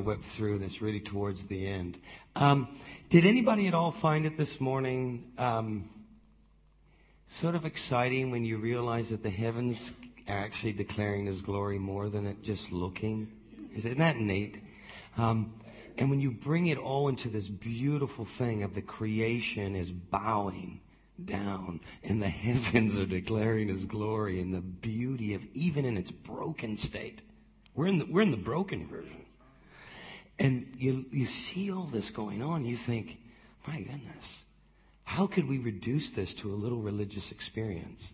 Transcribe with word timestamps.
whip 0.00 0.22
through 0.22 0.58
this 0.58 0.80
really 0.80 1.00
towards 1.00 1.44
the 1.44 1.66
end. 1.66 1.98
Um, 2.34 2.68
did 3.08 3.24
anybody 3.24 3.66
at 3.66 3.74
all 3.74 3.92
find 3.92 4.26
it 4.26 4.36
this 4.36 4.60
morning 4.60 5.32
um, 5.38 5.88
sort 7.28 7.54
of 7.54 7.64
exciting 7.64 8.30
when 8.30 8.44
you 8.44 8.58
realize 8.58 9.08
that 9.10 9.22
the 9.22 9.30
heavens 9.30 9.92
are 10.28 10.36
actually 10.36 10.72
declaring 10.72 11.26
His 11.26 11.40
glory 11.40 11.78
more 11.78 12.08
than 12.08 12.26
it 12.26 12.42
just 12.42 12.72
looking? 12.72 13.32
Isn't 13.74 13.98
that 13.98 14.16
neat? 14.16 14.58
Um, 15.16 15.54
and 15.98 16.10
when 16.10 16.20
you 16.20 16.30
bring 16.30 16.66
it 16.66 16.78
all 16.78 17.08
into 17.08 17.28
this 17.28 17.48
beautiful 17.48 18.24
thing 18.24 18.62
of 18.62 18.74
the 18.74 18.82
creation 18.82 19.74
is 19.74 19.90
bowing 19.90 20.80
down 21.24 21.80
and 22.02 22.22
the 22.22 22.28
heavens 22.44 22.96
are 22.96 23.06
declaring 23.06 23.68
his 23.68 23.84
glory 23.84 24.40
and 24.40 24.52
the 24.52 24.60
beauty 24.60 25.34
of 25.34 25.42
even 25.54 25.84
in 25.84 25.96
its 25.96 26.10
broken 26.10 26.76
state. 26.76 27.22
We're 27.74 27.86
in 27.86 27.98
the, 27.98 28.06
we're 28.06 28.22
in 28.22 28.30
the 28.30 28.36
broken 28.36 28.86
version. 28.86 29.25
And 30.38 30.74
you, 30.78 31.06
you 31.10 31.26
see 31.26 31.72
all 31.72 31.84
this 31.84 32.10
going 32.10 32.42
on. 32.42 32.64
You 32.64 32.76
think, 32.76 33.18
my 33.66 33.78
goodness, 33.78 34.40
how 35.04 35.26
could 35.26 35.48
we 35.48 35.58
reduce 35.58 36.10
this 36.10 36.34
to 36.34 36.52
a 36.52 36.56
little 36.56 36.80
religious 36.80 37.30
experience? 37.30 38.10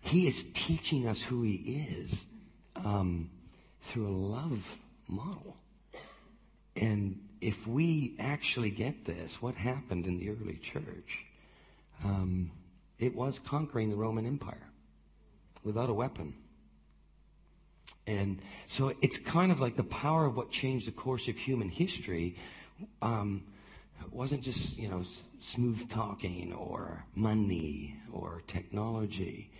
He 0.00 0.26
is 0.26 0.46
teaching 0.52 1.06
us 1.06 1.22
who 1.22 1.42
he 1.42 1.86
is 1.88 2.26
um, 2.76 3.30
through 3.82 4.08
a 4.08 4.16
love 4.16 4.76
model. 5.08 5.56
And 6.76 7.20
if 7.40 7.66
we 7.66 8.14
actually 8.18 8.70
get 8.70 9.04
this, 9.04 9.40
what 9.40 9.54
happened 9.54 10.06
in 10.06 10.18
the 10.18 10.30
early 10.30 10.58
church? 10.62 11.24
Um, 12.04 12.50
it 12.98 13.14
was 13.14 13.38
conquering 13.38 13.90
the 13.90 13.96
Roman 13.96 14.26
Empire 14.26 14.68
without 15.64 15.88
a 15.88 15.94
weapon. 15.94 16.34
And 18.06 18.40
so 18.68 18.94
it's 19.00 19.18
kind 19.18 19.52
of 19.52 19.60
like 19.60 19.76
the 19.76 19.84
power 19.84 20.26
of 20.26 20.36
what 20.36 20.50
changed 20.50 20.86
the 20.86 20.92
course 20.92 21.28
of 21.28 21.36
human 21.36 21.68
history 21.68 22.36
um, 23.00 23.44
wasn't 24.10 24.42
just, 24.42 24.76
you 24.76 24.88
know, 24.88 25.04
smooth 25.40 25.88
talking 25.88 26.52
or 26.52 27.04
money 27.14 27.96
or 28.12 28.42
technology 28.46 29.50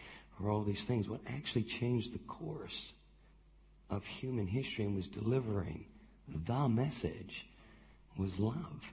or 0.41 0.51
all 0.51 0.63
these 0.63 0.83
things. 0.83 1.09
What 1.09 1.21
actually 1.27 1.63
changed 1.63 2.13
the 2.13 2.19
course 2.19 2.93
of 3.91 4.05
human 4.05 4.47
history 4.47 4.85
and 4.85 4.97
was 4.97 5.07
delivering 5.07 5.87
the 6.29 6.69
message 6.69 7.47
was 8.17 8.39
love. 8.39 8.93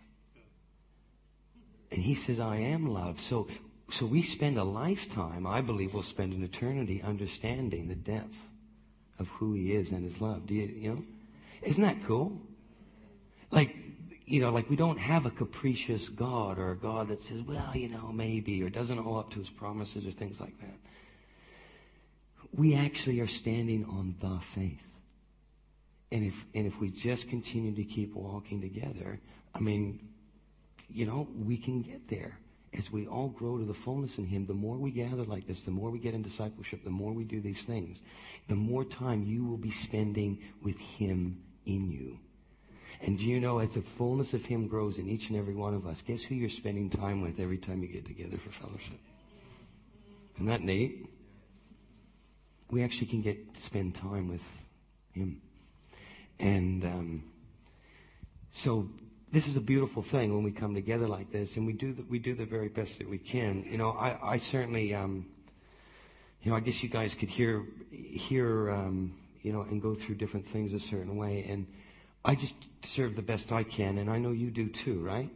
And 1.92 2.04
he 2.04 2.14
says, 2.14 2.40
I 2.40 2.58
am 2.58 2.86
love. 2.86 3.20
So, 3.20 3.48
so 3.90 4.06
we 4.06 4.22
spend 4.22 4.58
a 4.58 4.64
lifetime, 4.64 5.48
I 5.48 5.62
believe 5.62 5.94
we'll 5.94 6.04
spend 6.04 6.34
an 6.34 6.44
eternity 6.44 7.02
understanding 7.02 7.88
the 7.88 7.95
depth 7.95 8.50
of 9.20 9.28
who 9.28 9.53
he 9.53 9.73
is 9.73 9.92
and 9.92 10.03
his 10.03 10.22
love. 10.22 10.48
Do 10.48 10.53
you, 10.53 10.66
you 10.66 10.89
know? 10.94 11.03
Isn't 11.62 11.84
that 11.84 12.03
cool? 12.06 12.42
Like, 13.52 13.76
you 14.26 14.39
know, 14.39 14.52
like 14.52 14.70
we 14.70 14.76
don't 14.76 15.00
have 15.00 15.26
a 15.26 15.31
capricious 15.31 16.08
God 16.08 16.58
or 16.58 16.72
a 16.72 16.78
God 16.78 17.09
that 17.09 17.22
says, 17.22 17.42
well, 17.42 17.76
you 17.76 17.89
know, 17.89 18.11
maybe, 18.11 18.64
or 18.64 18.70
doesn't 18.70 18.98
hold 18.98 19.20
up 19.20 19.31
to 19.31 19.39
his 19.39 19.50
promises 19.50 20.06
or 20.06 20.11
things 20.11 20.39
like 20.39 20.58
that. 20.59 20.78
We 22.56 22.76
actually 22.76 23.20
are 23.20 23.28
standing 23.28 23.86
on 23.86 24.16
the 24.20 24.39
faith. 24.39 24.81
And 26.11 26.26
if, 26.26 26.33
and 26.56 26.66
if 26.66 26.80
we 26.80 26.89
just 26.89 27.30
continue 27.30 27.76
to 27.76 27.83
keep 27.83 28.16
walking 28.16 28.61
together, 28.61 29.20
I 29.54 29.59
mean, 29.59 30.00
you 30.89 31.06
know, 31.06 31.28
we 31.36 31.58
can 31.58 31.81
get 31.81 32.08
there. 32.08 32.39
As 32.78 32.92
we 32.92 33.08
all 33.08 33.30
grow 33.30 33.58
to 33.58 33.66
the 33.66 33.73
fullness 33.73 34.17
in 34.17 34.28
Him, 34.28 34.45
the 34.45 34.53
more 34.53 34.78
we 34.78 34.92
gather 34.92 35.23
like 35.23 35.48
this, 35.48 35.62
the 35.62 35.72
more 35.72 35.89
we 35.89 36.00
get 36.00 36.14
in 36.14 36.22
discipleship, 36.22 36.84
the 36.84 36.89
more 36.92 37.11
we 37.11 37.23
do 37.23 37.42
these 37.42 37.64
things, 37.64 38.00
the 38.48 38.56
more 38.56 38.86
time 38.86 39.23
you 39.23 39.44
will 39.44 39.58
be 39.58 39.72
spending 39.72 40.39
with 40.61 40.78
Him 40.78 41.42
in 41.66 41.89
you. 41.89 42.20
And 43.02 43.17
do 43.17 43.26
you 43.26 43.39
know, 43.39 43.59
as 43.59 43.72
the 43.72 43.81
fullness 43.81 44.34
of 44.34 44.45
Him 44.45 44.67
grows 44.67 44.98
in 44.98 45.09
each 45.09 45.30
and 45.30 45.38
every 45.38 45.56
one 45.56 45.73
of 45.73 45.88
us, 45.88 46.02
guess 46.02 46.22
who 46.22 46.36
you're 46.36 46.50
spending 46.50 46.89
time 46.89 47.22
with 47.22 47.39
every 47.39 47.58
time 47.58 47.81
you 47.81 47.88
get 47.88 48.06
together 48.06 48.38
for 48.38 48.52
fellowship? 48.52 49.00
Isn't 50.36 50.48
that 50.48 50.61
neat? 50.61 51.08
We 52.70 52.83
actually 52.83 53.08
can 53.08 53.21
get 53.21 53.55
to 53.55 53.61
spend 53.61 53.95
time 53.95 54.27
with 54.30 54.44
Him. 55.14 55.42
And 56.39 56.86
um, 56.86 57.23
so 58.52 58.89
this 59.32 59.48
is 59.48 59.56
a 59.56 59.62
beautiful 59.62 60.02
thing 60.02 60.34
when 60.34 60.44
we 60.44 60.52
come 60.52 60.73
together 60.73 61.08
like 61.08 61.32
this, 61.32 61.56
and 61.56 61.66
we 61.66 61.73
do 61.73 61.94
the, 61.94 62.04
we 62.04 62.17
do 62.17 62.34
the 62.34 62.45
very 62.45 62.67
best 62.67 62.98
that 62.98 63.08
we 63.08 63.20
can. 63.20 63.64
You 63.70 63.78
know, 63.78 63.92
I, 63.92 64.34
I 64.34 64.38
certainly, 64.38 64.94
um, 64.95 65.28
you 66.42 66.50
know, 66.50 66.58
I 66.58 66.62
guess 66.62 66.82
you 66.82 66.90
guys 66.90 67.14
could 67.14 67.30
hear 67.30 67.66
hear 67.92 68.72
um, 68.72 69.16
you 69.44 69.54
know 69.54 69.62
and 69.62 69.82
go 69.82 69.94
through 69.94 70.16
different 70.16 70.48
things 70.48 70.73
a 70.73 70.80
certain 70.80 71.16
way, 71.16 71.45
and 71.48 71.68
I 72.26 72.36
just 72.36 72.56
serve 72.84 73.16
the 73.16 73.22
best 73.22 73.52
I 73.52 73.64
can, 73.64 74.00
and 74.00 74.10
I 74.10 74.18
know 74.18 74.32
you 74.32 74.50
do 74.50 74.68
too, 74.68 75.00
right? 75.00 75.30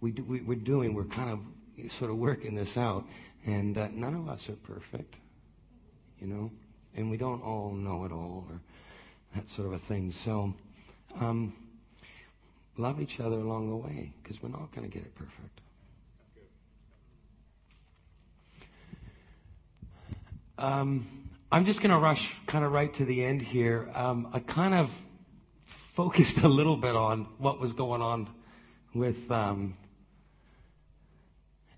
We 0.00 0.12
do, 0.12 0.22
we, 0.22 0.40
we're 0.42 0.54
doing, 0.54 0.94
we're 0.94 1.04
kind 1.04 1.30
of 1.30 1.92
sort 1.92 2.10
of 2.10 2.18
working 2.18 2.54
this 2.54 2.76
out, 2.76 3.04
and 3.44 3.76
uh, 3.76 3.88
none 3.92 4.14
of 4.14 4.28
us 4.28 4.48
are 4.48 4.56
perfect, 4.56 5.16
you 6.20 6.28
know, 6.28 6.52
and 6.94 7.10
we 7.10 7.16
don't 7.16 7.42
all 7.42 7.72
know 7.72 8.04
it 8.04 8.12
all 8.12 8.46
or 8.48 8.60
that 9.34 9.50
sort 9.50 9.66
of 9.66 9.72
a 9.72 9.78
thing. 9.78 10.12
So. 10.12 10.54
Um, 11.20 11.54
love 12.76 13.00
each 13.00 13.20
other 13.20 13.36
along 13.36 13.70
the 13.70 13.76
way 13.76 14.12
because 14.22 14.42
we're 14.42 14.48
not 14.48 14.74
going 14.74 14.88
to 14.88 14.92
get 14.92 15.04
it 15.04 15.14
perfect. 15.14 15.60
Um, 20.56 21.30
I'm 21.50 21.64
just 21.64 21.80
going 21.80 21.90
to 21.90 21.98
rush 21.98 22.34
kind 22.46 22.64
of 22.64 22.72
right 22.72 22.92
to 22.94 23.04
the 23.04 23.24
end 23.24 23.42
here. 23.42 23.90
Um, 23.94 24.28
I 24.32 24.38
kind 24.40 24.74
of 24.74 24.90
focused 25.64 26.38
a 26.38 26.48
little 26.48 26.76
bit 26.76 26.96
on 26.96 27.24
what 27.38 27.60
was 27.60 27.72
going 27.72 28.02
on 28.02 28.28
with. 28.94 29.30
Um, 29.30 29.76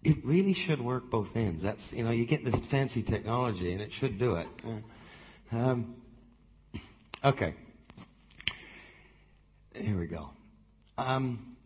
it 0.02 0.24
really 0.24 0.52
should 0.52 0.80
work 0.80 1.10
both 1.10 1.36
ends. 1.36 1.62
That's 1.62 1.92
you 1.92 2.04
know 2.04 2.10
you 2.10 2.24
get 2.26 2.44
this 2.44 2.60
fancy 2.60 3.02
technology 3.02 3.72
and 3.72 3.80
it 3.80 3.92
should 3.92 4.18
do 4.18 4.36
it. 4.36 4.46
Um, 5.50 5.96
okay, 7.24 7.54
here 9.74 9.98
we 9.98 10.06
go. 10.06 10.30
Um, 10.98 11.56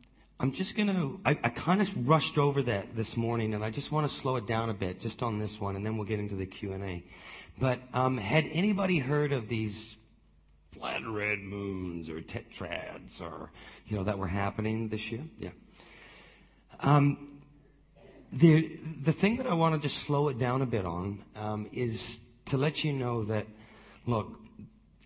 I'm 0.40 0.52
just 0.52 0.74
going 0.74 0.88
to, 0.88 1.20
I, 1.24 1.38
I 1.44 1.48
kind 1.50 1.80
of 1.80 2.08
rushed 2.08 2.36
over 2.36 2.62
that 2.62 2.96
this 2.96 3.16
morning 3.16 3.54
and 3.54 3.64
I 3.64 3.70
just 3.70 3.92
want 3.92 4.10
to 4.10 4.14
slow 4.14 4.36
it 4.36 4.46
down 4.46 4.70
a 4.70 4.74
bit 4.74 5.00
just 5.00 5.22
on 5.22 5.38
this 5.38 5.60
one 5.60 5.76
and 5.76 5.86
then 5.86 5.96
we'll 5.96 6.06
get 6.06 6.18
into 6.18 6.34
the 6.34 6.46
Q&A. 6.46 7.04
But 7.58 7.80
um, 7.92 8.16
had 8.16 8.46
anybody 8.50 8.98
heard 8.98 9.32
of 9.32 9.48
these 9.48 9.96
flat 10.72 11.02
red 11.06 11.38
moons 11.40 12.08
or 12.08 12.20
tetrads 12.22 13.20
or, 13.20 13.50
you 13.86 13.96
know, 13.96 14.04
that 14.04 14.18
were 14.18 14.28
happening 14.28 14.88
this 14.88 15.12
year? 15.12 15.22
Yeah. 15.38 15.50
Um, 16.80 17.42
the, 18.32 18.78
the 19.02 19.12
thing 19.12 19.36
that 19.36 19.46
I 19.46 19.54
want 19.54 19.80
to 19.80 19.88
just 19.88 20.02
slow 20.04 20.28
it 20.28 20.38
down 20.38 20.62
a 20.62 20.66
bit 20.66 20.86
on 20.86 21.22
um, 21.36 21.68
is 21.72 22.18
to 22.46 22.56
let 22.56 22.82
you 22.82 22.92
know 22.92 23.24
that, 23.24 23.46
look, 24.06 24.40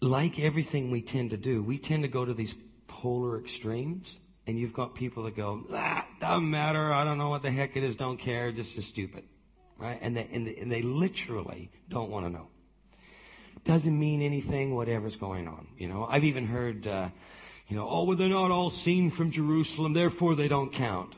like 0.01 0.39
everything 0.39 0.91
we 0.91 1.03
tend 1.03 1.31
to 1.31 1.37
do, 1.37 1.63
we 1.63 1.77
tend 1.77 2.05
to 2.05 2.09
go 2.09 2.25
to 2.25 2.33
these 2.33 2.55
polar 3.05 3.39
extremes, 3.39 4.15
and 4.47 4.59
you've 4.59 4.73
got 4.73 4.95
people 4.95 5.25
that 5.25 5.37
go, 5.37 5.63
ah, 5.75 6.07
doesn't 6.23 6.49
matter, 6.49 6.91
I 6.91 7.05
don't 7.05 7.19
know 7.19 7.29
what 7.29 7.43
the 7.43 7.51
heck 7.51 7.77
it 7.77 7.85
is, 7.85 7.97
don't 7.97 8.17
care, 8.17 8.51
just 8.51 8.79
is 8.79 8.87
stupid. 8.87 9.25
Right? 9.77 9.99
And 10.01 10.17
they, 10.17 10.27
and 10.33 10.47
they, 10.47 10.57
and 10.57 10.73
they 10.73 10.81
literally 10.81 11.71
don't 11.91 12.09
want 12.09 12.25
to 12.25 12.33
know. 12.33 12.47
Doesn't 13.67 13.99
mean 13.99 14.23
anything, 14.23 14.75
whatever's 14.75 15.17
going 15.17 15.47
on. 15.47 15.67
You 15.77 15.87
know, 15.87 16.07
I've 16.09 16.25
even 16.25 16.47
heard, 16.47 16.87
uh, 16.87 17.11
you 17.69 17.77
know, 17.77 17.87
oh, 17.87 18.05
well, 18.05 18.17
they're 18.17 18.31
not 18.31 18.51
all 18.51 18.71
seen 18.71 19.11
from 19.11 19.31
Jerusalem, 19.31 19.93
therefore 19.93 20.35
they 20.35 20.49
don't 20.49 20.73
count. 20.73 21.15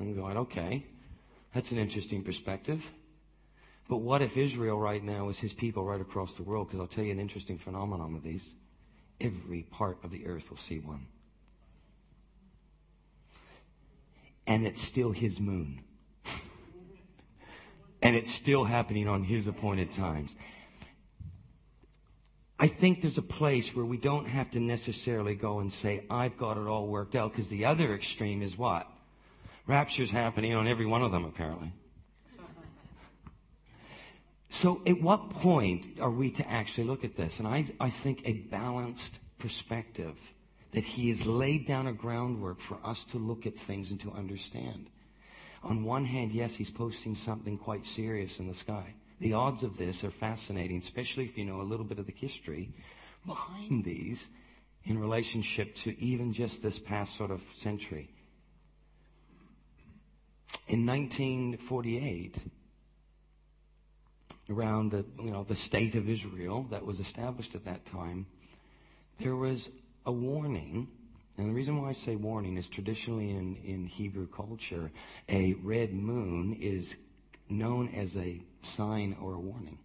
I'm 0.00 0.16
going, 0.16 0.38
okay, 0.38 0.86
that's 1.54 1.70
an 1.70 1.76
interesting 1.76 2.24
perspective. 2.24 2.90
But 3.90 3.98
what 3.98 4.22
if 4.22 4.38
Israel 4.38 4.78
right 4.78 5.04
now 5.04 5.28
is 5.28 5.38
his 5.38 5.52
people 5.52 5.84
right 5.84 6.00
across 6.00 6.32
the 6.32 6.44
world? 6.44 6.68
Because 6.68 6.80
I'll 6.80 6.86
tell 6.86 7.04
you 7.04 7.12
an 7.12 7.20
interesting 7.20 7.58
phenomenon 7.58 8.14
with 8.14 8.22
these 8.22 8.42
every 9.22 9.62
part 9.62 9.98
of 10.02 10.10
the 10.10 10.26
earth 10.26 10.50
will 10.50 10.58
see 10.58 10.78
one. 10.78 11.06
And 14.46 14.66
it's 14.66 14.82
still 14.82 15.12
his 15.12 15.40
moon. 15.40 15.82
and 18.02 18.16
it's 18.16 18.32
still 18.32 18.64
happening 18.64 19.08
on 19.08 19.24
his 19.24 19.46
appointed 19.46 19.92
times. 19.92 20.34
I 22.58 22.68
think 22.68 23.00
there's 23.00 23.18
a 23.18 23.22
place 23.22 23.74
where 23.74 23.84
we 23.84 23.96
don't 23.96 24.26
have 24.26 24.50
to 24.52 24.60
necessarily 24.60 25.34
go 25.34 25.58
and 25.58 25.72
say, 25.72 26.04
I've 26.08 26.36
got 26.36 26.56
it 26.56 26.66
all 26.66 26.86
worked 26.86 27.16
out, 27.16 27.32
because 27.32 27.48
the 27.48 27.64
other 27.64 27.92
extreme 27.92 28.40
is 28.40 28.56
what? 28.56 28.88
Rapture's 29.66 30.10
happening 30.10 30.54
on 30.54 30.68
every 30.68 30.86
one 30.86 31.02
of 31.02 31.10
them, 31.10 31.24
apparently. 31.24 31.72
So, 34.54 34.82
at 34.86 35.00
what 35.00 35.30
point 35.30 35.98
are 35.98 36.10
we 36.10 36.30
to 36.32 36.48
actually 36.48 36.84
look 36.84 37.04
at 37.04 37.16
this? 37.16 37.38
And 37.38 37.48
I, 37.48 37.64
I 37.80 37.88
think 37.88 38.20
a 38.26 38.34
balanced 38.34 39.18
perspective 39.38 40.14
that 40.72 40.84
He 40.84 41.08
has 41.08 41.26
laid 41.26 41.66
down 41.66 41.86
a 41.86 41.92
groundwork 41.92 42.60
for 42.60 42.76
us 42.84 43.02
to 43.12 43.18
look 43.18 43.46
at 43.46 43.58
things 43.58 43.90
and 43.90 43.98
to 44.00 44.12
understand. 44.12 44.90
On 45.64 45.84
one 45.84 46.04
hand, 46.04 46.32
yes, 46.32 46.54
He's 46.54 46.70
posting 46.70 47.16
something 47.16 47.56
quite 47.56 47.86
serious 47.86 48.38
in 48.38 48.46
the 48.46 48.54
sky. 48.54 48.92
The 49.20 49.32
odds 49.32 49.62
of 49.62 49.78
this 49.78 50.04
are 50.04 50.10
fascinating, 50.10 50.78
especially 50.78 51.24
if 51.24 51.38
you 51.38 51.46
know 51.46 51.62
a 51.62 51.70
little 51.70 51.86
bit 51.86 51.98
of 51.98 52.06
the 52.06 52.12
history 52.12 52.74
behind 53.26 53.84
these. 53.84 54.26
in 54.84 54.98
relationship 54.98 55.74
to 55.76 55.98
even 55.98 56.32
just 56.32 56.62
this 56.62 56.78
past 56.78 57.16
sort 57.16 57.30
of 57.30 57.40
century. 57.56 58.10
In 60.66 60.84
1948, 60.84 62.36
around 64.50 64.90
the, 64.90 65.04
you 65.22 65.30
know, 65.30 65.44
the 65.44 65.56
state 65.56 65.94
of 65.94 66.08
Israel 66.08 66.66
that 66.70 66.84
was 66.84 67.00
established 67.00 67.54
at 67.54 67.64
that 67.64 67.84
time, 67.84 68.26
there 69.20 69.36
was 69.36 69.68
a 70.04 70.12
warning. 70.12 70.88
And 71.38 71.48
the 71.48 71.54
reason 71.54 71.80
why 71.80 71.90
I 71.90 71.92
say 71.92 72.16
warning 72.16 72.56
is 72.56 72.66
traditionally 72.66 73.30
in, 73.30 73.56
in 73.64 73.86
Hebrew 73.86 74.26
culture, 74.26 74.90
a 75.28 75.54
red 75.54 75.92
moon 75.94 76.56
is 76.60 76.94
known 77.48 77.88
as 77.88 78.16
a 78.16 78.42
sign 78.62 79.16
or 79.20 79.34
a 79.34 79.40
warning. 79.40 79.78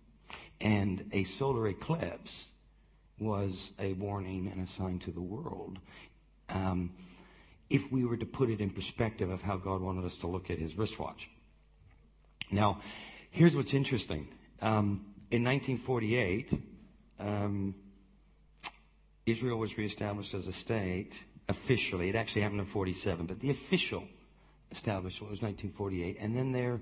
And 0.60 1.10
a 1.12 1.24
solar 1.24 1.68
eclipse 1.68 2.48
was 3.19 3.71
a 3.80 3.94
warning 3.94 4.51
and 4.51 4.68
a 4.68 4.71
sign 4.71 5.00
to 5.00 5.12
the 5.12 5.21
world. 5.21 5.80
Um, 6.50 6.92
if 7.69 7.92
we 7.92 8.06
were 8.06 8.18
to 8.18 8.25
put 8.25 8.50
it 8.50 8.62
in 8.62 8.69
perspective 8.69 9.30
of 9.30 9.42
how 9.42 9.57
God 9.57 9.81
wanted 9.81 10.06
us 10.06 10.15
to 10.18 10.27
look 10.27 10.50
at 10.50 10.60
his 10.60 10.77
wristwatch. 10.77 11.30
Now, 12.50 12.81
here's 13.30 13.56
what's 13.56 13.74
interesting. 13.74 14.30
Um, 14.62 15.06
in 15.30 15.44
1948, 15.44 16.54
um, 17.19 17.75
Israel 19.25 19.59
was 19.59 19.77
reestablished 19.77 20.33
as 20.33 20.48
a 20.48 20.54
state 20.54 21.24
officially. 21.50 22.09
It 22.09 22.15
actually 22.15 22.42
happened 22.42 22.62
in 22.62 22.65
47, 22.65 23.25
but 23.25 23.39
the 23.39 23.50
official 23.50 24.04
establishment 24.71 25.31
was 25.31 25.42
1948. 25.42 26.18
And 26.19 26.36
then 26.36 26.51
there 26.51 26.81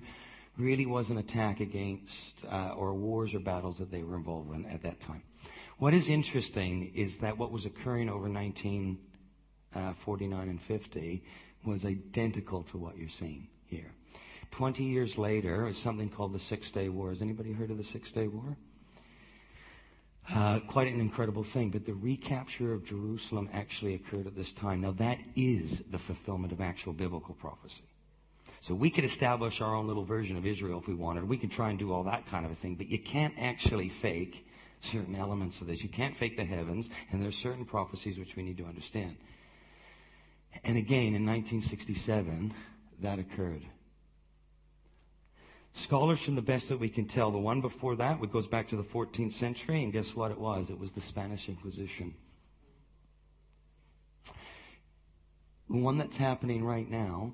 really 0.58 0.86
was 0.86 1.10
an 1.10 1.18
attack 1.18 1.60
against, 1.60 2.46
uh, 2.50 2.74
or 2.78 2.94
wars 2.94 3.34
or 3.34 3.40
battles 3.40 3.78
that 3.78 3.92
they 3.92 4.04
were 4.04 4.16
involved 4.16 4.54
in 4.54 4.66
at 4.68 4.84
that 4.84 5.02
time. 5.02 5.24
What 5.78 5.94
is 5.94 6.08
interesting 6.08 6.94
is 6.96 7.18
that 7.18 7.38
what 7.38 7.52
was 7.52 7.66
occurring 7.66 8.10
over 8.10 8.30
1949 8.30 10.40
uh, 10.40 10.42
and 10.42 10.62
50 10.62 11.22
was 11.66 11.84
identical 11.84 12.64
to 12.64 12.78
what 12.78 12.98
you're 12.98 13.10
seeing 13.10 13.50
here. 13.66 13.92
20 14.56 14.86
years 14.86 15.18
later, 15.18 15.68
is 15.68 15.78
something 15.78 16.10
called 16.10 16.32
the 16.32 16.40
Six 16.40 16.72
Day 16.72 16.88
War. 16.88 17.10
Has 17.10 17.22
anybody 17.22 17.52
heard 17.52 17.72
of 17.72 17.78
the 17.78 17.84
Six 17.84 18.10
Day 18.14 18.28
War? 18.28 18.56
Uh, 20.34 20.60
quite 20.62 20.88
an 20.88 21.02
incredible 21.02 21.44
thing, 21.44 21.72
but 21.72 21.86
the 21.86 21.94
recapture 21.94 22.72
of 22.72 22.86
Jerusalem 22.86 23.50
actually 23.52 23.96
occurred 23.96 24.28
at 24.28 24.36
this 24.36 24.54
time. 24.54 24.80
Now, 24.80 24.92
that 24.92 25.20
is 25.36 25.84
the 25.92 26.00
fulfillment 26.00 26.54
of 26.54 26.62
actual 26.62 26.94
biblical 26.94 27.36
prophecy. 27.36 27.84
So 28.62 28.74
we 28.74 28.90
could 28.90 29.04
establish 29.04 29.60
our 29.60 29.76
own 29.76 29.88
little 29.88 30.06
version 30.06 30.38
of 30.38 30.46
Israel 30.46 30.80
if 30.80 30.88
we 30.88 30.96
wanted. 30.96 31.28
We 31.28 31.38
can 31.38 31.50
try 31.50 31.70
and 31.70 31.78
do 31.78 31.92
all 31.92 32.04
that 32.06 32.26
kind 32.26 32.46
of 32.46 32.52
a 32.54 32.56
thing, 32.56 32.76
but 32.76 32.88
you 32.88 33.00
can't 33.00 33.34
actually 33.38 33.90
fake 33.90 34.48
certain 34.80 35.18
elements 35.18 35.60
of 35.60 35.68
this. 35.68 35.84
You 35.84 35.90
can't 35.90 36.16
fake 36.16 36.38
the 36.38 36.46
heavens, 36.46 36.88
and 37.12 37.22
there 37.22 37.28
are 37.28 37.34
certain 37.34 37.66
prophecies 37.66 38.18
which 38.18 38.38
we 38.38 38.44
need 38.44 38.58
to 38.60 38.66
understand. 38.66 39.18
And 40.64 40.78
again, 40.78 41.14
in 41.14 41.26
1967, 41.26 42.54
that 43.02 43.20
occurred. 43.20 43.66
Scholars, 45.78 46.22
from 46.22 46.36
the 46.36 46.42
best 46.42 46.70
that 46.70 46.80
we 46.80 46.88
can 46.88 47.06
tell, 47.06 47.32
the 47.32 47.38
one 47.38 47.60
before 47.60 47.98
that, 47.98 48.24
it 48.24 48.32
goes 48.32 48.48
back 48.48 48.70
to 48.70 48.78
the 48.78 48.84
14th 48.84 49.34
century, 49.34 49.84
and 49.84 49.92
guess 49.92 50.16
what 50.16 50.32
it 50.32 50.40
was? 50.40 50.70
It 50.70 50.80
was 50.80 50.92
the 50.92 51.02
Spanish 51.02 51.50
Inquisition. 51.50 52.16
The 55.70 55.78
one 55.78 55.98
that's 55.98 56.16
happening 56.16 56.64
right 56.64 56.90
now 56.90 57.34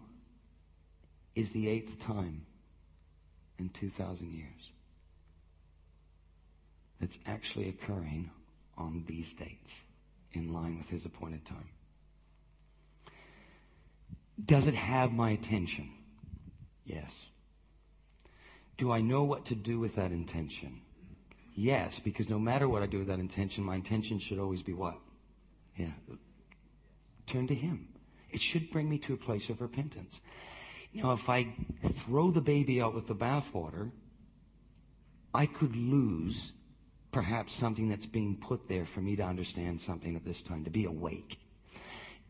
is 1.36 1.52
the 1.52 1.70
eighth 1.70 2.04
time 2.04 2.48
in 3.60 3.70
2,000 3.70 4.34
years 4.34 4.72
that's 7.00 7.20
actually 7.28 7.70
occurring 7.70 8.32
on 8.76 9.04
these 9.08 9.34
dates 9.34 9.76
in 10.34 10.52
line 10.52 10.80
with 10.80 10.90
his 10.90 11.06
appointed 11.06 11.46
time. 11.46 11.70
Does 14.44 14.66
it 14.66 14.76
have 14.76 15.12
my 15.12 15.30
attention? 15.30 15.92
Yes. 16.84 17.12
Do 18.81 18.92
I 18.92 19.00
know 19.00 19.22
what 19.22 19.45
to 19.45 19.54
do 19.54 19.80
with 19.80 19.94
that 19.94 20.12
intention? 20.12 20.81
Yes, 21.54 22.00
because 22.00 22.30
no 22.30 22.39
matter 22.39 22.68
what 22.68 22.81
I 22.81 22.88
do 22.88 22.98
with 22.98 23.10
that 23.10 23.19
intention, 23.19 23.63
my 23.63 23.75
intention 23.75 24.18
should 24.18 24.39
always 24.39 24.63
be 24.63 24.74
what? 24.74 24.95
Yeah. 25.78 25.92
Turn 27.28 27.45
to 27.45 27.54
Him. 27.54 27.89
It 28.31 28.42
should 28.42 28.72
bring 28.72 28.89
me 28.89 28.98
to 28.98 29.13
a 29.13 29.18
place 29.18 29.50
of 29.50 29.62
repentance. 29.62 30.19
Now, 30.95 31.12
if 31.12 31.30
I 31.30 31.54
throw 31.94 32.31
the 32.31 32.42
baby 32.42 32.81
out 32.81 32.95
with 32.95 33.06
the 33.06 33.13
bathwater, 33.13 33.92
I 35.31 35.45
could 35.45 35.75
lose 35.75 36.51
perhaps 37.12 37.54
something 37.54 37.88
that's 37.88 38.07
being 38.07 38.36
put 38.36 38.68
there 38.68 38.88
for 38.88 39.01
me 39.01 39.16
to 39.16 39.24
understand 39.24 39.80
something 39.80 40.16
at 40.16 40.25
this 40.25 40.42
time, 40.42 40.63
to 40.63 40.72
be 40.72 40.86
awake. 40.86 41.38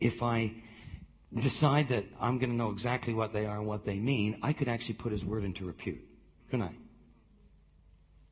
If 0.00 0.22
I 0.22 0.52
decide 1.34 1.88
that 1.88 2.04
I'm 2.20 2.38
going 2.38 2.50
to 2.50 2.56
know 2.56 2.72
exactly 2.72 3.14
what 3.14 3.32
they 3.32 3.46
are 3.46 3.56
and 3.56 3.66
what 3.66 3.86
they 3.86 3.98
mean, 3.98 4.38
I 4.42 4.52
could 4.52 4.68
actually 4.68 4.96
put 4.96 5.12
his 5.12 5.24
word 5.24 5.44
into 5.44 5.64
repute. 5.64 6.10
Good 6.52 6.60
night. 6.60 6.78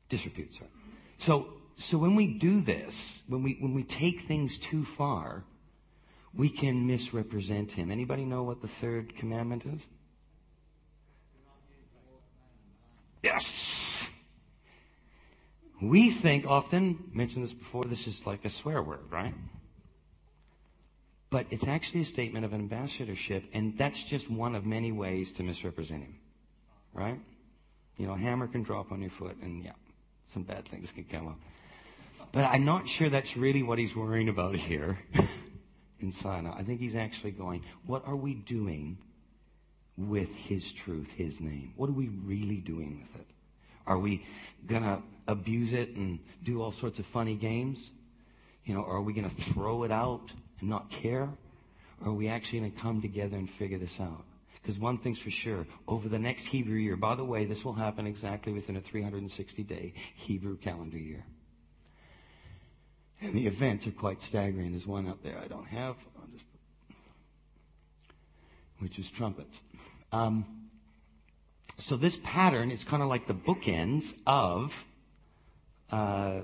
Disrepute, 0.07 0.53
sorry. 0.53 0.69
So, 1.17 1.53
so 1.75 1.97
when 1.97 2.13
we 2.13 2.27
do 2.27 2.61
this, 2.61 3.17
when 3.27 3.41
we, 3.41 3.57
when 3.59 3.73
we 3.73 3.81
take 3.81 4.21
things 4.21 4.59
too 4.59 4.85
far, 4.85 5.43
we 6.31 6.47
can 6.47 6.85
misrepresent 6.85 7.71
him. 7.71 7.89
Anybody 7.89 8.23
know 8.23 8.43
what 8.43 8.61
the 8.61 8.67
third 8.67 9.15
commandment 9.15 9.65
is? 9.65 9.81
Yes! 13.23 14.07
We 15.81 16.11
think 16.11 16.45
often, 16.45 17.09
mentioned 17.11 17.43
this 17.43 17.53
before, 17.53 17.85
this 17.85 18.05
is 18.05 18.27
like 18.27 18.45
a 18.45 18.51
swear 18.51 18.83
word, 18.83 19.09
right? 19.09 19.33
But 21.31 21.47
it's 21.49 21.67
actually 21.67 22.01
a 22.01 22.05
statement 22.05 22.45
of 22.45 22.53
ambassadorship, 22.53 23.45
and 23.51 23.75
that's 23.79 24.03
just 24.03 24.29
one 24.29 24.53
of 24.53 24.63
many 24.63 24.91
ways 24.91 25.31
to 25.31 25.43
misrepresent 25.43 26.03
him, 26.03 26.19
right? 26.93 27.19
You 28.01 28.07
know, 28.07 28.13
a 28.13 28.17
hammer 28.17 28.47
can 28.47 28.63
drop 28.63 28.91
on 28.91 28.99
your 28.99 29.11
foot, 29.11 29.37
and 29.43 29.63
yeah, 29.63 29.73
some 30.25 30.41
bad 30.41 30.67
things 30.67 30.89
can 30.89 31.03
come 31.03 31.27
up. 31.27 31.39
But 32.31 32.45
I'm 32.45 32.65
not 32.65 32.89
sure 32.89 33.11
that's 33.11 33.37
really 33.37 33.61
what 33.61 33.77
he's 33.77 33.95
worrying 33.95 34.27
about 34.27 34.55
here 34.55 34.97
in 35.99 36.11
Sinai. 36.11 36.51
I 36.57 36.63
think 36.63 36.79
he's 36.79 36.95
actually 36.95 37.29
going, 37.29 37.63
what 37.85 38.01
are 38.07 38.15
we 38.15 38.33
doing 38.33 38.97
with 39.95 40.33
his 40.33 40.71
truth, 40.71 41.11
his 41.15 41.39
name? 41.39 41.73
What 41.75 41.91
are 41.91 41.93
we 41.93 42.07
really 42.07 42.55
doing 42.55 42.99
with 42.99 43.21
it? 43.21 43.27
Are 43.85 43.99
we 43.99 44.25
going 44.65 44.81
to 44.81 45.03
abuse 45.27 45.71
it 45.71 45.89
and 45.95 46.17
do 46.43 46.59
all 46.63 46.71
sorts 46.71 46.97
of 46.97 47.05
funny 47.05 47.35
games? 47.35 47.91
You 48.65 48.73
know, 48.73 48.83
are 48.83 49.03
we 49.03 49.13
going 49.13 49.29
to 49.29 49.35
throw 49.35 49.83
it 49.83 49.91
out 49.91 50.31
and 50.59 50.71
not 50.71 50.89
care? 50.89 51.29
Or 52.03 52.07
are 52.07 52.13
we 52.13 52.29
actually 52.29 52.61
going 52.61 52.71
to 52.71 52.79
come 52.79 52.99
together 52.99 53.37
and 53.37 53.47
figure 53.47 53.77
this 53.77 53.99
out? 53.99 54.25
Because 54.61 54.77
one 54.77 54.97
thing's 54.99 55.19
for 55.19 55.31
sure, 55.31 55.65
over 55.87 56.07
the 56.07 56.19
next 56.19 56.47
Hebrew 56.47 56.77
year, 56.77 56.95
by 56.95 57.15
the 57.15 57.25
way, 57.25 57.45
this 57.45 57.65
will 57.65 57.73
happen 57.73 58.05
exactly 58.05 58.53
within 58.53 58.75
a 58.75 58.81
360 58.81 59.63
day 59.63 59.93
Hebrew 60.15 60.57
calendar 60.57 60.97
year. 60.97 61.25
And 63.21 63.33
the 63.33 63.47
events 63.47 63.87
are 63.87 63.91
quite 63.91 64.21
staggering. 64.21 64.71
There's 64.71 64.87
one 64.87 65.07
up 65.07 65.23
there 65.23 65.37
I 65.37 65.47
don't 65.47 65.67
have, 65.67 65.95
just, 66.31 66.45
which 68.79 68.99
is 68.99 69.09
trumpets. 69.09 69.59
Um, 70.11 70.69
so 71.77 71.97
this 71.97 72.17
pattern 72.23 72.69
is 72.69 72.83
kind 72.83 73.01
of 73.01 73.09
like 73.09 73.27
the 73.27 73.33
bookends 73.33 74.13
of 74.27 74.85
uh, 75.91 76.41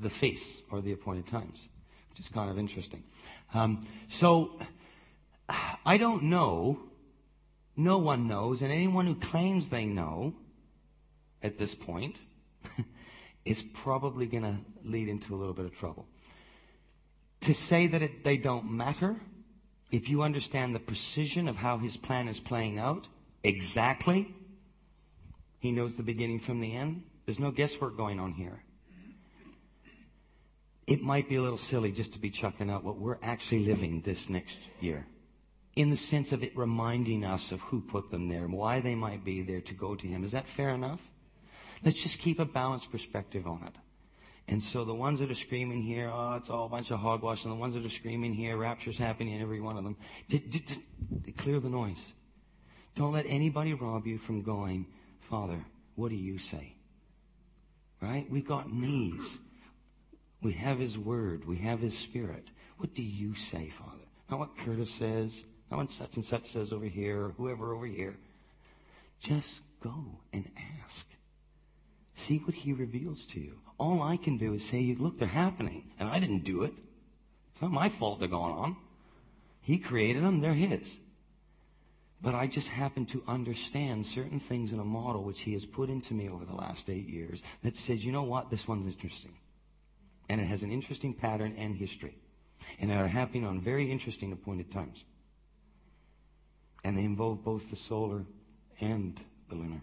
the 0.00 0.10
feasts 0.10 0.62
or 0.70 0.80
the 0.80 0.92
appointed 0.92 1.26
times, 1.26 1.68
which 2.10 2.20
is 2.20 2.28
kind 2.28 2.50
of 2.50 2.58
interesting. 2.58 3.02
Um, 3.54 3.86
so 4.08 4.58
I 5.84 5.96
don't 5.96 6.24
know 6.24 6.87
no 7.78 7.96
one 7.96 8.26
knows, 8.26 8.60
and 8.60 8.72
anyone 8.72 9.06
who 9.06 9.14
claims 9.14 9.68
they 9.68 9.86
know 9.86 10.34
at 11.42 11.58
this 11.58 11.76
point 11.76 12.16
is 13.44 13.62
probably 13.62 14.26
going 14.26 14.42
to 14.42 14.58
lead 14.82 15.08
into 15.08 15.32
a 15.32 15.36
little 15.36 15.54
bit 15.54 15.64
of 15.64 15.76
trouble. 15.78 16.06
To 17.42 17.54
say 17.54 17.86
that 17.86 18.02
it, 18.02 18.24
they 18.24 18.36
don't 18.36 18.68
matter, 18.68 19.20
if 19.92 20.08
you 20.08 20.22
understand 20.22 20.74
the 20.74 20.80
precision 20.80 21.46
of 21.46 21.54
how 21.54 21.78
his 21.78 21.96
plan 21.96 22.26
is 22.26 22.40
playing 22.40 22.80
out, 22.80 23.06
exactly, 23.44 24.34
he 25.60 25.70
knows 25.70 25.94
the 25.94 26.02
beginning 26.02 26.40
from 26.40 26.60
the 26.60 26.74
end. 26.74 27.04
There's 27.26 27.38
no 27.38 27.52
guesswork 27.52 27.96
going 27.96 28.18
on 28.18 28.32
here. 28.32 28.64
It 30.88 31.00
might 31.00 31.28
be 31.28 31.36
a 31.36 31.42
little 31.42 31.58
silly 31.58 31.92
just 31.92 32.12
to 32.14 32.18
be 32.18 32.30
chucking 32.30 32.70
out 32.70 32.82
what 32.82 32.98
we're 32.98 33.18
actually 33.22 33.64
living 33.66 34.00
this 34.00 34.28
next 34.28 34.56
year 34.80 35.06
in 35.78 35.90
the 35.90 35.96
sense 35.96 36.32
of 36.32 36.42
it 36.42 36.58
reminding 36.58 37.24
us 37.24 37.52
of 37.52 37.60
who 37.60 37.80
put 37.80 38.10
them 38.10 38.28
there 38.28 38.44
and 38.44 38.52
why 38.52 38.80
they 38.80 38.96
might 38.96 39.24
be 39.24 39.42
there 39.42 39.60
to 39.60 39.72
go 39.72 39.94
to 39.94 40.08
Him. 40.08 40.24
Is 40.24 40.32
that 40.32 40.48
fair 40.48 40.70
enough? 40.70 40.98
Let's 41.84 42.02
just 42.02 42.18
keep 42.18 42.40
a 42.40 42.44
balanced 42.44 42.90
perspective 42.90 43.46
on 43.46 43.62
it. 43.64 43.76
And 44.48 44.60
so 44.60 44.84
the 44.84 44.92
ones 44.92 45.20
that 45.20 45.30
are 45.30 45.36
screaming 45.36 45.82
here, 45.82 46.10
oh, 46.12 46.34
it's 46.34 46.50
all 46.50 46.66
a 46.66 46.68
bunch 46.68 46.90
of 46.90 46.98
hogwash, 46.98 47.44
and 47.44 47.52
the 47.52 47.56
ones 47.56 47.74
that 47.74 47.86
are 47.86 47.90
screaming 47.90 48.34
here, 48.34 48.56
rapture's 48.56 48.98
happening 48.98 49.34
in 49.34 49.40
every 49.40 49.60
one 49.60 49.76
of 49.76 49.84
them, 49.84 49.96
just, 50.28 50.80
clear 51.36 51.60
the 51.60 51.68
noise. 51.68 52.12
Don't 52.96 53.12
let 53.12 53.26
anybody 53.28 53.72
rob 53.72 54.04
you 54.04 54.18
from 54.18 54.42
going, 54.42 54.84
Father, 55.30 55.64
what 55.94 56.08
do 56.08 56.16
you 56.16 56.38
say? 56.38 56.74
Right? 58.00 58.28
We've 58.28 58.48
got 58.48 58.72
knees. 58.72 59.38
We 60.42 60.54
have 60.54 60.80
His 60.80 60.98
Word. 60.98 61.46
We 61.46 61.58
have 61.58 61.78
His 61.78 61.96
Spirit. 61.96 62.48
What 62.78 62.96
do 62.96 63.02
you 63.04 63.36
say, 63.36 63.70
Father? 63.78 64.08
Not 64.28 64.40
what 64.40 64.58
Curtis 64.58 64.90
says, 64.90 65.44
not 65.70 65.78
what 65.78 65.90
such 65.90 66.16
and 66.16 66.24
such 66.24 66.52
says 66.52 66.72
over 66.72 66.86
here, 66.86 67.26
or 67.26 67.28
whoever 67.36 67.74
over 67.74 67.86
here. 67.86 68.16
Just 69.20 69.60
go 69.82 70.20
and 70.32 70.50
ask. 70.82 71.06
See 72.14 72.38
what 72.38 72.54
he 72.54 72.72
reveals 72.72 73.26
to 73.26 73.40
you. 73.40 73.58
All 73.78 74.02
I 74.02 74.16
can 74.16 74.38
do 74.38 74.54
is 74.54 74.64
say, 74.64 74.96
look, 74.98 75.18
they're 75.18 75.28
happening, 75.28 75.90
and 75.98 76.08
I 76.08 76.18
didn't 76.18 76.44
do 76.44 76.62
it. 76.62 76.72
It's 77.52 77.62
not 77.62 77.70
my 77.70 77.88
fault 77.88 78.18
they're 78.18 78.28
going 78.28 78.52
on. 78.52 78.76
He 79.60 79.78
created 79.78 80.24
them, 80.24 80.40
they're 80.40 80.54
his. 80.54 80.96
But 82.20 82.34
I 82.34 82.48
just 82.48 82.68
happen 82.68 83.06
to 83.06 83.22
understand 83.28 84.06
certain 84.06 84.40
things 84.40 84.72
in 84.72 84.80
a 84.80 84.84
model 84.84 85.22
which 85.22 85.42
he 85.42 85.52
has 85.52 85.64
put 85.64 85.88
into 85.88 86.14
me 86.14 86.28
over 86.28 86.44
the 86.44 86.54
last 86.54 86.90
eight 86.90 87.08
years 87.08 87.42
that 87.62 87.76
says, 87.76 88.04
you 88.04 88.10
know 88.10 88.24
what, 88.24 88.50
this 88.50 88.66
one's 88.66 88.92
interesting. 88.92 89.34
And 90.28 90.40
it 90.40 90.46
has 90.46 90.62
an 90.62 90.72
interesting 90.72 91.14
pattern 91.14 91.54
and 91.56 91.76
history. 91.76 92.16
And 92.80 92.90
they 92.90 92.96
are 92.96 93.06
happening 93.06 93.46
on 93.46 93.60
very 93.60 93.90
interesting 93.90 94.32
appointed 94.32 94.72
times. 94.72 95.04
And 96.88 96.96
they 96.96 97.04
involve 97.04 97.44
both 97.44 97.68
the 97.68 97.76
solar 97.76 98.24
and 98.80 99.20
the 99.50 99.56
lunar 99.56 99.82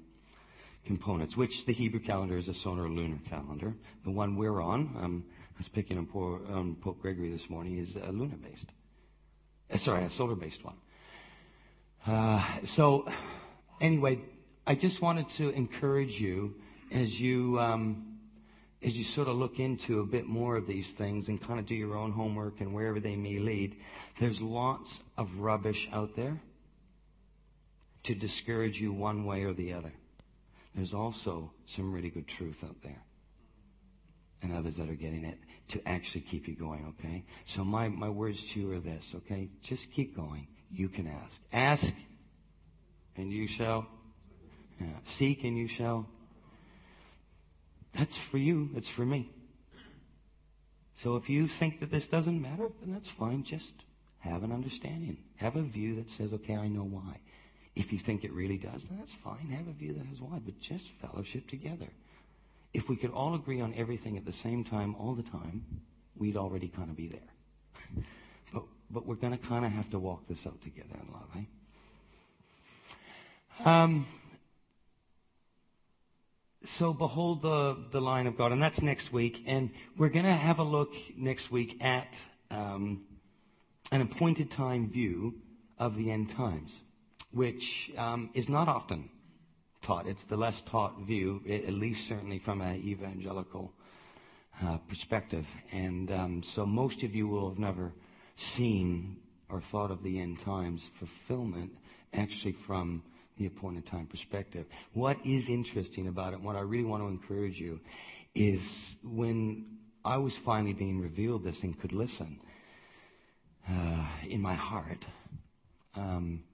components, 0.87 1.37
which 1.37 1.67
the 1.67 1.71
Hebrew 1.71 1.99
calendar 1.99 2.35
is 2.35 2.47
a 2.47 2.53
solar 2.55 2.89
lunar 2.89 3.19
calendar. 3.29 3.75
The 4.03 4.09
one 4.09 4.37
we're 4.37 4.59
on, 4.59 4.97
um, 4.99 5.25
I 5.39 5.59
was 5.59 5.67
picking 5.67 5.99
on, 5.99 6.07
poor, 6.07 6.41
um, 6.51 6.75
Pope 6.81 6.99
Gregory 7.03 7.29
this 7.29 7.47
morning, 7.47 7.77
is 7.77 7.95
a 7.95 8.11
lunar 8.11 8.37
based. 8.37 8.71
Uh, 9.71 9.77
sorry, 9.77 10.03
a 10.03 10.09
solar 10.09 10.33
based 10.33 10.65
one. 10.65 10.77
Uh, 12.07 12.43
so, 12.63 13.07
anyway, 13.79 14.21
I 14.65 14.73
just 14.73 14.99
wanted 14.99 15.29
to 15.37 15.51
encourage 15.51 16.19
you 16.19 16.55
as 16.91 17.21
you 17.21 17.59
um, 17.59 18.17
as 18.81 18.97
you 18.97 19.03
sort 19.03 19.27
of 19.27 19.35
look 19.35 19.59
into 19.59 19.99
a 19.99 20.05
bit 20.07 20.25
more 20.25 20.55
of 20.55 20.65
these 20.65 20.89
things 20.89 21.27
and 21.27 21.39
kind 21.39 21.59
of 21.59 21.67
do 21.67 21.75
your 21.75 21.95
own 21.95 22.13
homework 22.13 22.61
and 22.61 22.73
wherever 22.73 22.99
they 22.99 23.15
may 23.15 23.37
lead. 23.37 23.75
There's 24.19 24.41
lots 24.41 25.01
of 25.19 25.37
rubbish 25.37 25.87
out 25.93 26.15
there 26.15 26.41
to 28.05 28.15
discourage 28.15 28.81
you 28.81 28.91
one 28.91 29.25
way 29.25 29.43
or 29.43 29.53
the 29.53 29.73
other. 29.73 29.93
There's 30.73 30.93
also 30.93 31.51
some 31.67 31.93
really 31.93 32.09
good 32.09 32.27
truth 32.27 32.63
out 32.63 32.81
there. 32.83 33.03
And 34.41 34.53
others 34.53 34.77
that 34.77 34.89
are 34.89 34.95
getting 34.95 35.23
it 35.25 35.39
to 35.69 35.87
actually 35.87 36.21
keep 36.21 36.47
you 36.47 36.55
going, 36.55 36.93
okay? 36.99 37.25
So 37.45 37.63
my, 37.63 37.87
my 37.89 38.09
words 38.09 38.45
to 38.51 38.59
you 38.59 38.71
are 38.73 38.79
this, 38.79 39.11
okay? 39.15 39.49
Just 39.63 39.91
keep 39.91 40.15
going 40.15 40.47
you 40.71 40.89
can 40.89 41.07
ask. 41.07 41.41
Ask, 41.53 41.93
and 43.15 43.31
you 43.31 43.47
shall. 43.47 43.87
Yeah. 44.79 44.87
Seek, 45.05 45.43
and 45.43 45.57
you 45.57 45.67
shall. 45.67 46.07
That's 47.93 48.17
for 48.17 48.37
you. 48.37 48.71
It's 48.75 48.89
for 48.89 49.05
me. 49.05 49.31
So 50.95 51.15
if 51.15 51.29
you 51.29 51.47
think 51.47 51.79
that 51.79 51.91
this 51.91 52.07
doesn't 52.07 52.41
matter, 52.41 52.69
then 52.81 52.93
that's 52.93 53.09
fine. 53.09 53.43
Just 53.43 53.73
have 54.19 54.43
an 54.43 54.51
understanding. 54.51 55.17
Have 55.37 55.55
a 55.55 55.61
view 55.61 55.95
that 55.95 56.09
says, 56.09 56.33
okay, 56.33 56.55
I 56.55 56.67
know 56.67 56.83
why. 56.83 57.19
If 57.75 57.91
you 57.91 57.99
think 57.99 58.23
it 58.23 58.31
really 58.31 58.57
does, 58.57 58.85
then 58.85 58.97
that's 58.99 59.13
fine. 59.13 59.49
Have 59.49 59.67
a 59.67 59.73
view 59.73 59.93
that 59.93 60.05
has 60.05 60.21
why, 60.21 60.39
but 60.43 60.59
just 60.59 60.87
fellowship 61.01 61.47
together. 61.47 61.87
If 62.73 62.87
we 62.89 62.95
could 62.95 63.11
all 63.11 63.35
agree 63.35 63.61
on 63.61 63.73
everything 63.75 64.17
at 64.17 64.25
the 64.25 64.33
same 64.33 64.63
time 64.63 64.95
all 64.95 65.13
the 65.13 65.23
time, 65.23 65.65
we'd 66.15 66.37
already 66.37 66.67
kind 66.69 66.89
of 66.89 66.95
be 66.95 67.07
there. 67.07 68.01
but 68.89 69.05
we're 69.05 69.15
going 69.15 69.37
to 69.37 69.47
kind 69.47 69.65
of 69.65 69.71
have 69.71 69.89
to 69.91 69.99
walk 69.99 70.27
this 70.27 70.45
out 70.45 70.61
together 70.61 70.95
in 71.01 71.13
love, 71.13 71.29
eh? 71.35 71.43
Um, 73.63 74.07
so 76.65 76.93
behold 76.93 77.41
the, 77.41 77.77
the 77.91 78.01
line 78.01 78.27
of 78.27 78.37
God, 78.37 78.51
and 78.51 78.61
that's 78.61 78.81
next 78.81 79.11
week, 79.11 79.43
and 79.45 79.69
we're 79.97 80.09
going 80.09 80.25
to 80.25 80.33
have 80.33 80.59
a 80.59 80.63
look 80.63 80.93
next 81.17 81.51
week 81.51 81.77
at 81.81 82.23
um, 82.51 83.05
an 83.91 84.01
appointed 84.01 84.51
time 84.51 84.89
view 84.89 85.35
of 85.77 85.95
the 85.95 86.11
end 86.11 86.29
times, 86.29 86.73
which 87.35 87.91
um, 87.97 88.29
is 88.33 88.47
not 88.47 88.69
often 88.69 89.09
taught. 89.81 90.07
It's 90.07 90.23
the 90.23 90.37
less 90.37 90.61
taught 90.61 91.01
view, 91.01 91.41
at 91.49 91.73
least 91.73 92.07
certainly 92.07 92.39
from 92.39 92.61
an 92.61 92.77
evangelical 92.77 93.73
uh, 94.63 94.77
perspective, 94.87 95.45
and 95.73 96.09
um, 96.11 96.43
so 96.43 96.65
most 96.65 97.03
of 97.03 97.13
you 97.13 97.27
will 97.27 97.49
have 97.49 97.59
never 97.59 97.91
seen 98.37 99.17
or 99.49 99.59
thought 99.59 99.91
of 99.91 100.01
the 100.01 100.17
end 100.17 100.39
times 100.39 100.89
fulfillment 100.97 101.71
actually 102.13 102.53
from 102.53 103.03
the 103.37 103.45
appointed 103.45 103.85
time 103.85 104.05
perspective. 104.05 104.65
What 104.93 105.17
is 105.25 105.49
interesting 105.49 106.07
about 106.07 106.31
it, 106.31 106.37
and 106.37 106.45
what 106.45 106.55
I 106.55 106.61
really 106.61 106.85
want 106.85 107.03
to 107.03 107.07
encourage 107.07 107.59
you, 107.59 107.81
is 108.33 108.95
when 109.03 109.65
I 110.05 110.15
was 110.15 110.37
finally 110.37 110.71
being 110.71 111.01
revealed 111.01 111.43
this 111.43 111.63
and 111.63 111.77
could 111.77 111.91
listen 111.91 112.39
uh, 113.69 114.05
in 114.25 114.41
my 114.41 114.55
heart, 114.55 115.03
um, 115.95 116.44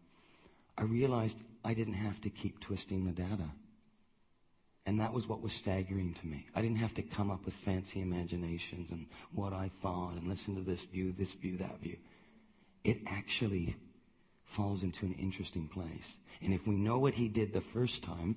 I 0.78 0.84
realized 0.84 1.38
I 1.64 1.74
didn't 1.74 1.94
have 1.96 2.22
to 2.22 2.30
keep 2.30 2.60
twisting 2.60 3.06
the 3.06 3.12
data. 3.12 3.52
And 4.86 5.00
that 5.00 5.14
was 5.14 5.28
what 5.28 5.42
was 5.42 5.54
staggering 5.54 6.16
to 6.16 6.28
me. 6.28 6.48
I 6.56 6.62
didn't 6.62 6.78
have 6.78 6.96
to 6.96 7.04
come 7.04 7.30
up 7.30 7.46
with 7.46 7.54
fancy 7.54 8.02
imaginations 8.02 8.90
and 8.90 9.06
what 9.32 9.54
I 9.54 9.70
thought 9.82 10.14
and 10.14 10.28
listen 10.28 10.56
to 10.56 10.62
this 10.62 10.82
view, 10.82 11.14
this 11.16 11.34
view, 11.34 11.58
that 11.58 11.80
view. 11.82 11.98
It 12.84 12.98
actually 13.06 13.76
falls 14.44 14.82
into 14.82 15.06
an 15.06 15.14
interesting 15.14 15.68
place. 15.68 16.18
And 16.42 16.54
if 16.54 16.66
we 16.66 16.76
know 16.76 16.98
what 16.98 17.14
he 17.14 17.28
did 17.28 17.54
the 17.54 17.62
first 17.62 18.04
time, 18.04 18.36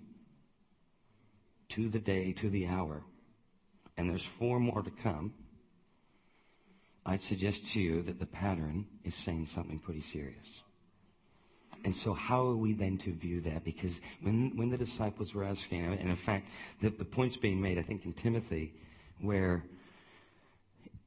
to 1.70 1.88
the 1.88 1.98
day, 1.98 2.32
to 2.32 2.50
the 2.50 2.66
hour, 2.66 3.02
and 3.96 4.08
there's 4.08 4.24
four 4.24 4.60
more 4.60 4.82
to 4.82 4.90
come, 4.90 5.32
I'd 7.06 7.22
suggest 7.22 7.66
to 7.72 7.80
you 7.80 8.02
that 8.02 8.18
the 8.18 8.26
pattern 8.26 8.86
is 9.02 9.14
saying 9.14 9.46
something 9.46 9.78
pretty 9.78 10.02
serious. 10.02 10.62
And 11.84 11.94
so 11.94 12.14
how 12.14 12.46
are 12.46 12.56
we 12.56 12.72
then 12.72 12.96
to 12.98 13.12
view 13.12 13.42
that? 13.42 13.62
Because 13.62 14.00
when, 14.22 14.56
when 14.56 14.70
the 14.70 14.78
disciples 14.78 15.34
were 15.34 15.44
asking, 15.44 15.84
and 15.84 16.08
in 16.08 16.16
fact, 16.16 16.48
the, 16.80 16.88
the 16.88 17.04
point's 17.04 17.36
being 17.36 17.60
made, 17.60 17.78
I 17.78 17.82
think, 17.82 18.06
in 18.06 18.14
Timothy, 18.14 18.72
where, 19.20 19.64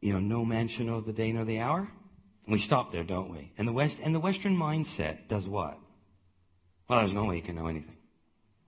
you 0.02 0.14
know, 0.14 0.20
no 0.20 0.46
man 0.46 0.68
shall 0.68 0.86
know 0.86 1.02
the 1.02 1.14
day 1.14 1.32
nor 1.32 1.46
the 1.46 1.60
hour. 1.60 1.90
We 2.48 2.60
stop 2.60 2.92
there, 2.92 3.04
don't 3.04 3.30
we? 3.30 3.52
And 3.58 3.68
the 3.68 3.74
West, 3.74 3.98
and 4.04 4.14
the 4.14 4.20
Western 4.20 4.56
mindset 4.56 5.28
does 5.28 5.48
what? 5.48 5.80
Well, 6.88 7.00
there's 7.00 7.14
no 7.14 7.26
way 7.26 7.38
you 7.38 7.42
can 7.42 7.56
know 7.56 7.68
anything. 7.68 7.98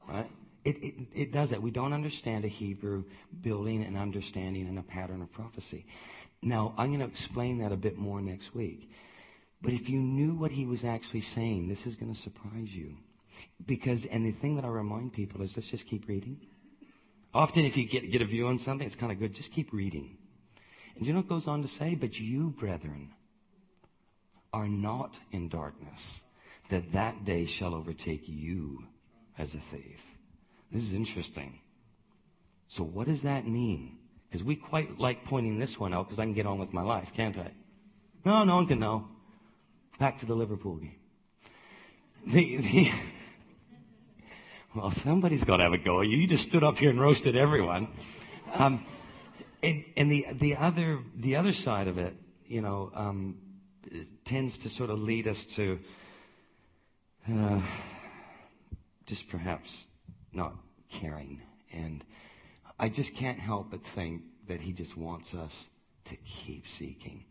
Right? 0.08 0.30
It, 0.66 0.84
it, 0.84 0.96
it 1.14 1.32
does 1.32 1.52
that. 1.52 1.62
We 1.62 1.72
don't 1.72 1.94
understand 1.94 2.44
a 2.44 2.50
Hebrew 2.50 3.04
building 3.42 3.84
and 3.84 3.96
understanding 3.96 4.68
and 4.68 4.80
a 4.80 4.84
pattern 4.84 5.22
of 5.22 5.32
prophecy. 5.32 5.86
Now, 6.42 6.74
I'm 6.78 6.88
going 6.88 7.00
to 7.00 7.06
explain 7.06 7.60
that 7.60 7.72
a 7.72 7.78
bit 7.78 7.98
more 7.98 8.20
next 8.20 8.56
week. 8.56 8.90
But 9.62 9.74
if 9.74 9.90
you 9.90 10.00
knew 10.00 10.34
what 10.34 10.52
he 10.52 10.66
was 10.66 10.84
actually 10.84 11.22
saying, 11.22 11.68
this 11.68 11.86
is 11.86 11.96
going 11.96 12.14
to 12.14 12.20
surprise 12.20 12.74
you. 12.74 12.98
Because, 13.66 14.06
and 14.06 14.26
the 14.26 14.32
thing 14.32 14.56
that 14.56 14.66
I 14.66 14.70
remind 14.70 15.14
people 15.14 15.42
is 15.42 15.56
let's 15.56 15.70
just 15.70 15.88
keep 15.88 16.08
reading. 16.08 16.40
Often 17.34 17.66
if 17.66 17.78
you 17.78 17.86
get, 17.86 18.12
get 18.12 18.22
a 18.22 18.26
view 18.26 18.48
on 18.48 18.58
something, 18.60 18.86
it's 18.86 18.96
kind 18.96 19.12
of 19.12 19.20
good. 19.20 19.34
Just 19.34 19.52
keep 19.52 19.72
reading. 19.74 20.18
And 20.96 21.06
you 21.06 21.14
know 21.14 21.20
what 21.20 21.30
goes 21.30 21.48
on 21.48 21.62
to 21.62 21.68
say? 21.68 21.96
But 21.96 22.20
you, 22.20 22.50
brethren, 22.52 23.14
are 24.54 24.68
not 24.68 25.20
in 25.32 25.50
darkness, 25.50 26.22
that 26.70 26.92
that 26.94 27.26
day 27.26 27.46
shall 27.46 27.76
overtake 27.76 28.24
you 28.28 28.86
as 29.38 29.54
a 29.54 29.60
thief. 29.60 30.02
This 30.72 30.84
is 30.84 30.94
interesting. 30.94 31.60
So 32.68 32.84
what 32.84 33.08
does 33.08 33.24
that 33.24 33.48
mean? 33.48 33.98
Because 34.30 34.44
we 34.44 34.56
quite 34.56 35.00
like 35.00 35.26
pointing 35.26 35.58
this 35.58 35.80
one 35.80 35.94
out 35.94 36.08
because 36.08 36.20
I 36.20 36.24
can 36.24 36.34
get 36.34 36.46
on 36.46 36.60
with 36.60 36.74
my 36.74 36.84
life, 36.84 37.14
can't 37.16 37.38
I? 37.38 37.52
No, 38.26 38.44
no 38.44 38.56
one 38.56 38.68
can 38.68 38.80
know. 38.80 39.08
Back 40.00 40.22
to 40.22 40.26
the 40.26 40.34
Liverpool 40.34 40.78
game. 40.78 40.96
The, 42.26 42.58
the, 42.58 42.92
well, 44.76 44.92
somebody's 44.92 45.44
got 45.44 45.58
to 45.58 45.64
have 45.64 45.74
a 45.74 45.78
go. 45.78 46.00
You 46.00 46.26
just 46.26 46.48
stood 46.48 46.64
up 46.64 46.78
here 46.78 46.90
and 46.90 47.02
roasted 47.02 47.36
everyone. 47.36 47.90
Um, 48.54 48.86
and, 49.62 49.84
and 49.98 50.10
the, 50.10 50.28
the 50.32 50.56
other, 50.56 51.00
the 51.18 51.36
other 51.36 51.52
side 51.52 51.90
of 51.90 51.98
it, 51.98 52.16
you 52.48 52.62
know, 52.62 52.94
um, 52.96 53.40
tends 54.24 54.58
to 54.60 54.70
sort 54.70 54.90
of 54.90 55.00
lead 55.00 55.28
us 55.28 55.44
to, 55.46 55.80
uh, 57.30 57.60
just 59.06 59.28
perhaps 59.28 59.86
not 60.32 60.54
caring. 60.90 61.42
And 61.74 62.06
I 62.80 62.88
just 62.88 63.14
can't 63.14 63.40
help 63.40 63.72
but 63.72 63.84
think 63.84 64.22
that 64.48 64.62
he 64.62 64.72
just 64.72 64.96
wants 64.96 65.34
us 65.34 65.66
to 66.06 66.16
keep 66.16 66.70
seeking. 66.70 67.26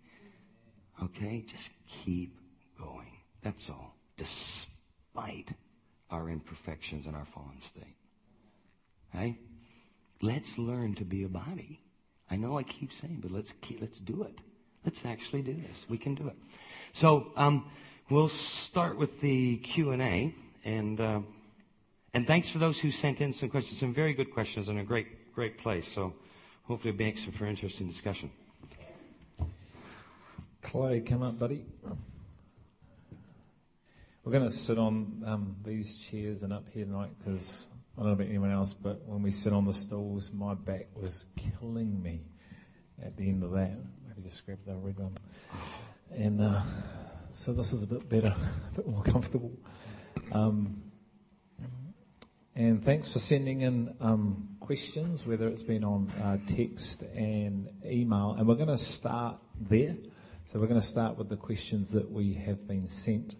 Okay? 1.02 1.42
Just 1.48 1.70
keep 2.04 2.34
going. 2.78 3.18
That's 3.42 3.68
all. 3.70 3.94
Despite 4.16 5.52
our 6.10 6.28
imperfections 6.28 7.06
and 7.06 7.14
our 7.16 7.26
fallen 7.26 7.60
state. 7.60 7.96
Right? 9.14 9.36
Let's 10.20 10.58
learn 10.58 10.94
to 10.96 11.04
be 11.04 11.22
a 11.22 11.28
body. 11.28 11.80
I 12.30 12.36
know 12.36 12.58
I 12.58 12.62
keep 12.62 12.92
saying, 12.92 13.20
but 13.22 13.30
let's 13.30 13.52
keep, 13.60 13.80
let's 13.80 13.98
do 13.98 14.22
it. 14.22 14.38
Let's 14.84 15.04
actually 15.04 15.42
do 15.42 15.54
this. 15.54 15.86
We 15.88 15.98
can 15.98 16.14
do 16.14 16.28
it. 16.28 16.36
So 16.92 17.32
um, 17.36 17.70
we'll 18.10 18.28
start 18.28 18.96
with 18.96 19.20
the 19.20 19.56
Q 19.58 19.90
and 19.90 20.02
A, 20.02 20.34
and 20.64 21.00
uh, 21.00 21.20
and 22.14 22.26
thanks 22.26 22.48
for 22.48 22.58
those 22.58 22.78
who 22.78 22.90
sent 22.90 23.20
in 23.20 23.32
some 23.32 23.48
questions. 23.48 23.80
Some 23.80 23.94
very 23.94 24.14
good 24.14 24.32
questions 24.32 24.68
in 24.68 24.78
a 24.78 24.84
great 24.84 25.32
great 25.34 25.58
place. 25.58 25.86
So 25.92 26.14
hopefully 26.64 26.94
it 26.94 26.98
makes 26.98 27.24
for 27.24 27.46
interesting 27.46 27.88
discussion. 27.88 28.30
Clay, 30.62 31.00
come 31.00 31.22
up, 31.22 31.38
buddy. 31.38 31.64
We're 34.28 34.40
going 34.40 34.50
to 34.50 34.54
sit 34.54 34.78
on 34.78 35.22
um, 35.24 35.56
these 35.64 35.96
chairs 35.96 36.42
and 36.42 36.52
up 36.52 36.66
here 36.74 36.84
tonight 36.84 37.12
because 37.18 37.66
I 37.96 38.00
don't 38.00 38.08
know 38.08 38.12
about 38.12 38.26
anyone 38.26 38.50
else, 38.50 38.74
but 38.74 39.02
when 39.06 39.22
we 39.22 39.30
sit 39.30 39.54
on 39.54 39.64
the 39.64 39.72
stools, 39.72 40.32
my 40.34 40.52
back 40.52 40.88
was 40.94 41.24
killing 41.34 42.02
me 42.02 42.20
at 43.02 43.16
the 43.16 43.26
end 43.26 43.42
of 43.42 43.52
that. 43.52 43.78
Maybe 44.06 44.20
just 44.22 44.44
grab 44.44 44.58
the 44.66 44.74
red 44.74 44.98
one. 44.98 45.16
And 46.14 46.42
uh, 46.42 46.60
so 47.32 47.54
this 47.54 47.72
is 47.72 47.84
a 47.84 47.86
bit 47.86 48.06
better, 48.06 48.36
a 48.72 48.76
bit 48.76 48.86
more 48.86 49.02
comfortable. 49.02 49.50
Um, 50.30 50.82
and 52.54 52.84
thanks 52.84 53.10
for 53.10 53.20
sending 53.20 53.62
in 53.62 53.94
um, 53.98 54.56
questions, 54.60 55.26
whether 55.26 55.48
it's 55.48 55.62
been 55.62 55.84
on 55.84 56.10
uh, 56.10 56.36
text 56.46 57.00
and 57.00 57.70
email. 57.82 58.36
And 58.38 58.46
we're 58.46 58.56
going 58.56 58.68
to 58.68 58.76
start 58.76 59.38
there. 59.58 59.96
So 60.44 60.60
we're 60.60 60.66
going 60.66 60.80
to 60.82 60.86
start 60.86 61.16
with 61.16 61.30
the 61.30 61.38
questions 61.38 61.92
that 61.92 62.10
we 62.10 62.34
have 62.34 62.68
been 62.68 62.90
sent, 62.90 63.36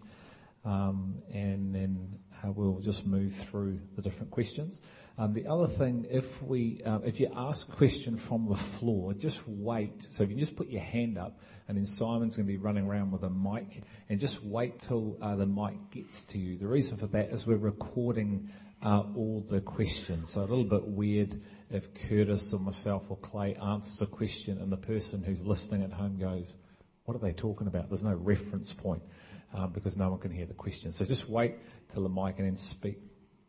and 0.63 1.73
then 1.73 2.19
uh, 2.43 2.51
we'll 2.51 2.79
just 2.79 3.05
move 3.05 3.33
through 3.33 3.79
the 3.95 4.01
different 4.01 4.31
questions. 4.31 4.81
Um, 5.17 5.33
the 5.33 5.47
other 5.47 5.67
thing, 5.67 6.07
if 6.09 6.41
we, 6.41 6.81
uh, 6.85 6.99
if 7.03 7.19
you 7.19 7.29
ask 7.35 7.67
a 7.67 7.71
question 7.73 8.15
from 8.15 8.47
the 8.47 8.55
floor, 8.55 9.13
just 9.13 9.45
wait. 9.47 10.07
So 10.09 10.23
if 10.23 10.29
you 10.29 10.37
just 10.37 10.55
put 10.55 10.69
your 10.69 10.81
hand 10.81 11.17
up, 11.17 11.39
and 11.67 11.77
then 11.77 11.85
Simon's 11.85 12.37
going 12.37 12.47
to 12.47 12.53
be 12.53 12.57
running 12.57 12.85
around 12.85 13.11
with 13.11 13.23
a 13.23 13.29
mic, 13.29 13.83
and 14.07 14.17
just 14.17 14.43
wait 14.43 14.79
till 14.79 15.17
uh, 15.21 15.35
the 15.35 15.45
mic 15.45 15.91
gets 15.91 16.23
to 16.25 16.37
you. 16.37 16.57
The 16.57 16.67
reason 16.67 16.97
for 16.97 17.07
that 17.07 17.31
is 17.31 17.45
we're 17.45 17.57
recording 17.57 18.49
uh, 18.81 19.03
all 19.13 19.45
the 19.49 19.59
questions. 19.59 20.31
So 20.31 20.41
a 20.41 20.43
little 20.43 20.63
bit 20.63 20.87
weird 20.87 21.41
if 21.69 21.93
Curtis 21.93 22.53
or 22.53 22.61
myself 22.61 23.03
or 23.09 23.17
Clay 23.17 23.55
answers 23.55 24.01
a 24.01 24.07
question 24.07 24.57
and 24.57 24.71
the 24.71 24.77
person 24.77 25.21
who's 25.21 25.45
listening 25.45 25.83
at 25.83 25.91
home 25.91 26.17
goes, 26.17 26.55
"What 27.03 27.15
are 27.15 27.19
they 27.19 27.33
talking 27.33 27.67
about?" 27.67 27.89
There's 27.89 28.05
no 28.05 28.13
reference 28.13 28.71
point 28.71 29.03
um, 29.53 29.71
because 29.71 29.97
no 29.97 30.09
one 30.09 30.19
can 30.19 30.31
hear 30.31 30.45
the 30.45 30.53
question. 30.53 30.91
So 30.91 31.05
just 31.05 31.29
wait 31.29 31.55
till 31.89 32.03
the 32.03 32.09
mic 32.09 32.39
and 32.39 32.47
then 32.47 32.57
speak 32.57 32.97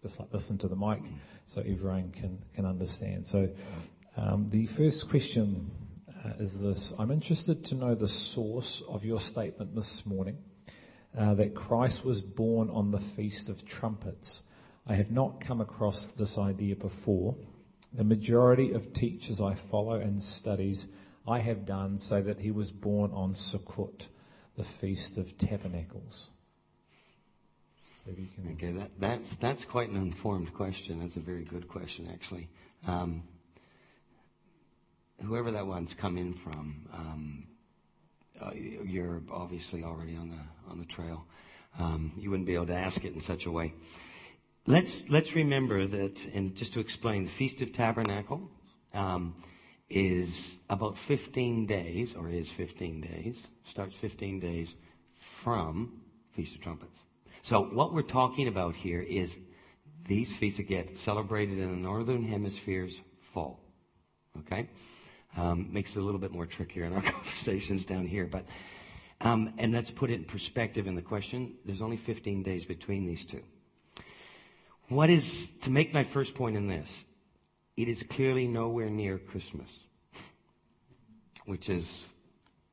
just 0.03 0.19
like 0.19 0.33
listen 0.33 0.57
to 0.59 0.69
the 0.69 0.77
mic 0.77 1.03
so 1.47 1.61
everyone 1.61 2.11
can, 2.11 2.39
can 2.55 2.65
understand. 2.65 3.27
So 3.27 3.51
um, 4.17 4.49
the 4.49 4.67
first 4.67 5.09
question 5.11 5.71
uh, 6.25 6.31
is 6.39 6.59
this. 6.61 6.93
I'm 6.99 7.11
interested 7.11 7.65
to 7.67 7.75
know 7.75 7.95
the 7.95 8.09
source 8.09 8.83
of 8.89 9.05
your 9.05 9.21
statement 9.21 9.75
this 9.75 10.07
morning 10.07 10.39
uh, 11.17 11.35
that 11.35 11.55
Christ 11.55 12.05
was 12.05 12.23
born 12.23 12.71
on 12.71 12.91
the 12.91 12.99
Feast 12.99 13.49
of 13.49 13.67
Trumpets. 13.67 14.43
I 14.87 14.95
have 14.95 15.11
not 15.11 15.41
come 15.41 15.61
across 15.61 16.09
this 16.09 16.39
idea 16.39 16.77
before. 16.77 17.37
The 17.93 18.05
majority 18.05 18.73
of 18.73 18.93
teachers 18.93 19.41
I 19.41 19.55
follow 19.55 19.95
and 19.95 20.23
studies 20.23 20.87
I 21.27 21.41
have 21.41 21.67
done 21.67 21.99
say 21.99 22.23
that 22.23 22.41
he 22.41 22.51
was 22.51 22.73
born 22.73 23.11
on 23.13 23.33
Sukkot, 23.33 24.09
the 24.57 24.65
Feast 24.65 25.17
of 25.19 25.37
Tabernacles. 25.39 26.31
Okay, 28.53 28.73
that, 28.73 28.91
that's, 28.99 29.35
that's 29.37 29.65
quite 29.65 29.91
an 29.91 29.97
informed 29.97 30.53
question. 30.55 31.01
That's 31.01 31.17
a 31.17 31.21
very 31.21 31.45
good 31.45 31.69
question, 31.69 32.09
actually. 32.13 32.49
Um, 32.87 33.23
whoever 35.23 35.51
that 35.51 35.67
one's 35.67 35.95
come 35.95 36.17
in 36.17 36.35
from, 36.35 36.89
um, 36.93 37.47
uh, 38.41 38.53
you're 38.55 39.23
obviously 39.31 39.85
already 39.85 40.17
on 40.17 40.31
the 40.31 40.71
on 40.71 40.79
the 40.79 40.87
trail. 40.87 41.27
Um, 41.79 42.13
you 42.17 42.31
wouldn't 42.31 42.47
be 42.47 42.55
able 42.55 42.67
to 42.67 42.75
ask 42.75 43.05
it 43.05 43.13
in 43.13 43.21
such 43.21 43.47
a 43.47 43.51
way. 43.51 43.75
Let's 44.67 45.05
let's 45.09 45.35
remember 45.35 45.87
that, 45.87 46.27
and 46.35 46.55
just 46.55 46.73
to 46.75 46.81
explain, 46.81 47.25
the 47.25 47.31
Feast 47.31 47.61
of 47.61 47.73
Tabernacle 47.73 48.51
um, 48.95 49.35
is 49.91 50.57
about 50.71 50.97
15 50.97 51.67
days, 51.67 52.15
or 52.15 52.29
is 52.29 52.49
15 52.49 53.01
days, 53.01 53.43
starts 53.69 53.97
15 53.97 54.39
days 54.39 54.69
from 55.19 56.01
Feast 56.31 56.55
of 56.55 56.61
Trumpets. 56.61 56.97
So 57.43 57.63
what 57.63 57.93
we're 57.93 58.03
talking 58.03 58.47
about 58.47 58.77
here 58.77 59.01
is 59.01 59.37
these 60.07 60.31
feasts 60.31 60.59
that 60.59 60.69
get 60.69 60.99
celebrated 60.99 61.59
in 61.59 61.71
the 61.71 61.77
northern 61.77 62.23
hemisphere's 62.23 63.01
fall. 63.33 63.61
Okay? 64.39 64.69
Um, 65.37 65.73
makes 65.73 65.97
it 65.97 65.99
a 65.99 66.03
little 66.03 66.21
bit 66.21 66.33
more 66.33 66.47
trickier 66.47 66.85
in 66.85 66.93
our 66.93 67.03
conversations 67.13 67.85
down 67.85 68.07
here, 68.07 68.27
but 68.27 68.45
um, 69.23 69.53
and 69.59 69.73
let's 69.73 69.91
put 69.91 70.11
it 70.11 70.15
in 70.15 70.25
perspective 70.25 70.87
in 70.87 70.95
the 70.95 71.03
question. 71.03 71.55
There's 71.65 71.83
only 71.83 71.99
15 71.99 72.43
days 72.43 72.65
between 72.65 73.07
these 73.07 73.27
two. 73.27 73.43
What 74.89 75.11
is 75.11 75.51
to 75.63 75.71
make 75.71 75.93
my 75.93 76.05
first 76.05 76.35
point 76.35 76.57
in 76.57 76.69
this? 76.69 77.05
It 77.81 77.89
is 77.89 78.03
clearly 78.03 78.47
nowhere 78.47 78.91
near 78.91 79.17
Christmas, 79.17 79.71
which 81.47 81.71
is 81.71 82.05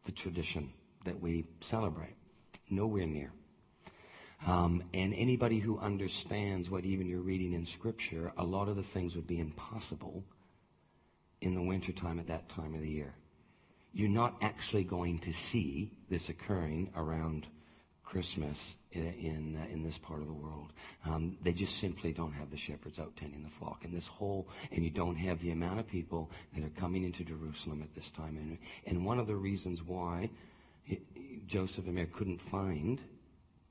the 0.03 0.11
tradition 0.11 0.73
that 1.05 1.21
we 1.21 1.45
celebrate. 1.61 2.17
Nowhere 2.69 3.05
near. 3.05 3.31
Um, 4.45 4.83
and 4.93 5.13
anybody 5.13 5.59
who 5.59 5.79
understands 5.79 6.69
what 6.69 6.83
even 6.83 7.07
you're 7.07 7.21
reading 7.21 7.53
in 7.53 7.65
Scripture, 7.65 8.33
a 8.37 8.43
lot 8.43 8.67
of 8.67 8.75
the 8.75 8.83
things 8.83 9.15
would 9.15 9.27
be 9.27 9.39
impossible 9.39 10.25
in 11.39 11.55
the 11.55 11.61
wintertime 11.61 12.19
at 12.19 12.27
that 12.27 12.49
time 12.49 12.75
of 12.75 12.81
the 12.81 12.89
year. 12.89 13.15
You're 13.93 14.09
not 14.09 14.35
actually 14.41 14.83
going 14.83 15.19
to 15.19 15.31
see 15.31 15.93
this 16.09 16.27
occurring 16.27 16.91
around 16.97 17.47
Christmas 18.07 18.75
in 18.91 19.05
in, 19.05 19.57
uh, 19.57 19.73
in 19.73 19.83
this 19.83 19.97
part 19.97 20.21
of 20.21 20.27
the 20.27 20.33
world. 20.33 20.71
Um, 21.05 21.37
they 21.41 21.51
just 21.51 21.77
simply 21.77 22.13
don't 22.13 22.31
have 22.31 22.49
the 22.49 22.57
shepherds 22.57 22.99
out 22.99 23.15
tending 23.17 23.43
the 23.43 23.49
flock, 23.59 23.83
and 23.83 23.93
this 23.93 24.07
whole 24.07 24.47
and 24.71 24.83
you 24.83 24.89
don't 24.89 25.17
have 25.17 25.41
the 25.41 25.51
amount 25.51 25.79
of 25.79 25.87
people 25.87 26.31
that 26.55 26.63
are 26.63 26.79
coming 26.79 27.03
into 27.03 27.23
Jerusalem 27.23 27.81
at 27.83 27.93
this 27.95 28.09
time. 28.11 28.37
And 28.37 28.57
and 28.85 29.05
one 29.05 29.19
of 29.19 29.27
the 29.27 29.35
reasons 29.35 29.83
why 29.83 30.29
Joseph 31.47 31.85
and 31.85 31.95
Mary 31.95 32.07
couldn't 32.07 32.41
find 32.41 33.01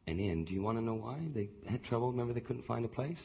an 0.07 0.20
inn. 0.20 0.44
Do 0.44 0.55
you 0.55 0.62
want 0.62 0.79
to 0.79 0.85
know 0.85 0.94
why? 0.94 1.16
They 1.35 1.49
had 1.68 1.83
trouble. 1.83 2.11
Remember, 2.11 2.33
they 2.33 2.40
couldn't 2.40 2.66
find 2.66 2.85
a 2.85 2.88
place? 2.88 3.22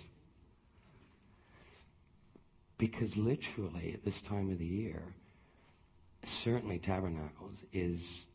Because 2.78 3.16
literally, 3.16 3.92
at 3.94 4.04
this 4.04 4.22
time 4.22 4.50
of 4.50 4.58
the 4.58 4.66
year, 4.66 5.04
certainly 6.24 6.80
Tabernacles 6.80 7.60
is 7.72 8.26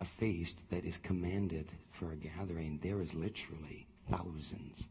a 0.00 0.04
feast 0.04 0.56
that 0.70 0.84
is 0.84 0.98
commanded 0.98 1.70
for 1.92 2.12
a 2.12 2.16
gathering. 2.16 2.78
There 2.82 3.00
is 3.00 3.14
literally 3.14 3.86
thousands 4.10 4.88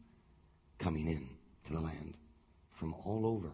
coming 0.78 1.08
in 1.08 1.28
to 1.66 1.72
the 1.72 1.80
land 1.80 2.14
from 2.74 2.94
all 3.04 3.26
over. 3.26 3.52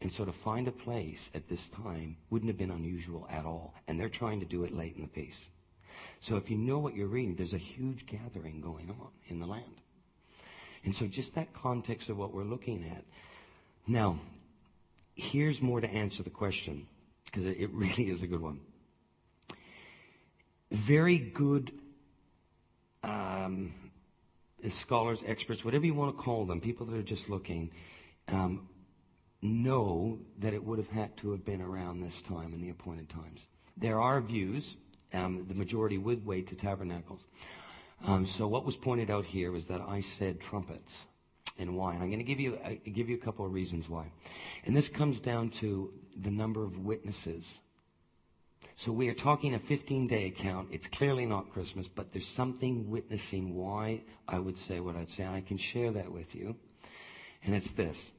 And 0.00 0.12
so 0.12 0.24
to 0.24 0.32
find 0.32 0.66
a 0.68 0.72
place 0.72 1.30
at 1.34 1.48
this 1.48 1.68
time 1.68 2.16
wouldn't 2.30 2.50
have 2.50 2.58
been 2.58 2.70
unusual 2.70 3.26
at 3.30 3.44
all. 3.44 3.74
And 3.86 3.98
they're 3.98 4.08
trying 4.08 4.40
to 4.40 4.46
do 4.46 4.64
it 4.64 4.74
late 4.74 4.96
in 4.96 5.02
the 5.02 5.08
piece. 5.08 5.48
So 6.20 6.36
if 6.36 6.50
you 6.50 6.58
know 6.58 6.78
what 6.78 6.94
you're 6.94 7.06
reading, 7.06 7.36
there's 7.36 7.54
a 7.54 7.58
huge 7.58 8.06
gathering 8.06 8.60
going 8.60 8.90
on 8.90 9.08
in 9.28 9.40
the 9.40 9.46
land. 9.46 9.80
And 10.84 10.94
so 10.94 11.06
just 11.06 11.34
that 11.34 11.54
context 11.54 12.10
of 12.10 12.18
what 12.18 12.34
we're 12.34 12.44
looking 12.44 12.84
at. 12.84 13.04
Now, 13.86 14.18
here's 15.14 15.62
more 15.62 15.80
to 15.80 15.88
answer 15.88 16.22
the 16.22 16.30
question, 16.30 16.86
because 17.24 17.46
it 17.46 17.70
really 17.72 18.10
is 18.10 18.22
a 18.22 18.26
good 18.26 18.40
one. 18.40 18.60
Very 20.74 21.18
good 21.18 21.72
um, 23.02 23.72
scholars, 24.68 25.20
experts, 25.26 25.64
whatever 25.64 25.86
you 25.86 25.94
want 25.94 26.16
to 26.16 26.22
call 26.22 26.44
them, 26.46 26.60
people 26.60 26.86
that 26.86 26.96
are 26.96 27.02
just 27.02 27.28
looking, 27.28 27.70
um, 28.28 28.68
know 29.40 30.18
that 30.38 30.52
it 30.52 30.64
would 30.64 30.78
have 30.78 30.88
had 30.88 31.16
to 31.18 31.30
have 31.30 31.44
been 31.44 31.60
around 31.60 32.00
this 32.00 32.20
time 32.22 32.52
in 32.52 32.60
the 32.60 32.70
appointed 32.70 33.08
times. 33.08 33.46
There 33.76 34.00
are 34.00 34.20
views 34.20 34.76
um, 35.12 35.46
the 35.48 35.54
majority 35.54 35.96
would 35.98 36.26
wait 36.26 36.48
to 36.48 36.56
tabernacles. 36.56 37.24
Um, 38.04 38.26
so 38.26 38.46
what 38.46 38.64
was 38.64 38.76
pointed 38.76 39.10
out 39.10 39.24
here 39.24 39.52
was 39.52 39.66
that 39.68 39.80
I 39.80 40.00
said 40.00 40.40
trumpets 40.40 41.06
and 41.58 41.76
why. 41.76 41.94
And 41.94 42.02
I'm 42.02 42.08
going 42.08 42.18
to 42.18 42.24
give 42.24 42.40
you 42.40 42.58
uh, 42.64 42.74
give 42.92 43.08
you 43.08 43.16
a 43.16 43.20
couple 43.20 43.46
of 43.46 43.52
reasons 43.52 43.88
why. 43.88 44.10
And 44.64 44.76
this 44.76 44.88
comes 44.88 45.20
down 45.20 45.50
to 45.50 45.92
the 46.16 46.30
number 46.30 46.64
of 46.64 46.78
witnesses. 46.78 47.60
So 48.76 48.90
we 48.90 49.08
are 49.08 49.14
talking 49.14 49.54
a 49.54 49.58
15 49.58 50.08
day 50.08 50.26
account. 50.26 50.68
It's 50.72 50.86
clearly 50.86 51.26
not 51.26 51.52
Christmas, 51.52 51.88
but 51.88 52.12
there's 52.12 52.26
something 52.26 52.90
witnessing 52.90 53.54
why 53.54 54.02
I 54.26 54.38
would 54.38 54.58
say 54.58 54.80
what 54.80 54.96
I'd 54.96 55.10
say. 55.10 55.22
And 55.22 55.34
I 55.34 55.40
can 55.40 55.58
share 55.58 55.92
that 55.92 56.10
with 56.10 56.34
you. 56.34 56.56
And 57.44 57.54
it's 57.54 57.70
this 57.70 58.12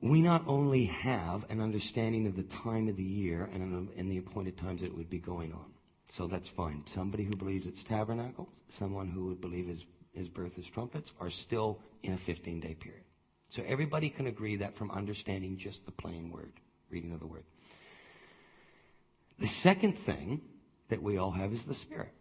we 0.00 0.20
not 0.20 0.44
only 0.46 0.84
have 0.84 1.50
an 1.50 1.60
understanding 1.60 2.26
of 2.26 2.36
the 2.36 2.42
time 2.42 2.88
of 2.88 2.96
the 2.96 3.02
year 3.02 3.48
and, 3.52 3.88
in 3.96 4.08
the 4.08 4.18
appointed 4.18 4.56
times 4.56 4.80
that 4.80 4.88
it 4.88 4.96
would 4.96 5.10
be 5.10 5.18
going 5.18 5.52
on. 5.52 5.72
So 6.10 6.26
that's 6.26 6.48
fine. 6.48 6.84
Somebody 6.86 7.24
who 7.24 7.34
believes 7.34 7.66
it's 7.66 7.82
tabernacles, 7.82 8.60
someone 8.68 9.08
who 9.08 9.26
would 9.26 9.40
believe 9.40 9.66
his, 9.66 9.84
his 10.12 10.28
birth 10.28 10.58
is 10.58 10.66
trumpets, 10.66 11.12
are 11.20 11.30
still 11.30 11.80
in 12.02 12.12
a 12.12 12.18
15 12.18 12.60
day 12.60 12.74
period. 12.74 13.02
So 13.48 13.62
everybody 13.66 14.10
can 14.10 14.26
agree 14.26 14.56
that 14.56 14.76
from 14.76 14.90
understanding 14.90 15.56
just 15.56 15.86
the 15.86 15.92
plain 15.92 16.30
word, 16.30 16.52
reading 16.90 17.12
of 17.12 17.20
the 17.20 17.26
word. 17.26 17.44
The 19.38 19.46
second 19.46 19.98
thing 19.98 20.40
that 20.88 21.02
we 21.02 21.18
all 21.18 21.32
have 21.32 21.52
is 21.52 21.64
the 21.64 21.74
Spirit, 21.74 22.12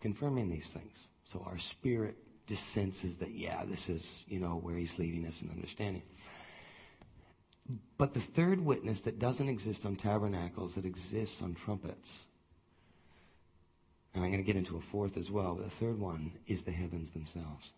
confirming 0.00 0.50
these 0.50 0.66
things. 0.66 0.94
So 1.32 1.44
our 1.46 1.58
spirit 1.58 2.16
just 2.46 2.72
senses 2.72 3.16
that, 3.16 3.32
yeah, 3.32 3.64
this 3.64 3.88
is, 3.88 4.06
you 4.26 4.38
know, 4.38 4.56
where 4.56 4.76
he's 4.76 4.96
leading 4.98 5.26
us 5.26 5.40
in 5.42 5.50
understanding. 5.50 6.02
But 7.98 8.14
the 8.14 8.20
third 8.20 8.64
witness 8.64 9.00
that 9.02 9.18
doesn't 9.18 9.48
exist 9.48 9.84
on 9.84 9.96
tabernacles, 9.96 10.76
that 10.76 10.84
exists 10.84 11.42
on 11.42 11.54
trumpets, 11.54 12.26
And 14.16 14.24
I'm 14.24 14.30
going 14.30 14.42
to 14.42 14.46
get 14.46 14.56
into 14.56 14.78
a 14.78 14.80
fourth 14.80 15.18
as 15.18 15.30
well. 15.30 15.54
But 15.56 15.64
the 15.64 15.76
third 15.76 16.00
one 16.00 16.32
is 16.46 16.62
the 16.62 16.72
heavens 16.72 17.10
themselves. 17.10 17.72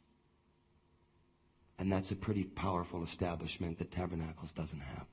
And 1.81 1.91
that's 1.93 2.13
a 2.13 2.17
pretty 2.17 2.45
powerful 2.45 3.03
establishment 3.03 3.79
that 3.79 3.91
Tabernacles 3.91 4.53
doesn't 4.53 4.81
have. 4.81 5.07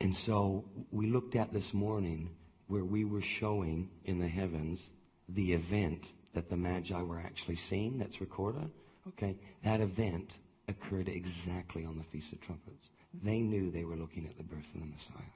And 0.00 0.14
so 0.14 0.64
we 0.90 1.06
looked 1.06 1.36
at 1.36 1.52
this 1.52 1.74
morning 1.74 2.30
where 2.68 2.84
we 2.84 3.04
were 3.04 3.20
showing 3.20 3.90
in 4.04 4.18
the 4.18 4.28
heavens 4.28 4.80
the 5.28 5.52
event 5.52 6.12
that 6.34 6.48
the 6.48 6.56
Magi 6.56 7.00
were 7.02 7.18
actually 7.18 7.56
seeing 7.56 7.98
that's 7.98 8.20
recorded. 8.20 8.70
Okay, 9.08 9.36
that 9.62 9.80
event 9.80 10.32
occurred 10.68 11.08
exactly 11.08 11.84
on 11.84 11.98
the 11.98 12.04
Feast 12.04 12.32
of 12.32 12.40
Trumpets. 12.40 12.90
They 13.22 13.40
knew 13.40 13.70
they 13.70 13.84
were 13.84 13.96
looking 13.96 14.26
at 14.26 14.36
the 14.36 14.44
birth 14.44 14.74
of 14.74 14.80
the 14.80 14.86
Messiah. 14.86 15.34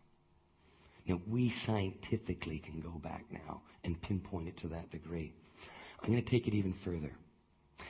Now, 1.07 1.21
we 1.27 1.51
scientifically 1.51 2.59
can 2.59 2.81
go 2.81 2.91
back 3.03 3.25
now 3.31 3.63
and 3.83 4.01
pinpoint 4.01 4.49
it 4.49 4.57
to 4.59 4.69
that 4.69 4.91
degree. 4.91 5.35
I'm 6.03 6.11
going 6.11 6.23
to 6.23 6.31
take 6.31 6.47
it 6.47 6.55
even 6.55 6.73
further. 6.73 7.13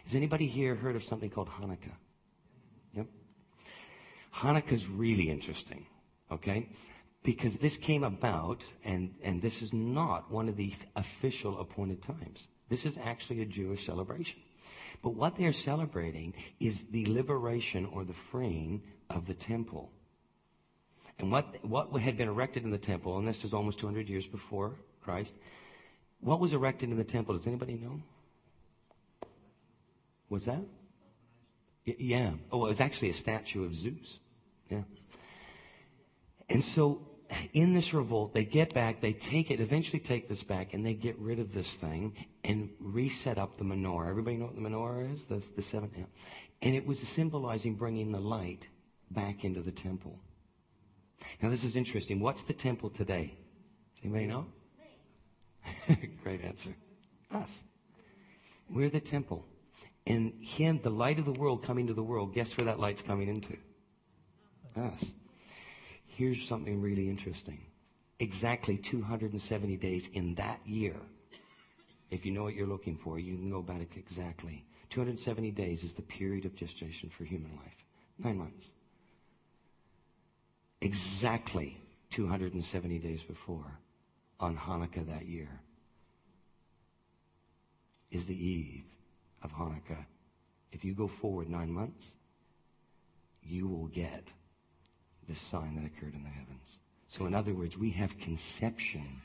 Has 0.05 0.15
anybody 0.15 0.47
here 0.47 0.75
heard 0.75 0.97
of 0.97 1.05
something 1.05 1.31
called 1.31 1.49
Hanukkah? 1.49 1.95
Yep. 2.95 3.07
Hanukkah's 4.35 4.89
really 4.89 5.31
interesting, 5.31 5.87
okay? 6.31 6.69
Because 7.23 7.59
this 7.59 7.77
came 7.77 8.05
about, 8.05 8.65
and, 8.85 9.15
and 9.23 9.41
this 9.41 9.63
is 9.63 9.73
not 9.73 10.31
one 10.31 10.49
of 10.49 10.57
the 10.57 10.75
official 10.95 11.59
appointed 11.61 12.03
times. 12.03 12.49
This 12.69 12.85
is 12.85 12.99
actually 13.03 13.41
a 13.41 13.47
Jewish 13.47 13.87
celebration. 13.87 14.41
But 15.03 15.11
what 15.11 15.37
they're 15.37 15.53
celebrating 15.53 16.35
is 16.61 16.85
the 16.85 17.07
liberation 17.07 17.87
or 17.87 18.05
the 18.05 18.15
freeing 18.15 18.83
of 19.11 19.27
the 19.27 19.35
temple. 19.35 19.91
And 21.19 21.31
what, 21.31 21.65
what 21.65 21.93
had 22.01 22.17
been 22.17 22.29
erected 22.29 22.65
in 22.65 22.71
the 22.71 22.79
temple, 22.79 23.19
and 23.19 23.29
this 23.29 23.45
is 23.45 23.53
almost 23.53 23.79
200 23.79 24.09
years 24.09 24.27
before 24.27 24.77
Christ, 25.03 25.35
what 26.21 26.41
was 26.41 26.53
erected 26.53 26.91
in 26.91 26.97
the 26.97 27.05
temple? 27.05 27.37
Does 27.37 27.47
anybody 27.47 27.75
know? 27.75 28.01
Was 30.29 30.47
that? 30.47 30.65
Yeah. 31.85 32.33
Oh, 32.51 32.65
it 32.65 32.69
was 32.71 32.81
actually 32.81 33.11
a 33.11 33.15
statue 33.15 33.65
of 33.65 33.77
Zeus. 33.77 34.19
Yeah. 34.71 34.83
And 36.49 36.65
so 36.65 37.15
in 37.53 37.73
this 37.75 37.95
revolt, 37.95 38.35
they 38.35 38.45
get 38.45 38.75
back, 38.75 39.01
they 39.01 39.13
take 39.13 39.51
it, 39.51 39.61
eventually 39.61 39.99
take 39.99 40.29
this 40.29 40.43
back, 40.43 40.75
and 40.75 40.85
they 40.85 40.95
get 40.95 41.19
rid 41.19 41.39
of 41.39 41.55
this 41.55 41.73
thing 41.73 42.15
and 42.45 42.71
reset 42.79 43.39
up 43.39 43.57
the 43.57 43.65
menorah. 43.65 44.09
Everybody 44.09 44.37
know 44.37 44.47
what 44.47 44.55
the 44.55 44.61
menorah 44.61 45.15
is? 45.15 45.25
The, 45.25 45.43
the 45.57 45.63
seven. 45.63 45.91
And 46.63 46.75
it 46.75 46.87
was 46.87 47.01
symbolizing 47.01 47.75
bringing 47.75 48.13
the 48.13 48.21
light 48.21 48.69
back 49.11 49.45
into 49.45 49.61
the 49.61 49.73
temple. 49.73 50.19
Now, 51.41 51.51
this 51.51 51.65
is 51.65 51.77
interesting. 51.77 52.21
What's 52.21 52.43
the 52.43 52.53
temple 52.53 52.91
today? 52.91 53.35
Anybody 54.03 54.27
know? 54.27 54.47
Great 56.23 56.43
answer. 56.45 56.77
Us. 57.33 57.63
We're 58.69 58.91
the 58.91 59.01
temple. 59.01 59.47
And 60.07 60.35
Him, 60.41 60.81
the 60.83 60.91
light 60.91 61.19
of 61.19 61.25
the 61.25 61.33
world 61.33 61.65
coming 61.65 61.87
to 61.87 61.95
the 61.95 62.03
world, 62.03 62.35
guess 62.35 62.57
where 62.57 62.67
that 62.67 62.79
light's 62.79 63.03
coming 63.03 63.29
into? 63.29 63.57
Us. 64.77 65.13
Here's 66.17 66.47
something 66.47 66.81
really 66.81 67.09
interesting. 67.09 67.61
Exactly 68.21 68.77
270 68.77 69.77
days 69.77 70.09
in 70.13 70.37
that 70.37 70.61
year, 70.65 70.95
if 72.11 72.25
you 72.25 72.31
know 72.31 72.45
what 72.45 72.55
you're 72.55 72.69
looking 72.69 72.97
for, 72.97 73.19
you 73.19 73.35
can 73.35 73.51
go 73.51 73.61
back 73.61 73.97
exactly. 73.97 74.65
270 74.91 75.51
days 75.51 75.83
is 75.83 75.95
the 75.95 76.03
period 76.03 76.45
of 76.45 76.55
gestation 76.55 77.11
for 77.11 77.25
human 77.25 77.51
life. 77.57 77.75
Nine 78.17 78.39
months. 78.39 78.69
Exactly 80.81 81.79
270 82.11 82.99
days 83.01 83.23
before, 83.23 83.81
on 84.39 84.57
Hanukkah 84.57 85.05
that 85.09 85.27
year, 85.27 85.61
is 88.13 88.27
the 88.27 88.37
eve 88.37 88.85
of 89.43 89.53
Hanukkah. 89.53 90.05
If 90.71 90.85
you 90.85 90.95
go 90.95 91.09
forward 91.09 91.49
nine 91.49 91.73
months, 91.73 92.13
you 93.43 93.67
will 93.67 93.89
get 93.89 94.33
the 95.29 95.35
sign 95.35 95.77
that 95.77 95.85
occurred 95.85 96.15
in 96.15 96.23
the 96.23 96.31
heavens. 96.31 96.79
So, 97.09 97.27
in 97.27 97.35
other 97.35 97.55
words, 97.55 97.77
we 97.77 97.91
have 97.91 98.19
conception 98.19 99.23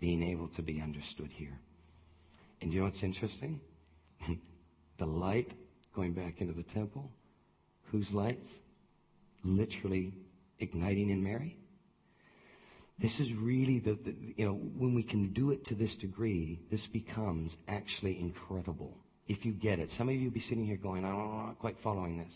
being 0.00 0.22
able 0.22 0.48
to 0.48 0.62
be 0.62 0.80
understood 0.80 1.30
here. 1.32 1.58
And 2.60 2.72
you 2.72 2.80
know 2.80 2.86
what's 2.86 3.02
interesting? 3.02 3.60
the 4.98 5.06
light 5.06 5.52
going 5.94 6.12
back 6.12 6.40
into 6.40 6.52
the 6.52 6.62
temple, 6.62 7.10
whose 7.90 8.12
lights? 8.12 8.48
Literally 9.44 10.12
igniting 10.58 11.10
in 11.10 11.22
Mary. 11.22 11.56
This 12.98 13.20
is 13.20 13.32
really 13.32 13.78
the, 13.78 13.94
the, 13.94 14.14
you 14.36 14.44
know, 14.44 14.54
when 14.54 14.92
we 14.92 15.04
can 15.04 15.32
do 15.32 15.52
it 15.52 15.64
to 15.66 15.74
this 15.74 15.94
degree, 15.94 16.58
this 16.70 16.86
becomes 16.86 17.56
actually 17.68 18.18
incredible. 18.18 18.96
If 19.28 19.44
you 19.44 19.52
get 19.52 19.78
it. 19.78 19.90
Some 19.90 20.08
of 20.08 20.16
you 20.16 20.24
will 20.24 20.34
be 20.34 20.40
sitting 20.40 20.64
here 20.64 20.76
going, 20.76 21.04
I'm 21.04 21.46
not 21.46 21.58
quite 21.58 21.78
following 21.78 22.18
this 22.18 22.32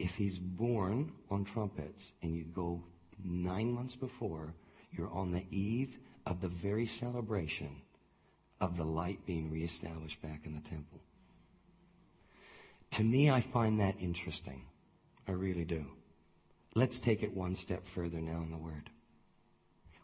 if 0.00 0.14
he's 0.14 0.38
born 0.38 1.12
on 1.30 1.44
trumpets 1.44 2.12
and 2.22 2.34
you 2.34 2.44
go 2.44 2.82
nine 3.22 3.70
months 3.70 3.94
before, 3.94 4.54
you're 4.90 5.12
on 5.12 5.30
the 5.30 5.44
eve 5.50 5.98
of 6.24 6.40
the 6.40 6.48
very 6.48 6.86
celebration 6.86 7.82
of 8.62 8.78
the 8.78 8.84
light 8.84 9.24
being 9.26 9.50
reestablished 9.50 10.20
back 10.22 10.40
in 10.46 10.54
the 10.54 10.68
temple. 10.68 11.00
To 12.92 13.04
me, 13.04 13.30
I 13.30 13.42
find 13.42 13.78
that 13.78 13.94
interesting. 14.00 14.62
I 15.28 15.32
really 15.32 15.64
do. 15.64 15.84
Let's 16.74 16.98
take 16.98 17.22
it 17.22 17.36
one 17.36 17.54
step 17.54 17.86
further 17.86 18.20
now 18.20 18.42
in 18.42 18.50
the 18.50 18.56
Word. 18.56 18.88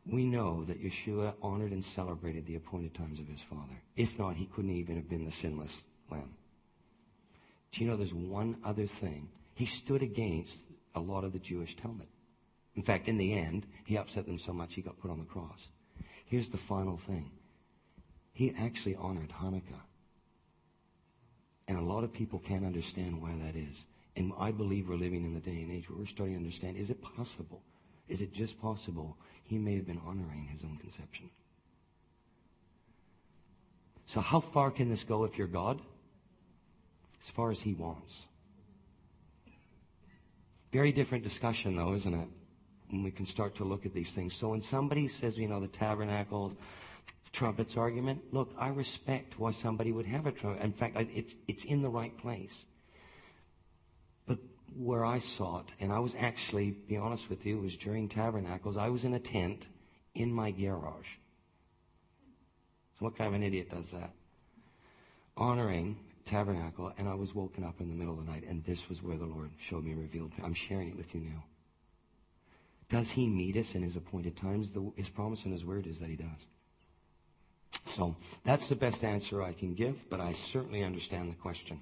We 0.05 0.27
know 0.27 0.63
that 0.65 0.83
Yeshua 0.85 1.35
honored 1.43 1.73
and 1.73 1.85
celebrated 1.85 2.47
the 2.47 2.57
appointed 2.57 2.95
times 2.95 3.19
of 3.19 3.29
his 3.29 3.41
Father. 3.41 3.83
If 3.97 4.19
not, 4.19 4.37
he 4.37 4.47
couldn't 4.47 4.77
even 4.77 4.97
have 4.97 5.09
been 5.09 5.25
the 5.25 5.33
sinless 5.33 5.83
Lamb. 6.11 6.35
Do 7.73 7.83
you 7.83 7.91
know 7.91 7.97
there's 7.97 8.15
one 8.15 8.59
other 8.63 8.87
thing 8.87 9.31
he 9.57 9.65
stood 9.65 10.03
against 10.03 10.59
a 10.95 11.01
lot 11.01 11.25
of 11.25 11.33
the 11.33 11.39
Jewish 11.39 11.75
Talmud. 11.77 12.09
In 12.75 12.83
fact, 12.83 13.09
in 13.09 13.17
the 13.17 13.33
end, 13.33 13.67
he 13.87 13.97
upset 13.97 14.27
them 14.27 14.39
so 14.39 14.53
much 14.53 14.75
he 14.75 14.83
got 14.83 15.01
put 15.01 15.11
on 15.11 15.19
the 15.19 15.25
cross. 15.25 15.69
Here's 16.27 16.51
the 16.51 16.59
final 16.59 16.99
thing. 16.99 17.31
He 18.35 18.55
actually 18.57 18.97
honored 18.97 19.33
Hanukkah. 19.41 19.81
And 21.67 21.79
a 21.79 21.83
lot 21.83 22.05
of 22.05 22.13
people 22.13 22.39
can't 22.39 22.67
understand 22.67 23.23
why 23.23 23.35
that 23.43 23.57
is. 23.57 23.87
And 24.15 24.31
I 24.39 24.51
believe 24.51 24.91
we're 24.91 24.97
living 24.97 25.25
in 25.25 25.33
the 25.33 25.41
day 25.41 25.63
and 25.63 25.73
age 25.73 25.89
where 25.89 25.99
we're 25.99 26.07
starting 26.07 26.35
to 26.35 26.41
understand, 26.41 26.77
is 26.77 26.91
it 26.91 27.03
possible? 27.03 27.63
Is 28.09 28.21
it 28.21 28.35
just 28.35 28.61
possible 28.61 29.17
he 29.43 29.57
may 29.57 29.77
have 29.77 29.87
been 29.87 30.01
honoring 30.07 30.49
his 30.53 30.63
own 30.65 30.77
conception? 30.77 31.31
So 34.05 34.21
how 34.21 34.41
far 34.41 34.71
can 34.71 34.91
this 34.91 35.03
go 35.03 35.25
if 35.25 35.39
you're 35.39 35.47
God? 35.47 35.81
As 37.23 37.31
far 37.31 37.51
as 37.51 37.61
he 37.61 37.73
wants. 37.73 38.27
Very 40.77 40.93
different 40.93 41.25
discussion, 41.25 41.75
though, 41.75 41.95
isn't 41.95 42.13
it? 42.13 42.29
When 42.91 43.03
we 43.03 43.11
can 43.11 43.25
start 43.25 43.55
to 43.55 43.65
look 43.65 43.87
at 43.87 43.95
these 43.95 44.11
things. 44.11 44.35
So 44.35 44.49
when 44.49 44.61
somebody 44.61 45.09
says, 45.09 45.39
you 45.39 45.49
know, 45.49 45.59
the 45.59 45.69
tabernacle, 45.69 46.53
trumpets 47.33 47.79
argument, 47.79 48.23
look, 48.31 48.53
I 48.59 48.69
respect 48.69 49.39
why 49.39 49.53
somebody 49.53 49.91
would 49.91 50.05
have 50.05 50.27
a 50.27 50.33
trumpet. 50.33 50.63
In 50.63 50.75
fact, 50.75 50.99
it's, 50.99 51.35
it's 51.49 51.65
in 51.65 51.81
the 51.81 51.89
right 51.89 52.15
place. 52.19 52.67
But 54.27 54.39
where 54.77 55.03
I 55.03 55.19
saw 55.19 55.61
it, 55.61 55.67
and 55.81 55.91
I 55.91 55.99
was 55.99 56.15
actually, 56.19 56.73
be 56.73 56.99
honest 56.99 57.31
with 57.31 57.47
you, 57.47 57.57
it 57.57 57.63
was 57.63 57.79
during 57.79 58.11
tabernacles, 58.11 58.77
I 58.77 58.91
was 58.91 59.03
in 59.05 59.15
a 59.15 59.19
tent 59.19 59.69
in 60.15 60.31
my 60.31 60.51
garage. 60.51 61.09
So 62.99 63.07
what 63.07 63.17
kind 63.17 63.29
of 63.29 63.35
an 63.35 63.43
idiot 63.43 63.71
does 63.71 63.93
that? 63.93 64.11
Honoring 65.39 65.97
tabernacle, 66.27 66.93
and 66.99 67.09
I 67.09 67.15
was 67.15 67.35
woken 67.35 67.65
up 67.65 67.81
in 67.81 67.89
the 67.89 67.95
middle 67.95 68.19
of 68.19 68.25
the 68.25 68.31
night, 68.31 68.45
and 68.47 68.65
this 68.65 68.89
was 68.89 69.03
where 69.03 69.17
the 69.17 69.25
Lord 69.25 69.51
showed 69.59 69.85
me, 69.85 69.95
revealed. 69.95 70.33
I'm 70.43 70.55
sharing 70.55 70.89
it 70.89 70.97
with 70.97 71.15
you 71.15 71.21
now. 71.21 71.45
Does 72.89 73.11
He 73.11 73.27
meet 73.27 73.57
us 73.57 73.75
in 73.75 73.83
His 73.83 73.97
appointed 73.97 74.37
times? 74.37 74.73
The, 74.73 74.93
his 74.97 75.09
promise 75.09 75.45
and 75.45 75.53
His 75.53 75.65
word 75.65 75.87
is 75.87 75.99
that 75.99 76.09
He 76.09 76.17
does. 76.17 76.47
So 77.95 78.17
that's 78.45 78.69
the 78.69 78.77
best 78.77 79.05
answer 79.05 79.43
I 79.43 79.53
can 79.53 79.75
give, 79.75 80.09
but 80.11 80.21
I 80.21 80.33
certainly 80.35 80.85
understand 80.85 81.31
the 81.31 81.37
question, 81.37 81.81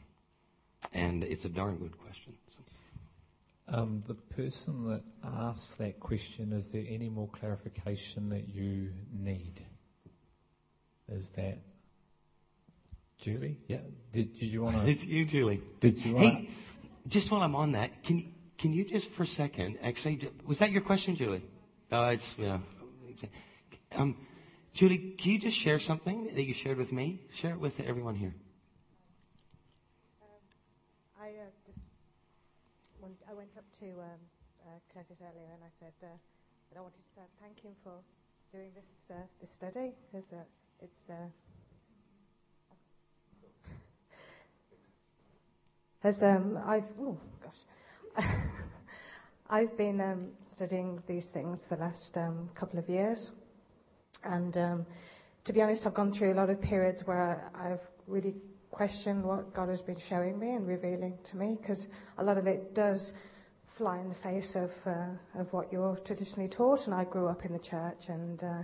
and 0.92 1.24
it's 1.24 1.44
a 1.44 1.48
darn 1.48 1.76
good 1.76 1.98
question. 1.98 2.35
So. 2.50 3.76
Um, 3.76 4.04
the 4.07 4.14
person 4.14 4.88
that 4.88 5.02
asked 5.24 5.78
that 5.78 6.00
question, 6.00 6.52
is 6.52 6.70
there 6.70 6.85
any 6.88 7.09
more 7.09 7.28
clarification 7.28 8.28
that 8.28 8.48
you 8.48 8.92
need? 9.12 9.64
Is 11.09 11.30
that 11.30 11.59
Julie? 13.25 13.57
Yeah. 13.69 13.79
Did, 14.13 14.39
did 14.39 14.53
you 14.53 14.61
want 14.61 14.77
to? 14.77 14.87
It's 14.91 15.03
you, 15.03 15.25
Julie. 15.25 15.63
Did 15.81 16.05
you 16.05 16.15
want 16.15 16.27
Hey, 16.27 16.51
just 17.09 17.31
while 17.31 17.41
I'm 17.41 17.57
on 17.57 17.73
that, 17.73 18.05
can 18.05 18.35
can 18.59 18.75
you 18.75 18.85
just 18.85 19.11
for 19.11 19.23
a 19.23 19.27
second, 19.27 19.79
actually, 19.83 20.31
was 20.45 20.59
that 20.59 20.71
your 20.71 20.83
question, 20.83 21.17
Julie? 21.17 21.43
Uh, 21.91 22.11
it's, 22.13 22.29
yeah. 22.39 22.59
Um, 23.97 24.17
Julie, 24.75 25.15
can 25.17 25.33
you 25.33 25.39
just 25.39 25.57
share 25.57 25.79
something 25.79 26.35
that 26.35 26.45
you 26.45 26.53
shared 26.53 26.77
with 26.77 26.93
me? 26.93 27.23
Share 27.35 27.53
it 27.53 27.61
with 27.61 27.81
everyone 27.81 28.15
here. 28.15 28.35
Um, 30.21 30.43
I 31.19 31.29
uh, 31.29 31.49
just 31.65 31.81
want, 33.01 33.15
I 33.31 33.33
went 33.33 33.57
up 33.57 33.65
to 33.81 33.87
um, 33.87 34.21
uh, 34.67 34.79
Curtis 34.93 35.19
earlier 35.23 35.49
and 35.55 35.63
I 35.65 35.73
said 35.81 35.95
uh, 36.03 36.09
that 36.69 36.79
I 36.79 36.83
wanted 36.83 37.05
to 37.15 37.23
thank 37.41 37.63
him 37.63 37.73
for 37.83 37.97
doing 38.53 38.71
this 38.75 39.11
uh, 39.11 39.15
this 39.41 39.51
study 39.51 39.95
because 40.13 40.31
uh, 40.31 40.45
it's. 40.83 41.09
Uh, 41.09 41.33
as 46.05 46.23
um, 46.23 46.59
I've 46.67 46.85
oh 47.01 47.19
gosh, 47.43 48.25
I've 49.51 49.77
been 49.77 50.01
um, 50.03 50.29
studying 50.47 51.03
these 51.07 51.31
things 51.31 51.67
for 51.67 51.77
the 51.77 51.83
last 51.83 52.17
um, 52.19 52.51
couple 52.55 52.79
of 52.79 52.88
years, 52.88 53.33
and 54.23 54.57
um, 54.59 54.87
to 55.45 55.53
be 55.53 55.62
honest, 55.62 55.87
I've 55.87 55.95
gone 55.95 56.12
through 56.12 56.35
a 56.35 56.37
lot 56.37 56.51
of 56.51 56.61
periods 56.61 57.07
where 57.07 57.51
I've 57.55 57.81
really 58.07 58.35
questioned 58.71 59.25
what 59.25 59.55
God 59.55 59.71
has 59.71 59.81
been 59.81 59.99
showing 59.99 60.38
me 60.38 60.51
and 60.51 60.69
revealing 60.69 61.17
to 61.25 61.37
me, 61.38 61.57
because 61.59 61.88
a 62.19 62.25
lot 62.25 62.37
of 62.37 62.47
it 62.47 62.75
does 62.75 63.14
fly 63.67 63.99
in 63.99 64.11
the 64.11 64.14
face 64.14 64.57
of 64.57 64.75
uh, 64.87 65.40
of 65.40 65.51
what 65.55 65.73
you're 65.73 65.97
traditionally 66.05 66.49
taught. 66.51 66.87
And 66.87 66.95
I 66.95 67.05
grew 67.05 67.29
up 67.29 67.47
in 67.47 67.53
the 67.53 67.59
church, 67.59 68.11
and 68.11 68.45
uh, 68.45 68.62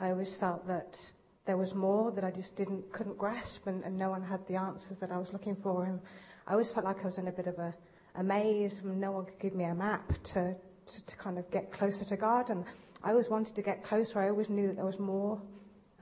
I 0.00 0.10
always 0.10 0.34
felt 0.34 0.66
that 0.66 1.12
there 1.44 1.56
was 1.56 1.76
more 1.76 2.10
that 2.10 2.24
I 2.24 2.32
just 2.32 2.56
didn't 2.56 2.92
couldn't 2.92 3.16
grasp, 3.16 3.68
and, 3.68 3.84
and, 3.84 3.96
no 3.96 4.10
one 4.10 4.22
had 4.22 4.44
the 4.48 4.56
answers 4.56 4.98
that 4.98 5.12
I 5.12 5.18
was 5.18 5.32
looking 5.32 5.54
for. 5.54 5.84
And 5.84 6.00
I 6.46 6.52
always 6.52 6.70
felt 6.70 6.86
like 6.86 7.00
I 7.00 7.04
was 7.04 7.18
in 7.18 7.26
a 7.26 7.32
bit 7.32 7.48
of 7.48 7.58
a, 7.58 7.74
a 8.14 8.22
maze, 8.22 8.84
no 8.84 9.10
one 9.10 9.24
could 9.24 9.38
give 9.38 9.54
me 9.54 9.64
a 9.64 9.74
map 9.74 10.12
to, 10.24 10.54
to, 10.86 11.06
to 11.06 11.16
kind 11.16 11.38
of 11.38 11.50
get 11.50 11.72
closer 11.72 12.04
to 12.04 12.16
God. 12.16 12.50
And 12.50 12.64
I 13.02 13.10
always 13.10 13.28
wanted 13.28 13.56
to 13.56 13.62
get 13.62 13.82
closer. 13.82 14.20
I 14.20 14.28
always 14.28 14.48
knew 14.48 14.68
that 14.68 14.76
there 14.76 14.84
was 14.84 15.00
more, 15.00 15.42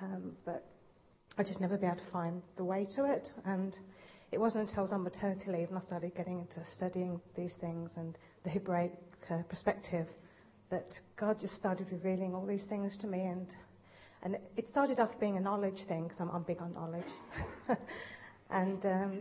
um, 0.03 0.33
but 0.45 0.67
I'd 1.39 1.47
just 1.47 1.61
never 1.61 1.79
be 1.79 1.87
able 1.87 1.97
to 1.97 2.05
find 2.05 2.43
the 2.57 2.65
way 2.65 2.85
to 2.93 3.05
it. 3.11 3.33
And 3.47 3.79
it 4.33 4.39
wasn't 4.39 4.69
until 4.69 4.81
I 4.81 4.83
was 4.83 4.93
on 4.93 5.03
maternity 5.03 5.51
leave 5.51 5.69
and 5.69 5.79
I 5.79 5.81
started 5.81 6.15
getting 6.15 6.41
into 6.41 6.63
studying 6.65 7.21
these 7.35 7.57
things 7.57 7.97
and 7.97 8.19
the 8.43 8.51
Hebraic 8.51 8.93
uh, 9.31 9.43
perspective 9.49 10.09
that 10.69 11.01
God 11.17 11.41
just 11.41 11.55
started 11.55 11.91
revealing 11.91 12.35
all 12.35 12.45
these 12.45 12.67
things 12.67 12.99
to 12.99 13.07
me. 13.07 13.23
And, 13.23 13.55
and 14.23 14.37
it 14.57 14.69
started 14.69 15.01
off 15.01 15.19
being 15.19 15.39
a 15.39 15.41
knowledge 15.41 15.85
thing 15.85 16.03
because 16.03 16.21
I'm, 16.21 16.29
I'm, 16.31 16.43
big 16.43 16.61
on 16.61 16.75
knowledge. 16.75 17.13
and, 18.51 18.85
um, 18.85 19.19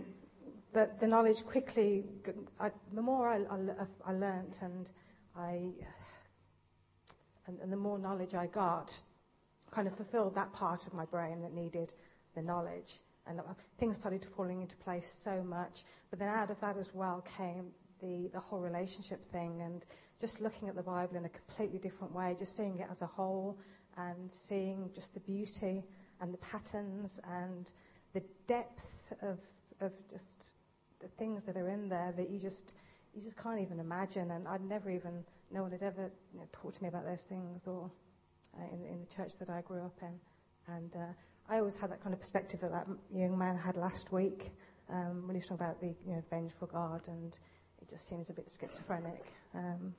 but 0.74 1.00
the 1.00 1.08
knowledge 1.08 1.46
quickly, 1.46 2.04
I, 2.60 2.72
the 2.94 3.02
more 3.02 3.30
I, 3.30 3.38
I, 3.38 4.12
I 4.12 4.14
and 4.14 4.92
I, 5.36 5.70
and, 7.48 7.60
and 7.62 7.72
the 7.72 7.78
more 7.78 8.00
knowledge 8.00 8.34
I 8.34 8.48
got, 8.48 9.02
kind 9.72 9.88
of 9.88 9.96
fulfilled 9.96 10.36
that 10.36 10.52
part 10.54 10.86
of 10.88 10.94
my 10.94 11.06
brain 11.06 11.42
that 11.42 11.54
needed 11.54 11.94
the 12.36 12.42
knowledge 12.42 13.02
and 13.28 13.40
uh, 13.40 13.44
things 13.78 13.98
started 13.98 14.26
falling 14.26 14.62
into 14.62 14.76
place 14.78 15.10
so 15.12 15.44
much. 15.44 15.84
But 16.10 16.20
then 16.20 16.30
out 16.30 16.52
of 16.52 16.60
that 16.62 16.78
as 16.78 16.94
well 16.94 17.26
came 17.38 17.68
the, 18.02 18.30
the 18.34 18.40
whole 18.40 18.60
relationship 18.60 19.24
thing 19.26 19.62
and 19.62 19.86
just 20.20 20.42
looking 20.42 20.70
at 20.70 20.76
the 20.76 20.84
Bible 20.84 21.16
in 21.18 21.26
a 21.26 21.30
completely 21.30 21.80
different 21.80 22.14
way, 22.14 22.36
just 22.38 22.56
seeing 22.56 22.80
it 22.80 22.88
as 22.90 23.02
a 23.02 23.06
whole 23.06 23.58
and 23.98 24.32
seeing 24.32 24.90
just 24.94 25.14
the 25.14 25.20
beauty 25.22 25.84
and 26.22 26.34
the 26.34 26.38
patterns 26.38 27.20
and 27.30 27.72
the 28.14 28.24
depth 28.48 29.14
of, 29.22 29.40
of 29.82 29.92
just 30.10 30.58
the 31.04 31.10
things 31.10 31.44
that 31.44 31.58
are 31.58 31.70
in 31.70 31.90
there 31.90 32.14
that 32.18 32.30
you 32.30 32.40
just, 32.40 32.76
you 33.14 33.22
just 33.22 33.38
can't 33.38 33.60
even 33.60 33.80
imagine. 33.80 34.32
And 34.32 34.48
I'd 34.48 34.64
never 34.64 34.90
even, 34.90 35.24
no 35.52 35.62
one 35.62 35.72
had 35.72 35.84
ever 35.84 36.12
you 36.34 36.40
know, 36.40 36.48
talked 36.52 36.78
to 36.78 36.84
me 36.84 36.90
about 36.90 37.06
those 37.06 37.26
things 37.26 37.68
or 37.68 37.92
uh, 38.58 38.64
in, 38.74 38.86
in 38.86 39.00
the 39.02 39.16
church 39.16 39.38
that 39.40 39.50
I 39.50 39.62
grew 39.62 39.84
up 39.84 40.00
in. 40.02 40.74
And, 40.74 40.96
uh, 40.96 41.14
I 41.50 41.60
always 41.60 41.76
had 41.76 41.92
that 41.92 42.02
kind 42.02 42.14
of 42.14 42.20
perspective 42.20 42.62
that 42.62 42.72
that 42.72 42.88
young 43.14 43.38
man 43.38 43.58
had 43.58 43.76
last 43.76 44.12
week 44.12 44.52
um, 44.90 45.28
when 45.28 45.36
he 45.36 45.40
was 45.40 45.48
talking 45.48 45.66
about 45.66 45.82
the 45.82 45.88
you 45.88 46.16
know, 46.16 46.24
vengeful 46.30 46.68
God, 46.68 47.02
and 47.08 47.38
it 47.82 47.90
just 47.90 48.08
seems 48.08 48.30
a 48.30 48.34
bit 48.34 48.50
schizophrenic. 48.50 49.26
Um, 49.54 49.94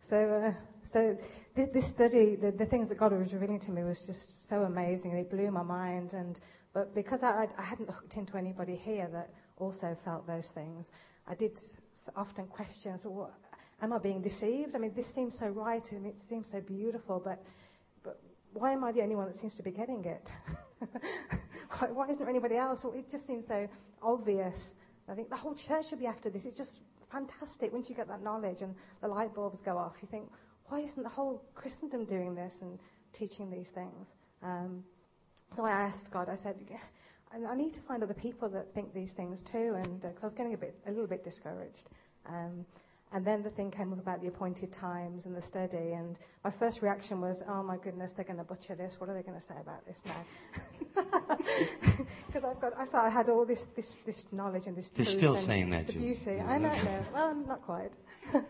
so, 0.00 0.16
uh, 0.16 0.52
so 0.84 1.16
th- 1.56 1.72
this 1.72 1.86
study, 1.86 2.36
the, 2.36 2.52
the, 2.52 2.66
things 2.66 2.88
that 2.90 2.98
God 2.98 3.12
was 3.12 3.32
revealing 3.32 3.58
to 3.60 3.72
me 3.72 3.82
was 3.82 4.06
just 4.06 4.48
so 4.48 4.64
amazing, 4.64 5.12
and 5.12 5.20
it 5.20 5.30
blew 5.30 5.50
my 5.50 5.62
mind. 5.62 6.12
And 6.12 6.38
but 6.72 6.94
because 6.94 7.22
I, 7.22 7.48
I 7.56 7.62
hadn't 7.62 7.90
hooked 7.90 8.16
into 8.16 8.36
anybody 8.36 8.76
here 8.76 9.08
that 9.12 9.30
also 9.58 9.94
felt 9.94 10.26
those 10.26 10.50
things, 10.50 10.92
I 11.26 11.34
did 11.34 11.58
often 12.16 12.46
question, 12.46 12.98
so 12.98 13.10
what, 13.10 13.34
am 13.82 13.92
I 13.92 13.98
being 13.98 14.22
deceived? 14.22 14.74
I 14.74 14.78
mean, 14.78 14.94
this 14.94 15.12
seems 15.12 15.38
so 15.38 15.48
right, 15.48 15.90
and 15.92 16.06
it 16.06 16.18
seems 16.18 16.50
so 16.50 16.60
beautiful, 16.60 17.20
but 17.24 17.42
but 18.02 18.20
why 18.52 18.72
am 18.72 18.84
I 18.84 18.92
the 18.92 19.02
only 19.02 19.16
one 19.16 19.26
that 19.26 19.34
seems 19.34 19.56
to 19.56 19.62
be 19.62 19.70
getting 19.70 20.04
it? 20.04 20.32
why, 21.78 21.88
why, 21.90 22.06
isn't 22.06 22.18
there 22.18 22.28
anybody 22.28 22.56
else? 22.56 22.84
It 22.84 23.10
just 23.10 23.26
seems 23.26 23.46
so 23.46 23.68
obvious. 24.02 24.70
I 25.08 25.14
think 25.14 25.30
the 25.30 25.36
whole 25.36 25.54
church 25.54 25.88
should 25.88 26.00
be 26.00 26.06
after 26.06 26.30
this. 26.30 26.46
It's 26.46 26.56
just 26.56 26.80
fantastic 27.10 27.72
once 27.72 27.88
you 27.88 27.96
get 27.96 28.08
that 28.08 28.22
knowledge 28.22 28.62
and 28.62 28.74
the 29.00 29.08
light 29.08 29.34
bulbs 29.34 29.62
go 29.62 29.76
off. 29.76 29.96
You 30.02 30.08
think, 30.08 30.28
why 30.66 30.80
isn't 30.80 31.02
the 31.02 31.08
whole 31.08 31.42
Christendom 31.54 32.04
doing 32.04 32.34
this 32.34 32.62
and 32.62 32.78
teaching 33.12 33.50
these 33.50 33.70
things? 33.70 34.14
Um, 34.42 34.84
so 35.54 35.64
I 35.64 35.70
asked 35.70 36.10
God. 36.10 36.28
I 36.28 36.34
said, 36.34 36.56
I 37.32 37.54
need 37.54 37.74
to 37.74 37.80
find 37.80 38.02
other 38.02 38.14
people 38.14 38.48
that 38.50 38.72
think 38.74 38.94
these 38.94 39.12
things 39.12 39.42
too, 39.42 39.74
and 39.76 40.00
because 40.00 40.22
uh, 40.22 40.24
I 40.24 40.26
was 40.26 40.34
getting 40.34 40.54
a 40.54 40.58
bit, 40.58 40.74
a 40.86 40.90
little 40.90 41.06
bit 41.06 41.22
discouraged. 41.22 41.88
Um, 42.26 42.64
and 43.12 43.24
then 43.24 43.42
the 43.42 43.50
thing 43.50 43.70
came 43.70 43.92
up 43.92 43.98
about 43.98 44.20
the 44.20 44.28
appointed 44.28 44.70
times 44.70 45.24
and 45.24 45.34
the 45.34 45.40
study. 45.40 45.92
And 45.92 46.18
my 46.44 46.50
first 46.50 46.82
reaction 46.82 47.20
was, 47.22 47.42
oh 47.48 47.62
my 47.62 47.78
goodness, 47.78 48.12
they're 48.12 48.24
going 48.24 48.38
to 48.38 48.44
butcher 48.44 48.74
this. 48.74 49.00
What 49.00 49.08
are 49.08 49.14
they 49.14 49.22
going 49.22 49.38
to 49.38 49.44
say 49.44 49.54
about 49.60 49.86
this 49.86 50.04
now? 50.04 50.24
Because 52.26 52.44
I've 52.44 52.60
got, 52.60 52.72
I 52.78 52.84
thought 52.84 53.06
I 53.06 53.10
had 53.10 53.28
all 53.28 53.44
this, 53.44 53.66
this, 53.66 53.96
this 53.96 54.32
knowledge 54.32 54.66
and 54.66 54.76
this 54.76 54.90
They're 54.90 55.06
still 55.06 55.34
and 55.34 55.46
saying 55.46 55.70
that, 55.70 55.86
the 55.86 55.94
beauty. 55.94 56.40
I 56.40 56.58
know, 56.58 56.74
no, 56.82 57.06
well, 57.12 57.34
not 57.34 57.62
quite. 57.62 57.92
and 58.34 58.44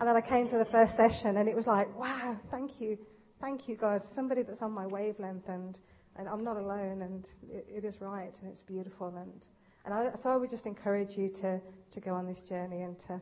then 0.00 0.16
I 0.16 0.20
came 0.20 0.48
to 0.48 0.58
the 0.58 0.64
first 0.64 0.96
session 0.96 1.36
and 1.36 1.48
it 1.48 1.54
was 1.54 1.66
like, 1.66 1.96
wow, 1.98 2.36
thank 2.50 2.80
you. 2.80 2.98
Thank 3.40 3.68
you, 3.68 3.76
God. 3.76 4.02
Somebody 4.02 4.42
that's 4.42 4.62
on 4.62 4.72
my 4.72 4.86
wavelength 4.86 5.48
and, 5.48 5.78
and 6.18 6.28
I'm 6.28 6.44
not 6.44 6.56
alone 6.56 7.02
and 7.02 7.28
it, 7.50 7.66
it 7.68 7.84
is 7.84 8.00
right 8.00 8.36
and 8.40 8.50
it's 8.50 8.62
beautiful. 8.62 9.14
And, 9.16 9.46
and 9.84 9.94
I, 9.94 10.14
so 10.14 10.30
I 10.30 10.36
would 10.36 10.50
just 10.50 10.66
encourage 10.66 11.16
you 11.16 11.28
to, 11.28 11.60
to 11.90 12.00
go 12.00 12.12
on 12.14 12.26
this 12.26 12.42
journey 12.42 12.82
and 12.82 12.98
to, 13.00 13.20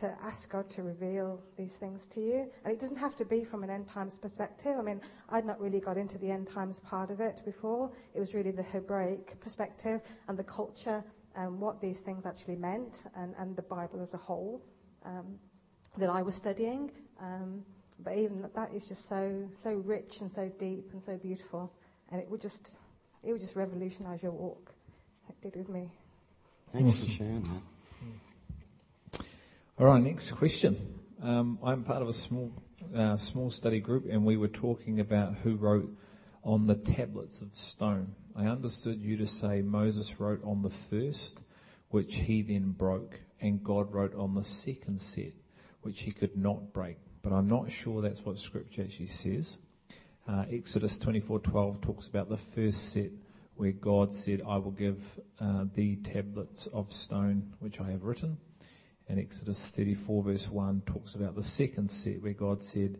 to 0.00 0.14
ask 0.22 0.50
God 0.50 0.68
to 0.70 0.82
reveal 0.82 1.40
these 1.56 1.76
things 1.76 2.06
to 2.08 2.20
you. 2.20 2.50
And 2.64 2.72
it 2.72 2.78
doesn't 2.78 2.98
have 2.98 3.16
to 3.16 3.24
be 3.24 3.44
from 3.44 3.64
an 3.64 3.70
end 3.70 3.88
times 3.88 4.18
perspective. 4.18 4.76
I 4.78 4.82
mean, 4.82 5.00
I'd 5.30 5.46
not 5.46 5.60
really 5.60 5.80
got 5.80 5.96
into 5.96 6.18
the 6.18 6.30
end 6.30 6.48
times 6.48 6.80
part 6.80 7.10
of 7.10 7.20
it 7.20 7.42
before. 7.44 7.90
It 8.14 8.20
was 8.20 8.34
really 8.34 8.50
the 8.50 8.62
Hebraic 8.62 9.40
perspective 9.40 10.02
and 10.28 10.38
the 10.38 10.44
culture 10.44 11.02
and 11.34 11.58
what 11.60 11.80
these 11.80 12.02
things 12.02 12.26
actually 12.26 12.56
meant 12.56 13.04
and, 13.16 13.34
and 13.38 13.56
the 13.56 13.62
Bible 13.62 14.00
as 14.02 14.14
a 14.14 14.18
whole 14.18 14.62
um, 15.04 15.38
that 15.96 16.10
I 16.10 16.22
was 16.22 16.36
studying. 16.36 16.90
Um, 17.20 17.64
but 18.00 18.16
even 18.16 18.42
that, 18.42 18.54
that 18.54 18.72
is 18.72 18.86
just 18.86 19.08
so 19.08 19.48
so 19.50 19.72
rich 19.72 20.20
and 20.20 20.30
so 20.30 20.50
deep 20.58 20.90
and 20.92 21.02
so 21.02 21.16
beautiful, 21.16 21.72
and 22.10 22.20
it 22.20 22.30
would 22.30 22.40
just 22.40 22.78
it 23.22 23.32
would 23.32 23.40
just 23.40 23.56
revolutionise 23.56 24.22
your 24.22 24.32
walk. 24.32 24.72
It 25.28 25.40
did 25.40 25.56
with 25.56 25.68
me. 25.68 25.90
Thanks 26.72 27.04
for 27.04 27.10
sharing 27.10 27.42
that. 27.42 29.22
All 29.78 29.86
right, 29.86 30.02
next 30.02 30.32
question. 30.32 30.98
Um, 31.22 31.58
I'm 31.62 31.84
part 31.84 32.02
of 32.02 32.08
a 32.08 32.12
small 32.12 32.52
uh, 32.94 33.16
small 33.16 33.50
study 33.50 33.80
group, 33.80 34.06
and 34.10 34.24
we 34.24 34.36
were 34.36 34.48
talking 34.48 35.00
about 35.00 35.34
who 35.36 35.56
wrote 35.56 35.90
on 36.44 36.66
the 36.66 36.74
tablets 36.74 37.42
of 37.42 37.54
stone. 37.54 38.14
I 38.36 38.46
understood 38.46 39.02
you 39.02 39.16
to 39.16 39.26
say 39.26 39.62
Moses 39.62 40.20
wrote 40.20 40.42
on 40.44 40.62
the 40.62 40.70
first, 40.70 41.40
which 41.90 42.16
he 42.16 42.42
then 42.42 42.70
broke, 42.70 43.20
and 43.40 43.62
God 43.62 43.92
wrote 43.92 44.14
on 44.14 44.34
the 44.34 44.44
second 44.44 45.00
set, 45.00 45.32
which 45.82 46.02
he 46.02 46.12
could 46.12 46.36
not 46.36 46.72
break. 46.72 46.98
But 47.22 47.32
I'm 47.32 47.48
not 47.48 47.70
sure 47.70 48.00
that's 48.00 48.24
what 48.24 48.38
Scripture 48.38 48.82
actually 48.82 49.08
says. 49.08 49.58
Uh, 50.28 50.44
Exodus 50.50 50.98
24:12 50.98 51.80
talks 51.80 52.06
about 52.06 52.28
the 52.28 52.36
first 52.36 52.90
set, 52.90 53.10
where 53.54 53.72
God 53.72 54.12
said, 54.12 54.42
"I 54.46 54.58
will 54.58 54.72
give 54.72 55.18
uh, 55.40 55.64
the 55.72 55.96
tablets 55.96 56.66
of 56.66 56.92
stone 56.92 57.54
which 57.60 57.80
I 57.80 57.90
have 57.92 58.04
written." 58.04 58.36
And 59.08 59.18
Exodus 59.18 59.66
34 59.68 60.24
verse 60.24 60.50
1 60.50 60.82
talks 60.84 61.14
about 61.14 61.34
the 61.34 61.42
second 61.42 61.88
set 61.88 62.20
where 62.20 62.34
God 62.34 62.62
said, 62.62 62.98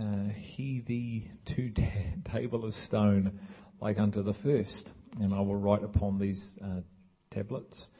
uh, 0.00 0.30
He 0.30 0.80
thee 0.80 1.30
two 1.44 1.74
table 2.24 2.64
of 2.64 2.74
stone 2.74 3.38
like 3.78 3.98
unto 3.98 4.22
the 4.22 4.32
first, 4.32 4.94
and 5.20 5.34
I 5.34 5.40
will 5.42 5.56
write 5.56 5.84
upon 5.84 6.18
these 6.18 6.56
uh, 6.64 6.80
tablets. 7.28 7.90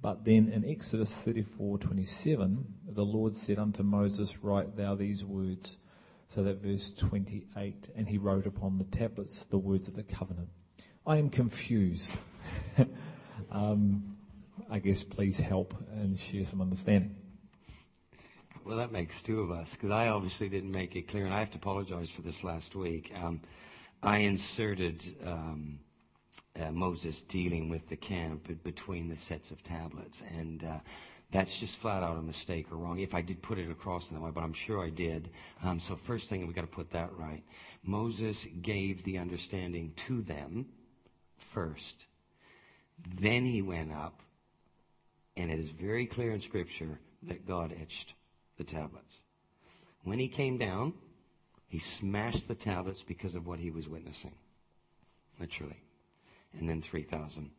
But 0.00 0.24
then 0.24 0.48
in 0.48 0.64
Exodus 0.64 1.22
34:27, 1.26 2.64
the 2.88 3.04
Lord 3.04 3.36
said 3.36 3.58
unto 3.58 3.82
Moses, 3.82 4.42
Write 4.42 4.76
thou 4.76 4.94
these 4.94 5.26
words. 5.26 5.76
So 6.34 6.42
that 6.44 6.62
verse 6.62 6.90
28, 6.92 7.90
and 7.94 8.08
he 8.08 8.16
wrote 8.16 8.46
upon 8.46 8.78
the 8.78 8.84
tablets 8.84 9.44
the 9.44 9.58
words 9.58 9.86
of 9.88 9.96
the 9.96 10.02
covenant. 10.02 10.48
I 11.06 11.18
am 11.18 11.28
confused. 11.28 12.16
um, 13.50 14.16
I 14.70 14.78
guess 14.78 15.04
please 15.04 15.38
help 15.38 15.74
and 15.92 16.18
share 16.18 16.46
some 16.46 16.62
understanding. 16.62 17.14
Well, 18.64 18.78
that 18.78 18.92
makes 18.92 19.20
two 19.20 19.42
of 19.42 19.50
us 19.50 19.72
because 19.72 19.90
I 19.90 20.08
obviously 20.08 20.48
didn't 20.48 20.70
make 20.70 20.96
it 20.96 21.06
clear, 21.06 21.26
and 21.26 21.34
I 21.34 21.40
have 21.40 21.50
to 21.50 21.58
apologize 21.58 22.08
for 22.08 22.22
this 22.22 22.42
last 22.42 22.74
week. 22.74 23.12
Um, 23.14 23.42
I 24.02 24.18
inserted 24.18 25.02
um, 25.26 25.80
uh, 26.58 26.72
Moses 26.72 27.20
dealing 27.20 27.68
with 27.68 27.90
the 27.90 27.96
camp 27.96 28.48
between 28.64 29.10
the 29.10 29.18
sets 29.18 29.50
of 29.50 29.62
tablets, 29.62 30.22
and 30.34 30.64
uh, 30.64 30.78
That's 31.32 31.58
just 31.58 31.76
flat 31.76 32.02
out 32.02 32.18
a 32.18 32.22
mistake 32.22 32.66
or 32.70 32.76
wrong. 32.76 32.98
If 32.98 33.14
I 33.14 33.22
did 33.22 33.40
put 33.40 33.58
it 33.58 33.70
across 33.70 34.10
in 34.10 34.14
that 34.14 34.22
way, 34.22 34.30
but 34.30 34.44
I'm 34.44 34.52
sure 34.52 34.84
I 34.84 34.90
did. 34.90 35.30
Um, 35.64 35.80
so 35.80 35.96
first 35.96 36.28
thing, 36.28 36.46
we've 36.46 36.54
got 36.54 36.60
to 36.60 36.66
put 36.66 36.90
that 36.90 37.10
right. 37.16 37.42
Moses 37.82 38.46
gave 38.60 39.02
the 39.02 39.16
understanding 39.16 39.94
to 40.06 40.20
them 40.20 40.66
first. 41.38 42.04
Then 43.18 43.46
he 43.46 43.62
went 43.62 43.92
up, 43.92 44.20
and 45.34 45.50
it 45.50 45.58
is 45.58 45.70
very 45.70 46.04
clear 46.04 46.32
in 46.32 46.42
Scripture 46.42 47.00
that 47.22 47.46
God 47.46 47.74
etched 47.80 48.12
the 48.58 48.64
tablets. 48.64 49.16
When 50.04 50.18
he 50.18 50.28
came 50.28 50.58
down, 50.58 50.92
he 51.66 51.78
smashed 51.78 52.46
the 52.46 52.54
tablets 52.54 53.02
because 53.02 53.34
of 53.34 53.46
what 53.46 53.58
he 53.58 53.70
was 53.70 53.88
witnessing. 53.88 54.34
Literally. 55.40 55.82
And 56.58 56.68
then 56.68 56.82
3,000 56.82 57.50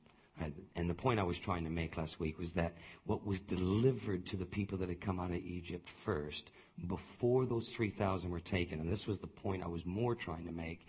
and 0.76 0.90
the 0.90 0.96
point 0.96 1.20
I 1.20 1.24
was 1.24 1.38
trying 1.38 1.64
to 1.64 1.70
make 1.70 1.98
last 1.98 2.20
week 2.20 2.40
was 2.40 2.54
that 2.54 2.74
what 3.06 3.26
was 3.26 3.40
delivered 3.40 4.26
to 4.28 4.38
the 4.38 4.46
people 4.46 4.78
that 4.80 4.90
had 4.90 5.00
come 5.00 5.20
out 5.20 5.30
of 5.30 5.38
Egypt 5.38 5.88
first, 6.04 6.50
before 6.88 7.46
those 7.46 7.70
3,000 7.70 8.30
were 8.30 8.40
taken, 8.40 8.80
and 8.80 8.90
this 8.90 9.06
was 9.06 9.20
the 9.20 9.28
point 9.28 9.64
I 9.64 9.68
was 9.68 9.86
more 9.86 10.16
trying 10.16 10.46
to 10.46 10.52
make, 10.52 10.88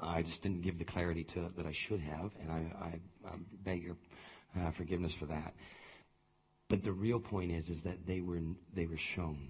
I 0.00 0.22
just 0.22 0.42
didn't 0.42 0.62
give 0.62 0.78
the 0.78 0.84
clarity 0.84 1.24
to 1.24 1.46
it 1.46 1.56
that 1.56 1.66
I 1.66 1.72
should 1.72 2.00
have, 2.00 2.32
and 2.40 2.52
I, 2.52 2.72
I, 2.80 3.28
I 3.28 3.36
beg 3.64 3.82
your 3.82 3.96
uh, 4.60 4.70
forgiveness 4.72 5.14
for 5.14 5.26
that. 5.26 5.54
But 6.68 6.84
the 6.84 6.92
real 6.92 7.20
point 7.20 7.50
is, 7.50 7.70
is 7.70 7.82
that 7.82 8.06
they 8.06 8.20
were, 8.20 8.40
they 8.74 8.86
were 8.86 8.98
shown 8.98 9.48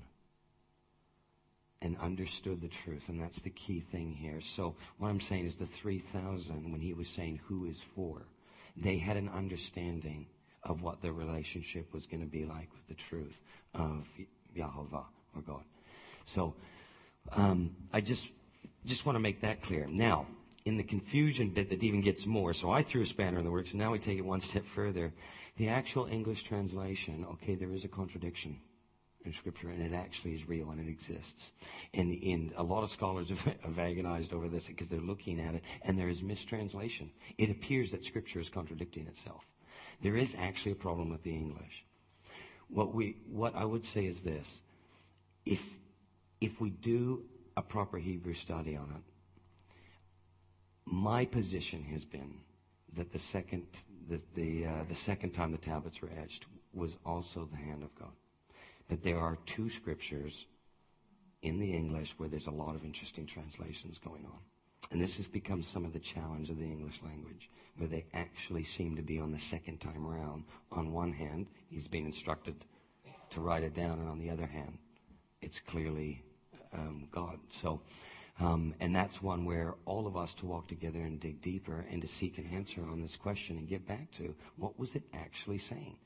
and 1.83 1.99
understood 1.99 2.61
the 2.61 2.69
truth, 2.69 3.09
and 3.09 3.21
that's 3.21 3.41
the 3.41 3.51
key 3.51 3.81
thing 3.81 4.13
here. 4.13 4.41
So 4.41 4.77
what 4.99 5.09
I'm 5.09 5.21
saying 5.21 5.47
is 5.47 5.57
the 5.57 5.67
3,000, 5.67 6.73
when 6.73 6.81
he 6.81 6.95
was 6.95 7.09
saying 7.09 7.41
who 7.47 7.67
is 7.67 7.79
for, 7.95 8.23
they 8.77 8.99
had 8.99 9.17
an 9.17 9.29
understanding 9.29 10.27
of 10.63 10.83
what 10.83 11.03
their 11.03 11.13
relationship 11.13 11.93
was 11.93 12.07
going 12.07 12.21
to 12.21 12.27
be 12.27 12.45
like 12.45 12.69
with 12.73 12.87
the 12.89 12.95
truth 12.95 13.35
of 13.75 14.07
Yahovah 14.57 15.05
or 15.35 15.43
God. 15.47 15.63
So 16.27 16.55
um, 17.33 17.77
I 17.93 18.01
just 18.01 18.29
just 18.87 19.07
want 19.07 19.17
to 19.17 19.21
make 19.21 19.41
that 19.41 19.63
clear. 19.63 19.87
Now, 19.87 20.27
in 20.65 20.77
the 20.77 20.83
confusion 20.83 21.51
bit 21.51 21.71
that 21.71 21.83
even 21.83 22.01
gets 22.01 22.27
more, 22.27 22.53
so 22.53 22.71
I 22.71 22.83
threw 22.83 23.03
a 23.03 23.07
spanner 23.07 23.39
in 23.39 23.45
the 23.45 23.51
works, 23.51 23.71
and 23.71 23.79
now 23.79 23.93
we 23.93 23.99
take 23.99 24.19
it 24.19 24.25
one 24.25 24.41
step 24.41 24.65
further. 24.67 25.13
The 25.57 25.69
actual 25.69 26.07
English 26.07 26.43
translation, 26.43 27.25
okay, 27.33 27.55
there 27.55 27.73
is 27.73 27.85
a 27.85 27.89
contradiction 27.89 28.59
in 29.25 29.33
Scripture, 29.33 29.71
and 29.71 29.83
it 29.83 29.97
actually 29.97 30.35
is 30.35 30.47
real 30.49 30.71
and 30.71 30.81
it 30.81 30.89
exists. 30.89 31.53
And, 31.93 32.13
and 32.23 32.53
a 32.57 32.63
lot 32.63 32.83
of 32.83 32.91
scholars 32.91 33.29
have, 33.31 33.41
have 33.41 33.79
agonized 33.79 34.33
over 34.33 34.49
this 34.49 34.67
because 34.67 34.89
they're 34.89 35.01
looking 35.01 35.41
at 35.41 35.55
it, 35.55 35.63
and 35.83 35.99
there 35.99 36.09
is 36.09 36.23
mistranslation. 36.23 37.11
It 37.39 37.51
appears 37.51 37.91
that 37.93 38.05
Scripture 38.05 38.41
is 38.41 38.49
contradicting 38.49 39.07
itself. 39.07 39.45
There 40.03 40.17
is 40.17 40.37
actually 40.39 40.73
a 40.73 40.77
problem 40.77 41.11
with 41.11 41.23
the 41.23 41.35
English. 41.35 41.85
What 42.69 42.95
we, 42.95 43.17
what 43.31 43.55
I 43.55 43.65
would 43.65 43.85
say 43.85 44.07
is 44.07 44.23
this: 44.23 44.61
if 45.47 45.63
if 46.41 46.61
we 46.61 46.71
do 46.71 47.25
a 47.57 47.63
proper 47.63 47.99
Hebrew 47.99 48.35
study 48.35 48.77
on 48.77 48.91
it, 48.97 49.03
my 50.85 51.25
position 51.25 51.85
has 51.85 52.05
been 52.05 52.39
that 52.95 53.13
the 53.13 53.19
second 53.19 53.67
the 54.09 54.21
the, 54.35 54.67
uh, 54.67 54.85
the 54.89 54.95
second 54.95 55.31
time 55.31 55.53
the 55.53 55.59
tablets 55.59 56.03
were 56.03 56.11
etched 56.21 56.47
was 56.73 56.97
also 57.07 57.49
the 57.51 57.57
hand 57.57 57.83
of 57.83 57.95
God 57.95 58.13
that 58.88 59.03
there 59.03 59.18
are 59.18 59.38
two 59.47 59.70
scriptures 59.70 60.47
in 61.42 61.59
the 61.59 61.73
English 61.73 62.14
where 62.16 62.29
there's 62.29 62.47
a 62.47 62.51
lot 62.51 62.75
of 62.75 62.85
interesting 62.85 63.27
translations 63.27 63.99
going 64.03 64.25
on. 64.25 64.38
And 64.90 65.01
this 65.01 65.16
has 65.16 65.27
become 65.27 65.62
some 65.62 65.85
of 65.85 65.92
the 65.92 65.99
challenge 65.99 66.51
of 66.51 66.59
the 66.59 66.64
English 66.64 67.01
language, 67.03 67.51
where 67.77 67.88
they 67.88 68.07
actually 68.12 68.64
seem 68.64 68.97
to 68.97 69.03
be 69.03 69.18
on 69.18 69.33
the 69.33 69.38
second 69.38 69.81
time 69.81 70.07
around. 70.07 70.44
On 70.73 70.92
one 70.92 71.12
hand, 71.12 71.47
he's 71.68 71.88
being 71.88 72.07
instructed 72.07 72.64
to 73.31 73.40
write 73.40 73.62
it 73.62 73.75
down, 73.75 73.99
and 73.99 74.09
on 74.09 74.18
the 74.18 74.31
other 74.31 74.47
hand, 74.47 74.79
it's 75.40 75.61
clearly 75.61 76.23
um, 76.73 77.09
God. 77.11 77.38
So, 77.51 77.81
um, 78.40 78.75
and 78.81 78.94
that's 78.94 79.23
one 79.23 79.44
where 79.44 79.75
all 79.85 80.07
of 80.07 80.16
us 80.16 80.35
to 80.35 80.47
walk 80.47 80.68
together 80.68 81.01
and 81.01 81.20
dig 81.20 81.40
deeper 81.40 81.85
and 81.90 82.03
to 82.03 82.09
seek 82.09 82.38
an 82.38 82.49
answer 82.53 82.83
on 82.83 83.01
this 83.01 83.16
question 83.16 83.59
and 83.59 83.68
get 83.68 83.87
back 83.87 84.11
to 84.18 84.35
what 84.57 84.79
was 84.79 84.94
it 84.94 85.03
actually 85.12 85.59
saying? 85.59 85.97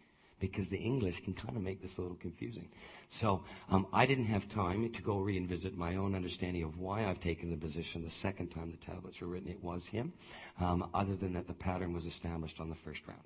Because 0.40 0.68
the 0.68 0.79
English 0.79 1.22
can 1.24 1.35
kind 1.35 1.57
of 1.57 1.62
make 1.62 1.83
this 1.83 1.98
a 1.98 2.01
little 2.01 2.16
confusing. 2.16 2.68
So 3.11 3.44
um, 3.70 3.87
I 3.92 4.07
didn't 4.07 4.27
have 4.27 4.48
time 4.48 4.90
to 4.90 5.03
go 5.03 5.18
revisit 5.18 5.77
my 5.77 5.96
own 5.96 6.14
understanding 6.14 6.62
of 6.62 6.79
why 6.79 7.07
I've 7.07 7.20
taken 7.20 7.51
the 7.51 7.57
position 7.57 8.05
the 8.05 8.11
second 8.11 8.48
time 8.48 8.70
the 8.70 8.77
tablets 8.85 9.20
were 9.20 9.27
written. 9.27 9.48
It 9.48 9.62
was 9.62 9.87
him, 9.87 10.12
um, 10.61 10.88
other 10.94 11.16
than 11.16 11.33
that 11.35 11.46
the 11.46 11.55
pattern 11.55 11.92
was 11.92 12.07
established 12.07 12.61
on 12.61 12.68
the 12.68 12.77
first 12.77 13.07
round. 13.07 13.20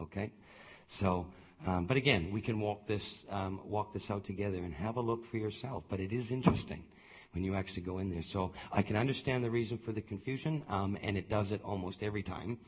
Okay, 0.00 0.32
so. 0.88 1.26
Um, 1.66 1.86
but 1.86 1.96
again, 1.96 2.32
we 2.32 2.42
can 2.42 2.60
walk 2.60 2.86
this 2.86 3.24
um, 3.30 3.62
walk 3.64 3.94
this 3.94 4.10
out 4.10 4.24
together 4.24 4.58
and 4.58 4.74
have 4.74 4.98
a 4.98 5.00
look 5.00 5.24
for 5.24 5.38
yourself. 5.38 5.84
But 5.88 6.00
it 6.00 6.12
is 6.12 6.30
interesting 6.30 6.84
when 7.36 7.44
you 7.44 7.54
actually 7.54 7.82
go 7.82 7.98
in 7.98 8.10
there. 8.10 8.22
So 8.22 8.52
I 8.72 8.82
can 8.82 8.96
understand 8.96 9.44
the 9.44 9.50
reason 9.50 9.78
for 9.78 9.92
the 9.92 10.00
confusion, 10.00 10.64
um, 10.68 10.98
and 11.02 11.16
it 11.16 11.28
does 11.28 11.52
it 11.52 11.60
almost 11.62 12.02
every 12.02 12.22
time 12.22 12.58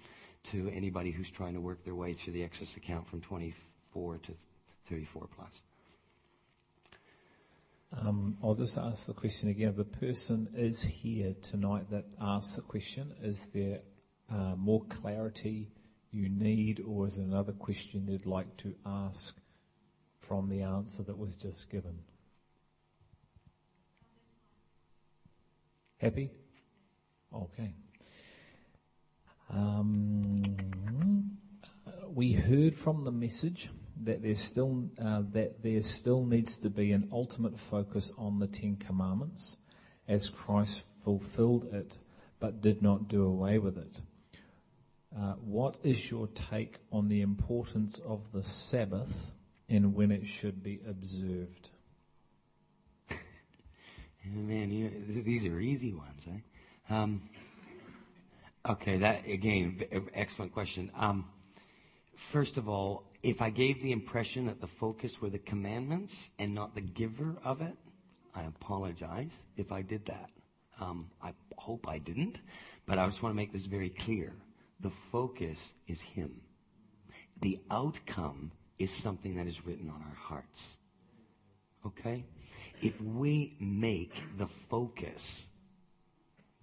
to 0.44 0.70
anybody 0.74 1.10
who's 1.10 1.30
trying 1.30 1.54
to 1.54 1.60
work 1.60 1.84
their 1.84 1.94
way 1.94 2.12
through 2.12 2.34
the 2.34 2.44
Exodus 2.44 2.76
account 2.76 3.08
from 3.08 3.20
20, 3.20 3.54
34 3.94 4.18
to 4.18 4.32
34 4.88 5.28
plus. 5.34 5.62
Um, 7.96 8.36
I'll 8.42 8.54
just 8.54 8.76
ask 8.76 9.06
the 9.06 9.14
question 9.14 9.48
again. 9.48 9.70
If 9.70 9.76
the 9.76 9.84
person 9.84 10.48
is 10.54 10.82
here 10.82 11.34
tonight 11.40 11.90
that 11.90 12.04
asks 12.20 12.56
the 12.56 12.62
question, 12.62 13.14
is 13.22 13.48
there 13.48 13.80
uh, 14.30 14.54
more 14.56 14.84
clarity 14.84 15.70
you 16.10 16.28
need, 16.28 16.82
or 16.86 17.06
is 17.06 17.16
there 17.16 17.24
another 17.24 17.52
question 17.52 18.06
you'd 18.08 18.26
like 18.26 18.56
to 18.58 18.74
ask 18.84 19.36
from 20.20 20.48
the 20.48 20.62
answer 20.62 21.02
that 21.02 21.16
was 21.16 21.36
just 21.36 21.70
given? 21.70 21.98
Happy? 25.98 26.30
Okay. 27.34 27.74
Um, 29.50 30.44
we 32.06 32.32
heard 32.32 32.74
from 32.74 33.04
the 33.04 33.12
message 33.12 33.70
that 34.04 34.22
there's 34.22 34.40
still 34.40 34.84
uh, 35.02 35.22
that 35.32 35.62
there 35.62 35.82
still 35.82 36.24
needs 36.24 36.58
to 36.58 36.70
be 36.70 36.92
an 36.92 37.08
ultimate 37.12 37.58
focus 37.58 38.12
on 38.16 38.38
the 38.38 38.46
Ten 38.46 38.76
Commandments, 38.76 39.56
as 40.06 40.28
Christ 40.28 40.84
fulfilled 41.04 41.72
it, 41.72 41.98
but 42.40 42.60
did 42.60 42.82
not 42.82 43.08
do 43.08 43.24
away 43.24 43.58
with 43.58 43.76
it. 43.78 44.00
Uh, 45.16 45.32
what 45.44 45.78
is 45.82 46.10
your 46.10 46.26
take 46.28 46.78
on 46.92 47.08
the 47.08 47.22
importance 47.22 47.98
of 48.00 48.30
the 48.32 48.42
Sabbath 48.42 49.32
and 49.68 49.94
when 49.94 50.10
it 50.10 50.26
should 50.26 50.62
be 50.62 50.80
observed? 50.86 51.70
Man, 54.24 54.70
you, 54.70 55.22
these 55.22 55.44
are 55.46 55.58
easy 55.58 55.92
ones, 55.92 56.22
eh? 56.28 56.94
Um, 56.94 57.22
okay, 58.68 58.98
that 58.98 59.26
again, 59.26 59.82
excellent 60.14 60.52
question. 60.52 60.90
Um, 60.94 61.24
first 62.14 62.56
of 62.56 62.68
all, 62.68 63.07
if 63.22 63.42
I 63.42 63.50
gave 63.50 63.82
the 63.82 63.92
impression 63.92 64.46
that 64.46 64.60
the 64.60 64.66
focus 64.66 65.20
were 65.20 65.30
the 65.30 65.38
commandments 65.38 66.30
and 66.38 66.54
not 66.54 66.74
the 66.74 66.80
giver 66.80 67.36
of 67.44 67.60
it, 67.60 67.76
I 68.34 68.44
apologize 68.44 69.42
if 69.56 69.72
I 69.72 69.82
did 69.82 70.06
that. 70.06 70.30
Um, 70.80 71.10
I 71.22 71.32
hope 71.56 71.88
I 71.88 71.98
didn't, 71.98 72.38
but 72.86 72.98
I 72.98 73.06
just 73.06 73.22
want 73.22 73.32
to 73.32 73.36
make 73.36 73.52
this 73.52 73.66
very 73.66 73.90
clear. 73.90 74.34
The 74.80 74.90
focus 74.90 75.72
is 75.88 76.00
Him. 76.00 76.42
The 77.40 77.58
outcome 77.70 78.52
is 78.78 78.92
something 78.92 79.34
that 79.36 79.48
is 79.48 79.66
written 79.66 79.90
on 79.90 80.02
our 80.02 80.16
hearts. 80.16 80.76
Okay? 81.84 82.24
If 82.80 83.00
we 83.00 83.56
make 83.58 84.14
the 84.36 84.46
focus 84.46 85.46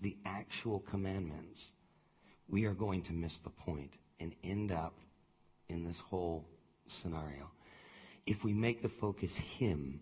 the 0.02 0.16
actual 0.26 0.80
commandments, 0.80 1.72
we 2.48 2.64
are 2.66 2.74
going 2.74 3.02
to 3.04 3.14
miss 3.14 3.38
the 3.40 3.50
point 3.50 3.92
and 4.20 4.34
end 4.44 4.72
up 4.72 4.94
in 5.70 5.86
this 5.86 5.98
whole 5.98 6.46
scenario. 6.88 7.50
If 8.26 8.44
we 8.44 8.54
make 8.54 8.82
the 8.82 8.90
focus 8.90 9.36
Him 9.36 10.00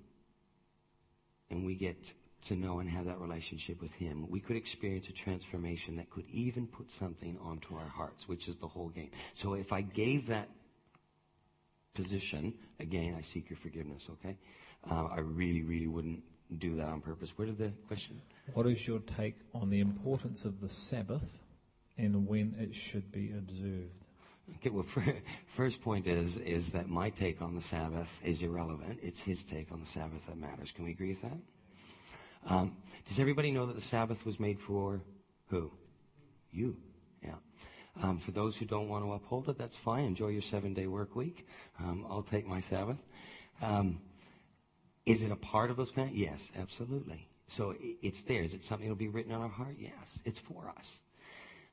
and 1.49 1.65
we 1.65 1.75
get 1.75 2.13
to 2.45 2.55
know 2.55 2.79
and 2.79 2.89
have 2.89 3.05
that 3.05 3.19
relationship 3.19 3.81
with 3.81 3.93
Him, 3.93 4.29
we 4.29 4.39
could 4.39 4.55
experience 4.55 5.07
a 5.09 5.13
transformation 5.13 5.95
that 5.97 6.09
could 6.09 6.25
even 6.31 6.67
put 6.67 6.91
something 6.91 7.37
onto 7.41 7.75
our 7.75 7.87
hearts, 7.87 8.27
which 8.27 8.47
is 8.47 8.55
the 8.57 8.67
whole 8.67 8.89
game. 8.89 9.11
So 9.33 9.53
if 9.53 9.71
I 9.71 9.81
gave 9.81 10.27
that 10.27 10.49
position, 11.93 12.53
again, 12.79 13.15
I 13.17 13.21
seek 13.21 13.49
your 13.49 13.57
forgiveness, 13.57 14.03
okay? 14.09 14.37
Uh, 14.89 15.05
I 15.05 15.19
really, 15.19 15.63
really 15.63 15.87
wouldn't 15.87 16.23
do 16.59 16.75
that 16.75 16.87
on 16.87 17.01
purpose. 17.01 17.37
Where 17.37 17.47
did 17.47 17.57
the 17.57 17.71
question? 17.87 18.21
What 18.53 18.67
is 18.67 18.85
your 18.87 18.99
take 18.99 19.35
on 19.53 19.69
the 19.69 19.79
importance 19.79 20.45
of 20.45 20.59
the 20.59 20.69
Sabbath 20.69 21.39
and 21.97 22.27
when 22.27 22.55
it 22.59 22.75
should 22.75 23.11
be 23.11 23.31
observed? 23.31 24.02
Okay, 24.57 24.69
well, 24.69 24.85
first 25.55 25.81
point 25.81 26.07
is 26.07 26.37
is 26.37 26.71
that 26.71 26.89
my 26.89 27.09
take 27.09 27.41
on 27.41 27.55
the 27.55 27.61
Sabbath 27.61 28.19
is 28.23 28.41
irrelevant. 28.41 28.99
It's 29.01 29.21
his 29.21 29.43
take 29.43 29.71
on 29.71 29.79
the 29.79 29.85
Sabbath 29.85 30.25
that 30.27 30.37
matters. 30.37 30.71
Can 30.71 30.85
we 30.85 30.91
agree 30.91 31.09
with 31.09 31.21
that? 31.21 31.37
Um, 32.45 32.75
does 33.07 33.19
everybody 33.19 33.51
know 33.51 33.65
that 33.65 33.75
the 33.75 33.81
Sabbath 33.81 34.25
was 34.25 34.39
made 34.39 34.59
for 34.59 35.01
who? 35.47 35.71
You. 36.51 36.75
Yeah. 37.23 37.35
Um, 38.01 38.17
for 38.17 38.31
those 38.31 38.57
who 38.57 38.65
don't 38.65 38.89
want 38.89 39.05
to 39.05 39.13
uphold 39.13 39.47
it, 39.49 39.57
that's 39.57 39.75
fine. 39.75 40.05
Enjoy 40.05 40.27
your 40.27 40.41
seven 40.41 40.73
day 40.73 40.87
work 40.87 41.15
week. 41.15 41.47
Um, 41.79 42.05
I'll 42.09 42.23
take 42.23 42.45
my 42.45 42.59
Sabbath. 42.59 42.97
Um, 43.61 44.01
is 45.05 45.23
it 45.23 45.31
a 45.31 45.35
part 45.35 45.69
of 45.69 45.77
those? 45.77 45.91
Yes, 46.11 46.49
absolutely. 46.59 47.27
So 47.47 47.75
it's 48.01 48.23
there. 48.23 48.41
Is 48.41 48.53
it 48.53 48.63
something 48.63 48.87
that'll 48.87 48.97
be 48.97 49.09
written 49.09 49.31
on 49.31 49.41
our 49.41 49.49
heart? 49.49 49.75
Yes, 49.77 50.19
it's 50.25 50.39
for 50.39 50.73
us. 50.77 50.99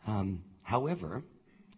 Um, 0.07 0.45
however, 0.63 1.23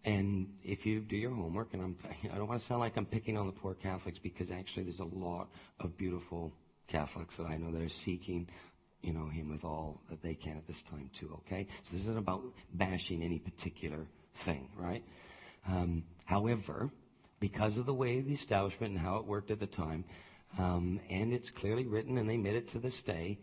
and 0.05 0.53
if 0.63 0.85
you 0.85 0.99
do 0.99 1.15
your 1.15 1.31
homework, 1.31 1.73
and 1.73 1.81
I'm, 1.81 1.97
I 2.33 2.37
don't 2.37 2.47
want 2.47 2.61
to 2.61 2.67
sound 2.67 2.81
like 2.81 2.97
I'm 2.97 3.05
picking 3.05 3.37
on 3.37 3.47
the 3.47 3.53
poor 3.53 3.73
Catholics 3.73 4.19
because 4.19 4.51
actually 4.51 4.83
there's 4.83 4.99
a 4.99 5.05
lot 5.05 5.49
of 5.79 5.97
beautiful 5.97 6.53
Catholics 6.87 7.37
that 7.37 7.45
I 7.47 7.57
know 7.57 7.71
that 7.71 7.81
are 7.81 7.89
seeking, 7.89 8.47
you 9.01 9.13
know, 9.13 9.27
Him 9.27 9.49
with 9.49 9.63
all 9.63 10.01
that 10.09 10.21
they 10.21 10.35
can 10.35 10.57
at 10.57 10.67
this 10.67 10.81
time 10.81 11.09
too. 11.17 11.39
Okay, 11.45 11.67
so 11.83 11.89
this 11.93 12.01
isn't 12.01 12.17
about 12.17 12.43
bashing 12.73 13.23
any 13.23 13.39
particular 13.39 14.07
thing, 14.35 14.69
right? 14.75 15.03
Um, 15.67 16.03
however, 16.25 16.91
because 17.39 17.77
of 17.77 17.85
the 17.85 17.93
way 17.93 18.19
the 18.19 18.33
establishment 18.33 18.93
and 18.93 19.01
how 19.01 19.17
it 19.17 19.25
worked 19.25 19.51
at 19.51 19.59
the 19.59 19.67
time, 19.67 20.03
um, 20.57 20.99
and 21.09 21.33
it's 21.33 21.49
clearly 21.49 21.87
written, 21.87 22.17
and 22.17 22.29
they 22.29 22.35
admit 22.35 22.55
it 22.55 22.71
to 22.71 22.79
this 22.79 23.01
day, 23.01 23.39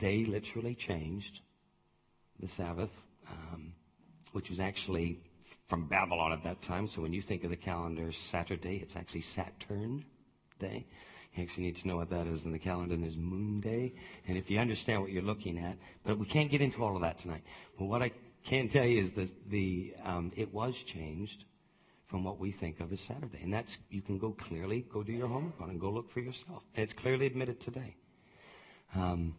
they 0.00 0.24
literally 0.24 0.74
changed 0.74 1.40
the 2.40 2.48
Sabbath, 2.48 3.02
um, 3.28 3.72
which 4.32 4.50
was 4.50 4.60
actually 4.60 5.20
from 5.68 5.86
Babylon 5.86 6.32
at 6.32 6.42
that 6.44 6.62
time. 6.62 6.86
So 6.86 7.02
when 7.02 7.12
you 7.12 7.22
think 7.22 7.44
of 7.44 7.50
the 7.50 7.56
calendar 7.56 8.12
Saturday, 8.12 8.76
it's 8.76 8.96
actually 8.96 9.22
Saturn 9.22 10.04
Day. 10.58 10.86
You 11.34 11.42
actually 11.42 11.64
need 11.64 11.76
to 11.76 11.88
know 11.88 11.96
what 11.96 12.10
that 12.10 12.26
is 12.26 12.44
in 12.44 12.52
the 12.52 12.58
calendar. 12.58 12.94
And 12.94 13.02
there's 13.02 13.16
Moon 13.16 13.60
Day. 13.60 13.94
And 14.26 14.38
if 14.38 14.50
you 14.50 14.58
understand 14.58 15.02
what 15.02 15.10
you're 15.10 15.22
looking 15.22 15.58
at, 15.58 15.76
but 16.04 16.18
we 16.18 16.26
can't 16.26 16.50
get 16.50 16.62
into 16.62 16.82
all 16.82 16.96
of 16.96 17.02
that 17.02 17.18
tonight. 17.18 17.42
But 17.78 17.86
what 17.86 18.02
I 18.02 18.12
can 18.44 18.68
tell 18.68 18.84
you 18.84 19.00
is 19.00 19.10
that 19.12 19.50
the 19.50 19.94
um, 20.04 20.32
it 20.36 20.54
was 20.54 20.76
changed 20.76 21.44
from 22.06 22.22
what 22.22 22.38
we 22.38 22.52
think 22.52 22.78
of 22.80 22.92
as 22.92 23.00
Saturday, 23.00 23.40
and 23.42 23.52
that's 23.52 23.76
you 23.90 24.00
can 24.00 24.18
go 24.18 24.30
clearly 24.30 24.86
go 24.88 25.02
do 25.02 25.12
your 25.12 25.26
homework 25.26 25.60
on 25.60 25.70
and 25.70 25.80
go 25.80 25.90
look 25.90 26.10
for 26.10 26.20
yourself. 26.20 26.62
It's 26.74 26.92
clearly 26.92 27.26
admitted 27.26 27.60
today. 27.60 27.96
Um, 28.94 29.34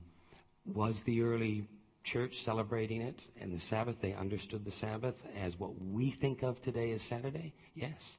was 0.66 1.00
the 1.04 1.22
early 1.22 1.68
church 2.08 2.44
celebrating 2.44 3.02
it 3.02 3.20
and 3.40 3.54
the 3.54 3.60
Sabbath? 3.60 3.98
They 4.02 4.14
understood 4.14 4.64
the 4.64 4.72
Sabbath 4.72 5.16
as 5.38 5.60
what 5.60 5.82
we 5.82 6.10
think 6.10 6.42
of 6.42 6.62
today 6.62 6.92
as 6.92 7.02
Saturday. 7.02 7.54
Yes, 7.76 8.18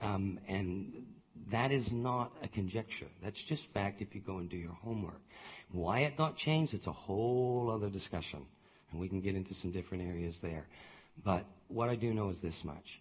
um, 0.00 0.40
and 0.48 1.06
that 1.50 1.70
is 1.70 1.92
not 1.92 2.32
a 2.42 2.48
conjecture. 2.48 3.08
That's 3.22 3.42
just 3.42 3.64
fact. 3.72 4.02
If 4.02 4.14
you 4.14 4.20
go 4.20 4.38
and 4.38 4.48
do 4.48 4.56
your 4.56 4.72
homework, 4.82 5.20
why 5.70 6.00
it 6.00 6.16
got 6.16 6.36
changed, 6.36 6.74
it's 6.74 6.86
a 6.86 6.92
whole 6.92 7.70
other 7.72 7.88
discussion 7.88 8.46
and 8.90 9.00
we 9.00 9.08
can 9.08 9.20
get 9.20 9.34
into 9.34 9.54
some 9.54 9.72
different 9.72 10.04
areas 10.04 10.38
there. 10.40 10.66
But 11.22 11.44
what 11.68 11.88
I 11.88 11.96
do 11.96 12.14
know 12.14 12.30
is 12.30 12.40
this 12.40 12.64
much. 12.64 13.00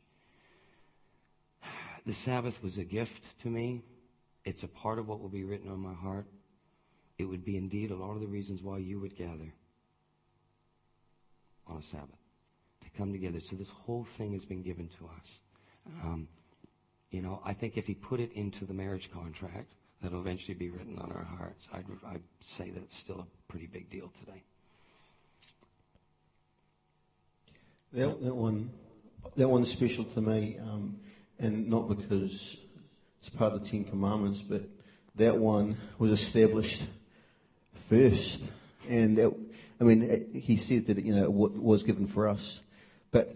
The 2.05 2.13
Sabbath 2.13 2.61
was 2.61 2.77
a 2.77 2.83
gift 2.83 3.39
to 3.43 3.47
me. 3.47 3.81
It's 4.43 4.63
a 4.63 4.67
part 4.67 4.99
of 4.99 5.07
what 5.07 5.21
will 5.21 5.29
be 5.29 5.45
written 5.45 5.71
on 5.71 5.79
my 5.79 5.93
heart. 5.93 6.25
It 7.17 7.23
would 7.23 7.45
be 7.45 7.55
indeed 7.55 7.91
a 7.91 7.95
lot 7.95 8.15
of 8.15 8.19
the 8.19 8.27
reasons 8.27 8.61
why 8.61 8.79
you 8.79 8.99
would 8.99 9.15
gather 9.15 9.53
Sabbath 11.91 12.19
to 12.83 12.89
come 12.97 13.11
together. 13.11 13.39
So 13.39 13.55
this 13.55 13.69
whole 13.69 14.05
thing 14.17 14.33
has 14.33 14.45
been 14.45 14.61
given 14.61 14.89
to 14.99 15.05
us. 15.05 15.39
Um, 16.03 16.27
you 17.11 17.21
know, 17.21 17.41
I 17.45 17.53
think 17.53 17.77
if 17.77 17.87
he 17.87 17.93
put 17.93 18.19
it 18.19 18.31
into 18.33 18.65
the 18.65 18.73
marriage 18.73 19.09
contract, 19.13 19.73
that'll 20.01 20.19
eventually 20.19 20.55
be 20.55 20.69
written 20.69 20.97
on 20.99 21.11
our 21.11 21.23
hearts. 21.23 21.67
I'd, 21.73 21.85
I'd 22.07 22.21
say 22.41 22.71
that's 22.71 22.97
still 22.97 23.19
a 23.19 23.51
pretty 23.51 23.67
big 23.67 23.89
deal 23.89 24.11
today. 24.19 24.43
That, 27.93 28.23
that 28.23 28.35
one, 28.35 28.71
that 29.35 29.47
one's 29.47 29.71
special 29.71 30.03
to 30.05 30.21
me, 30.21 30.57
um, 30.59 30.97
and 31.37 31.69
not 31.69 31.87
because 31.87 32.57
it's 33.19 33.29
part 33.29 33.53
of 33.53 33.61
the 33.61 33.69
Ten 33.69 33.83
Commandments, 33.83 34.41
but 34.41 34.63
that 35.15 35.37
one 35.37 35.77
was 35.99 36.11
established 36.11 36.85
first, 37.89 38.43
and 38.89 39.19
it, 39.19 39.31
I 39.83 39.85
mean, 39.85 40.31
he 40.33 40.55
said 40.55 40.85
that 40.85 41.03
you 41.03 41.13
know 41.13 41.25
it 41.25 41.31
was 41.31 41.83
given 41.83 42.07
for 42.07 42.29
us, 42.29 42.61
but 43.11 43.35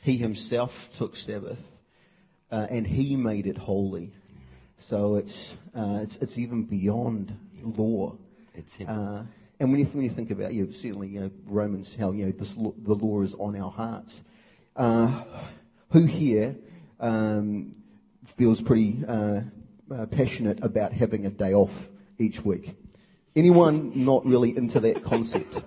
he 0.00 0.16
himself 0.16 0.88
took 0.96 1.14
Sabbath, 1.14 1.82
uh, 2.50 2.66
and 2.70 2.86
he 2.86 3.16
made 3.16 3.46
it 3.46 3.58
holy. 3.58 4.12
So 4.78 5.16
it's 5.16 5.58
uh, 5.76 5.98
it's 6.00 6.16
it's 6.16 6.38
even 6.38 6.62
beyond 6.62 7.36
law. 7.62 8.16
It's 8.54 8.72
him. 8.72 8.88
Uh, 8.88 9.22
and 9.60 9.70
when 9.70 9.80
you, 9.80 9.86
when 9.86 10.04
you 10.04 10.10
think 10.10 10.30
about, 10.30 10.54
you 10.54 10.64
know, 10.64 10.72
certainly, 10.72 11.08
you 11.08 11.20
know, 11.20 11.30
Romans, 11.46 11.94
how, 11.94 12.10
you 12.12 12.26
know, 12.26 12.32
this, 12.32 12.54
the 12.54 12.94
law 12.94 13.22
is 13.22 13.34
on 13.34 13.56
our 13.56 13.70
hearts. 13.70 14.22
Uh, 14.74 15.22
who 15.90 16.04
here 16.06 16.56
um, 16.98 17.74
feels 18.36 18.60
pretty 18.60 19.04
uh, 19.06 19.42
uh, 19.94 20.06
passionate 20.06 20.62
about 20.62 20.92
having 20.92 21.26
a 21.26 21.30
day 21.30 21.54
off 21.54 21.88
each 22.18 22.44
week? 22.44 22.76
Anyone 23.36 23.92
not 23.94 24.26
really 24.26 24.56
into 24.56 24.80
that 24.80 25.04
concept? 25.04 25.62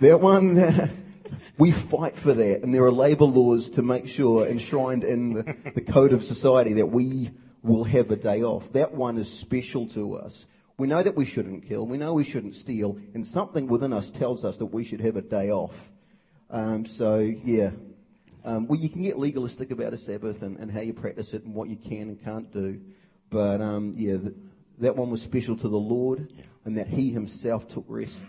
That 0.00 0.20
one, 0.20 0.90
we 1.58 1.70
fight 1.70 2.16
for 2.16 2.34
that, 2.34 2.62
and 2.62 2.74
there 2.74 2.84
are 2.84 2.92
labour 2.92 3.24
laws 3.24 3.70
to 3.70 3.82
make 3.82 4.08
sure, 4.08 4.46
enshrined 4.46 5.04
in 5.04 5.34
the, 5.34 5.56
the 5.74 5.80
code 5.80 6.12
of 6.12 6.24
society, 6.24 6.74
that 6.74 6.86
we 6.86 7.30
will 7.62 7.84
have 7.84 8.10
a 8.10 8.16
day 8.16 8.42
off. 8.42 8.72
That 8.72 8.92
one 8.92 9.18
is 9.18 9.32
special 9.32 9.86
to 9.88 10.16
us. 10.16 10.46
We 10.76 10.88
know 10.88 11.02
that 11.02 11.16
we 11.16 11.24
shouldn't 11.24 11.66
kill. 11.66 11.86
We 11.86 11.98
know 11.98 12.12
we 12.14 12.24
shouldn't 12.24 12.56
steal. 12.56 12.98
And 13.14 13.24
something 13.26 13.68
within 13.68 13.92
us 13.92 14.10
tells 14.10 14.44
us 14.44 14.56
that 14.58 14.66
we 14.66 14.84
should 14.84 15.00
have 15.00 15.16
a 15.16 15.22
day 15.22 15.50
off. 15.50 15.92
Um, 16.50 16.84
so, 16.84 17.18
yeah. 17.18 17.70
Um, 18.44 18.66
well, 18.66 18.78
you 18.78 18.88
can 18.88 19.02
get 19.02 19.18
legalistic 19.18 19.70
about 19.70 19.94
a 19.94 19.98
Sabbath 19.98 20.42
and, 20.42 20.58
and, 20.58 20.70
how 20.70 20.80
you 20.80 20.92
practice 20.92 21.32
it 21.32 21.44
and 21.44 21.54
what 21.54 21.68
you 21.68 21.76
can 21.76 22.08
and 22.08 22.22
can't 22.22 22.52
do. 22.52 22.80
But, 23.30 23.62
um, 23.62 23.94
yeah, 23.96 24.18
th- 24.18 24.34
that 24.78 24.96
one 24.96 25.10
was 25.10 25.22
special 25.22 25.56
to 25.56 25.68
the 25.68 25.78
Lord 25.78 26.30
and 26.64 26.76
that 26.76 26.88
He 26.88 27.10
Himself 27.10 27.66
took 27.68 27.84
rest. 27.88 28.26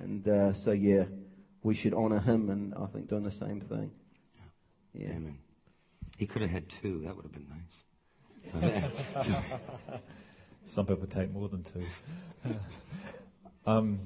And 0.00 0.28
uh, 0.28 0.52
so, 0.52 0.72
yeah, 0.72 1.04
we 1.62 1.74
should 1.74 1.94
honour 1.94 2.20
Him 2.20 2.50
and 2.50 2.74
I 2.74 2.86
think 2.86 3.08
doing 3.08 3.24
the 3.24 3.30
same 3.30 3.60
thing. 3.60 3.90
Yeah. 4.92 5.06
yeah. 5.06 5.16
Amen. 5.16 5.38
He 6.16 6.26
could 6.26 6.42
have 6.42 6.50
had 6.50 6.68
two. 6.68 7.02
That 7.04 7.16
would 7.16 7.24
have 7.24 7.32
been 7.32 7.48
nice. 7.48 7.84
Some 10.64 10.86
people 10.86 11.06
take 11.06 11.32
more 11.32 11.48
than 11.48 11.62
two. 11.62 11.84
um, 13.66 14.00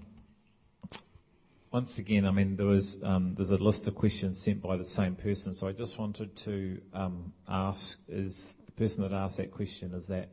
once 1.70 1.98
again, 1.98 2.26
I 2.26 2.30
mean, 2.30 2.56
there 2.56 2.66
was 2.66 2.98
um, 3.02 3.32
there's 3.32 3.50
a 3.50 3.58
list 3.58 3.86
of 3.86 3.94
questions 3.94 4.40
sent 4.40 4.62
by 4.62 4.76
the 4.76 4.84
same 4.84 5.16
person, 5.16 5.54
so 5.54 5.68
I 5.68 5.72
just 5.72 5.98
wanted 5.98 6.34
to 6.36 6.80
um, 6.94 7.32
ask: 7.46 7.98
Is 8.08 8.54
the 8.64 8.72
person 8.72 9.02
that 9.02 9.12
asked 9.12 9.36
that 9.36 9.50
question 9.50 9.92
is 9.92 10.06
that 10.06 10.30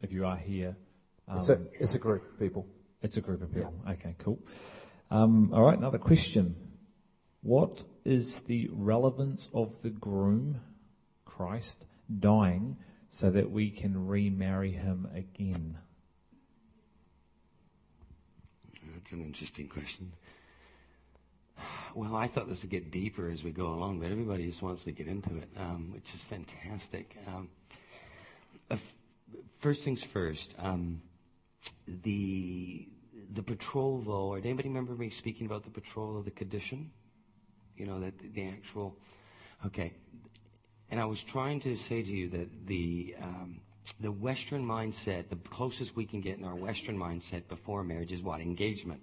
if 0.00 0.12
you 0.12 0.24
are 0.24 0.36
here? 0.36 0.76
it's, 1.36 1.48
a, 1.48 1.54
um, 1.54 1.68
it's 1.78 1.94
a 1.94 1.98
group 1.98 2.32
of 2.32 2.38
people. 2.38 2.66
It's 3.04 3.16
a 3.16 3.20
group 3.20 3.42
of 3.42 3.54
people. 3.54 3.74
Yeah. 3.86 3.92
Okay, 3.92 4.16
cool. 4.18 4.40
Um, 5.12 5.52
all 5.54 5.62
right, 5.62 5.78
another 5.78 5.98
question: 5.98 6.56
What 7.42 7.84
is 8.04 8.40
the 8.40 8.68
relevance 8.72 9.48
of 9.54 9.80
the 9.82 9.90
groom, 9.90 10.60
Christ, 11.24 11.86
dying? 12.18 12.78
so 13.14 13.30
that 13.30 13.48
we 13.48 13.70
can 13.70 14.08
remarry 14.08 14.72
him 14.72 15.06
again? 15.14 15.78
That's 18.92 19.12
an 19.12 19.22
interesting 19.22 19.68
question. 19.68 20.14
Well, 21.94 22.16
I 22.16 22.26
thought 22.26 22.48
this 22.48 22.62
would 22.62 22.72
get 22.72 22.90
deeper 22.90 23.30
as 23.30 23.44
we 23.44 23.52
go 23.52 23.66
along, 23.66 24.00
but 24.00 24.10
everybody 24.10 24.48
just 24.48 24.62
wants 24.62 24.82
to 24.82 24.90
get 24.90 25.06
into 25.06 25.36
it, 25.36 25.48
um, 25.56 25.92
which 25.92 26.12
is 26.12 26.22
fantastic. 26.22 27.16
Um, 27.28 27.50
uh, 28.68 28.78
first 29.60 29.84
things 29.84 30.02
first, 30.02 30.56
um, 30.58 31.00
the 31.86 32.88
the 33.32 33.42
betrothal. 33.42 34.12
Or 34.12 34.38
anybody 34.38 34.68
remember 34.68 34.94
me 34.94 35.10
speaking 35.10 35.46
about 35.46 35.64
the 35.64 35.70
betrothal 35.70 36.18
of 36.18 36.24
the 36.24 36.30
condition? 36.30 36.90
You 37.76 37.86
know 37.86 38.00
that 38.00 38.14
the 38.34 38.48
actual. 38.48 38.96
Okay, 39.66 39.92
and 40.90 41.00
I 41.00 41.06
was 41.06 41.22
trying 41.22 41.60
to 41.62 41.76
say 41.76 42.02
to 42.02 42.08
you 42.08 42.28
that 42.28 42.66
the, 42.66 43.16
um, 43.20 43.60
the 43.98 44.12
Western 44.12 44.64
mindset, 44.64 45.28
the 45.28 45.36
closest 45.36 45.96
we 45.96 46.06
can 46.06 46.20
get 46.20 46.38
in 46.38 46.44
our 46.44 46.54
Western 46.54 46.96
mindset 46.96 47.48
before 47.48 47.82
marriage 47.82 48.12
is 48.12 48.22
what? 48.22 48.40
Engagement. 48.40 49.00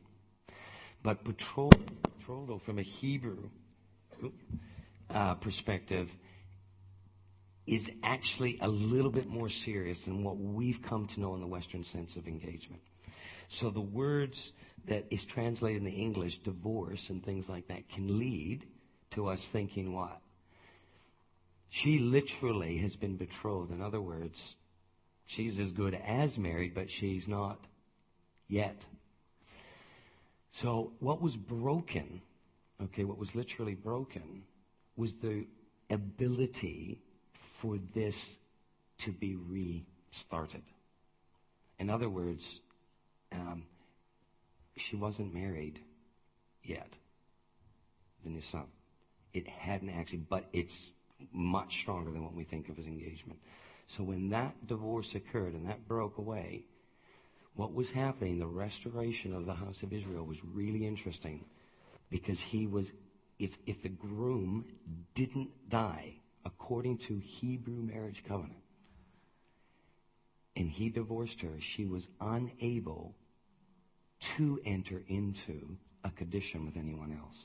But 1.04 1.24
betrothal, 1.24 1.82
betrothal 2.18 2.60
from 2.60 2.80
a 2.80 2.84
Hebrew 2.84 3.50
uh, 5.10 5.36
perspective 5.36 6.16
is 7.66 7.92
actually 8.04 8.58
a 8.62 8.68
little 8.68 9.12
bit 9.12 9.28
more 9.28 9.50
serious 9.50 10.02
than 10.04 10.24
what 10.24 10.38
we've 10.38 10.82
come 10.82 11.08
to 11.08 11.20
know 11.20 11.34
in 11.36 11.42
the 11.42 11.48
Western 11.48 11.84
sense 11.84 12.16
of 12.16 12.28
engagement. 12.28 12.82
So 13.52 13.70
the 13.70 13.82
words 13.82 14.54
that 14.86 15.06
is 15.12 15.26
translated 15.26 15.80
in 15.80 15.84
the 15.84 15.92
English, 15.92 16.38
divorce 16.38 17.10
and 17.10 17.24
things 17.24 17.50
like 17.50 17.68
that, 17.68 17.90
can 17.90 18.18
lead 18.18 18.66
to 19.12 19.28
us 19.28 19.44
thinking 19.44 19.94
what? 19.94 20.22
She 21.70 22.00
literally 22.00 22.78
has 22.78 22.96
been 22.96 23.18
betrothed. 23.18 23.72
In 23.72 23.82
other 23.82 24.00
words, 24.00 24.56
she's 25.26 25.60
as 25.60 25.74
good 25.74 25.94
as 25.94 26.38
married, 26.38 26.74
but 26.74 26.90
she's 26.90 27.28
not 27.28 27.66
yet. 28.48 28.86
So 30.54 30.94
what 31.00 31.22
was 31.22 31.36
broken, 31.36 32.22
okay, 32.82 33.04
what 33.04 33.18
was 33.18 33.36
literally 33.36 33.76
broken 33.76 34.44
was 34.96 35.16
the 35.16 35.46
ability 35.90 37.00
for 37.60 37.78
this 37.94 38.38
to 39.00 39.12
be 39.12 39.36
restarted. 39.36 40.64
In 41.80 41.90
other 41.90 42.10
words, 42.10 42.62
um, 43.32 43.64
she 44.78 44.96
wasn't 44.96 45.34
married 45.34 45.80
yet, 46.64 46.94
the 48.24 48.30
new 48.30 48.42
son. 48.42 48.66
It 49.34 49.48
hadn't 49.48 49.90
actually, 49.90 50.20
but 50.20 50.46
it's 50.54 50.92
much 51.32 51.80
stronger 51.80 52.12
than 52.12 52.24
what 52.24 52.34
we 52.34 52.44
think 52.44 52.70
of 52.70 52.78
as 52.80 52.86
engagement. 52.86 53.40
So 53.88 54.04
when 54.04 54.30
that 54.30 54.68
divorce 54.68 55.16
occurred 55.16 55.54
and 55.54 55.68
that 55.68 55.88
broke 55.88 56.18
away, 56.18 56.64
what 57.56 57.74
was 57.74 57.92
happening, 57.92 58.40
the 58.40 58.48
restoration 58.48 59.34
of 59.34 59.46
the 59.46 59.54
house 59.54 59.84
of 59.84 59.94
Israel 59.94 60.26
was 60.26 60.44
really 60.44 60.88
interesting 60.88 61.46
because 62.10 62.40
he 62.40 62.68
was, 62.68 62.92
if, 63.40 63.58
if 63.66 63.82
the 63.82 63.90
groom 63.90 64.66
didn't 65.14 65.50
die 65.70 66.16
according 66.46 66.98
to 66.98 67.20
Hebrew 67.20 67.82
marriage 67.82 68.24
covenant, 68.28 68.60
and 70.56 70.70
he 70.70 70.90
divorced 70.90 71.42
her, 71.42 71.60
she 71.60 71.86
was 71.86 72.08
unable 72.20 73.16
to 74.22 74.60
enter 74.66 75.04
into 75.08 75.78
a 76.04 76.10
condition 76.12 76.66
with 76.66 76.78
anyone 76.78 77.18
else 77.20 77.38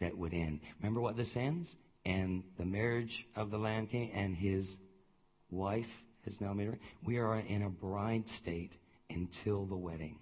that 0.00 0.16
would 0.16 0.32
end. 0.32 0.60
Remember 0.80 1.00
what 1.00 1.16
this 1.16 1.36
ends? 1.36 1.76
And 2.04 2.44
the 2.56 2.64
marriage 2.64 3.26
of 3.34 3.50
the 3.50 3.58
Lamb 3.58 3.86
came, 3.86 4.10
and 4.14 4.36
his 4.36 4.76
wife 5.50 6.04
has 6.24 6.40
now 6.40 6.52
married. 6.52 6.78
We 7.04 7.18
are 7.18 7.38
in 7.38 7.62
a 7.62 7.70
bride 7.70 8.28
state 8.28 8.76
until 9.10 9.64
the 9.64 9.76
wedding. 9.76 10.18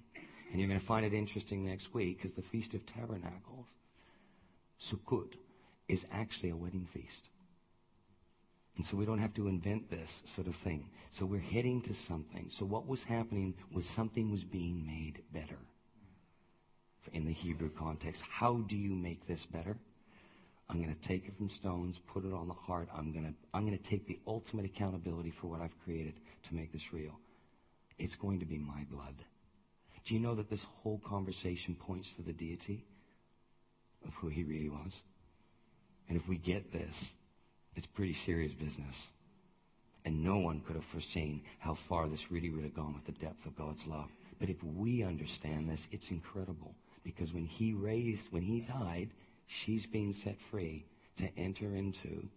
And 0.51 0.61
you're 0.61 0.69
going 0.69 0.81
to 0.81 0.87
find 0.87 1.05
it 1.05 1.13
interesting 1.13 1.67
next 1.67 1.93
week 1.93 2.23
because 2.23 2.37
the 2.37 2.43
Feast 2.43 2.75
of 2.75 2.87
Tabernacles, 2.87 3.67
Sukkot, 4.81 5.35
is 5.89 6.07
actually 6.13 6.51
a 6.51 6.57
wedding 6.57 6.87
feast. 6.93 7.29
And 8.77 8.85
so 8.85 8.97
we 8.97 9.07
don't 9.07 9.19
have 9.19 9.35
to 9.35 9.47
invent 9.47 9.91
this 9.91 10.23
sort 10.35 10.49
of 10.49 10.57
thing. 10.57 10.91
So 11.11 11.25
we're 11.25 11.39
heading 11.39 11.81
to 11.83 11.95
something. 11.95 12.51
So 12.51 12.65
what 12.65 12.89
was 12.89 13.05
happening 13.05 13.55
was 13.73 13.89
something 13.89 14.31
was 14.31 14.45
being 14.45 14.85
made 14.85 15.23
better 15.33 15.59
in 17.13 17.25
the 17.25 17.33
Hebrew 17.33 17.71
context. 17.71 18.23
How 18.29 18.57
do 18.67 18.77
you 18.77 18.91
make 18.91 19.27
this 19.27 19.47
better? 19.47 19.77
I'm 20.69 20.83
going 20.83 20.95
to 20.95 21.09
take 21.09 21.27
it 21.29 21.37
from 21.37 21.51
stones, 21.51 22.01
put 22.13 22.25
it 22.25 22.33
on 22.33 22.49
the 22.49 22.55
heart. 22.55 22.89
I'm 22.97 23.13
going 23.13 23.27
to, 23.27 23.35
I'm 23.53 23.67
going 23.67 23.79
to 23.79 23.85
take 23.85 24.07
the 24.07 24.19
ultimate 24.27 24.65
accountability 24.65 25.31
for 25.31 25.47
what 25.47 25.61
I've 25.61 25.79
created 25.85 26.15
to 26.49 26.55
make 26.55 26.73
this 26.73 26.93
real. 26.93 27.19
It's 27.99 28.17
going 28.17 28.41
to 28.41 28.47
be 28.47 28.59
my 28.59 28.85
blood. 28.91 29.15
Do 30.05 30.15
you 30.15 30.21
know 30.21 30.35
that 30.35 30.51
this 30.51 30.67
whole 30.83 30.99
conversation 30.99 31.75
points 31.75 32.13
to 32.15 32.23
the 32.23 32.33
deity 32.33 32.85
of 34.07 34.15
who 34.15 34.29
he 34.29 34.43
really 34.43 34.69
was? 34.69 35.03
And 36.09 36.19
if 36.19 36.29
we 36.29 36.37
get 36.37 36.73
this, 36.73 37.13
it's 37.77 37.87
pretty 37.87 38.13
serious 38.13 38.53
business. 38.53 39.09
And 40.05 40.23
no 40.23 40.39
one 40.39 40.61
could 40.61 40.77
have 40.77 40.85
foreseen 40.85 41.43
how 41.59 41.75
far 41.75 42.09
this 42.09 42.31
really 42.31 42.51
would 42.51 42.65
have 42.65 42.75
gone 42.75 42.95
with 42.95 43.07
the 43.07 43.25
depth 43.25 43.47
of 43.47 43.57
God's 43.57 43.87
love. 43.87 44.11
But 44.39 44.51
if 44.51 44.63
we 44.63 45.03
understand 45.03 45.69
this, 45.69 45.87
it's 45.91 46.11
incredible. 46.11 46.75
Because 47.03 47.33
when 47.33 47.47
he 47.47 47.73
raised, 47.73 48.29
when 48.31 48.43
he 48.43 48.61
died, 48.61 49.11
she's 49.47 49.87
being 49.87 50.13
set 50.13 50.41
free 50.41 50.85
to 51.17 51.29
enter 51.39 51.75
into 51.75 52.29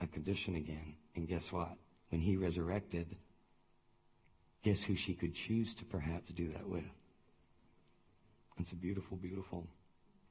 a 0.00 0.06
condition 0.06 0.56
again. 0.56 0.94
And 1.14 1.28
guess 1.28 1.52
what? 1.52 1.76
When 2.10 2.20
he 2.20 2.36
resurrected, 2.36 3.16
guess 4.62 4.82
who 4.82 4.96
she 4.96 5.14
could 5.14 5.34
choose 5.34 5.74
to 5.74 5.84
perhaps 5.84 6.32
do 6.32 6.48
that 6.52 6.68
with? 6.68 6.84
It's 8.58 8.72
a 8.72 8.76
beautiful, 8.76 9.16
beautiful 9.16 9.66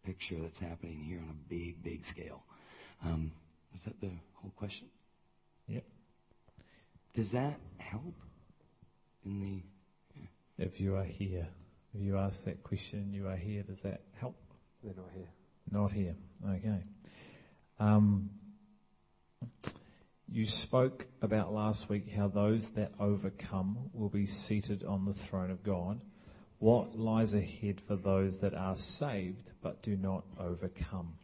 picture 0.04 0.36
that's 0.40 0.60
happening 0.60 1.04
here 1.04 1.20
on 1.20 1.30
a 1.30 1.50
big, 1.50 1.84
big 1.84 2.06
scale. 2.06 2.44
Um, 3.04 3.32
is 3.76 3.84
that 3.84 4.00
the 4.02 4.12
whole 4.34 4.52
question? 4.56 4.88
Yep. 5.68 5.84
Does 7.14 7.32
that 7.32 7.60
help 7.78 8.16
in 9.26 9.40
the? 9.42 9.64
Yeah. 10.16 10.66
If 10.66 10.80
you 10.80 10.96
are 10.96 11.04
here, 11.04 11.48
if 11.94 12.02
you 12.02 12.18
ask 12.18 12.46
that 12.46 12.64
question, 12.64 13.14
you 13.14 13.28
are 13.28 13.36
here. 13.36 13.64
Does 13.64 13.82
that 13.84 14.02
help? 14.20 14.36
They're 14.84 14.94
not 14.96 15.12
here. 15.14 15.28
Not 15.72 15.92
here. 15.92 16.16
Okay. 16.48 16.84
Um, 17.80 18.30
you 20.30 20.46
spoke 20.46 21.08
about 21.22 21.54
last 21.54 21.90
week 21.90 22.12
how 22.12 22.28
those 22.28 22.70
that 22.72 22.94
overcome 23.00 23.90
will 23.94 24.10
be 24.10 24.26
seated 24.26 24.84
on 24.84 25.06
the 25.06 25.14
throne 25.14 25.52
of 25.52 25.62
God. 25.62 26.00
What 26.60 26.98
lies 26.98 27.34
ahead 27.34 27.82
for 27.82 27.96
those 27.96 28.40
that 28.40 28.54
are 28.54 28.76
saved 28.76 29.52
but 29.62 29.82
do 29.82 29.98
not 29.98 30.24
overcome? 30.40 31.16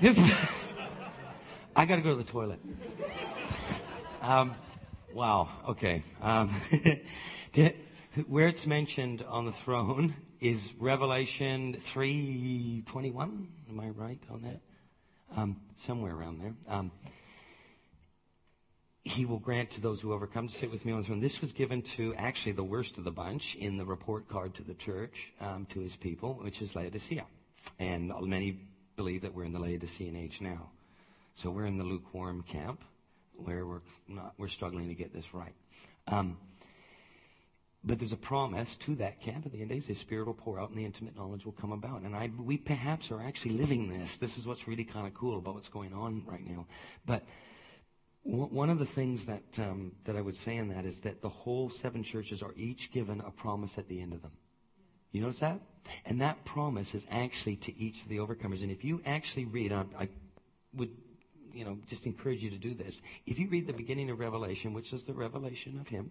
I 0.00 1.84
got 1.84 1.96
to 1.96 2.02
go 2.02 2.10
to 2.10 2.22
the 2.22 2.30
toilet. 2.30 2.60
Um, 4.22 4.54
wow. 5.12 5.48
Okay. 5.70 6.04
Um, 6.22 6.50
where 8.28 8.46
it's 8.46 8.64
mentioned 8.64 9.24
on 9.28 9.44
the 9.44 9.50
throne 9.50 10.14
is 10.40 10.72
Revelation 10.78 11.78
three 11.80 12.84
twenty 12.86 13.10
one. 13.10 13.48
Am 13.68 13.80
I 13.80 13.88
right 13.88 14.22
on 14.30 14.42
that? 14.42 14.60
Um, 15.36 15.56
somewhere 15.84 16.14
around 16.14 16.42
there. 16.42 16.54
Um, 16.68 16.92
he 19.02 19.24
will 19.24 19.40
grant 19.40 19.72
to 19.72 19.80
those 19.80 20.00
who 20.00 20.12
overcome 20.12 20.46
to 20.46 20.54
sit 20.54 20.70
with 20.70 20.84
me 20.84 20.92
on 20.92 21.00
the 21.00 21.06
throne. 21.06 21.18
This 21.18 21.40
was 21.40 21.50
given 21.50 21.82
to 21.82 22.14
actually 22.14 22.52
the 22.52 22.62
worst 22.62 22.98
of 22.98 23.04
the 23.04 23.10
bunch 23.10 23.56
in 23.56 23.78
the 23.78 23.84
report 23.84 24.28
card 24.28 24.54
to 24.54 24.62
the 24.62 24.74
church, 24.74 25.32
um, 25.40 25.66
to 25.70 25.80
his 25.80 25.96
people, 25.96 26.34
which 26.34 26.62
is 26.62 26.76
Laodicea. 26.76 27.24
And 27.80 28.12
many 28.22 28.60
believe 28.98 29.22
that 29.22 29.32
we're 29.32 29.44
in 29.44 29.52
the 29.52 29.60
Laodicean 29.60 30.16
age 30.16 30.40
now. 30.40 30.70
So 31.36 31.50
we're 31.50 31.66
in 31.66 31.78
the 31.78 31.84
lukewarm 31.84 32.42
camp 32.42 32.82
where 33.36 33.64
we're 33.64 33.80
not, 34.08 34.34
we're 34.36 34.48
struggling 34.48 34.88
to 34.88 34.94
get 34.94 35.14
this 35.14 35.32
right. 35.32 35.54
Um, 36.08 36.36
but 37.84 38.00
there's 38.00 38.12
a 38.12 38.16
promise 38.16 38.76
to 38.78 38.96
that 38.96 39.20
camp 39.20 39.46
at 39.46 39.52
the 39.52 39.60
end 39.60 39.70
days. 39.70 39.86
The 39.86 39.94
Spirit 39.94 40.26
will 40.26 40.34
pour 40.34 40.58
out 40.58 40.70
and 40.70 40.76
the 40.76 40.84
intimate 40.84 41.16
knowledge 41.16 41.44
will 41.44 41.52
come 41.52 41.70
about. 41.70 42.02
And 42.02 42.16
I, 42.16 42.32
we 42.36 42.56
perhaps 42.56 43.12
are 43.12 43.22
actually 43.22 43.52
living 43.52 43.88
this. 43.88 44.16
This 44.16 44.36
is 44.36 44.44
what's 44.44 44.66
really 44.66 44.82
kind 44.82 45.06
of 45.06 45.14
cool 45.14 45.38
about 45.38 45.54
what's 45.54 45.68
going 45.68 45.94
on 45.94 46.24
right 46.26 46.44
now. 46.44 46.66
But 47.06 47.24
w- 48.26 48.48
one 48.48 48.68
of 48.68 48.80
the 48.80 48.84
things 48.84 49.26
that, 49.26 49.60
um, 49.60 49.92
that 50.06 50.16
I 50.16 50.20
would 50.20 50.34
say 50.34 50.56
in 50.56 50.70
that 50.70 50.84
is 50.84 50.98
that 50.98 51.22
the 51.22 51.28
whole 51.28 51.70
seven 51.70 52.02
churches 52.02 52.42
are 52.42 52.52
each 52.56 52.90
given 52.90 53.20
a 53.20 53.30
promise 53.30 53.78
at 53.78 53.86
the 53.88 54.00
end 54.00 54.12
of 54.12 54.22
them. 54.22 54.32
You 55.12 55.22
notice 55.22 55.40
that? 55.40 55.60
And 56.04 56.20
that 56.20 56.44
promise 56.44 56.94
is 56.94 57.06
actually 57.10 57.56
to 57.56 57.78
each 57.78 58.02
of 58.02 58.08
the 58.08 58.18
overcomers. 58.18 58.62
And 58.62 58.70
if 58.70 58.84
you 58.84 59.00
actually 59.06 59.46
read, 59.46 59.72
I, 59.72 59.84
I 59.98 60.08
would, 60.74 60.90
you 61.52 61.64
know, 61.64 61.78
just 61.86 62.04
encourage 62.06 62.42
you 62.42 62.50
to 62.50 62.58
do 62.58 62.74
this. 62.74 63.00
If 63.26 63.38
you 63.38 63.48
read 63.48 63.66
the 63.66 63.72
beginning 63.72 64.10
of 64.10 64.18
Revelation, 64.18 64.74
which 64.74 64.92
is 64.92 65.02
the 65.02 65.14
revelation 65.14 65.78
of 65.80 65.88
Him, 65.88 66.10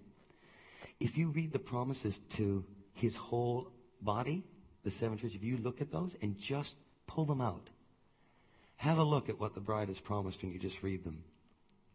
if 1.00 1.18
you 1.18 1.30
read 1.30 1.54
the 1.54 1.60
promises 1.60 2.20
to 2.32 2.66
His 2.94 3.16
whole 3.16 3.72
body, 4.02 4.44
the 4.84 4.92
seven 4.92 5.18
churches, 5.18 5.36
if 5.36 5.44
you 5.44 5.58
look 5.58 5.80
at 5.80 5.92
those 5.92 6.16
and 6.22 6.38
just 6.38 6.76
pull 7.06 7.26
them 7.26 7.42
out, 7.42 7.70
have 8.78 8.98
a 8.98 9.04
look 9.04 9.30
at 9.30 9.40
what 9.40 9.54
the 9.54 9.60
bride 9.60 9.90
has 9.90 10.00
promised 10.00 10.42
when 10.42 10.52
you 10.52 10.60
just 10.60 10.82
read 10.82 11.04
them 11.04 11.24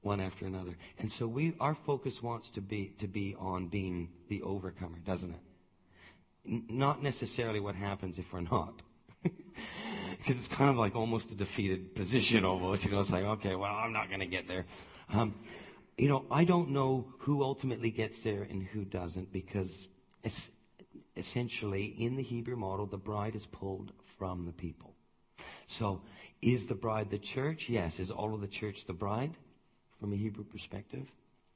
one 0.02 0.20
after 0.20 0.46
another. 0.46 0.76
And 0.98 1.10
so 1.10 1.26
we, 1.26 1.54
our 1.60 1.74
focus 1.74 2.22
wants 2.22 2.50
to 2.50 2.60
be, 2.60 2.92
to 2.98 3.06
be 3.06 3.36
on 3.38 3.68
being 3.68 4.08
the 4.28 4.42
overcomer, 4.42 4.98
doesn't 4.98 5.30
it? 5.30 5.40
Not 6.44 7.02
necessarily 7.02 7.60
what 7.60 7.74
happens 7.74 8.18
if 8.18 8.32
we're 8.32 8.40
not. 8.40 8.82
Because 10.18 10.36
it's 10.36 10.46
kind 10.46 10.70
of 10.70 10.76
like 10.76 10.94
almost 10.94 11.32
a 11.32 11.34
defeated 11.34 11.96
position 11.96 12.44
almost. 12.44 12.84
You 12.84 12.92
know, 12.92 13.00
it's 13.00 13.10
like, 13.10 13.24
okay, 13.24 13.56
well, 13.56 13.72
I'm 13.72 13.92
not 13.92 14.06
going 14.06 14.20
to 14.20 14.26
get 14.26 14.46
there. 14.46 14.66
Um, 15.12 15.34
you 15.98 16.06
know, 16.08 16.26
I 16.30 16.44
don't 16.44 16.70
know 16.70 17.12
who 17.18 17.42
ultimately 17.42 17.90
gets 17.90 18.20
there 18.20 18.42
and 18.42 18.62
who 18.62 18.84
doesn't 18.84 19.32
because 19.32 19.88
es- 20.22 20.50
essentially 21.16 21.86
in 21.98 22.14
the 22.14 22.22
Hebrew 22.22 22.54
model, 22.54 22.86
the 22.86 22.98
bride 22.98 23.34
is 23.34 23.46
pulled 23.46 23.90
from 24.16 24.46
the 24.46 24.52
people. 24.52 24.94
So 25.66 26.02
is 26.40 26.66
the 26.66 26.76
bride 26.76 27.10
the 27.10 27.18
church? 27.18 27.68
Yes. 27.68 27.98
Is 27.98 28.10
all 28.10 28.32
of 28.32 28.40
the 28.40 28.46
church 28.46 28.84
the 28.86 28.92
bride 28.92 29.32
from 29.98 30.12
a 30.12 30.16
Hebrew 30.16 30.44
perspective? 30.44 31.10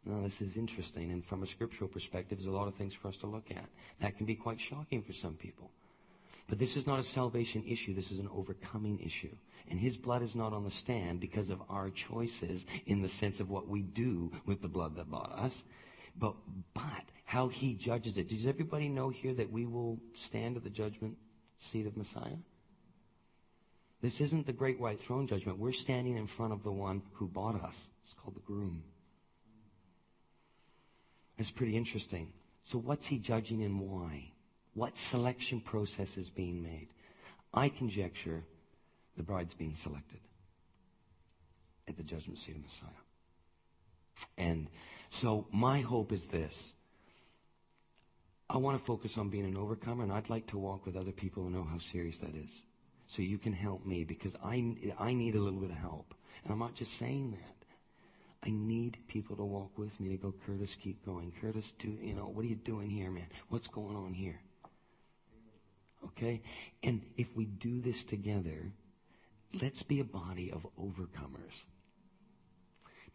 Now, 0.06 0.22
this 0.22 0.40
is 0.40 0.56
interesting, 0.56 1.10
and 1.10 1.24
from 1.24 1.42
a 1.42 1.46
scriptural 1.48 1.88
perspective, 1.88 2.38
there's 2.38 2.46
a 2.46 2.56
lot 2.56 2.68
of 2.68 2.76
things 2.76 2.94
for 2.94 3.08
us 3.08 3.16
to 3.18 3.26
look 3.26 3.50
at. 3.50 3.64
That 4.00 4.16
can 4.16 4.24
be 4.24 4.36
quite 4.36 4.60
shocking 4.60 5.02
for 5.02 5.12
some 5.12 5.34
people. 5.34 5.72
But 6.48 6.60
this 6.60 6.76
is 6.76 6.86
not 6.86 7.00
a 7.00 7.04
salvation 7.04 7.64
issue, 7.66 7.92
this 7.92 8.12
is 8.12 8.20
an 8.20 8.28
overcoming 8.32 9.00
issue. 9.00 9.34
And 9.68 9.80
his 9.80 9.96
blood 9.96 10.22
is 10.22 10.36
not 10.36 10.52
on 10.52 10.62
the 10.62 10.70
stand 10.70 11.18
because 11.18 11.50
of 11.50 11.60
our 11.68 11.90
choices 11.90 12.66
in 12.86 13.02
the 13.02 13.08
sense 13.08 13.40
of 13.40 13.50
what 13.50 13.66
we 13.66 13.82
do 13.82 14.30
with 14.46 14.62
the 14.62 14.68
blood 14.68 14.94
that 14.94 15.10
bought 15.10 15.32
us. 15.32 15.64
But, 16.16 16.36
but 16.72 17.02
how 17.24 17.48
he 17.48 17.74
judges 17.74 18.16
it. 18.16 18.28
Does 18.28 18.46
everybody 18.46 18.88
know 18.88 19.08
here 19.08 19.34
that 19.34 19.50
we 19.50 19.66
will 19.66 19.98
stand 20.14 20.56
at 20.56 20.62
the 20.62 20.70
judgment 20.70 21.16
seat 21.58 21.84
of 21.84 21.96
Messiah? 21.96 22.38
This 24.00 24.20
isn't 24.20 24.46
the 24.46 24.52
great 24.52 24.78
white 24.78 25.00
throne 25.00 25.26
judgment. 25.26 25.58
We're 25.58 25.72
standing 25.72 26.16
in 26.16 26.28
front 26.28 26.52
of 26.52 26.62
the 26.62 26.70
one 26.70 27.02
who 27.14 27.26
bought 27.26 27.60
us. 27.60 27.82
It's 28.04 28.14
called 28.14 28.36
the 28.36 28.40
groom. 28.40 28.84
It's 31.38 31.50
pretty 31.50 31.76
interesting. 31.76 32.32
So 32.64 32.78
what's 32.78 33.06
he 33.06 33.18
judging 33.18 33.62
and 33.62 33.80
why? 33.80 34.32
What 34.74 34.96
selection 34.96 35.60
process 35.60 36.16
is 36.16 36.30
being 36.30 36.62
made? 36.62 36.88
I 37.52 37.68
conjecture 37.68 38.44
the 39.16 39.22
bride's 39.22 39.54
being 39.54 39.74
selected 39.74 40.20
at 41.88 41.96
the 41.96 42.02
judgment 42.02 42.38
seat 42.38 42.56
of 42.56 42.62
Messiah. 42.62 43.02
And 44.36 44.68
so 45.10 45.46
my 45.52 45.80
hope 45.80 46.12
is 46.12 46.26
this. 46.26 46.74
I 48.48 48.58
want 48.58 48.78
to 48.78 48.84
focus 48.84 49.18
on 49.18 49.28
being 49.28 49.44
an 49.44 49.56
overcomer, 49.56 50.04
and 50.04 50.12
I'd 50.12 50.30
like 50.30 50.46
to 50.48 50.58
walk 50.58 50.86
with 50.86 50.96
other 50.96 51.10
people 51.10 51.42
who 51.42 51.50
know 51.50 51.64
how 51.64 51.78
serious 51.78 52.18
that 52.18 52.34
is. 52.34 52.62
So 53.08 53.22
you 53.22 53.38
can 53.38 53.52
help 53.52 53.86
me 53.86 54.04
because 54.04 54.34
I, 54.44 54.76
I 54.98 55.14
need 55.14 55.34
a 55.34 55.40
little 55.40 55.60
bit 55.60 55.70
of 55.70 55.76
help. 55.76 56.14
And 56.44 56.52
I'm 56.52 56.58
not 56.58 56.74
just 56.74 56.96
saying 56.98 57.32
that. 57.32 57.55
I 58.46 58.50
need 58.50 58.98
people 59.08 59.34
to 59.36 59.44
walk 59.44 59.76
with 59.76 59.98
me 59.98 60.10
to 60.10 60.16
go, 60.16 60.32
Curtis, 60.46 60.76
keep 60.80 61.04
going. 61.04 61.32
Curtis, 61.40 61.72
do, 61.80 61.88
you 62.00 62.14
know, 62.14 62.30
what 62.32 62.44
are 62.44 62.48
you 62.48 62.54
doing 62.54 62.88
here, 62.88 63.10
man? 63.10 63.26
What's 63.48 63.66
going 63.66 63.96
on 63.96 64.14
here? 64.14 64.40
Okay? 66.04 66.42
And 66.82 67.02
if 67.16 67.34
we 67.34 67.46
do 67.46 67.80
this 67.80 68.04
together, 68.04 68.70
let's 69.60 69.82
be 69.82 69.98
a 69.98 70.04
body 70.04 70.52
of 70.52 70.64
overcomers. 70.78 71.64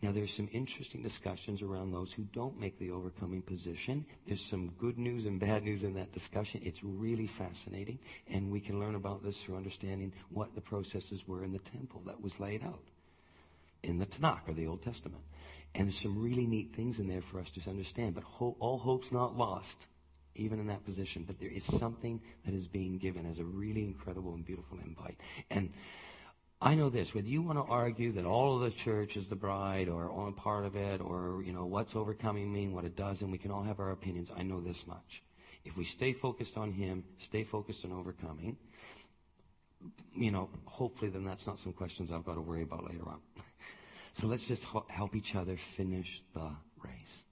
Now, 0.02 0.12
there's 0.12 0.34
some 0.34 0.50
interesting 0.52 1.02
discussions 1.02 1.62
around 1.62 1.92
those 1.92 2.12
who 2.12 2.24
don't 2.34 2.60
make 2.60 2.78
the 2.78 2.92
overcoming 2.92 3.44
position. 3.44 4.06
There's 4.28 4.44
some 4.44 4.72
good 4.80 4.98
news 4.98 5.26
and 5.28 5.40
bad 5.40 5.64
news 5.64 5.84
in 5.84 5.94
that 5.94 6.12
discussion. 6.12 6.60
It's 6.66 6.84
really 6.84 7.28
fascinating, 7.28 8.00
and 8.28 8.52
we 8.52 8.60
can 8.60 8.80
learn 8.80 8.96
about 8.96 9.24
this 9.24 9.38
through 9.38 9.58
understanding 9.58 10.12
what 10.30 10.56
the 10.56 10.62
processes 10.62 11.28
were 11.28 11.44
in 11.44 11.54
the 11.54 11.60
temple 11.60 12.02
that 12.08 12.20
was 12.20 12.40
laid 12.40 12.64
out 12.64 12.82
in 13.84 14.00
the 14.00 14.06
Tanakh 14.06 14.48
or 14.48 14.54
the 14.54 14.68
Old 14.68 14.84
Testament. 14.84 15.24
And 15.74 15.88
there's 15.88 16.00
some 16.00 16.22
really 16.22 16.46
neat 16.46 16.76
things 16.76 17.00
in 17.00 17.08
there 17.08 17.22
for 17.22 17.40
us 17.40 17.50
to 17.52 17.70
understand. 17.70 18.16
But 18.16 18.24
ho- 18.24 18.58
all 18.60 18.78
hope's 18.78 19.12
not 19.12 19.38
lost, 19.38 19.78
even 20.36 20.60
in 20.60 20.68
that 20.68 20.86
position. 20.86 21.24
But 21.26 21.40
there 21.40 21.50
is 21.50 21.64
something 21.64 22.22
that 22.46 22.54
is 22.54 22.68
being 22.68 22.98
given 22.98 23.26
as 23.26 23.40
a 23.40 23.46
really 23.46 23.84
incredible 23.84 24.34
and 24.34 24.46
beautiful 24.46 24.80
invite. 24.84 25.18
And 25.50 25.72
I 26.62 26.76
know 26.76 26.90
this, 26.90 27.16
whether 27.16 27.28
you 27.28 27.42
want 27.42 27.58
to 27.58 27.72
argue 27.72 28.12
that 28.14 28.26
all 28.26 28.56
of 28.56 28.62
the 28.62 28.70
church 28.70 29.18
is 29.18 29.28
the 29.28 29.36
bride 29.36 29.90
or 29.90 30.12
on 30.12 30.34
part 30.34 30.66
of 30.66 30.76
it 30.76 31.02
or, 31.02 31.42
you 31.44 31.54
know, 31.54 31.66
what's 31.66 31.96
overcoming 31.96 32.54
mean, 32.54 32.74
what 32.74 32.86
it 32.86 32.96
does, 32.96 33.22
and 33.22 33.32
we 33.32 33.40
can 33.40 33.50
all 33.50 33.64
have 33.64 33.80
our 33.80 33.92
opinions, 33.92 34.30
I 34.36 34.44
know 34.44 34.62
this 34.62 34.86
much. 34.86 35.24
If 35.66 35.76
we 35.76 35.86
stay 35.86 36.14
focused 36.14 36.58
on 36.58 36.74
Him, 36.74 37.04
stay 37.20 37.44
focused 37.44 37.84
on 37.84 37.92
overcoming, 37.92 38.58
you 40.16 40.30
know, 40.30 40.50
hopefully 40.66 41.10
then 41.10 41.24
that's 41.24 41.48
not 41.48 41.60
some 41.60 41.74
questions 41.74 42.12
I've 42.12 42.26
got 42.26 42.36
to 42.36 42.42
worry 42.42 42.64
about 42.64 42.86
later 42.86 43.08
on. 43.08 43.20
so 44.14 44.28
let's 44.28 44.46
just 44.46 44.66
help 44.90 45.16
each 45.16 45.36
other 45.36 45.58
finish 45.78 46.22
the 46.34 46.52
race. 46.84 47.24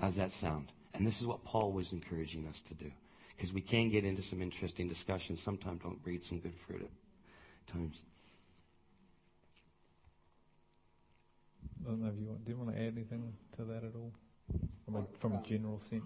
How's 0.00 0.14
that 0.16 0.32
sound? 0.32 0.72
And 0.94 1.06
this 1.06 1.20
is 1.20 1.26
what 1.26 1.44
Paul 1.44 1.72
was 1.72 1.92
encouraging 1.92 2.46
us 2.46 2.60
to 2.68 2.74
do. 2.74 2.90
Because 3.36 3.52
we 3.52 3.60
can 3.60 3.90
get 3.90 4.04
into 4.04 4.22
some 4.22 4.40
interesting 4.40 4.88
discussions. 4.88 5.42
Sometimes 5.42 5.82
don't 5.82 6.02
breed 6.02 6.24
some 6.24 6.38
good 6.38 6.54
fruit 6.66 6.82
at 6.82 7.72
times. 7.72 7.96
I 11.84 11.90
don't 11.90 12.00
know 12.00 12.08
if 12.08 12.14
you 12.18 12.26
want, 12.26 12.44
do 12.44 12.52
you 12.52 12.58
want 12.58 12.74
to 12.74 12.76
add 12.76 12.92
anything 12.96 13.32
to 13.56 13.64
that 13.64 13.84
at 13.84 13.94
all? 13.94 14.12
From 14.84 14.96
a, 14.96 15.04
from 15.18 15.32
a 15.34 15.42
general 15.42 15.78
sense? 15.78 16.04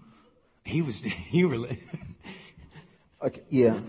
He 0.65 0.81
was, 0.81 0.95
he 1.03 1.43
really. 1.43 1.81
okay, 3.23 3.43
yeah. 3.49 3.79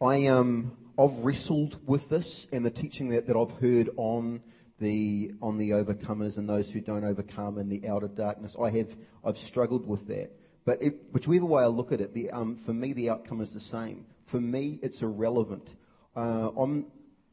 I, 0.00 0.26
um, 0.26 0.72
I've 0.98 1.18
wrestled 1.18 1.78
with 1.86 2.08
this 2.08 2.46
and 2.52 2.64
the 2.64 2.70
teaching 2.70 3.08
that, 3.10 3.26
that 3.26 3.36
I've 3.36 3.58
heard 3.58 3.90
on 3.96 4.42
the, 4.78 5.32
on 5.40 5.56
the 5.58 5.70
overcomers 5.70 6.36
and 6.36 6.48
those 6.48 6.70
who 6.70 6.80
don't 6.80 7.04
overcome 7.04 7.58
and 7.58 7.70
the 7.70 7.88
outer 7.88 8.08
darkness. 8.08 8.56
I 8.60 8.70
have, 8.70 8.96
I've 9.24 9.38
struggled 9.38 9.88
with 9.88 10.06
that. 10.08 10.30
But 10.64 10.82
it, 10.82 10.96
whichever 11.12 11.46
way 11.46 11.62
I 11.62 11.66
look 11.66 11.92
at 11.92 12.00
it, 12.00 12.12
the, 12.12 12.30
um, 12.30 12.56
for 12.56 12.72
me, 12.72 12.92
the 12.92 13.10
outcome 13.10 13.40
is 13.40 13.54
the 13.54 13.60
same. 13.60 14.04
For 14.26 14.40
me, 14.40 14.78
it's 14.82 15.02
irrelevant. 15.02 15.74
Uh, 16.14 16.50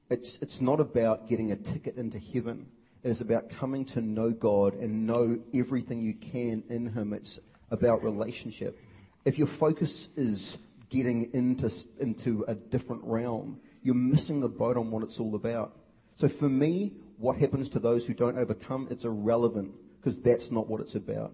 it's, 0.09 0.37
it's 0.41 0.61
not 0.61 0.79
about 0.79 1.27
getting 1.27 1.51
a 1.51 1.55
ticket 1.55 1.97
into 1.97 2.19
heaven. 2.19 2.67
It 3.03 3.09
is 3.09 3.21
about 3.21 3.49
coming 3.49 3.83
to 3.85 4.01
know 4.01 4.29
God 4.29 4.75
and 4.75 5.07
know 5.07 5.39
everything 5.53 6.01
you 6.01 6.13
can 6.13 6.63
in 6.69 6.93
Him. 6.93 7.13
It's 7.13 7.39
about 7.71 8.03
relationship. 8.03 8.79
If 9.25 9.37
your 9.37 9.47
focus 9.47 10.09
is 10.15 10.57
getting 10.89 11.31
into, 11.33 11.71
into 11.99 12.45
a 12.47 12.53
different 12.53 13.03
realm, 13.03 13.59
you're 13.81 13.95
missing 13.95 14.39
the 14.39 14.47
boat 14.47 14.77
on 14.77 14.91
what 14.91 15.03
it's 15.03 15.19
all 15.19 15.33
about. 15.33 15.73
So 16.15 16.27
for 16.27 16.47
me, 16.47 16.93
what 17.18 17.38
happens 17.38 17.70
to 17.70 17.80
those 17.80 18.05
who 18.05 18.14
don't 18.14 18.38
overcome, 18.38 18.88
it's 18.89 19.05
irrelevant 19.05 19.74
because 19.99 20.20
that's 20.20 20.51
not 20.51 20.68
what 20.68 20.82
it's 20.82 20.95
about. 20.95 21.34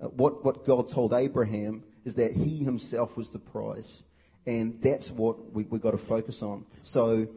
Uh, 0.00 0.06
what, 0.08 0.44
what 0.44 0.64
God 0.66 0.88
told 0.88 1.12
Abraham 1.12 1.82
is 2.04 2.14
that 2.16 2.32
he 2.32 2.58
himself 2.58 3.16
was 3.16 3.30
the 3.30 3.38
prize. 3.38 4.02
And 4.46 4.80
that's 4.80 5.10
what 5.10 5.52
we, 5.52 5.64
we've 5.64 5.80
got 5.80 5.90
to 5.90 5.98
focus 5.98 6.42
on. 6.42 6.64
So 6.82 7.28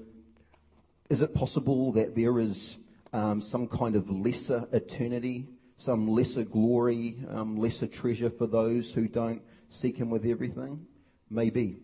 is 1.09 1.21
it 1.21 1.33
possible 1.33 1.91
that 1.93 2.15
there 2.15 2.39
is 2.39 2.77
um, 3.11 3.41
some 3.41 3.67
kind 3.67 3.95
of 3.95 4.09
lesser 4.09 4.67
eternity, 4.71 5.49
some 5.77 6.07
lesser 6.07 6.43
glory, 6.43 7.17
um, 7.29 7.57
lesser 7.57 7.87
treasure 7.87 8.29
for 8.29 8.47
those 8.47 8.93
who 8.93 9.07
don't 9.07 9.41
seek 9.69 9.97
Him 9.97 10.09
with 10.09 10.25
everything? 10.25 10.85
Maybe. 11.29 11.79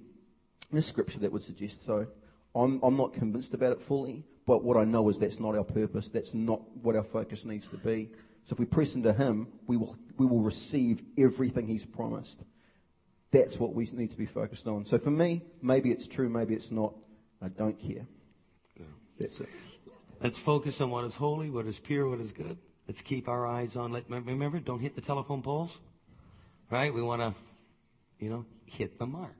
There's 0.71 0.85
scripture 0.85 1.19
that 1.19 1.31
would 1.31 1.41
suggest 1.41 1.83
so. 1.85 2.07
I'm, 2.55 2.79
I'm 2.81 2.95
not 2.95 3.13
convinced 3.13 3.53
about 3.53 3.73
it 3.73 3.81
fully, 3.81 4.23
but 4.47 4.63
what 4.63 4.77
I 4.77 4.85
know 4.85 5.09
is 5.09 5.19
that's 5.19 5.39
not 5.39 5.55
our 5.55 5.63
purpose. 5.63 6.09
That's 6.09 6.33
not 6.33 6.61
what 6.81 6.95
our 6.95 7.03
focus 7.03 7.45
needs 7.45 7.67
to 7.67 7.77
be. 7.77 8.09
So 8.45 8.53
if 8.53 8.59
we 8.59 8.65
press 8.65 8.95
into 8.95 9.11
Him, 9.13 9.49
we 9.67 9.75
will, 9.75 9.95
we 10.17 10.25
will 10.25 10.39
receive 10.39 11.03
everything 11.17 11.67
He's 11.67 11.85
promised. 11.85 12.39
That's 13.29 13.59
what 13.59 13.75
we 13.75 13.85
need 13.91 14.09
to 14.11 14.17
be 14.17 14.25
focused 14.25 14.65
on. 14.65 14.85
So 14.85 14.97
for 14.97 15.11
me, 15.11 15.41
maybe 15.61 15.91
it's 15.91 16.07
true, 16.07 16.29
maybe 16.29 16.55
it's 16.55 16.71
not. 16.71 16.95
I 17.41 17.49
don't 17.49 17.77
care. 17.77 18.07
That's 19.19 19.41
it. 19.41 19.49
Let's 20.21 20.37
focus 20.39 20.79
on 20.79 20.91
what 20.91 21.03
is 21.03 21.15
holy, 21.15 21.49
what 21.49 21.65
is 21.65 21.77
pure, 21.77 22.07
what 22.07 22.21
is 22.21 22.31
good. 22.31 22.57
Let's 22.87 23.01
keep 23.01 23.27
our 23.27 23.45
eyes 23.45 23.75
on. 23.75 23.91
Let, 23.91 24.09
remember, 24.09 24.59
don't 24.59 24.79
hit 24.79 24.95
the 24.95 25.01
telephone 25.01 25.41
poles. 25.41 25.71
Right? 26.71 26.93
We 26.93 27.01
want 27.01 27.21
to, 27.21 27.35
you 28.19 28.29
know, 28.29 28.45
hit 28.65 28.97
the 28.97 29.05
mark. 29.05 29.35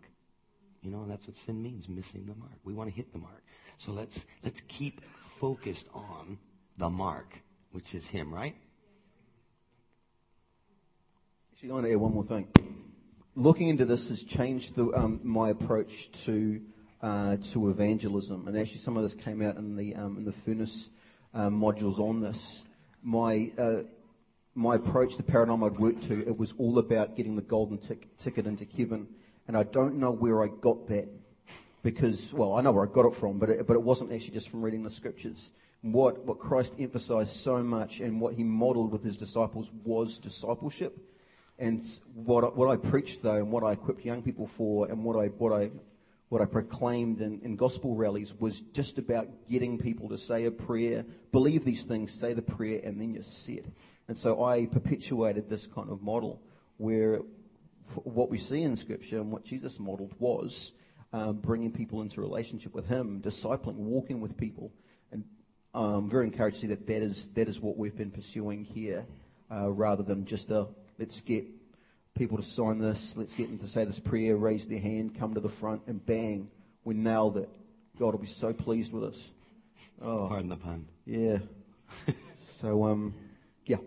You 0.82 0.92
know, 0.92 1.04
and 1.04 1.12
that's 1.12 1.26
what 1.28 1.38
sin 1.38 1.62
means, 1.62 1.88
missing 1.88 2.26
the 2.26 2.36
mark. 2.36 2.60
We 2.64 2.74
want 2.74 2.90
to 2.90 2.96
hit 2.96 3.14
the 3.14 3.20
mark. 3.20 3.44
So 3.78 3.92
let's 3.92 4.26
let's 4.44 4.62
keep 4.68 5.02
focused 5.40 5.88
on 5.94 6.40
the 6.78 6.90
mark, 6.90 7.42
which 7.72 7.94
is 7.94 8.06
Him, 8.06 8.34
right? 8.34 8.56
Actually, 11.54 11.70
I 11.70 11.74
want 11.74 11.86
to 11.86 11.92
add 11.92 11.98
one 11.98 12.14
more 12.14 12.24
thing. 12.24 12.48
Looking 13.36 13.68
into 13.68 13.86
this 13.86 14.10
has 14.10 14.24
changed 14.24 14.76
the, 14.76 14.92
um, 14.94 15.20
my 15.24 15.50
approach 15.50 16.12
to 16.26 16.62
uh, 17.02 17.38
to 17.52 17.70
evangelism. 17.70 18.48
And 18.48 18.58
actually, 18.58 18.78
some 18.78 18.98
of 18.98 19.04
this 19.04 19.14
came 19.14 19.42
out 19.42 19.58
in 19.58 19.76
the 19.76 19.96
um, 19.96 20.18
in 20.18 20.26
the 20.26 20.32
furnace 20.32 20.90
uh, 21.34 21.50
modules 21.50 22.00
on 22.00 22.22
this. 22.22 22.64
My 23.04 23.52
uh, 23.58 23.84
my 24.56 24.76
approach, 24.76 25.18
the 25.18 25.24
paradigm 25.24 25.64
I'd 25.64 25.78
worked 25.78 26.04
to, 26.04 26.20
it 26.22 26.36
was 26.36 26.54
all 26.58 26.80
about 26.80 27.16
getting 27.16 27.36
the 27.36 27.44
golden 27.44 27.78
tic- 27.78 28.18
ticket 28.18 28.48
into 28.48 28.66
heaven. 28.66 29.08
And 29.48 29.56
I 29.56 29.64
don't 29.64 29.98
know 29.98 30.12
where 30.12 30.44
I 30.44 30.48
got 30.48 30.88
that 30.88 31.08
because, 31.88 32.34
well, 32.34 32.56
I 32.56 32.62
know 32.62 32.74
where 32.74 32.86
I 32.86 32.92
got 32.92 33.06
it 33.06 33.16
from, 33.16 33.40
but 33.40 33.50
it, 33.50 33.66
but 33.66 33.76
it 33.76 33.82
wasn't 33.82 34.12
actually 34.12 34.34
just 34.34 34.50
from 34.50 34.62
reading 34.62 34.84
the 34.84 34.92
scriptures. 34.92 35.52
What, 35.84 36.26
what 36.26 36.38
Christ 36.38 36.76
emphasized 36.78 37.34
so 37.34 37.64
much 37.64 38.02
and 38.02 38.20
what 38.20 38.34
he 38.34 38.44
modeled 38.44 38.92
with 38.92 39.06
his 39.06 39.16
disciples 39.16 39.72
was 39.86 40.18
discipleship. 40.18 40.98
And 41.58 41.82
what, 42.14 42.58
what 42.58 42.70
I 42.70 42.76
preached, 42.76 43.24
though, 43.24 43.38
and 43.38 43.54
what 43.54 43.64
I 43.64 43.72
equipped 43.72 44.04
young 44.04 44.22
people 44.22 44.48
for, 44.48 44.90
and 44.90 45.02
what 45.06 45.16
I, 45.16 45.28
what 45.28 45.54
I 45.54 45.72
what 46.28 46.42
I 46.42 46.46
proclaimed 46.46 47.22
in, 47.22 47.40
in, 47.42 47.56
gospel 47.56 47.96
rallies 47.96 48.34
was 48.38 48.60
just 48.74 48.98
about 48.98 49.30
getting 49.50 49.78
people 49.78 50.10
to 50.10 50.18
say 50.18 50.44
a 50.44 50.52
prayer, 50.52 51.06
believe 51.32 51.64
these 51.64 51.86
things, 51.86 52.12
say 52.12 52.34
the 52.34 52.42
prayer, 52.42 52.82
and 52.84 53.00
then 53.00 53.14
you're 53.14 53.24
set. 53.24 53.64
And 54.10 54.18
so 54.18 54.44
I 54.44 54.66
perpetuated 54.66 55.50
this 55.50 55.68
kind 55.68 55.90
of 55.90 56.02
model 56.02 56.42
where 56.76 57.22
what 58.04 58.30
we 58.30 58.40
see 58.40 58.62
in 58.62 58.76
Scripture 58.76 59.20
and 59.20 59.32
what 59.32 59.46
Jesus 59.46 59.80
modeled 59.80 60.16
was 60.20 60.74
um, 61.14 61.38
bringing 61.38 61.72
people 61.72 62.02
into 62.02 62.22
relationship 62.22 62.74
with 62.74 62.88
Him, 62.88 63.22
discipling, 63.22 63.76
walking 63.76 64.22
with 64.22 64.38
people. 64.38 64.72
And 65.12 65.24
I'm 65.74 65.84
um, 65.84 66.10
very 66.10 66.26
encouraged 66.26 66.58
to 66.58 66.62
see 66.62 66.68
that 66.68 66.88
that 66.88 67.02
is, 67.02 67.28
that 67.36 67.48
is 67.48 67.60
what 67.60 67.78
we've 67.78 67.96
been 67.96 68.12
pursuing 68.12 68.64
here 68.64 69.06
uh, 69.52 69.70
rather 69.70 70.04
than 70.04 70.26
just 70.26 70.52
a 70.52 70.68
let's 71.00 71.22
get 71.22 71.46
people 72.16 72.38
to 72.38 72.44
sign 72.44 72.80
this. 72.80 73.16
Let's 73.16 73.34
get 73.34 73.48
them 73.48 73.60
to 73.60 73.68
say 73.68 73.86
this 73.86 74.00
prayer, 74.00 74.36
raise 74.36 74.66
their 74.68 74.80
hand, 74.80 75.18
come 75.18 75.34
to 75.36 75.40
the 75.40 75.50
front, 75.50 75.84
and 75.88 76.04
bang, 76.06 76.50
we 76.84 76.94
nailed 76.94 77.38
it. 77.38 77.50
God 78.00 78.14
will 78.14 78.20
be 78.20 78.28
so 78.28 78.54
pleased 78.54 78.92
with 78.92 79.04
us. 79.04 79.32
Oh, 80.02 80.28
Pardon 80.28 80.50
the 80.50 80.58
pun. 80.58 80.88
Yeah. 81.06 81.40
so, 82.62 82.86
um, 82.86 83.14
yeah. 83.66 83.78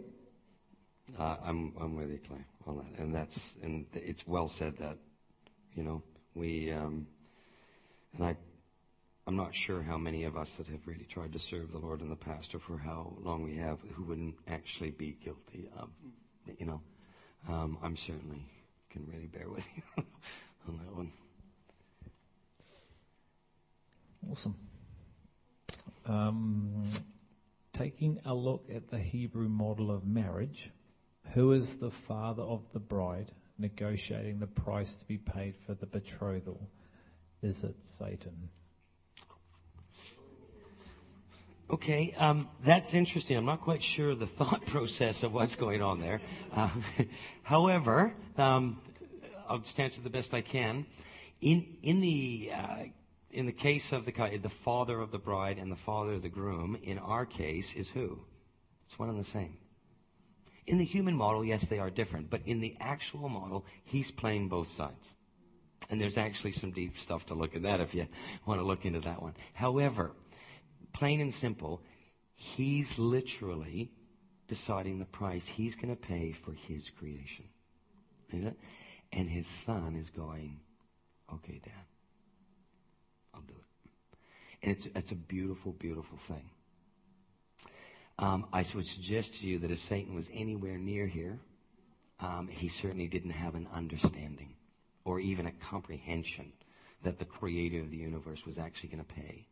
Uh, 1.19 1.37
I'm 1.45 1.73
I'm 1.81 1.97
with 1.97 2.11
you, 2.11 2.21
Clay, 2.27 2.45
on 2.67 2.79
that, 2.79 3.03
and 3.03 3.15
that's 3.15 3.57
and 3.63 3.87
it's 3.93 4.27
well 4.27 4.49
said 4.49 4.77
that, 4.79 4.97
you 5.75 5.83
know, 5.83 6.03
we 6.35 6.73
um, 6.73 7.07
and 8.17 8.27
I, 8.27 8.37
I'm 9.27 9.37
not 9.37 9.55
sure 9.55 9.83
how 9.83 9.97
many 9.97 10.25
of 10.25 10.37
us 10.37 10.51
that 10.55 10.67
have 10.69 10.87
really 10.87 11.07
tried 11.09 11.33
to 11.35 11.39
serve 11.39 11.73
the 11.73 11.79
Lord 11.79 12.01
in 12.01 12.11
the 12.11 12.17
past, 12.17 12.55
or 12.55 12.59
for 12.59 12.79
how 12.79 13.13
long 13.23 13.43
we 13.43 13.57
have, 13.57 13.79
who 13.95 14.05
wouldn't 14.05 14.35
actually 14.49 14.91
be 14.91 15.17
guilty 15.23 15.69
of, 15.79 15.89
you 16.59 16.67
know, 16.67 16.81
um, 17.49 17.79
I'm 17.83 17.97
certainly 17.97 18.45
can 18.91 19.07
really 19.07 19.27
bear 19.27 19.49
with 19.49 19.65
you 19.77 19.83
on 20.69 20.79
that 20.79 20.97
one. 20.97 21.13
Awesome. 24.29 24.57
Um, 26.07 26.91
taking 27.73 28.19
a 28.25 28.35
look 28.35 28.67
at 28.75 28.91
the 28.91 28.99
Hebrew 28.99 29.49
model 29.49 29.93
of 29.93 30.05
marriage, 30.05 30.73
who 31.35 31.53
is 31.53 31.77
the 31.77 31.91
father 31.91 32.43
of 32.43 32.65
the 32.73 32.81
bride 32.81 33.31
negotiating 33.61 34.39
the 34.39 34.47
price 34.47 34.95
to 34.97 35.05
be 35.05 35.19
paid 35.19 35.57
for 35.57 35.75
the 35.75 35.87
betrothal? 35.87 36.69
Is 37.43 37.65
it 37.65 37.77
Satan? 37.83 38.49
Okay, 41.71 42.13
um, 42.19 42.49
that's 42.65 42.95
interesting. 42.95 43.37
I'm 43.37 43.45
not 43.45 43.61
quite 43.61 43.83
sure 43.83 44.15
the 44.15 44.27
thought 44.39 44.67
process 44.67 45.23
of 45.23 45.33
what's 45.33 45.55
going 45.55 45.83
on 45.83 46.01
there. 46.01 46.21
Uh, 46.53 46.71
however, 47.43 48.13
um, 48.37 48.81
I'll 49.49 49.59
just 49.59 49.79
answer 49.79 50.01
the 50.01 50.11
best 50.11 50.35
I 50.35 50.41
can. 50.41 50.87
In 51.41 51.77
in 51.83 52.01
the 52.01 52.51
uh, 52.53 52.77
in 53.31 53.47
the 53.47 53.53
case 53.53 53.93
of 53.93 54.05
the 54.05 54.39
the 54.43 54.49
father 54.49 55.01
of 55.01 55.13
the 55.13 55.19
bride 55.19 55.59
and 55.59 55.71
the 55.71 55.77
father 55.77 56.15
of 56.15 56.23
the 56.23 56.29
groom, 56.29 56.77
in 56.83 56.99
our 56.99 57.25
case, 57.25 57.73
is 57.75 57.91
who? 57.91 58.19
It's 58.87 58.99
one 58.99 59.09
and 59.09 59.19
the 59.19 59.25
same. 59.25 59.57
In 60.71 60.79
the 60.79 60.85
human 60.85 61.17
model, 61.17 61.45
yes, 61.45 61.65
they 61.65 61.81
are 61.81 61.91
different, 61.91 62.31
but 62.31 62.43
in 62.47 62.61
the 62.61 62.77
actual 62.79 63.29
model, 63.29 63.67
he's 63.83 64.13
playing 64.13 64.49
both 64.49 64.73
sides. 64.73 65.15
And 65.91 66.01
there's 66.01 66.17
actually 66.17 66.53
some 66.53 66.71
deep 66.71 66.97
stuff 66.97 67.27
to 67.27 67.35
look 67.35 67.57
at 67.57 67.65
that 67.65 67.81
if 67.81 67.93
you 67.93 68.07
want 68.47 68.61
to 68.61 68.65
look 68.65 68.85
into 68.85 69.01
that 69.01 69.21
one. 69.21 69.35
However, 69.53 70.13
plain 70.93 71.21
and 71.21 71.35
simple, 71.35 71.83
he's 72.37 73.01
literally 73.01 73.91
deciding 74.47 75.01
the 75.01 75.07
price 75.07 75.49
he's 75.49 75.75
going 75.75 75.89
to 75.89 76.01
pay 76.01 76.31
for 76.31 76.53
his 76.53 76.89
creation. 76.89 77.47
And 78.31 79.29
his 79.29 79.49
son 79.49 79.97
is 79.97 80.09
going, 80.09 80.61
okay, 81.35 81.61
Dad, 81.65 81.73
I'll 83.35 83.41
do 83.41 83.55
it. 83.55 83.91
And 84.63 84.77
it's, 84.77 84.87
it's 84.95 85.11
a 85.11 85.17
beautiful, 85.17 85.73
beautiful 85.73 86.17
thing. 86.17 86.49
Um, 88.21 88.47
I 88.53 88.65
would 88.75 88.87
suggest 88.87 89.41
to 89.41 89.47
you 89.47 89.59
that 89.61 89.71
if 89.71 89.83
Satan 89.83 90.15
was 90.15 90.29
anywhere 90.33 90.79
near 90.79 91.07
here, 91.07 91.41
um, 92.21 92.49
he 92.49 92.69
certainly 92.69 93.09
didn't 93.09 93.31
have 93.31 93.55
an 93.55 93.67
understanding 93.75 94.55
or 95.05 95.19
even 95.19 95.47
a 95.47 95.53
comprehension 95.53 96.53
that 97.03 97.19
the 97.19 97.25
creator 97.25 97.81
of 97.81 97.91
the 97.91 97.97
universe 97.97 98.45
was 98.47 98.59
actually 98.59 98.91
going 98.91 99.03
to 99.03 99.15
pay 99.15 99.47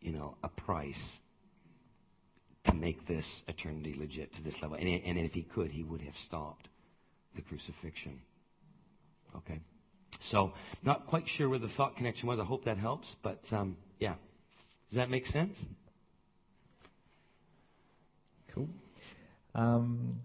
you 0.00 0.12
know, 0.12 0.36
a 0.44 0.48
price 0.48 1.18
to 2.62 2.74
make 2.74 3.06
this 3.06 3.42
eternity 3.48 3.94
legit 3.98 4.32
to 4.34 4.42
this 4.42 4.62
level. 4.62 4.76
And, 4.76 4.88
and 4.88 5.18
if 5.18 5.34
he 5.34 5.42
could, 5.42 5.72
he 5.72 5.82
would 5.82 6.00
have 6.02 6.16
stopped 6.16 6.68
the 7.34 7.42
crucifixion. 7.42 8.20
Okay? 9.36 9.60
So, 10.20 10.54
not 10.82 11.06
quite 11.06 11.28
sure 11.28 11.48
where 11.48 11.58
the 11.58 11.68
thought 11.68 11.96
connection 11.96 12.28
was. 12.28 12.38
I 12.38 12.44
hope 12.44 12.64
that 12.64 12.78
helps. 12.78 13.16
But, 13.20 13.52
um, 13.52 13.76
yeah. 13.98 14.14
Does 14.90 14.96
that 14.96 15.10
make 15.10 15.26
sense? 15.26 15.66
Cool. 18.56 18.68
Um, 19.54 20.20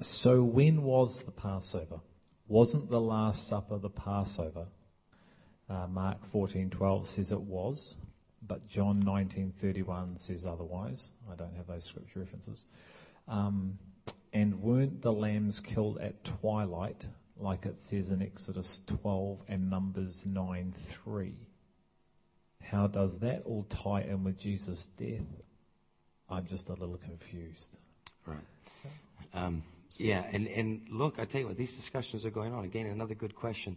so, 0.00 0.42
when 0.42 0.82
was 0.82 1.22
the 1.22 1.32
Passover? 1.32 2.00
Wasn't 2.48 2.90
the 2.90 3.00
Last 3.00 3.48
Supper 3.48 3.78
the 3.78 3.88
Passover? 3.88 4.66
Uh, 5.70 5.86
Mark 5.86 6.26
14:12 6.30 7.06
says 7.06 7.32
it 7.32 7.40
was 7.40 7.96
but 8.46 8.66
John 8.68 9.02
19:31 9.02 10.16
says 10.18 10.46
otherwise. 10.46 11.10
I 11.30 11.34
don't 11.34 11.54
have 11.54 11.66
those 11.66 11.84
scripture 11.84 12.20
references. 12.20 12.64
Um, 13.26 13.78
and 14.32 14.60
weren't 14.60 15.02
the 15.02 15.12
lambs 15.12 15.60
killed 15.60 15.98
at 15.98 16.24
twilight, 16.24 17.08
like 17.36 17.66
it 17.66 17.78
says 17.78 18.10
in 18.10 18.22
Exodus 18.22 18.80
12 18.86 19.42
and 19.48 19.70
Numbers 19.70 20.26
9:3? 20.26 21.36
How 22.60 22.86
does 22.86 23.20
that 23.20 23.42
all 23.44 23.64
tie 23.64 24.02
in 24.02 24.24
with 24.24 24.38
Jesus' 24.38 24.86
death? 24.86 25.42
I'm 26.30 26.46
just 26.46 26.68
a 26.68 26.72
little 26.72 26.96
confused. 26.96 27.72
Right. 28.26 28.38
Um, 29.32 29.62
yeah, 29.96 30.24
and, 30.32 30.48
and 30.48 30.86
look, 30.90 31.18
I 31.18 31.24
tell 31.24 31.40
you 31.40 31.48
what, 31.48 31.56
these 31.56 31.74
discussions 31.74 32.24
are 32.24 32.30
going 32.30 32.52
on. 32.52 32.64
Again, 32.64 32.86
another 32.86 33.14
good 33.14 33.34
question 33.34 33.76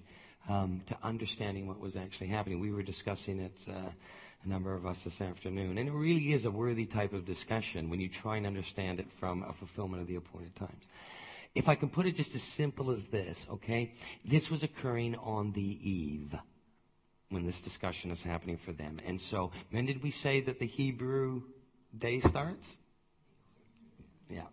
um, 0.50 0.82
to 0.88 0.98
understanding 1.04 1.68
what 1.68 1.80
was 1.80 1.96
actually 1.96 2.28
happening. 2.28 2.60
We 2.60 2.72
were 2.72 2.84
discussing 2.84 3.40
it. 3.40 3.58
Uh, 3.68 3.90
a 4.44 4.50
number 4.50 4.74
of 4.74 4.86
us 4.86 5.04
this 5.04 5.20
afternoon. 5.22 5.78
And 5.78 5.90
it 5.90 5.92
really 5.92 6.34
is 6.34 6.46
a 6.46 6.52
worthy 6.52 6.86
type 6.86 7.14
of 7.14 7.26
discussion 7.26 7.90
when 7.90 8.00
you 8.00 8.08
try 8.08 8.38
and 8.38 8.46
understand 8.46 9.00
it 9.00 9.08
from 9.20 9.44
a 9.44 9.54
fulfillment 9.54 10.02
of 10.02 10.08
the 10.08 10.16
appointed 10.16 10.56
times. 10.56 10.84
If 11.56 11.68
I 11.68 11.76
can 11.76 11.90
put 11.90 12.06
it 12.06 12.16
just 12.16 12.36
as 12.36 12.44
simple 12.44 12.92
as 12.92 13.06
this, 13.06 13.48
okay? 13.50 13.94
This 14.24 14.50
was 14.50 14.64
occurring 14.64 15.16
on 15.16 15.54
the 15.54 15.62
eve 15.90 16.36
when 17.30 17.46
this 17.46 17.62
discussion 17.62 18.12
is 18.12 18.22
happening 18.22 18.58
for 18.58 18.72
them. 18.74 19.02
And 19.06 19.20
so, 19.20 19.52
when 19.72 19.86
did 19.86 20.04
we 20.04 20.12
say 20.12 20.40
that 20.42 20.60
the 20.60 20.68
Hebrew 20.68 21.42
day 22.00 22.20
starts? 22.20 22.78
Yeah. 24.30 24.48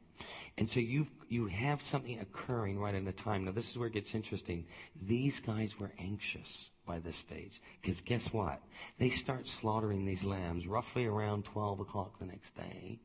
And 0.57 0.69
so 0.69 0.81
you 0.81 1.09
you 1.29 1.47
have 1.47 1.83
something 1.83 2.21
occurring 2.21 2.79
right 2.79 2.95
at 2.95 3.07
a 3.07 3.13
time. 3.13 3.45
Now 3.45 3.53
this 3.53 3.71
is 3.71 3.79
where 3.79 3.89
it 3.89 3.95
gets 3.95 4.15
interesting. 4.15 4.67
These 5.01 5.41
guys 5.41 5.79
were 5.79 5.93
anxious 5.99 6.71
by 6.87 6.99
this 6.99 7.17
stage. 7.17 7.61
Because 7.81 8.01
guess 8.01 8.33
what? 8.33 8.61
They 8.99 9.09
start 9.09 9.49
slaughtering 9.49 10.05
these 10.05 10.25
lambs 10.25 10.67
roughly 10.67 11.07
around 11.07 11.45
12 11.45 11.81
o'clock 11.81 12.19
the 12.19 12.27
next 12.27 12.55
day, 12.55 13.01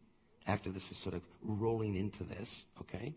after 0.45 0.69
this 0.69 0.91
is 0.91 0.97
sort 0.97 1.15
of 1.15 1.21
rolling 1.41 1.95
into 1.95 2.23
this, 2.23 2.65
okay? 2.81 3.15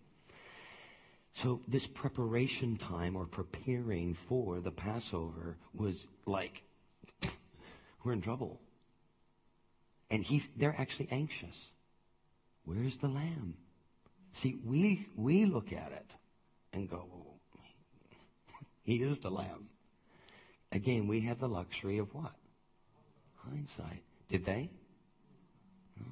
So 1.34 1.60
this 1.66 1.86
preparation 1.86 2.76
time 2.76 3.16
or 3.16 3.26
preparing 3.26 4.14
for 4.14 4.60
the 4.60 4.70
Passover 4.70 5.56
was 5.74 6.06
like, 6.26 6.62
we're 8.04 8.12
in 8.12 8.20
trouble. 8.20 8.60
And 10.12 10.22
he's, 10.22 10.50
they're 10.54 10.76
actually 10.78 11.08
anxious. 11.10 11.70
Where's 12.66 12.98
the 12.98 13.08
lamb? 13.08 13.54
See, 14.34 14.58
we, 14.62 15.08
we 15.16 15.46
look 15.46 15.72
at 15.72 15.90
it 15.90 16.10
and 16.72 16.88
go, 16.88 17.06
he 18.82 18.96
is 18.96 19.20
the 19.20 19.30
lamb. 19.30 19.68
Again, 20.70 21.06
we 21.06 21.22
have 21.22 21.40
the 21.40 21.48
luxury 21.48 21.96
of 21.96 22.14
what? 22.14 22.34
Hindsight. 23.36 24.02
Did 24.28 24.44
they? 24.44 24.70
No. 25.98 26.06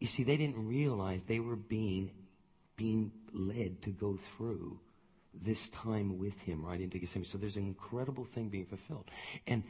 You 0.00 0.08
see, 0.08 0.24
they 0.24 0.36
didn't 0.36 0.66
realize 0.66 1.22
they 1.22 1.40
were 1.40 1.56
being, 1.56 2.10
being 2.76 3.12
led 3.32 3.82
to 3.82 3.90
go 3.90 4.18
through 4.36 4.80
this 5.32 5.68
time 5.68 6.18
with 6.18 6.38
him 6.40 6.64
right 6.64 6.80
into 6.80 6.98
Gethsemane. 6.98 7.24
So 7.24 7.38
there's 7.38 7.56
an 7.56 7.66
incredible 7.66 8.24
thing 8.24 8.48
being 8.48 8.66
fulfilled. 8.66 9.10
And 9.46 9.62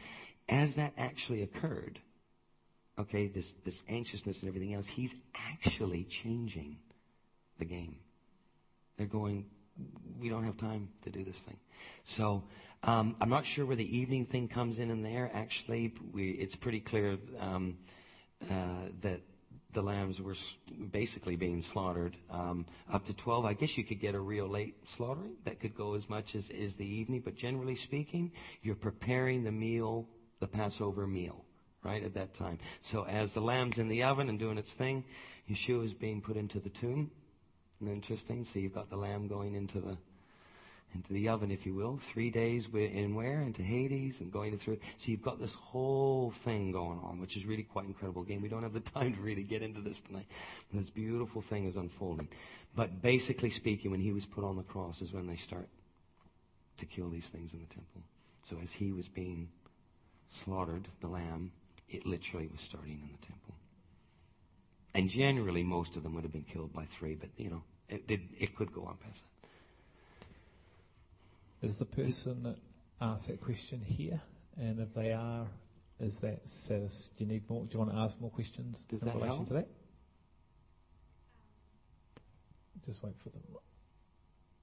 as 0.48 0.74
that 0.76 0.94
actually 0.96 1.42
occurred, 1.42 2.00
okay, 3.02 3.26
this, 3.28 3.52
this 3.64 3.82
anxiousness 3.88 4.40
and 4.40 4.48
everything 4.48 4.74
else, 4.74 4.86
he's 4.86 5.14
actually 5.34 6.04
changing 6.04 6.76
the 7.58 7.64
game. 7.64 7.96
They're 8.96 9.06
going, 9.06 9.46
we 10.20 10.28
don't 10.28 10.44
have 10.44 10.56
time 10.56 10.88
to 11.04 11.10
do 11.10 11.24
this 11.24 11.36
thing. 11.36 11.58
So 12.04 12.44
um, 12.82 13.16
I'm 13.20 13.28
not 13.28 13.46
sure 13.46 13.64
where 13.64 13.76
the 13.76 13.96
evening 13.96 14.26
thing 14.26 14.48
comes 14.48 14.78
in 14.78 14.90
in 14.90 15.02
there. 15.02 15.30
Actually, 15.32 15.94
we, 16.12 16.30
it's 16.30 16.56
pretty 16.56 16.80
clear 16.80 17.18
um, 17.38 17.78
uh, 18.50 18.88
that 19.02 19.20
the 19.72 19.82
lambs 19.82 20.20
were 20.20 20.34
basically 20.90 21.36
being 21.36 21.62
slaughtered 21.62 22.16
um, 22.30 22.66
up 22.92 23.06
to 23.06 23.14
12. 23.14 23.44
I 23.44 23.54
guess 23.54 23.78
you 23.78 23.84
could 23.84 24.00
get 24.00 24.14
a 24.14 24.20
real 24.20 24.46
late 24.46 24.76
slaughtering 24.86 25.32
that 25.44 25.60
could 25.60 25.74
go 25.74 25.94
as 25.94 26.08
much 26.08 26.34
as, 26.34 26.44
as 26.50 26.74
the 26.74 26.86
evening, 26.86 27.22
but 27.24 27.36
generally 27.36 27.76
speaking, 27.76 28.32
you're 28.62 28.74
preparing 28.74 29.44
the 29.44 29.52
meal, 29.52 30.06
the 30.40 30.46
Passover 30.46 31.06
meal, 31.06 31.44
right, 31.82 32.02
at 32.02 32.14
that 32.14 32.34
time. 32.34 32.58
So 32.82 33.04
as 33.06 33.32
the 33.32 33.40
lamb's 33.40 33.78
in 33.78 33.88
the 33.88 34.02
oven 34.02 34.28
and 34.28 34.38
doing 34.38 34.58
its 34.58 34.72
thing, 34.72 35.04
Yeshua 35.50 35.84
is 35.84 35.94
being 35.94 36.20
put 36.20 36.36
into 36.36 36.60
the 36.60 36.70
tomb. 36.70 37.10
interesting. 37.84 38.44
So 38.44 38.58
you've 38.58 38.74
got 38.74 38.90
the 38.90 38.96
lamb 38.96 39.28
going 39.28 39.54
into 39.54 39.80
the 39.80 39.96
into 40.94 41.12
the 41.12 41.28
oven, 41.28 41.50
if 41.50 41.64
you 41.64 41.74
will. 41.74 41.98
Three 42.02 42.30
days 42.30 42.68
in 42.74 43.14
where? 43.14 43.40
Into 43.40 43.62
Hades 43.62 44.20
and 44.20 44.30
going 44.30 44.56
through. 44.58 44.78
So 44.98 45.10
you've 45.10 45.22
got 45.22 45.40
this 45.40 45.54
whole 45.54 46.30
thing 46.30 46.72
going 46.72 46.98
on, 47.02 47.18
which 47.18 47.36
is 47.36 47.46
really 47.46 47.62
quite 47.62 47.86
incredible. 47.86 48.22
Again, 48.22 48.42
we 48.42 48.48
don't 48.48 48.62
have 48.62 48.74
the 48.74 48.80
time 48.98 49.14
to 49.14 49.20
really 49.20 49.42
get 49.42 49.62
into 49.62 49.80
this 49.80 50.00
tonight. 50.00 50.26
This 50.72 50.90
beautiful 50.90 51.40
thing 51.40 51.66
is 51.66 51.76
unfolding. 51.76 52.28
But 52.74 53.02
basically 53.02 53.50
speaking, 53.50 53.90
when 53.90 54.00
he 54.00 54.12
was 54.12 54.26
put 54.26 54.44
on 54.44 54.56
the 54.56 54.62
cross 54.62 55.00
is 55.00 55.12
when 55.12 55.26
they 55.26 55.36
start 55.36 55.68
to 56.78 56.86
kill 56.86 57.10
these 57.10 57.26
things 57.26 57.52
in 57.52 57.60
the 57.60 57.66
temple. 57.66 58.02
So 58.48 58.56
as 58.62 58.72
he 58.72 58.92
was 58.92 59.08
being 59.08 59.48
slaughtered, 60.30 60.88
the 61.00 61.08
lamb, 61.08 61.52
it 61.92 62.06
literally 62.06 62.48
was 62.50 62.60
starting 62.60 62.94
in 63.02 63.08
the 63.12 63.26
temple. 63.26 63.54
And 64.94 65.08
generally, 65.08 65.62
most 65.62 65.96
of 65.96 66.02
them 66.02 66.14
would 66.14 66.24
have 66.24 66.32
been 66.32 66.44
killed 66.44 66.72
by 66.72 66.86
three, 66.98 67.14
but 67.14 67.28
you 67.36 67.50
know, 67.50 67.62
it, 67.88 68.02
it, 68.08 68.20
it 68.38 68.56
could 68.56 68.72
go 68.72 68.84
on 68.84 68.96
past 68.96 69.22
that. 71.60 71.66
Is 71.66 71.78
the 71.78 71.84
person 71.86 72.42
that 72.42 72.56
asked 73.00 73.28
that 73.28 73.40
question 73.40 73.80
here? 73.80 74.20
And 74.58 74.80
if 74.80 74.92
they 74.94 75.12
are, 75.12 75.46
is 76.00 76.18
that 76.20 76.48
satis- 76.48 77.10
Do 77.16 77.24
you 77.24 77.30
need 77.30 77.48
more? 77.48 77.64
Do 77.64 77.70
you 77.74 77.78
want 77.78 77.92
to 77.92 77.98
ask 77.98 78.20
more 78.20 78.30
questions 78.30 78.84
Does 78.88 79.00
in 79.00 79.06
that 79.06 79.14
relation 79.14 79.36
help? 79.36 79.48
to 79.48 79.54
that? 79.54 79.68
Just 82.84 83.02
wait 83.02 83.14
for 83.22 83.28
them. 83.30 83.42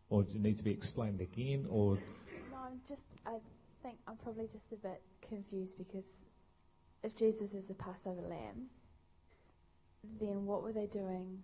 or 0.09 0.23
do 0.23 0.33
you 0.33 0.39
need 0.39 0.57
to 0.57 0.63
be 0.63 0.71
explained 0.71 1.21
again, 1.21 1.65
or 1.69 1.95
No, 2.51 2.57
I'm 2.65 2.81
just, 2.87 3.01
I 3.25 3.37
think 3.83 3.97
I'm 4.07 4.17
probably 4.17 4.47
just 4.51 4.71
a 4.73 4.75
bit 4.75 5.01
confused 5.27 5.77
because 5.77 6.05
if 7.03 7.15
Jesus 7.15 7.53
is 7.53 7.67
the 7.67 7.73
Passover 7.73 8.21
lamb, 8.21 8.67
then 10.19 10.45
what 10.45 10.63
were 10.63 10.71
they 10.71 10.87
doing 10.87 11.43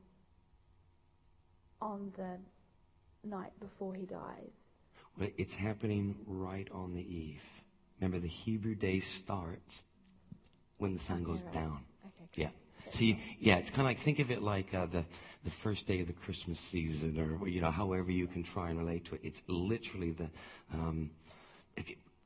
on 1.82 2.12
the 2.18 2.38
night 3.28 3.52
before 3.60 3.94
he 3.94 4.06
dies? 4.06 4.72
Well, 5.20 5.30
it's 5.38 5.54
happening 5.54 6.18
right 6.26 6.68
on 6.72 6.94
the 6.94 7.02
eve. 7.02 7.42
Remember, 8.00 8.20
the 8.20 8.28
Hebrew 8.28 8.76
day 8.76 9.00
starts 9.00 9.76
when 10.78 10.94
the 10.94 11.00
sun 11.00 11.18
Okay, 11.18 11.26
goes 11.26 11.42
right. 11.44 11.54
down. 11.54 11.80
Okay, 12.06 12.30
cool. 12.36 12.44
Yeah. 12.44 12.50
You, 13.00 13.18
yeah, 13.40 13.58
it's 13.58 13.70
kind 13.70 13.82
of 13.82 13.88
like 13.88 14.00
think 14.00 14.20
of 14.20 14.30
it 14.32 14.42
like 14.42 14.74
uh, 14.74 14.86
the 14.86 15.06
the 15.44 15.52
first 15.52 15.86
day 15.86 16.02
of 16.02 16.08
the 16.08 16.14
Christmas 16.14 16.60
season, 16.60 17.20
or 17.20 17.48
you 17.48 17.60
know, 17.60 17.72
however 17.72 18.12
you 18.12 18.28
can 18.28 18.44
try 18.44 18.70
and 18.70 18.80
relate 18.80 19.06
to 19.06 19.16
it. 19.16 19.22
It's 19.24 19.42
literally 19.48 20.12
the 20.12 20.30
um, 20.74 21.12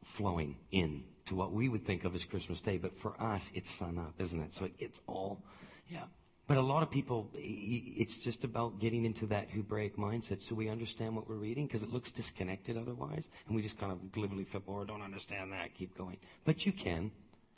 flowing 0.04 0.58
in 0.72 1.04
to 1.30 1.36
what 1.36 1.54
we 1.54 1.70
would 1.70 1.86
think 1.86 2.04
of 2.04 2.14
as 2.14 2.26
Christmas 2.26 2.60
Day, 2.60 2.78
but 2.78 3.00
for 3.00 3.14
us, 3.22 3.50
it's 3.54 3.70
sun 3.70 3.98
up, 3.98 4.16
isn't 4.20 4.42
it? 4.42 4.54
So 4.54 4.66
it, 4.66 4.74
it's 4.80 5.02
all, 5.08 5.42
yeah. 5.88 6.04
But 6.48 6.58
a 6.58 6.62
lot 6.62 6.82
of 6.82 6.90
people, 6.90 7.30
it's 7.36 8.18
just 8.18 8.44
about 8.44 8.80
getting 8.80 9.06
into 9.06 9.28
that 9.28 9.50
Hebraic 9.52 9.98
mindset, 9.98 10.42
so 10.42 10.56
we 10.56 10.68
understand 10.68 11.16
what 11.16 11.30
we're 11.30 11.36
reading, 11.36 11.68
because 11.68 11.84
it 11.84 11.94
looks 11.94 12.12
disconnected 12.12 12.76
otherwise, 12.76 13.28
and 13.48 13.56
we 13.56 13.62
just 13.62 13.80
kind 13.80 13.92
of 13.92 14.12
glibly 14.12 14.44
flip 14.44 14.64
over, 14.68 14.84
don't 14.84 15.04
understand 15.04 15.52
that, 15.54 15.76
keep 15.78 15.96
going. 15.96 16.18
But 16.46 16.66
you 16.66 16.72
can. 16.72 17.12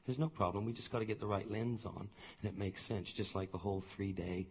There's 0.05 0.19
no 0.19 0.29
problem. 0.29 0.65
We 0.65 0.73
just 0.73 0.91
got 0.91 0.99
to 0.99 1.05
get 1.05 1.19
the 1.21 1.27
right 1.27 1.49
lens 1.49 1.85
on, 1.85 2.09
and 2.41 2.51
it 2.51 2.57
makes 2.57 2.83
sense. 2.83 3.11
Just 3.11 3.33
like 3.33 3.51
the 3.51 3.57
whole 3.59 3.79
three-day, 3.79 4.47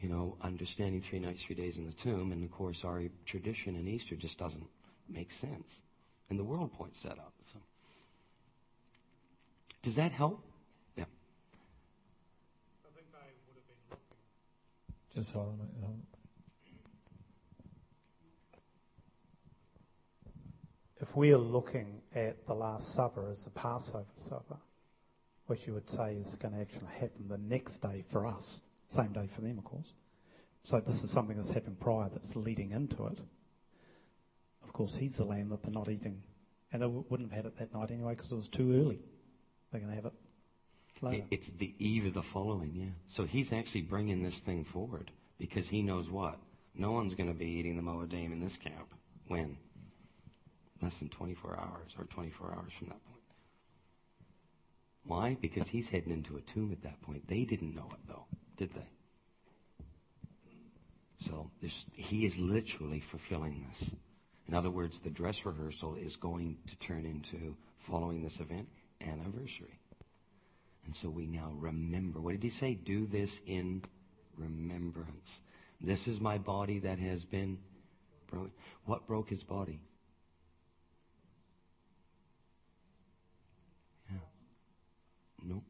you 0.00 0.08
know, 0.08 0.36
understanding 0.42 1.00
three 1.00 1.20
nights, 1.20 1.42
three 1.42 1.54
days 1.54 1.78
in 1.78 1.86
the 1.86 1.92
tomb, 1.92 2.32
and 2.32 2.44
of 2.44 2.50
course 2.50 2.84
our 2.84 3.04
tradition 3.24 3.76
in 3.76 3.88
Easter 3.88 4.16
just 4.16 4.36
doesn't 4.36 4.66
make 5.08 5.30
sense, 5.32 5.80
and 6.28 6.38
the 6.38 6.44
world 6.44 6.72
points 6.74 7.00
that 7.02 7.12
out. 7.12 7.32
So, 7.52 7.58
does 9.82 9.96
that 9.96 10.12
help? 10.12 10.44
Yeah. 10.96 11.04
just 15.14 15.32
hold 15.32 15.48
on. 15.48 15.54
a 15.54 15.56
minute, 15.56 15.74
hold 15.80 15.92
on. 15.92 16.02
if 21.02 21.16
we 21.16 21.34
are 21.34 21.38
looking 21.38 22.00
at 22.14 22.46
the 22.46 22.54
Last 22.54 22.94
Supper 22.94 23.28
as 23.28 23.44
the 23.44 23.50
Passover 23.50 24.06
supper, 24.14 24.56
which 25.46 25.66
you 25.66 25.74
would 25.74 25.90
say 25.90 26.14
is 26.14 26.36
going 26.36 26.54
to 26.54 26.60
actually 26.60 26.86
happen 26.94 27.26
the 27.28 27.38
next 27.38 27.78
day 27.78 28.04
for 28.08 28.24
us, 28.24 28.62
same 28.86 29.12
day 29.12 29.28
for 29.34 29.40
them, 29.40 29.58
of 29.58 29.64
course. 29.64 29.94
So 30.62 30.78
this 30.78 31.02
is 31.02 31.10
something 31.10 31.36
that's 31.36 31.50
happened 31.50 31.80
prior 31.80 32.08
that's 32.08 32.36
leading 32.36 32.70
into 32.70 33.08
it. 33.08 33.18
Of 34.62 34.72
course, 34.72 34.94
he's 34.94 35.16
the 35.16 35.24
lamb 35.24 35.48
that 35.48 35.64
they're 35.64 35.72
not 35.72 35.88
eating. 35.88 36.22
And 36.72 36.80
they 36.80 36.86
wouldn't 36.86 37.30
have 37.32 37.36
had 37.36 37.46
it 37.46 37.58
that 37.58 37.74
night 37.74 37.90
anyway 37.90 38.14
because 38.14 38.30
it 38.30 38.36
was 38.36 38.48
too 38.48 38.72
early. 38.72 39.00
They're 39.72 39.80
going 39.80 39.90
to 39.90 39.96
have 39.96 40.06
it 40.06 40.12
later. 41.00 41.24
It's 41.30 41.48
the 41.48 41.74
eve 41.78 42.06
of 42.06 42.14
the 42.14 42.22
following, 42.22 42.72
yeah. 42.74 42.90
So 43.08 43.24
he's 43.24 43.52
actually 43.52 43.80
bringing 43.82 44.22
this 44.22 44.38
thing 44.38 44.64
forward 44.64 45.10
because 45.38 45.68
he 45.68 45.82
knows 45.82 46.10
what? 46.10 46.38
No 46.74 46.92
one's 46.92 47.14
going 47.14 47.32
to 47.32 47.38
be 47.38 47.46
eating 47.46 47.76
the 47.76 47.82
Moedim 47.82 48.32
in 48.32 48.40
this 48.40 48.56
camp. 48.56 48.94
When? 49.28 49.56
Less 50.80 50.98
than 50.98 51.08
24 51.08 51.58
hours 51.58 51.92
or 51.98 52.04
24 52.04 52.54
hours 52.54 52.72
from 52.78 52.88
that 52.88 53.04
point. 53.04 53.22
Why? 55.04 55.36
Because 55.40 55.68
he's 55.68 55.88
heading 55.88 56.12
into 56.12 56.36
a 56.36 56.40
tomb 56.40 56.70
at 56.70 56.82
that 56.82 57.00
point. 57.02 57.26
They 57.28 57.44
didn't 57.44 57.74
know 57.74 57.88
it, 57.92 58.06
though, 58.06 58.26
did 58.56 58.74
they? 58.74 58.88
So 61.18 61.50
he 61.94 62.26
is 62.26 62.38
literally 62.38 63.00
fulfilling 63.00 63.66
this. 63.68 63.90
In 64.48 64.54
other 64.54 64.70
words, 64.70 64.98
the 64.98 65.10
dress 65.10 65.44
rehearsal 65.46 65.94
is 65.94 66.16
going 66.16 66.58
to 66.68 66.76
turn 66.76 67.06
into, 67.06 67.56
following 67.78 68.22
this 68.22 68.40
event, 68.40 68.68
anniversary. 69.02 69.78
And 70.84 70.94
so 70.94 71.08
we 71.08 71.26
now 71.26 71.52
remember. 71.58 72.20
What 72.20 72.32
did 72.32 72.42
he 72.42 72.50
say? 72.50 72.74
Do 72.74 73.06
this 73.06 73.40
in 73.46 73.82
remembrance. 74.36 75.40
This 75.80 76.06
is 76.08 76.20
my 76.20 76.38
body 76.38 76.78
that 76.80 76.98
has 76.98 77.24
been 77.24 77.58
broken. 78.28 78.52
What 78.84 79.06
broke 79.06 79.30
his 79.30 79.42
body? 79.44 79.80
Yeah. 84.10 84.18
Nope. 85.44 85.64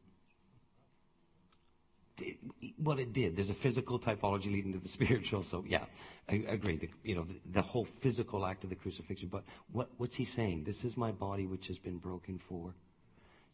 It- 2.19 2.37
Well, 2.79 2.99
it 2.99 3.13
did. 3.13 3.35
There's 3.35 3.49
a 3.49 3.53
physical 3.53 3.99
typology 3.99 4.51
leading 4.51 4.73
to 4.73 4.79
the 4.79 4.87
spiritual. 4.99 5.43
So, 5.43 5.63
yeah, 5.67 5.85
I 6.29 6.35
I 6.47 6.53
agree. 6.53 6.77
The, 6.77 6.89
you 7.03 7.15
know, 7.15 7.23
the, 7.23 7.39
the 7.51 7.61
whole 7.61 7.85
physical 7.85 8.45
act 8.45 8.63
of 8.63 8.69
the 8.69 8.75
crucifixion. 8.75 9.29
But 9.29 9.43
what, 9.71 9.89
what's 9.97 10.15
he 10.15 10.25
saying? 10.25 10.63
This 10.65 10.83
is 10.83 10.95
my 10.97 11.11
body 11.11 11.45
which 11.45 11.67
has 11.67 11.77
been 11.79 11.97
broken 11.97 12.37
for 12.39 12.73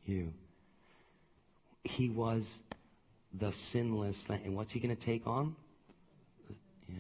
you. 0.10 0.34
He 1.84 2.10
was 2.10 2.46
the 3.34 3.52
sinless 3.52 4.30
lamb. 4.30 4.42
And 4.44 4.56
what's 4.56 4.72
he 4.74 4.80
going 4.80 4.96
to 4.96 5.02
take 5.02 5.28
on? 5.28 5.56
Yeah. 6.88 6.96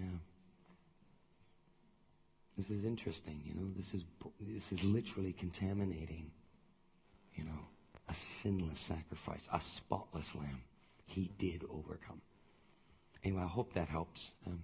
This 2.57 2.69
is 2.69 2.85
interesting, 2.85 3.41
you 3.45 3.53
know. 3.55 3.69
This 3.75 3.93
is 3.93 4.03
this 4.41 4.71
is 4.71 4.83
literally 4.83 5.33
contaminating, 5.33 6.31
you 7.35 7.45
know, 7.45 7.67
a 8.09 8.13
sinless 8.13 8.79
sacrifice, 8.79 9.47
a 9.51 9.61
spotless 9.61 10.35
lamb. 10.35 10.61
He 11.05 11.31
did 11.39 11.63
overcome. 11.69 12.21
Anyway, 13.23 13.41
I 13.41 13.47
hope 13.47 13.73
that 13.73 13.87
helps. 13.87 14.31
Um, 14.45 14.63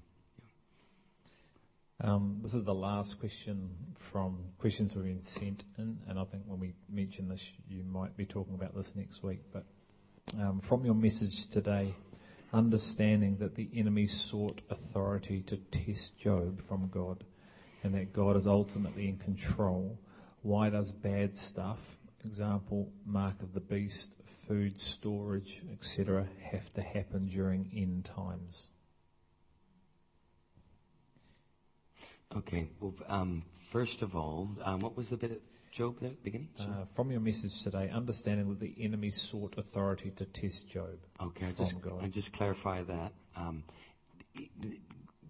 this 2.42 2.54
is 2.54 2.64
the 2.64 2.74
last 2.74 3.20
question 3.20 3.70
from 3.98 4.38
questions 4.60 4.96
we've 4.96 5.06
been 5.06 5.22
sent 5.22 5.64
in, 5.78 5.98
and 6.08 6.20
I 6.20 6.26
think 6.26 6.44
when 6.46 6.60
we 6.60 6.74
mention 6.90 7.30
this, 7.30 7.52
you 7.68 7.84
might 7.84 8.16
be 8.18 8.26
talking 8.26 8.54
about 8.54 8.76
this 8.76 8.96
next 8.96 9.24
week. 9.24 9.40
But 9.54 9.66
um, 10.40 10.60
from 10.60 10.86
your 10.86 10.96
message 10.96 11.48
today, 11.48 11.96
understanding 12.54 13.38
that 13.38 13.56
the 13.56 13.70
enemy 13.74 14.08
sought 14.08 14.62
authority 14.70 15.42
to 15.44 15.58
test 15.58 16.18
Job 16.20 16.62
from 16.62 16.90
God, 16.90 17.24
and 17.84 17.94
that 17.96 18.14
God 18.14 18.36
is 18.36 18.48
ultimately 18.48 19.08
in 19.08 19.18
control. 19.18 19.98
Why 20.42 20.70
does 20.70 20.92
bad 20.92 21.38
stuff, 21.38 21.98
example, 22.26 22.92
mark 23.06 23.42
of 23.42 23.54
the 23.54 23.60
beast, 23.60 24.16
food 24.48 24.80
storage, 24.80 25.62
etc., 25.72 26.28
have 26.52 26.74
to 26.74 26.82
happen 26.82 27.28
during 27.28 27.72
end 27.74 28.06
times? 28.06 28.70
Okay. 32.38 32.68
Well, 32.80 32.94
um, 33.08 33.44
first 33.70 34.02
of 34.02 34.16
all, 34.16 34.50
um, 34.64 34.82
what 34.82 34.96
was 34.96 35.10
the 35.10 35.18
bit 35.18 35.32
at 35.32 35.40
Job 35.72 36.00
there 36.00 36.12
at 36.12 36.18
the 36.18 36.24
beginning? 36.24 36.50
Uh, 36.60 36.86
from 36.96 37.12
your 37.12 37.20
message 37.20 37.62
today, 37.62 37.90
understanding 37.90 38.50
that 38.50 38.60
the 38.60 38.74
enemy 38.80 39.12
sought 39.12 39.58
authority 39.58 40.12
to 40.12 40.26
test 40.26 40.70
Job. 40.70 41.00
Okay, 41.22 41.48
I 41.48 41.52
just, 41.52 41.82
God. 41.82 42.04
I 42.04 42.08
just 42.08 42.32
clarify 42.34 42.84
that. 42.84 43.14
Um, 43.36 43.64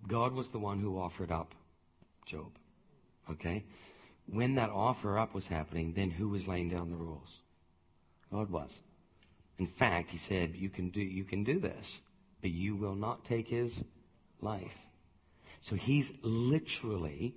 God 0.07 0.33
was 0.33 0.49
the 0.49 0.59
one 0.59 0.79
who 0.79 0.99
offered 0.99 1.31
up 1.31 1.55
Job. 2.25 2.51
Okay? 3.29 3.63
When 4.27 4.55
that 4.55 4.69
offer 4.69 5.17
up 5.17 5.33
was 5.33 5.47
happening, 5.47 5.93
then 5.93 6.11
who 6.11 6.29
was 6.29 6.47
laying 6.47 6.69
down 6.69 6.89
the 6.89 6.95
rules? 6.95 7.39
God 8.31 8.49
was. 8.49 8.71
In 9.57 9.67
fact, 9.67 10.11
he 10.11 10.17
said, 10.17 10.55
you 10.55 10.69
can 10.69 10.89
do, 10.89 10.99
you 11.01 11.23
can 11.23 11.43
do 11.43 11.59
this, 11.59 11.99
but 12.41 12.51
you 12.51 12.75
will 12.75 12.95
not 12.95 13.23
take 13.23 13.47
his 13.47 13.71
life. 14.41 14.84
So 15.65 15.75
he's 15.75 16.11
literally 16.21 17.33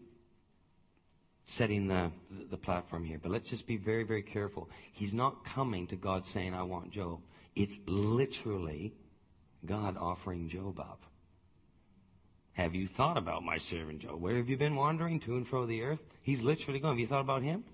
setting 1.46 1.88
the, 1.88 2.12
the 2.50 2.58
platform 2.58 3.06
here. 3.06 3.18
But 3.18 3.32
let's 3.32 3.48
just 3.48 3.66
be 3.66 3.78
very, 3.78 4.02
very 4.02 4.22
careful. 4.22 4.68
He's 4.92 5.14
not 5.14 5.46
coming 5.46 5.86
to 5.86 5.96
God 5.96 6.26
saying, 6.26 6.52
I 6.52 6.62
want 6.62 6.90
Job. 6.90 7.20
It's 7.56 7.80
literally 7.86 8.92
God 9.64 9.96
offering 9.96 10.50
Job 10.50 10.78
up. 10.78 11.04
Have 12.52 12.74
you 12.74 12.86
thought 12.86 13.16
about 13.16 13.44
my 13.44 13.56
servant 13.56 14.00
Job? 14.00 14.20
Where 14.20 14.36
have 14.36 14.50
you 14.50 14.58
been 14.58 14.76
wandering 14.76 15.20
to 15.20 15.38
and 15.38 15.48
fro 15.48 15.64
the 15.64 15.80
earth? 15.80 16.02
He's 16.20 16.42
literally 16.42 16.80
going. 16.80 16.96
Have 16.96 17.00
you 17.00 17.06
thought 17.06 17.22
about 17.22 17.42
him? 17.42 17.64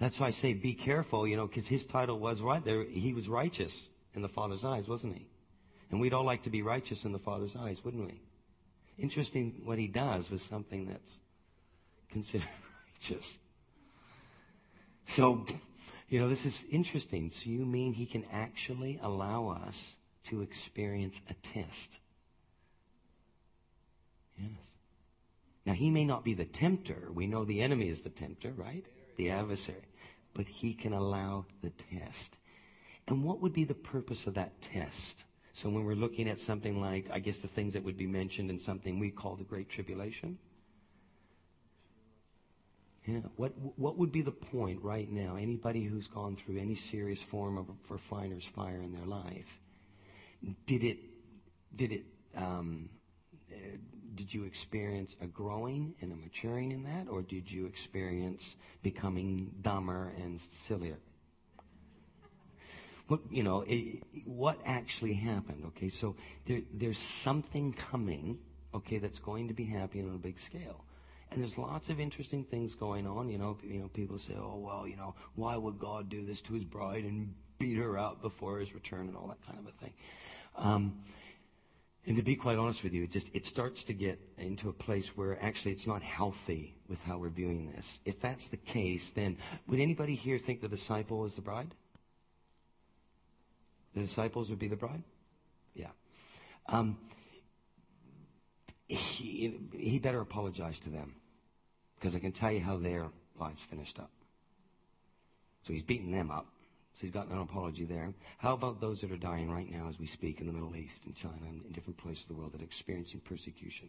That's 0.00 0.18
why 0.18 0.26
I 0.26 0.32
say 0.32 0.54
be 0.54 0.74
careful, 0.74 1.24
you 1.24 1.36
know, 1.36 1.46
because 1.46 1.68
his 1.68 1.86
title 1.86 2.18
was 2.18 2.40
right 2.40 2.64
there. 2.64 2.82
He 2.82 3.12
was 3.12 3.28
righteous 3.28 3.82
in 4.12 4.22
the 4.22 4.28
Father's 4.28 4.64
eyes, 4.64 4.88
wasn't 4.88 5.14
he? 5.14 5.28
And 5.92 6.00
we'd 6.00 6.14
all 6.14 6.24
like 6.24 6.42
to 6.42 6.50
be 6.50 6.62
righteous 6.62 7.04
in 7.04 7.12
the 7.12 7.20
Father's 7.20 7.54
eyes, 7.54 7.84
wouldn't 7.84 8.04
we? 8.04 8.22
Interesting, 8.98 9.60
what 9.64 9.78
he 9.78 9.86
does 9.86 10.30
was 10.30 10.42
something 10.42 10.86
that's 10.86 11.12
considered 12.10 12.48
righteous. 12.94 13.38
So, 15.06 15.46
you 16.08 16.18
know, 16.18 16.28
this 16.28 16.44
is 16.44 16.58
interesting. 16.70 17.30
So 17.34 17.48
you 17.48 17.64
mean 17.64 17.94
he 17.94 18.06
can 18.06 18.24
actually 18.32 18.98
allow 19.02 19.48
us 19.48 19.94
to 20.24 20.42
experience 20.42 21.20
a 21.30 21.34
test? 21.34 21.98
Yes. 24.36 24.50
Now, 25.64 25.74
he 25.74 25.90
may 25.90 26.04
not 26.04 26.24
be 26.24 26.34
the 26.34 26.44
tempter. 26.44 27.08
We 27.12 27.26
know 27.26 27.44
the 27.44 27.60
enemy 27.60 27.88
is 27.88 28.00
the 28.00 28.08
tempter, 28.08 28.52
right? 28.56 28.86
The 29.16 29.30
adversary. 29.30 29.82
But 30.32 30.46
he 30.46 30.72
can 30.72 30.92
allow 30.92 31.46
the 31.62 31.70
test. 31.70 32.36
And 33.06 33.22
what 33.22 33.40
would 33.40 33.52
be 33.52 33.64
the 33.64 33.74
purpose 33.74 34.26
of 34.26 34.34
that 34.34 34.60
test? 34.62 35.24
So 35.60 35.68
when 35.68 35.84
we're 35.84 35.96
looking 35.96 36.28
at 36.28 36.38
something 36.38 36.80
like, 36.80 37.10
I 37.12 37.18
guess 37.18 37.38
the 37.38 37.48
things 37.48 37.72
that 37.72 37.82
would 37.82 37.98
be 37.98 38.06
mentioned 38.06 38.48
in 38.48 38.60
something 38.60 39.00
we 39.00 39.10
call 39.10 39.34
the 39.34 39.42
Great 39.42 39.68
Tribulation, 39.68 40.38
Yeah. 43.08 43.20
What 43.36 43.52
what 43.76 43.96
would 43.96 44.12
be 44.12 44.20
the 44.20 44.30
point 44.52 44.82
right 44.82 45.10
now? 45.10 45.36
Anybody 45.36 45.84
who's 45.84 46.06
gone 46.08 46.36
through 46.36 46.58
any 46.58 46.74
serious 46.74 47.20
form 47.30 47.56
of 47.56 47.66
refiner's 47.88 48.44
fire 48.44 48.82
in 48.82 48.92
their 48.92 49.06
life, 49.06 49.60
did 50.66 50.84
it 50.84 50.98
did 51.74 51.92
it 51.92 52.04
um, 52.36 52.90
uh, 53.50 53.78
did 54.14 54.34
you 54.34 54.44
experience 54.44 55.16
a 55.22 55.26
growing 55.26 55.94
and 56.02 56.12
a 56.12 56.16
maturing 56.16 56.70
in 56.70 56.82
that, 56.84 57.08
or 57.08 57.22
did 57.22 57.50
you 57.50 57.64
experience 57.64 58.56
becoming 58.82 59.52
dumber 59.62 60.12
and 60.18 60.38
sillier? 60.52 60.98
You 63.30 63.42
know, 63.42 63.64
it, 63.66 64.02
what 64.26 64.58
actually 64.64 65.14
happened? 65.14 65.64
Okay, 65.68 65.88
so 65.88 66.16
there, 66.46 66.60
there's 66.72 66.98
something 66.98 67.72
coming. 67.72 68.38
Okay, 68.74 68.98
that's 68.98 69.18
going 69.18 69.48
to 69.48 69.54
be 69.54 69.64
happening 69.64 70.08
on 70.08 70.14
a 70.14 70.18
big 70.18 70.38
scale. 70.38 70.84
And 71.30 71.42
there's 71.42 71.58
lots 71.58 71.88
of 71.88 72.00
interesting 72.00 72.44
things 72.44 72.74
going 72.74 73.06
on. 73.06 73.28
You 73.28 73.38
know, 73.38 73.58
you 73.62 73.80
know, 73.80 73.88
people 73.88 74.18
say, 74.18 74.34
"Oh, 74.36 74.58
well, 74.58 74.86
you 74.86 74.96
know, 74.96 75.14
why 75.34 75.56
would 75.56 75.78
God 75.78 76.08
do 76.08 76.24
this 76.24 76.40
to 76.42 76.54
His 76.54 76.64
bride 76.64 77.04
and 77.04 77.34
beat 77.58 77.76
her 77.76 77.98
up 77.98 78.22
before 78.22 78.58
His 78.58 78.74
return 78.74 79.08
and 79.08 79.16
all 79.16 79.28
that 79.28 79.44
kind 79.46 79.58
of 79.58 79.66
a 79.66 79.72
thing?" 79.72 79.92
Um, 80.56 81.00
and 82.06 82.16
to 82.16 82.22
be 82.22 82.36
quite 82.36 82.58
honest 82.58 82.82
with 82.82 82.94
you, 82.94 83.04
it 83.04 83.10
just 83.10 83.28
it 83.34 83.44
starts 83.44 83.84
to 83.84 83.92
get 83.92 84.18
into 84.38 84.68
a 84.68 84.72
place 84.72 85.08
where 85.08 85.42
actually 85.42 85.72
it's 85.72 85.86
not 85.86 86.02
healthy 86.02 86.74
with 86.88 87.02
how 87.02 87.18
we're 87.18 87.28
viewing 87.28 87.70
this. 87.72 88.00
If 88.04 88.20
that's 88.20 88.48
the 88.48 88.56
case, 88.56 89.10
then 89.10 89.36
would 89.66 89.80
anybody 89.80 90.14
here 90.14 90.38
think 90.38 90.60
the 90.62 90.68
disciple 90.68 91.26
is 91.26 91.34
the 91.34 91.42
bride? 91.42 91.74
The 93.98 94.06
disciples 94.06 94.48
would 94.48 94.60
be 94.60 94.68
the 94.68 94.76
bride? 94.76 95.02
Yeah. 95.74 95.90
Um, 96.66 96.98
he, 98.86 99.58
he 99.76 99.98
better 99.98 100.20
apologize 100.20 100.78
to 100.80 100.88
them 100.88 101.16
because 101.98 102.14
I 102.14 102.20
can 102.20 102.30
tell 102.30 102.52
you 102.52 102.60
how 102.60 102.76
their 102.76 103.08
lives 103.40 103.60
finished 103.68 103.98
up. 103.98 104.12
So 105.66 105.72
he's 105.72 105.82
beating 105.82 106.12
them 106.12 106.30
up. 106.30 106.46
So 106.94 107.00
he's 107.02 107.10
got 107.10 107.26
an 107.28 107.38
apology 107.38 107.84
there. 107.86 108.14
How 108.38 108.52
about 108.52 108.80
those 108.80 109.00
that 109.00 109.10
are 109.10 109.16
dying 109.16 109.50
right 109.50 109.68
now 109.68 109.88
as 109.88 109.98
we 109.98 110.06
speak 110.06 110.40
in 110.40 110.46
the 110.46 110.52
Middle 110.52 110.76
East, 110.76 111.02
in 111.04 111.14
China, 111.14 111.34
and 111.48 111.64
in 111.64 111.72
different 111.72 111.96
places 111.96 112.22
of 112.22 112.28
the 112.28 112.34
world 112.34 112.52
that 112.52 112.60
are 112.60 112.64
experiencing 112.64 113.18
persecution? 113.24 113.88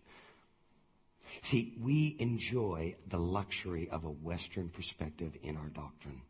See, 1.43 1.77
we 1.79 2.15
enjoy 2.17 2.95
the 3.07 3.19
luxury 3.19 3.87
of 3.91 4.05
a 4.05 4.09
Western 4.09 4.69
perspective 4.69 5.37
in 5.43 5.55
our 5.55 5.69
doctrine. 5.69 6.21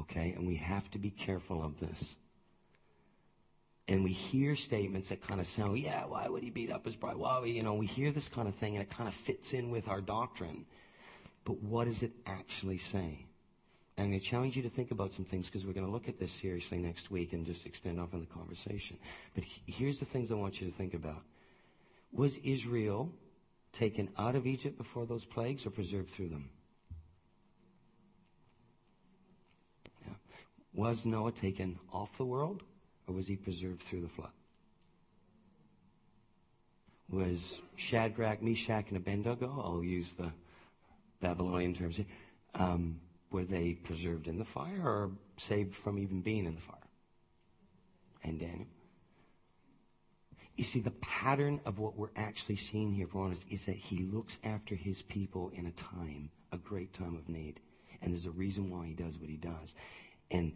Okay? 0.00 0.32
And 0.32 0.46
we 0.46 0.56
have 0.56 0.90
to 0.92 0.98
be 0.98 1.10
careful 1.10 1.62
of 1.62 1.80
this 1.80 2.16
and 3.86 4.02
we 4.02 4.12
hear 4.12 4.56
statements 4.56 5.10
that 5.10 5.26
kind 5.26 5.40
of 5.40 5.48
sound, 5.48 5.78
yeah, 5.78 6.06
why 6.06 6.26
would 6.26 6.42
he 6.42 6.50
beat 6.50 6.72
up 6.72 6.86
his 6.86 6.96
bride? 6.96 7.16
Why, 7.16 7.44
you 7.44 7.62
know, 7.62 7.74
we 7.74 7.86
hear 7.86 8.12
this 8.12 8.28
kind 8.28 8.48
of 8.48 8.54
thing 8.54 8.74
and 8.74 8.82
it 8.82 8.90
kind 8.90 9.08
of 9.08 9.14
fits 9.14 9.52
in 9.52 9.70
with 9.70 9.88
our 9.88 10.00
doctrine. 10.00 10.64
But 11.44 11.62
what 11.62 11.84
does 11.84 12.02
it 12.02 12.12
actually 12.24 12.78
say? 12.78 13.26
And 13.96 14.06
I'm 14.06 14.10
going 14.10 14.20
to 14.20 14.26
challenge 14.26 14.56
you 14.56 14.62
to 14.62 14.70
think 14.70 14.90
about 14.90 15.12
some 15.12 15.26
things 15.26 15.46
because 15.46 15.66
we're 15.66 15.74
going 15.74 15.86
to 15.86 15.92
look 15.92 16.08
at 16.08 16.18
this 16.18 16.32
seriously 16.32 16.78
next 16.78 17.10
week 17.10 17.34
and 17.34 17.44
just 17.44 17.66
extend 17.66 18.00
off 18.00 18.14
in 18.14 18.20
the 18.20 18.26
conversation. 18.26 18.96
But 19.34 19.44
here's 19.66 19.98
the 19.98 20.06
things 20.06 20.30
I 20.30 20.34
want 20.34 20.60
you 20.60 20.70
to 20.70 20.76
think 20.76 20.94
about. 20.94 21.22
Was 22.10 22.38
Israel 22.42 23.12
taken 23.72 24.08
out 24.16 24.34
of 24.34 24.46
Egypt 24.46 24.78
before 24.78 25.04
those 25.04 25.26
plagues 25.26 25.66
or 25.66 25.70
preserved 25.70 26.10
through 26.10 26.30
them? 26.30 26.48
Yeah. 30.06 30.14
Was 30.74 31.06
Noah 31.06 31.32
taken 31.32 31.78
off 31.92 32.16
the 32.16 32.24
world 32.24 32.62
or 33.06 33.14
was 33.14 33.26
he 33.28 33.36
preserved 33.36 33.82
through 33.82 34.02
the 34.02 34.08
flood? 34.08 34.32
Was 37.08 37.60
Shadrach, 37.76 38.42
Meshach, 38.42 38.86
and 38.88 38.96
Abednego, 38.96 39.62
I'll 39.62 39.84
use 39.84 40.12
the 40.12 40.32
Babylonian 41.20 41.74
terms 41.74 41.96
here, 41.96 42.06
um, 42.54 43.00
were 43.30 43.44
they 43.44 43.74
preserved 43.74 44.26
in 44.26 44.38
the 44.38 44.44
fire 44.44 44.82
or 44.84 45.10
saved 45.36 45.74
from 45.76 45.98
even 45.98 46.22
being 46.22 46.46
in 46.46 46.54
the 46.54 46.60
fire? 46.60 46.78
And 48.22 48.40
Daniel. 48.40 48.66
You 50.56 50.64
see, 50.64 50.80
the 50.80 50.92
pattern 50.92 51.60
of 51.66 51.78
what 51.78 51.96
we're 51.96 52.14
actually 52.16 52.56
seeing 52.56 52.92
here, 52.92 53.06
for 53.06 53.24
honest, 53.24 53.44
is 53.50 53.64
that 53.64 53.76
he 53.76 53.98
looks 53.98 54.38
after 54.44 54.74
his 54.74 55.02
people 55.02 55.50
in 55.54 55.66
a 55.66 55.72
time, 55.72 56.30
a 56.52 56.56
great 56.56 56.92
time 56.92 57.16
of 57.16 57.28
need. 57.28 57.60
And 58.00 58.12
there's 58.12 58.26
a 58.26 58.30
reason 58.30 58.70
why 58.70 58.86
he 58.86 58.94
does 58.94 59.18
what 59.18 59.28
he 59.28 59.36
does. 59.36 59.74
And 60.34 60.52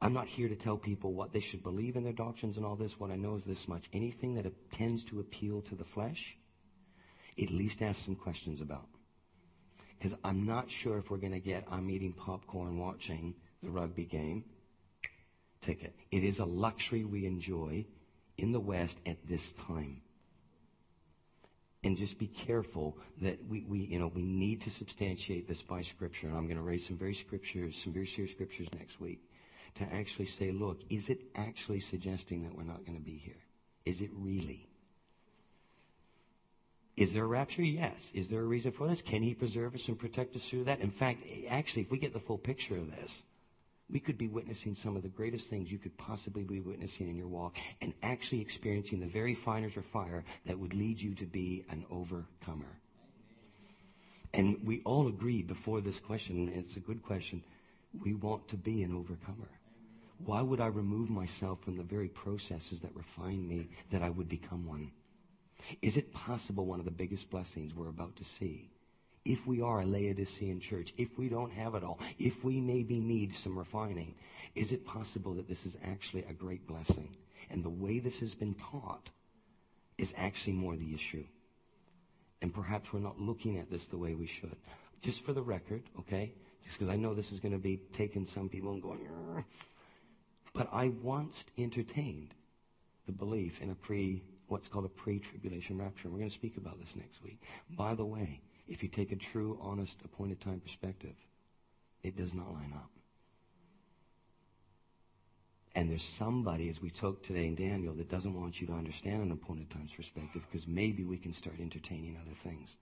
I'm 0.00 0.14
not 0.14 0.26
here 0.26 0.48
to 0.48 0.56
tell 0.56 0.78
people 0.78 1.12
what 1.12 1.34
they 1.34 1.40
should 1.40 1.62
believe 1.62 1.94
in 1.94 2.04
their 2.04 2.14
doctrines 2.14 2.56
and 2.56 2.64
all 2.64 2.74
this. 2.74 2.98
What 2.98 3.10
I 3.10 3.16
know 3.16 3.36
is 3.36 3.44
this 3.44 3.68
much. 3.68 3.84
Anything 3.92 4.34
that 4.34 4.46
tends 4.72 5.04
to 5.04 5.20
appeal 5.20 5.60
to 5.62 5.74
the 5.74 5.84
flesh, 5.84 6.38
at 7.40 7.50
least 7.50 7.82
ask 7.82 8.02
some 8.02 8.16
questions 8.16 8.62
about. 8.62 8.86
Because 9.98 10.16
I'm 10.24 10.46
not 10.46 10.70
sure 10.70 10.96
if 10.96 11.10
we're 11.10 11.18
going 11.18 11.32
to 11.32 11.38
get 11.38 11.66
I'm 11.70 11.90
eating 11.90 12.14
popcorn 12.14 12.78
watching 12.78 13.34
the 13.62 13.70
rugby 13.70 14.06
game 14.06 14.44
ticket. 15.60 15.94
It 16.10 16.24
is 16.24 16.38
a 16.38 16.46
luxury 16.46 17.04
we 17.04 17.26
enjoy 17.26 17.84
in 18.38 18.52
the 18.52 18.60
West 18.60 18.98
at 19.04 19.28
this 19.28 19.52
time. 19.52 20.00
And 21.84 21.98
just 21.98 22.18
be 22.18 22.28
careful 22.28 22.96
that 23.20 23.38
we, 23.46 23.64
we, 23.68 23.80
you 23.80 23.98
know, 23.98 24.10
we 24.12 24.24
need 24.24 24.62
to 24.62 24.70
substantiate 24.70 25.46
this 25.46 25.60
by 25.60 25.82
scripture. 25.82 26.26
And 26.26 26.36
I'm 26.36 26.46
going 26.46 26.56
to 26.56 26.62
raise 26.62 26.86
some 26.86 26.96
very 26.96 27.14
scriptures, 27.14 27.78
some 27.82 27.92
very 27.92 28.06
serious 28.06 28.32
scriptures 28.32 28.68
next 28.76 29.00
week 29.00 29.20
to 29.74 29.84
actually 29.92 30.26
say, 30.26 30.50
look, 30.50 30.80
is 30.88 31.10
it 31.10 31.20
actually 31.34 31.80
suggesting 31.80 32.42
that 32.44 32.56
we're 32.56 32.64
not 32.64 32.86
going 32.86 32.96
to 32.96 33.04
be 33.04 33.20
here? 33.22 33.42
Is 33.84 34.00
it 34.00 34.10
really? 34.14 34.66
Is 36.96 37.12
there 37.12 37.24
a 37.24 37.26
rapture? 37.26 37.62
Yes. 37.62 38.10
Is 38.14 38.28
there 38.28 38.40
a 38.40 38.44
reason 38.44 38.72
for 38.72 38.86
this? 38.86 39.02
Can 39.02 39.22
he 39.22 39.34
preserve 39.34 39.74
us 39.74 39.88
and 39.88 39.98
protect 39.98 40.36
us 40.36 40.44
through 40.48 40.64
that? 40.64 40.80
In 40.80 40.90
fact, 40.90 41.24
actually, 41.50 41.82
if 41.82 41.90
we 41.90 41.98
get 41.98 42.12
the 42.12 42.20
full 42.20 42.38
picture 42.38 42.76
of 42.76 42.90
this, 42.90 43.22
we 43.90 44.00
could 44.00 44.16
be 44.16 44.28
witnessing 44.28 44.74
some 44.74 44.96
of 44.96 45.02
the 45.02 45.08
greatest 45.08 45.48
things 45.48 45.70
you 45.70 45.78
could 45.78 45.96
possibly 45.98 46.42
be 46.42 46.60
witnessing 46.60 47.08
in 47.08 47.16
your 47.16 47.28
walk 47.28 47.58
and 47.80 47.92
actually 48.02 48.40
experiencing 48.40 49.00
the 49.00 49.06
very 49.06 49.34
finest 49.34 49.76
of 49.76 49.84
fire 49.86 50.24
that 50.46 50.58
would 50.58 50.74
lead 50.74 51.00
you 51.00 51.14
to 51.14 51.26
be 51.26 51.64
an 51.68 51.84
overcomer. 51.90 52.78
And 54.32 54.58
we 54.64 54.80
all 54.84 55.06
agree 55.06 55.42
before 55.42 55.80
this 55.80 56.00
question, 56.00 56.48
and 56.48 56.56
it's 56.56 56.76
a 56.76 56.80
good 56.80 57.02
question, 57.02 57.42
we 58.02 58.14
want 58.14 58.48
to 58.48 58.56
be 58.56 58.82
an 58.82 58.92
overcomer. 58.92 59.48
Why 60.24 60.40
would 60.40 60.60
I 60.60 60.66
remove 60.66 61.10
myself 61.10 61.60
from 61.62 61.76
the 61.76 61.82
very 61.82 62.08
processes 62.08 62.80
that 62.80 62.96
refine 62.96 63.46
me 63.46 63.68
that 63.90 64.02
I 64.02 64.10
would 64.10 64.28
become 64.28 64.66
one? 64.66 64.90
Is 65.82 65.96
it 65.96 66.12
possible 66.12 66.66
one 66.66 66.78
of 66.78 66.84
the 66.84 66.90
biggest 66.90 67.30
blessings 67.30 67.74
we're 67.74 67.88
about 67.88 68.16
to 68.16 68.24
see? 68.24 68.70
If 69.24 69.46
we 69.46 69.62
are 69.62 69.80
a 69.80 69.86
Laodicean 69.86 70.60
church, 70.60 70.92
if 70.98 71.18
we 71.18 71.28
don't 71.28 71.52
have 71.52 71.74
it 71.74 71.82
all, 71.82 71.98
if 72.18 72.44
we 72.44 72.60
maybe 72.60 73.00
need 73.00 73.36
some 73.36 73.58
refining, 73.58 74.14
is 74.54 74.72
it 74.72 74.84
possible 74.84 75.34
that 75.34 75.48
this 75.48 75.64
is 75.64 75.76
actually 75.82 76.24
a 76.28 76.34
great 76.34 76.66
blessing? 76.66 77.16
And 77.50 77.64
the 77.64 77.70
way 77.70 77.98
this 77.98 78.18
has 78.18 78.34
been 78.34 78.54
taught 78.54 79.10
is 79.96 80.12
actually 80.16 80.52
more 80.52 80.76
the 80.76 80.94
issue. 80.94 81.24
And 82.42 82.52
perhaps 82.52 82.92
we're 82.92 83.00
not 83.00 83.20
looking 83.20 83.58
at 83.58 83.70
this 83.70 83.86
the 83.86 83.96
way 83.96 84.14
we 84.14 84.26
should. 84.26 84.56
Just 85.00 85.24
for 85.24 85.32
the 85.32 85.42
record, 85.42 85.82
okay? 86.00 86.34
Just 86.64 86.78
because 86.78 86.92
I 86.92 86.96
know 86.96 87.14
this 87.14 87.32
is 87.32 87.40
going 87.40 87.52
to 87.52 87.58
be 87.58 87.80
taking 87.92 88.26
some 88.26 88.48
people 88.48 88.72
and 88.72 88.82
going, 88.82 89.00
but 90.52 90.68
I 90.72 90.88
once 91.02 91.44
entertained 91.58 92.34
the 93.06 93.12
belief 93.12 93.60
in 93.60 93.70
a 93.70 93.74
pre, 93.74 94.22
what's 94.48 94.68
called 94.68 94.84
a 94.84 94.88
pre-tribulation 94.88 95.78
rapture. 95.78 96.04
And 96.04 96.12
we're 96.12 96.20
going 96.20 96.30
to 96.30 96.34
speak 96.34 96.56
about 96.56 96.80
this 96.80 96.94
next 96.96 97.22
week. 97.22 97.40
By 97.70 97.94
the 97.94 98.04
way, 98.04 98.40
if 98.68 98.82
you 98.82 98.88
take 98.88 99.12
a 99.12 99.16
true, 99.16 99.58
honest, 99.60 99.98
appointed 100.04 100.40
time 100.40 100.60
perspective, 100.60 101.14
it 102.02 102.16
does 102.16 102.34
not 102.34 102.52
line 102.52 102.72
up. 102.74 102.90
And 105.74 105.90
there's 105.90 106.04
somebody, 106.04 106.68
as 106.68 106.80
we 106.80 106.88
talked 106.88 107.26
today 107.26 107.46
in 107.46 107.56
Daniel, 107.56 107.94
that 107.94 108.08
doesn't 108.08 108.38
want 108.38 108.60
you 108.60 108.66
to 108.68 108.72
understand 108.72 109.22
an 109.22 109.32
appointed 109.32 109.70
time's 109.70 109.92
perspective 109.92 110.42
because 110.50 110.68
maybe 110.68 111.02
we 111.02 111.16
can 111.16 111.32
start 111.32 111.56
entertaining 111.60 112.16
other 112.16 112.36
things. 112.42 112.76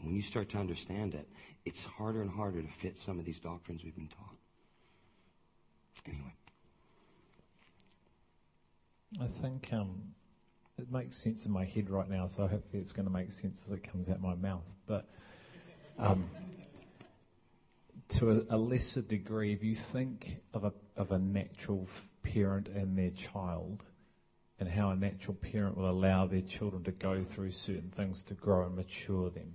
when 0.00 0.16
you 0.16 0.22
start 0.22 0.48
to 0.48 0.58
understand 0.58 1.14
it, 1.14 1.28
it's 1.64 1.84
harder 1.84 2.22
and 2.22 2.30
harder 2.30 2.60
to 2.62 2.68
fit 2.68 2.98
some 2.98 3.18
of 3.18 3.24
these 3.24 3.38
doctrines 3.38 3.84
we've 3.84 3.94
been 3.94 4.08
taught. 4.08 4.36
Anyway. 6.06 6.34
I 9.20 9.26
think 9.26 9.72
um, 9.72 10.14
it 10.78 10.90
makes 10.90 11.16
sense 11.16 11.46
in 11.46 11.52
my 11.52 11.64
head 11.64 11.90
right 11.90 12.08
now, 12.08 12.26
so 12.26 12.46
hopefully 12.46 12.80
it's 12.80 12.92
going 12.92 13.06
to 13.06 13.12
make 13.12 13.32
sense 13.32 13.64
as 13.66 13.72
it 13.72 13.82
comes 13.82 14.08
out 14.08 14.20
my 14.20 14.34
mouth. 14.34 14.64
But 14.86 15.08
um, 15.98 16.28
to 18.08 18.30
a, 18.30 18.56
a, 18.56 18.58
lesser 18.58 19.02
degree, 19.02 19.52
if 19.52 19.62
you 19.62 19.74
think 19.74 20.42
of 20.54 20.64
a 20.64 20.72
of 20.96 21.12
a 21.12 21.18
natural 21.18 21.88
parent 22.22 22.68
and 22.68 22.96
their 22.96 23.10
child, 23.10 23.84
and 24.58 24.68
how 24.68 24.90
a 24.90 24.96
natural 24.96 25.34
parent 25.34 25.76
will 25.76 25.90
allow 25.90 26.26
their 26.26 26.40
children 26.40 26.84
to 26.84 26.92
go 26.92 27.24
through 27.24 27.50
certain 27.50 27.90
things 27.90 28.22
to 28.22 28.34
grow 28.34 28.64
and 28.66 28.76
mature 28.76 29.30
them. 29.30 29.54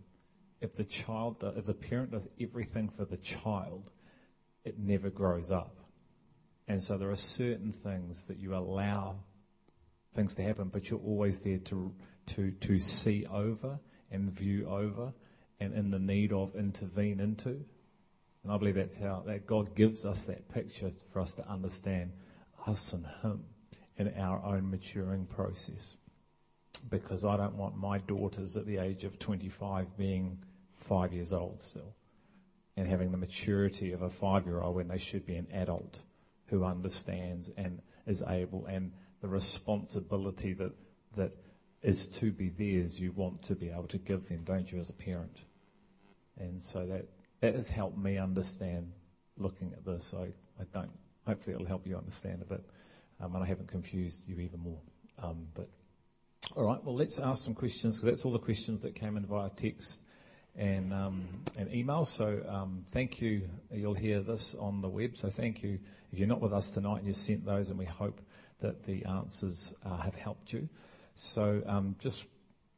If 0.59 0.74
the 0.74 0.84
child, 0.84 1.43
if 1.55 1.65
the 1.65 1.74
parent 1.74 2.11
does 2.11 2.28
everything 2.41 2.89
for 2.89 3.05
the 3.05 3.18
child, 3.18 3.89
it 4.65 4.80
never 4.80 5.09
grows 5.09 5.51
up. 5.51 5.78
And 6.68 6.84
so 6.84 6.97
there 6.97 7.09
are 7.09 7.15
certain 7.15 7.72
things 7.72 8.26
that 8.26 8.38
you 8.38 8.55
allow 8.55 9.20
things 10.14 10.36
to 10.36 10.43
happen, 10.43 10.70
but 10.70 10.89
you're 10.89 10.99
always 10.99 11.41
there 11.41 11.60
to, 11.60 11.93
to, 12.28 12.51
to 12.51 12.80
see 12.80 13.26
over 13.26 13.80
and 14.12 14.32
view 14.32 14.68
over 14.68 15.14
and 15.60 15.74
in 15.74 15.91
the 15.91 15.99
need 15.99 16.32
of 16.32 16.55
intervene 16.55 17.20
into. 17.20 17.64
And 18.43 18.51
I 18.51 18.58
believe 18.58 18.76
that's 18.76 18.97
how 18.97 19.24
that 19.26 19.45
God 19.45 19.76
gives 19.76 20.05
us 20.05 20.26
that 20.26 20.49
picture 20.49 20.91
for 21.12 21.20
us 21.20 21.36
to 21.36 21.47
understand 21.49 22.12
us 22.66 22.93
and 22.93 23.05
Him 23.22 23.43
in 23.97 24.14
our 24.18 24.43
own 24.43 24.70
maturing 24.70 25.26
process. 25.26 25.97
Because 26.89 27.26
I 27.26 27.38
don't 27.38 27.55
want 27.55 27.76
my 27.76 27.97
daughters 27.97 28.55
at 28.55 28.66
the 28.66 28.78
age 28.78 29.03
of 29.03 29.18
25 29.18 29.97
being 29.97 30.38
five 30.78 31.12
years 31.12 31.34
old 31.34 31.62
still 31.62 31.95
and 32.78 32.88
having 32.88 33.12
the 33.12 33.18
maturity 33.18 33.91
of 33.91 34.03
a 34.03 34.10
five 34.10 34.45
year 34.45 34.62
old 34.62 34.76
when 34.76 34.88
they 34.88 34.99
should 34.99 35.26
be 35.26 35.36
an 35.36 35.47
adult 35.51 36.03
who 36.45 36.64
understands 36.64 37.49
and 37.58 37.82
is 38.05 38.24
able 38.28 38.66
and 38.68 38.91
the 39.22 39.28
responsibility 39.28 40.53
that, 40.53 40.72
that 41.15 41.32
is 41.82 42.07
to 42.07 42.32
be 42.32 42.49
theirs, 42.49 42.99
you 42.99 43.11
want 43.11 43.41
to 43.43 43.55
be 43.55 43.70
able 43.70 43.88
to 43.88 43.97
give 43.97 44.28
them, 44.28 44.43
don't 44.43 44.72
you, 44.72 44.80
as 44.80 44.89
a 44.89 44.93
parent? 44.93 45.43
And 46.38 46.61
so 46.61 46.86
that, 46.86 47.05
that 47.41 47.55
has 47.55 47.70
helped 47.70 47.97
me 47.97 48.18
understand 48.18 48.91
looking 49.38 49.74
at 49.74 49.86
this. 49.86 50.13
I, 50.18 50.30
I 50.59 50.65
don't, 50.74 50.91
hopefully 51.26 51.55
it'll 51.55 51.68
help 51.68 51.88
you 51.88 51.97
understand 51.97 52.41
a 52.41 52.45
bit. 52.45 52.63
Um, 53.20 53.36
and 53.36 53.43
I 53.43 53.47
haven't 53.47 53.68
confused 53.68 54.28
you 54.28 54.39
even 54.39 54.59
more. 54.59 54.80
Um, 55.22 55.47
but, 55.55 55.70
all 56.55 56.63
right, 56.63 56.84
well, 56.84 56.95
let's 56.95 57.18
ask 57.18 57.43
some 57.43 57.55
questions. 57.55 57.99
because 57.99 58.11
that's 58.11 58.26
all 58.26 58.32
the 58.32 58.39
questions 58.39 58.84
that 58.84 58.95
came 58.95 59.18
in 59.18 59.26
via 59.26 59.49
text 59.49 60.01
and, 60.55 60.93
um, 60.93 61.28
and 61.57 61.74
email. 61.74 62.05
So 62.05 62.43
um, 62.47 62.84
thank 62.89 63.22
you. 63.22 63.49
You'll 63.72 63.93
hear 63.93 64.22
this 64.22 64.55
on 64.55 64.82
the 64.82 64.89
web. 64.89 65.18
So 65.18 65.30
thank 65.30 65.63
you. 65.63 65.80
If 66.11 66.20
you're 66.20 66.28
not 66.28 66.41
with 66.41 66.53
us 66.53 66.72
tonight, 66.72 66.99
and 66.99 67.07
you 67.07 67.13
sent 67.13 67.45
those, 67.45 67.70
and 67.70 67.78
we 67.78 67.86
hope 67.86 68.22
that 68.62 68.86
the 68.86 69.05
answers 69.05 69.74
uh, 69.86 69.97
have 69.97 70.16
helped 70.16 70.53
you. 70.53 70.68
So 71.16 71.62
um, 71.66 71.95
just 71.99 72.26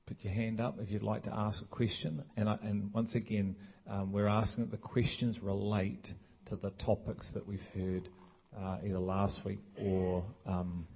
put 0.05 0.23
your 0.23 0.33
hand 0.33 0.59
up 0.59 0.79
if 0.81 0.91
you'd 0.91 1.03
like 1.03 1.23
to 1.23 1.33
ask 1.33 1.61
a 1.61 1.65
question. 1.67 2.23
And, 2.35 2.49
I, 2.49 2.57
and 2.61 2.91
once 2.93 3.15
again, 3.15 3.55
um, 3.87 4.11
we're 4.11 4.27
asking 4.27 4.65
that 4.65 4.71
the 4.71 4.77
questions 4.77 5.41
relate 5.41 6.13
to 6.45 6.55
the 6.55 6.71
topics 6.71 7.31
that 7.33 7.45
we've 7.47 7.67
heard 7.75 8.09
uh, 8.57 8.77
either 8.85 8.99
last 8.99 9.45
week 9.45 9.59
or 9.77 10.23
um, 10.45 10.87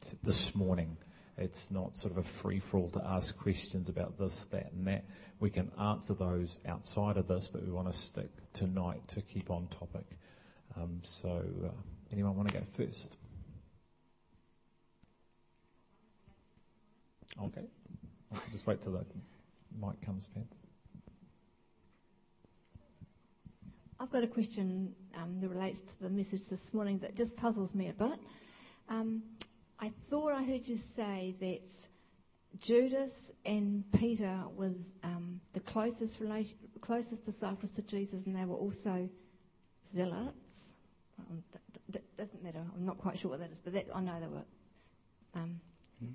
t- 0.00 0.16
this 0.22 0.54
morning. 0.54 0.96
It's 1.38 1.70
not 1.70 1.96
sort 1.96 2.12
of 2.12 2.18
a 2.18 2.22
free 2.22 2.60
for 2.60 2.78
all 2.78 2.90
to 2.90 3.04
ask 3.04 3.36
questions 3.36 3.88
about 3.88 4.18
this, 4.18 4.46
that, 4.50 4.72
and 4.72 4.86
that. 4.86 5.04
We 5.40 5.50
can 5.50 5.70
answer 5.80 6.14
those 6.14 6.58
outside 6.66 7.16
of 7.16 7.26
this, 7.26 7.48
but 7.48 7.64
we 7.64 7.72
want 7.72 7.90
to 7.90 7.98
stick 7.98 8.30
tonight 8.52 9.06
to 9.08 9.22
keep 9.22 9.50
on 9.50 9.66
topic. 9.68 10.06
Um, 10.76 11.00
so, 11.02 11.42
uh, 11.64 11.68
anyone 12.12 12.36
want 12.36 12.48
to 12.48 12.54
go 12.54 12.64
first? 12.76 13.16
Okay. 17.40 17.64
I'll 18.34 18.40
just 18.52 18.66
wait 18.66 18.80
till 18.80 18.92
the 18.92 19.04
mic 19.80 20.00
comes, 20.02 20.26
Pam. 20.26 20.44
I've 23.98 24.10
got 24.10 24.24
a 24.24 24.26
question 24.26 24.94
um, 25.16 25.40
that 25.40 25.48
relates 25.48 25.80
to 25.80 26.02
the 26.02 26.10
message 26.10 26.48
this 26.48 26.74
morning 26.74 26.98
that 26.98 27.14
just 27.14 27.36
puzzles 27.36 27.74
me 27.74 27.88
a 27.88 27.92
bit. 27.92 28.18
Um, 28.88 29.22
I 29.78 29.92
thought 30.10 30.32
I 30.32 30.42
heard 30.42 30.66
you 30.66 30.76
say 30.76 31.34
that 31.40 31.70
Judas 32.58 33.30
and 33.44 33.84
Peter 33.92 34.40
was 34.56 34.74
um, 35.04 35.40
the 35.52 35.60
closest 35.60 36.20
relation, 36.20 36.56
closest 36.80 37.24
disciples 37.24 37.70
to 37.72 37.82
Jesus, 37.82 38.26
and 38.26 38.36
they 38.36 38.44
were 38.44 38.56
also 38.56 39.08
zealots. 39.86 40.74
Um, 41.18 41.42
that 41.90 42.16
doesn't 42.16 42.42
matter. 42.42 42.64
I'm 42.74 42.84
not 42.84 42.98
quite 42.98 43.18
sure 43.18 43.30
what 43.30 43.40
that 43.40 43.52
is, 43.52 43.60
but 43.60 43.72
that, 43.74 43.86
I 43.94 44.00
know 44.00 44.18
they 44.20 44.26
were 44.26 44.44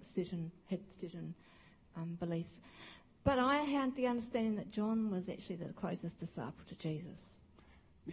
certain 0.03 0.51
had 0.69 0.79
certain 0.89 1.33
um, 1.95 2.17
beliefs. 2.19 2.59
But 3.23 3.39
I 3.39 3.57
had 3.57 3.95
the 3.95 4.07
understanding 4.07 4.55
that 4.55 4.71
John 4.71 5.11
was 5.11 5.27
actually 5.27 5.57
the 5.57 5.73
closest 5.73 6.17
disciple 6.17 6.63
to 6.69 6.75
Jesus. 6.75 7.19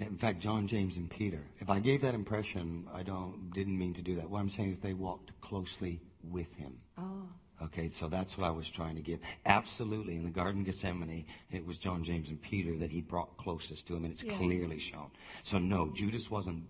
In 0.00 0.16
fact, 0.16 0.40
John, 0.40 0.66
James, 0.66 0.96
and 0.96 1.08
Peter. 1.08 1.40
If 1.60 1.70
I 1.70 1.78
gave 1.78 2.02
that 2.02 2.14
impression, 2.14 2.88
I 2.92 3.04
don't 3.04 3.52
didn't 3.54 3.78
mean 3.78 3.94
to 3.94 4.02
do 4.02 4.16
that. 4.16 4.28
What 4.28 4.40
I'm 4.40 4.48
saying 4.50 4.70
is 4.70 4.78
they 4.78 4.92
walked 4.94 5.40
closely 5.40 6.00
with 6.24 6.52
him. 6.54 6.78
Oh. 6.98 7.28
Okay, 7.62 7.90
so 7.90 8.08
that's 8.08 8.36
what 8.36 8.46
I 8.46 8.50
was 8.50 8.68
trying 8.68 8.96
to 8.96 9.02
give. 9.02 9.20
Absolutely, 9.46 10.16
in 10.16 10.24
the 10.24 10.30
Garden 10.30 10.62
of 10.62 10.66
Gethsemane, 10.66 11.24
it 11.52 11.64
was 11.64 11.78
John, 11.78 12.02
James, 12.02 12.28
and 12.28 12.42
Peter 12.42 12.76
that 12.78 12.90
he 12.90 13.00
brought 13.00 13.36
closest 13.36 13.86
to 13.86 13.94
him, 13.94 14.04
and 14.04 14.12
it's 14.12 14.24
Yeah. 14.24 14.36
clearly 14.36 14.80
shown. 14.80 15.10
So 15.44 15.58
no, 15.58 15.90
Judas 15.90 16.28
wasn't 16.30 16.64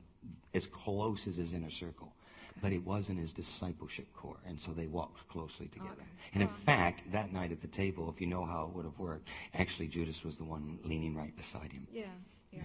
as 0.53 0.67
close 0.67 1.27
as 1.27 1.37
his 1.37 1.55
inner 1.55 1.71
circle, 1.71 2.14
but 2.65 2.73
it 2.73 2.83
was 2.83 3.11
in 3.11 3.19
his 3.19 3.31
discipleship 3.31 4.07
core, 4.15 4.39
and 4.47 4.59
so 4.59 4.73
they 4.73 4.87
walked 4.87 5.29
closely 5.29 5.67
together. 5.67 5.91
Okay. 5.93 6.31
And 6.33 6.43
in 6.43 6.49
fact, 6.49 7.03
that 7.13 7.31
night 7.31 7.53
at 7.53 7.61
the 7.61 7.69
table, 7.69 8.09
if 8.09 8.23
you 8.23 8.27
know 8.27 8.47
how 8.47 8.65
it 8.65 8.75
would 8.75 8.87
have 8.87 8.99
worked, 8.99 9.29
actually 9.53 9.87
Judas 9.89 10.25
was 10.25 10.39
the 10.39 10.45
one 10.45 10.79
leaning 10.83 11.15
right 11.15 11.37
beside 11.37 11.73
him. 11.73 11.87
Yeah, 11.93 12.05
yeah. 12.51 12.63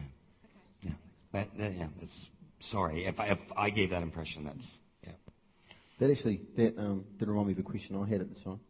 Yeah, 0.81 0.91
but 1.33 1.49
that, 1.57 1.75
yeah, 1.75 1.87
it's 2.01 2.29
sorry 2.61 3.07
if 3.07 3.19
I, 3.19 3.25
if 3.25 3.39
I 3.57 3.71
gave 3.71 3.89
that 3.89 4.01
impression. 4.01 4.45
That's 4.45 4.79
yeah. 5.03 5.11
That 5.97 6.11
actually 6.11 6.43
that 6.55 6.77
um, 6.77 7.03
did 7.17 7.27
remind 7.27 7.47
me 7.47 7.51
of 7.51 7.59
a 7.59 7.63
question 7.63 8.01
I 8.01 8.07
had 8.07 8.21
at 8.21 8.33
the 8.33 8.39
time. 8.39 8.61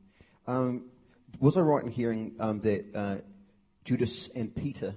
Um, 0.47 0.86
was 1.39 1.57
I 1.57 1.61
right 1.61 1.84
in 1.84 1.91
hearing 1.91 2.34
um, 2.39 2.59
that 2.61 2.86
uh, 2.95 3.17
Judas 3.86 4.30
and 4.34 4.55
Peter 4.55 4.95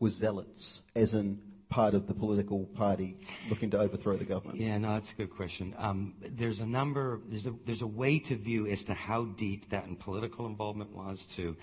were 0.00 0.08
zealots, 0.08 0.80
as 0.96 1.12
in 1.12 1.42
part 1.68 1.94
of 1.94 2.06
the 2.06 2.14
political 2.14 2.64
party 2.64 3.18
looking 3.50 3.70
to 3.70 3.78
overthrow 3.78 4.16
the 4.16 4.24
government? 4.24 4.58
Yeah, 4.58 4.78
no, 4.78 4.94
that's 4.94 5.10
a 5.10 5.14
good 5.14 5.30
question. 5.30 5.74
Um, 5.76 6.14
there's 6.20 6.60
a 6.60 6.66
number, 6.66 7.20
there's 7.28 7.46
a, 7.46 7.54
there's 7.66 7.82
a 7.82 7.86
way 7.86 8.18
to 8.20 8.36
view 8.36 8.66
as 8.66 8.82
to 8.84 8.94
how 8.94 9.24
deep 9.24 9.70
that 9.70 9.86
in 9.86 9.96
political 9.96 10.46
involvement 10.46 10.94
was 10.94 11.22
to, 11.36 11.56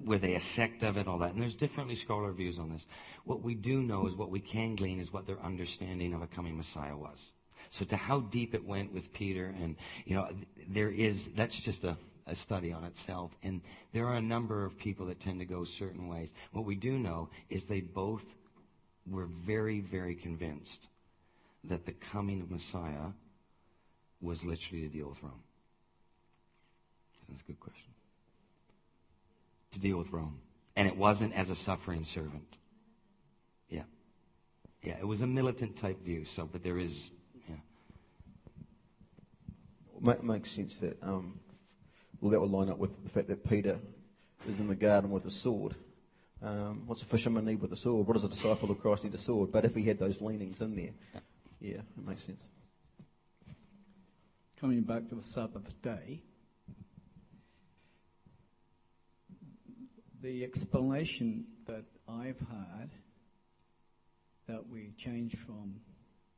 were 0.00 0.18
they 0.18 0.34
a 0.34 0.40
sect 0.40 0.82
of 0.82 0.96
it, 0.96 1.06
all 1.06 1.18
that. 1.18 1.32
And 1.32 1.40
there's 1.40 1.54
differently 1.54 1.94
scholar 1.94 2.32
views 2.32 2.58
on 2.58 2.70
this. 2.70 2.84
What 3.24 3.42
we 3.42 3.54
do 3.54 3.80
know 3.82 4.06
is 4.06 4.16
what 4.16 4.30
we 4.30 4.40
can 4.40 4.74
glean 4.74 5.00
is 5.00 5.12
what 5.12 5.26
their 5.26 5.40
understanding 5.40 6.14
of 6.14 6.22
a 6.22 6.26
coming 6.26 6.56
Messiah 6.56 6.96
was. 6.96 7.32
So 7.70 7.84
to 7.86 7.96
how 7.96 8.20
deep 8.20 8.54
it 8.54 8.64
went 8.64 8.92
with 8.92 9.12
Peter 9.12 9.54
and, 9.60 9.76
you 10.04 10.14
know, 10.14 10.28
there 10.68 10.90
is, 10.90 11.30
that's 11.34 11.58
just 11.58 11.84
a, 11.84 11.96
a 12.26 12.34
study 12.34 12.72
on 12.72 12.84
itself. 12.84 13.36
And 13.42 13.60
there 13.92 14.06
are 14.06 14.16
a 14.16 14.22
number 14.22 14.64
of 14.64 14.76
people 14.78 15.06
that 15.06 15.20
tend 15.20 15.38
to 15.40 15.44
go 15.44 15.64
certain 15.64 16.08
ways. 16.08 16.30
What 16.52 16.64
we 16.64 16.74
do 16.74 16.98
know 16.98 17.30
is 17.50 17.64
they 17.64 17.80
both 17.80 18.24
were 19.08 19.26
very, 19.26 19.80
very 19.80 20.14
convinced 20.14 20.88
that 21.64 21.86
the 21.86 21.92
coming 21.92 22.40
of 22.40 22.50
Messiah 22.50 23.12
was 24.20 24.44
literally 24.44 24.82
to 24.82 24.88
deal 24.88 25.08
with 25.08 25.22
Rome. 25.22 25.42
That's 27.28 27.42
a 27.42 27.44
good 27.44 27.60
question. 27.60 27.92
To 29.72 29.80
deal 29.80 29.98
with 29.98 30.10
Rome. 30.10 30.40
And 30.76 30.88
it 30.88 30.96
wasn't 30.96 31.34
as 31.34 31.50
a 31.50 31.54
suffering 31.54 32.04
servant. 32.04 32.56
Yeah. 33.68 33.82
Yeah, 34.82 34.96
it 34.98 35.06
was 35.06 35.20
a 35.20 35.26
militant 35.26 35.76
type 35.76 36.02
view, 36.04 36.24
so, 36.24 36.48
but 36.50 36.62
there 36.62 36.78
is, 36.78 37.10
yeah. 37.48 37.56
Ma- 40.00 40.22
makes 40.22 40.50
sense 40.50 40.78
that, 40.78 41.02
um, 41.02 41.40
well, 42.20 42.30
that 42.30 42.40
would 42.40 42.50
line 42.50 42.68
up 42.68 42.78
with 42.78 43.02
the 43.04 43.10
fact 43.10 43.28
that 43.28 43.48
Peter 43.48 43.78
is 44.48 44.60
in 44.60 44.68
the 44.68 44.74
garden 44.74 45.10
with 45.10 45.24
a 45.26 45.30
sword. 45.30 45.74
Um, 46.44 46.82
what's 46.86 47.00
a 47.00 47.06
fisherman 47.06 47.46
need 47.46 47.62
with 47.62 47.72
a 47.72 47.76
sword? 47.76 48.06
What 48.06 48.14
does 48.14 48.24
a 48.24 48.28
disciple 48.28 48.70
of 48.70 48.78
Christ 48.78 49.04
need 49.04 49.14
a 49.14 49.18
sword? 49.18 49.50
But 49.50 49.64
if 49.64 49.74
he 49.74 49.82
had 49.84 49.98
those 49.98 50.20
leanings 50.20 50.60
in 50.60 50.76
there, 50.76 51.22
yeah, 51.58 51.76
it 51.78 52.06
makes 52.06 52.24
sense. 52.24 52.42
coming 54.60 54.82
back 54.82 55.08
to 55.08 55.14
the 55.14 55.22
Sabbath 55.22 55.80
day, 55.80 56.20
the 60.22 60.44
explanation 60.44 61.44
that 61.66 61.84
I've 62.06 62.40
had 62.40 62.90
that 64.46 64.68
we 64.68 64.92
change 64.98 65.36
from 65.36 65.80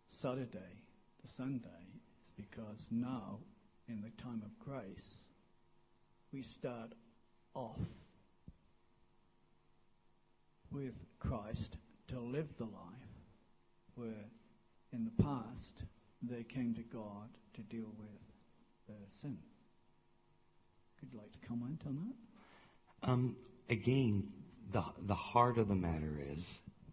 Saturday 0.09 0.85
to 1.21 1.29
Sunday 1.29 1.69
is 2.23 2.33
because 2.37 2.87
now, 2.93 3.39
in 3.89 4.03
the 4.03 4.23
time 4.23 4.43
of 4.45 4.57
grace, 4.65 5.27
we 6.33 6.43
start 6.43 6.93
off 7.55 7.81
with 10.77 10.95
Christ 11.19 11.77
to 12.09 12.21
live 12.21 12.55
the 12.59 12.65
life 12.65 12.73
where 13.95 14.27
in 14.93 15.05
the 15.07 15.23
past 15.23 15.79
they 16.23 16.43
came 16.43 16.75
to 16.75 16.83
God 16.83 17.31
to 17.55 17.63
deal 17.63 17.89
with 17.99 18.21
their 18.87 19.07
sin. 19.11 19.39
Could 21.01 21.13
you 21.13 21.19
like 21.19 21.33
to 21.33 21.49
comment 21.49 21.81
on 21.87 21.97
that? 21.97 23.09
Um, 23.11 23.37
again, 23.71 24.29
the, 24.71 24.85
the 25.07 25.15
heart 25.15 25.57
of 25.57 25.69
the 25.69 25.75
matter 25.75 26.21
is, 26.33 26.43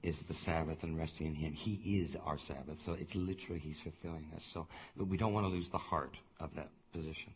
is 0.02 0.24
the 0.24 0.34
Sabbath 0.34 0.84
and 0.84 0.98
resting 0.98 1.28
in 1.28 1.36
Him. 1.36 1.54
He 1.54 2.00
is 2.00 2.16
our 2.26 2.38
Sabbath, 2.38 2.82
so 2.86 2.94
it's 2.94 3.16
literally 3.16 3.60
He's 3.60 3.80
fulfilling 3.80 4.30
this. 4.34 4.46
So, 4.54 4.68
but 4.96 5.08
we 5.08 5.18
don't 5.18 5.34
want 5.34 5.46
to 5.46 5.50
lose 5.50 5.70
the 5.70 5.78
heart 5.78 6.16
of 6.40 6.56
that 6.56 6.70
position. 6.94 7.34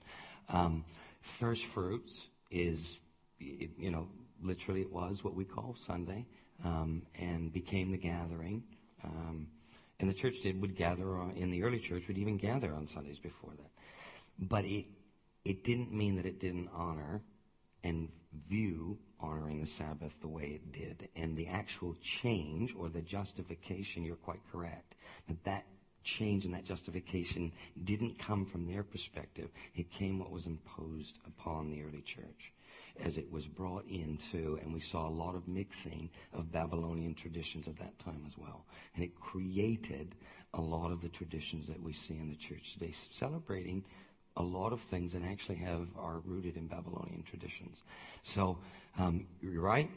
Um, 0.50 0.86
first 1.22 1.66
fruits 1.66 2.28
is, 2.52 3.00
you 3.40 3.92
know, 3.92 4.08
literally 4.42 4.82
it 4.82 4.92
was 4.92 5.24
what 5.24 5.34
we 5.34 5.44
call 5.44 5.76
Sunday, 5.86 6.26
um, 6.64 7.04
and 7.20 7.52
became 7.52 7.92
the 7.92 7.98
gathering. 7.98 8.64
Um, 9.04 9.48
and 10.00 10.10
the 10.10 10.14
church 10.14 10.42
did 10.42 10.62
would 10.62 10.76
gather 10.76 11.18
on, 11.18 11.32
in 11.32 11.50
the 11.50 11.64
early 11.64 11.80
church 11.80 12.04
would 12.08 12.18
even 12.18 12.38
gather 12.38 12.74
on 12.74 12.88
Sundays 12.88 13.20
before 13.20 13.52
that. 13.58 13.72
But 14.40 14.66
it 14.66 14.86
it 15.44 15.64
didn't 15.64 15.94
mean 15.94 16.18
that 16.18 16.26
it 16.26 16.40
didn't 16.40 16.70
honor 16.74 17.22
and 17.84 18.10
view 18.50 18.98
honoring 19.20 19.62
the 19.62 19.68
Sabbath 19.68 20.14
the 20.22 20.28
way 20.28 20.44
it 20.44 20.72
did. 20.72 21.10
And 21.16 21.36
the 21.36 21.48
actual 21.48 21.96
change 22.02 22.76
or 22.78 22.90
the 22.90 23.02
justification, 23.02 24.04
you're 24.04 24.16
quite 24.16 24.42
correct, 24.52 24.96
that 25.28 25.44
that 25.46 25.66
change 26.04 26.46
and 26.46 26.54
that 26.54 26.66
justification 26.66 27.52
didn't 27.84 28.20
come 28.20 28.46
from 28.46 28.68
their 28.68 28.84
perspective. 28.84 29.50
It 29.76 29.90
came 29.92 30.20
what 30.20 30.32
was 30.32 30.46
imposed 30.46 31.18
upon 31.26 31.70
the 31.70 31.82
early 31.82 32.02
church 32.02 32.54
as 33.04 33.18
it 33.18 33.32
was 33.32 33.46
brought 33.48 33.86
into, 33.88 34.60
and 34.62 34.74
we 34.74 34.80
saw 34.80 35.08
a 35.08 35.10
lot 35.10 35.36
of 35.36 35.48
mixing 35.48 36.10
of 36.34 36.52
Babylonian 36.52 37.14
traditions 37.14 37.68
at 37.68 37.78
that 37.80 37.98
time 38.00 38.24
as 38.26 38.38
well. 38.38 38.66
And 38.96 39.04
it 39.04 39.20
created 39.20 40.16
a 40.54 40.62
lot 40.62 40.92
of 40.92 41.02
the 41.02 41.10
traditions 41.10 41.68
that 41.68 41.82
we 41.82 41.94
see 41.94 42.16
in 42.16 42.30
the 42.30 42.36
church 42.36 42.74
today, 42.74 42.94
celebrating 43.12 43.84
a 44.36 44.44
lot 44.44 44.72
of 44.72 44.82
things 44.82 45.14
that 45.14 45.24
actually 45.24 45.58
have 45.58 45.88
are 45.98 46.20
rooted 46.20 46.58
in 46.58 46.68
Babylonian 46.68 47.24
traditions. 47.24 47.84
So 48.24 48.60
um, 48.98 49.26
you're 49.42 49.62
right. 49.62 49.90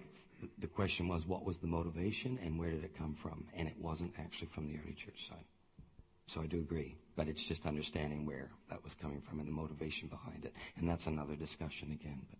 The 0.58 0.66
question 0.66 1.08
was, 1.08 1.26
what 1.26 1.44
was 1.44 1.58
the 1.58 1.66
motivation 1.66 2.38
and 2.42 2.58
where 2.58 2.70
did 2.70 2.82
it 2.82 2.96
come 2.96 3.14
from? 3.14 3.44
And 3.54 3.68
it 3.68 3.76
wasn't 3.78 4.14
actually 4.18 4.48
from 4.48 4.66
the 4.66 4.78
early 4.82 4.94
church 4.94 5.28
side. 5.28 5.44
So 6.26 6.40
I 6.40 6.46
do 6.46 6.60
agree, 6.60 6.96
but 7.16 7.28
it's 7.28 7.42
just 7.42 7.66
understanding 7.66 8.24
where 8.24 8.50
that 8.70 8.82
was 8.84 8.94
coming 8.94 9.20
from 9.20 9.40
and 9.40 9.48
the 9.48 9.52
motivation 9.52 10.08
behind 10.08 10.44
it. 10.44 10.54
And 10.76 10.88
that's 10.88 11.06
another 11.06 11.34
discussion 11.34 11.90
again, 11.90 12.20
but 12.30 12.38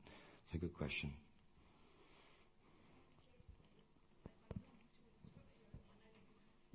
it's 0.51 0.57
a 0.57 0.59
good 0.59 0.75
question. 0.75 1.13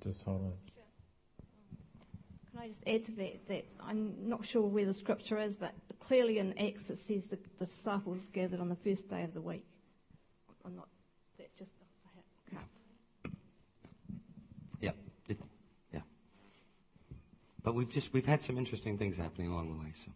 Just 0.02 0.22
hold 0.22 0.40
on. 0.40 0.52
Can 2.50 2.60
I 2.62 2.68
just 2.68 2.82
add 2.86 3.04
to 3.04 3.12
that 3.12 3.46
that 3.48 3.64
I'm 3.80 4.14
not 4.26 4.46
sure 4.46 4.62
where 4.62 4.86
the 4.86 4.94
scripture 4.94 5.38
is, 5.38 5.56
but 5.56 5.74
clearly 6.00 6.38
in 6.38 6.58
Acts 6.58 6.88
it 6.88 6.96
says 6.96 7.26
the, 7.26 7.38
the 7.58 7.66
disciples 7.66 8.28
gathered 8.28 8.60
on 8.60 8.70
the 8.70 8.76
first 8.76 9.10
day 9.10 9.22
of 9.24 9.34
the 9.34 9.42
week. 9.42 9.66
I'm 10.64 10.74
not. 10.74 10.88
That's 11.36 11.52
just. 11.58 11.74
Okay. 12.48 12.62
Yeah, 14.80 14.92
it, 15.28 15.38
yeah. 15.92 16.00
But 17.62 17.74
we've 17.74 17.90
just 17.90 18.14
we've 18.14 18.24
had 18.24 18.42
some 18.42 18.56
interesting 18.56 18.96
things 18.96 19.16
happening 19.16 19.48
along 19.48 19.76
the 19.76 19.84
way. 19.84 19.92
So 20.02 20.12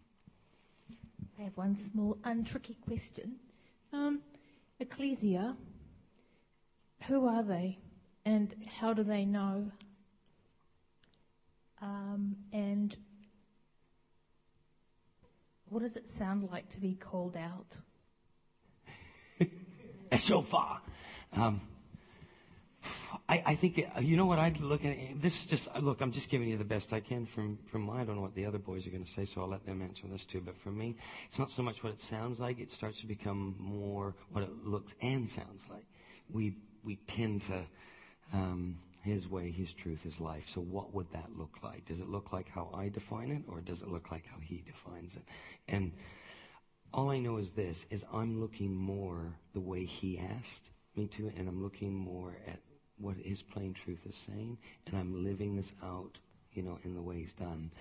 I 1.37 1.43
have 1.43 1.57
one 1.57 1.75
small, 1.75 2.17
untricky 2.23 2.75
question. 2.81 3.35
Um, 3.93 4.21
Ecclesia, 4.79 5.55
who 7.07 7.27
are 7.27 7.43
they, 7.43 7.79
and 8.25 8.53
how 8.79 8.93
do 8.93 9.03
they 9.03 9.25
know? 9.25 9.71
Um, 11.81 12.37
and 12.53 12.95
what 15.65 15.81
does 15.81 15.95
it 15.95 16.09
sound 16.09 16.49
like 16.51 16.69
to 16.69 16.79
be 16.79 16.93
called 16.93 17.35
out? 17.35 17.77
so 20.17 20.41
far. 20.41 20.81
Um, 21.33 21.61
I, 23.29 23.43
I, 23.45 23.55
think, 23.55 23.85
you 24.01 24.17
know 24.17 24.25
what 24.25 24.39
I'd 24.39 24.59
look 24.59 24.83
at? 24.83 25.21
This 25.21 25.39
is 25.39 25.45
just, 25.45 25.67
look, 25.79 26.01
I'm 26.01 26.11
just 26.11 26.29
giving 26.29 26.49
you 26.49 26.57
the 26.57 26.65
best 26.65 26.91
I 26.91 26.99
can 26.99 27.25
from, 27.25 27.59
from 27.65 27.83
my, 27.83 28.01
I 28.01 28.03
don't 28.03 28.15
know 28.15 28.21
what 28.21 28.35
the 28.35 28.45
other 28.45 28.57
boys 28.57 28.85
are 28.87 28.89
going 28.89 29.05
to 29.05 29.11
say, 29.11 29.25
so 29.25 29.41
I'll 29.41 29.49
let 29.49 29.65
them 29.65 29.81
answer 29.81 30.03
this 30.11 30.25
too. 30.25 30.41
But 30.41 30.57
for 30.57 30.71
me, 30.71 30.97
it's 31.27 31.39
not 31.39 31.51
so 31.51 31.61
much 31.61 31.83
what 31.83 31.93
it 31.93 31.99
sounds 31.99 32.39
like, 32.39 32.59
it 32.59 32.71
starts 32.71 32.99
to 33.01 33.07
become 33.07 33.55
more 33.57 34.15
what 34.31 34.43
it 34.43 34.65
looks 34.65 34.93
and 35.01 35.29
sounds 35.29 35.63
like. 35.69 35.85
We, 36.29 36.57
we 36.83 36.97
tend 37.07 37.43
to, 37.43 37.63
um, 38.33 38.77
his 39.03 39.27
way, 39.27 39.51
His 39.51 39.73
truth, 39.73 40.03
His 40.03 40.19
life. 40.19 40.45
So 40.53 40.61
what 40.61 40.93
would 40.93 41.11
that 41.11 41.29
look 41.35 41.57
like? 41.63 41.85
Does 41.85 41.99
it 41.99 42.07
look 42.07 42.31
like 42.31 42.49
how 42.49 42.69
I 42.73 42.89
define 42.89 43.31
it 43.31 43.43
or 43.47 43.61
does 43.61 43.81
it 43.81 43.87
look 43.87 44.11
like 44.11 44.25
how 44.27 44.37
He 44.39 44.63
defines 44.65 45.15
it? 45.15 45.23
And 45.67 45.93
all 46.93 47.09
I 47.09 47.19
know 47.19 47.37
is 47.37 47.51
this, 47.51 47.85
is 47.89 48.03
I'm 48.13 48.39
looking 48.39 48.75
more 48.75 49.33
the 49.53 49.59
way 49.59 49.85
He 49.85 50.19
asked 50.19 50.69
me 50.95 51.07
to 51.17 51.31
and 51.35 51.47
I'm 51.47 51.63
looking 51.63 51.93
more 51.93 52.37
at 52.47 52.59
what 53.01 53.17
His 53.17 53.41
plain 53.41 53.73
truth 53.73 53.99
is 54.07 54.15
saying 54.25 54.57
and 54.85 54.95
I'm 54.95 55.23
living 55.23 55.55
this 55.55 55.71
out, 55.83 56.17
you 56.53 56.63
know, 56.63 56.79
in 56.83 56.95
the 56.95 57.01
way 57.01 57.17
He's 57.17 57.33
done. 57.33 57.71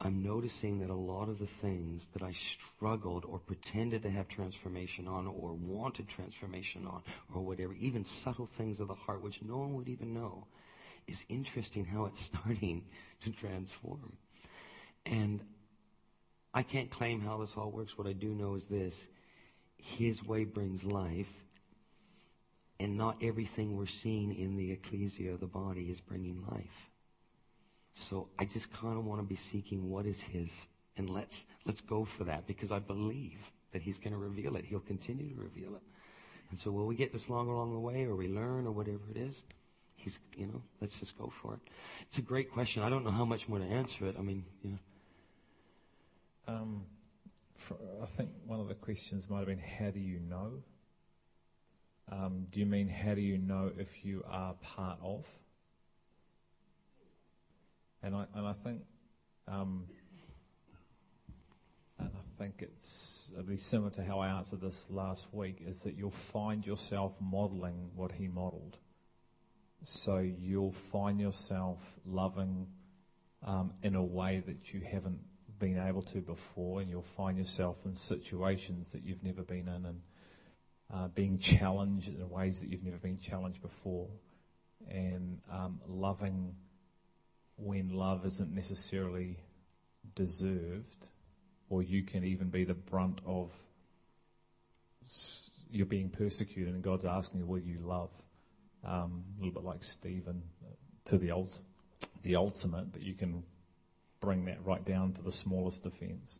I'm 0.00 0.22
noticing 0.22 0.80
that 0.80 0.90
a 0.90 0.94
lot 0.94 1.30
of 1.30 1.38
the 1.38 1.46
things 1.46 2.08
that 2.12 2.22
I 2.22 2.32
struggled 2.32 3.24
or 3.24 3.38
pretended 3.38 4.02
to 4.02 4.10
have 4.10 4.28
transformation 4.28 5.08
on 5.08 5.26
or 5.26 5.54
wanted 5.54 6.06
transformation 6.06 6.86
on 6.86 7.02
or 7.34 7.40
whatever, 7.40 7.72
even 7.72 8.04
subtle 8.04 8.46
things 8.46 8.78
of 8.78 8.88
the 8.88 8.94
heart 8.94 9.22
which 9.22 9.40
no 9.42 9.56
one 9.56 9.74
would 9.74 9.88
even 9.88 10.12
know, 10.12 10.46
is 11.06 11.24
interesting 11.28 11.86
how 11.86 12.04
it's 12.04 12.20
starting 12.26 12.84
to 13.22 13.30
transform. 13.30 14.18
And 15.06 15.40
I 16.52 16.62
can't 16.62 16.90
claim 16.90 17.20
how 17.20 17.38
this 17.38 17.54
all 17.56 17.70
works. 17.70 17.96
What 17.96 18.06
I 18.06 18.12
do 18.12 18.34
know 18.34 18.54
is 18.54 18.66
this. 18.66 18.94
His 19.78 20.22
way 20.24 20.44
brings 20.44 20.84
life, 20.84 21.30
and 22.78 22.96
not 22.96 23.16
everything 23.22 23.76
we're 23.76 23.86
seeing 23.86 24.34
in 24.34 24.56
the 24.56 24.72
ecclesia 24.72 25.32
of 25.32 25.40
the 25.40 25.46
body 25.46 25.84
is 25.84 26.00
bringing 26.00 26.44
life. 26.50 26.90
So 27.94 28.28
I 28.38 28.44
just 28.44 28.72
kind 28.72 28.98
of 28.98 29.04
want 29.04 29.20
to 29.20 29.26
be 29.26 29.36
seeking 29.36 29.90
what 29.90 30.04
is 30.06 30.20
His, 30.20 30.50
and 30.96 31.08
let's 31.08 31.46
let's 31.64 31.80
go 31.80 32.04
for 32.04 32.24
that 32.24 32.46
because 32.46 32.70
I 32.70 32.78
believe 32.78 33.50
that 33.72 33.82
He's 33.82 33.98
going 33.98 34.12
to 34.12 34.18
reveal 34.18 34.56
it. 34.56 34.66
He'll 34.66 34.80
continue 34.80 35.34
to 35.34 35.40
reveal 35.40 35.74
it. 35.74 35.82
And 36.50 36.58
so 36.58 36.70
will 36.70 36.86
we 36.86 36.94
get 36.94 37.12
this 37.12 37.28
long 37.28 37.48
along 37.48 37.72
the 37.72 37.80
way, 37.80 38.04
or 38.04 38.14
we 38.14 38.28
learn, 38.28 38.66
or 38.66 38.72
whatever 38.72 39.00
it 39.10 39.16
is? 39.16 39.42
He's, 39.96 40.20
you 40.36 40.46
know, 40.46 40.62
let's 40.80 41.00
just 41.00 41.18
go 41.18 41.32
for 41.42 41.54
it. 41.54 41.60
It's 42.02 42.18
a 42.18 42.22
great 42.22 42.52
question. 42.52 42.82
I 42.82 42.90
don't 42.90 43.04
know 43.04 43.10
how 43.10 43.24
much 43.24 43.48
more 43.48 43.58
to 43.58 43.64
answer 43.64 44.06
it. 44.06 44.14
I 44.16 44.22
mean, 44.22 44.44
you 44.62 44.70
know. 44.70 44.78
Um, 46.54 46.84
for, 47.56 47.76
I 48.00 48.06
think 48.06 48.30
one 48.46 48.60
of 48.60 48.68
the 48.68 48.74
questions 48.74 49.28
might 49.28 49.38
have 49.38 49.48
been, 49.48 49.58
how 49.58 49.90
do 49.90 49.98
you 49.98 50.20
know? 50.20 50.62
Um, 52.10 52.46
do 52.50 52.60
you 52.60 52.66
mean 52.66 52.88
how 52.88 53.14
do 53.14 53.20
you 53.20 53.38
know 53.38 53.72
if 53.76 54.04
you 54.04 54.22
are 54.28 54.54
part 54.54 54.98
of? 55.02 55.26
And 58.02 58.14
I 58.14 58.26
and 58.34 58.46
I 58.46 58.52
think 58.52 58.82
um, 59.48 59.86
and 61.98 62.10
I 62.14 62.38
think 62.38 62.54
it's 62.60 63.28
it'll 63.32 63.44
be 63.44 63.56
similar 63.56 63.90
to 63.90 64.04
how 64.04 64.20
I 64.20 64.28
answered 64.28 64.60
this 64.60 64.88
last 64.90 65.32
week. 65.32 65.62
Is 65.66 65.82
that 65.82 65.96
you'll 65.96 66.10
find 66.10 66.64
yourself 66.64 67.14
modelling 67.20 67.90
what 67.94 68.12
he 68.12 68.28
modelled. 68.28 68.78
So 69.82 70.18
you'll 70.18 70.72
find 70.72 71.20
yourself 71.20 71.98
loving 72.04 72.66
um, 73.44 73.72
in 73.82 73.94
a 73.94 74.02
way 74.02 74.42
that 74.46 74.72
you 74.72 74.80
haven't 74.80 75.20
been 75.58 75.78
able 75.78 76.02
to 76.02 76.20
before, 76.20 76.80
and 76.80 76.90
you'll 76.90 77.02
find 77.02 77.38
yourself 77.38 77.78
in 77.84 77.94
situations 77.94 78.92
that 78.92 79.04
you've 79.04 79.22
never 79.22 79.42
been 79.42 79.68
in, 79.68 79.86
and 79.86 80.00
uh, 80.92 81.08
being 81.08 81.38
challenged 81.38 82.08
in 82.08 82.30
ways 82.30 82.60
that 82.60 82.70
you've 82.70 82.84
never 82.84 82.98
been 82.98 83.18
challenged 83.18 83.60
before, 83.60 84.08
and 84.88 85.40
um, 85.50 85.80
loving 85.88 86.54
when 87.56 87.90
love 87.90 88.24
isn't 88.24 88.54
necessarily 88.54 89.38
deserved, 90.14 91.08
or 91.68 91.82
you 91.82 92.02
can 92.02 92.24
even 92.24 92.48
be 92.48 92.64
the 92.64 92.74
brunt 92.74 93.20
of 93.26 93.50
you're 95.70 95.86
being 95.86 96.08
persecuted, 96.08 96.74
and 96.74 96.82
God's 96.82 97.04
asking 97.04 97.40
you, 97.40 97.46
"Will 97.46 97.58
you 97.58 97.78
love?" 97.80 98.10
Um, 98.84 99.24
a 99.36 99.44
little 99.44 99.60
bit 99.60 99.64
like 99.64 99.82
Stephen 99.82 100.42
uh, 100.64 100.74
to 101.06 101.18
the 101.18 101.32
ult- 101.32 101.60
the 102.22 102.36
ultimate, 102.36 102.92
but 102.92 103.02
you 103.02 103.14
can 103.14 103.42
bring 104.20 104.44
that 104.46 104.64
right 104.64 104.84
down 104.84 105.12
to 105.14 105.22
the 105.22 105.32
smallest 105.32 105.86
offence. 105.86 106.38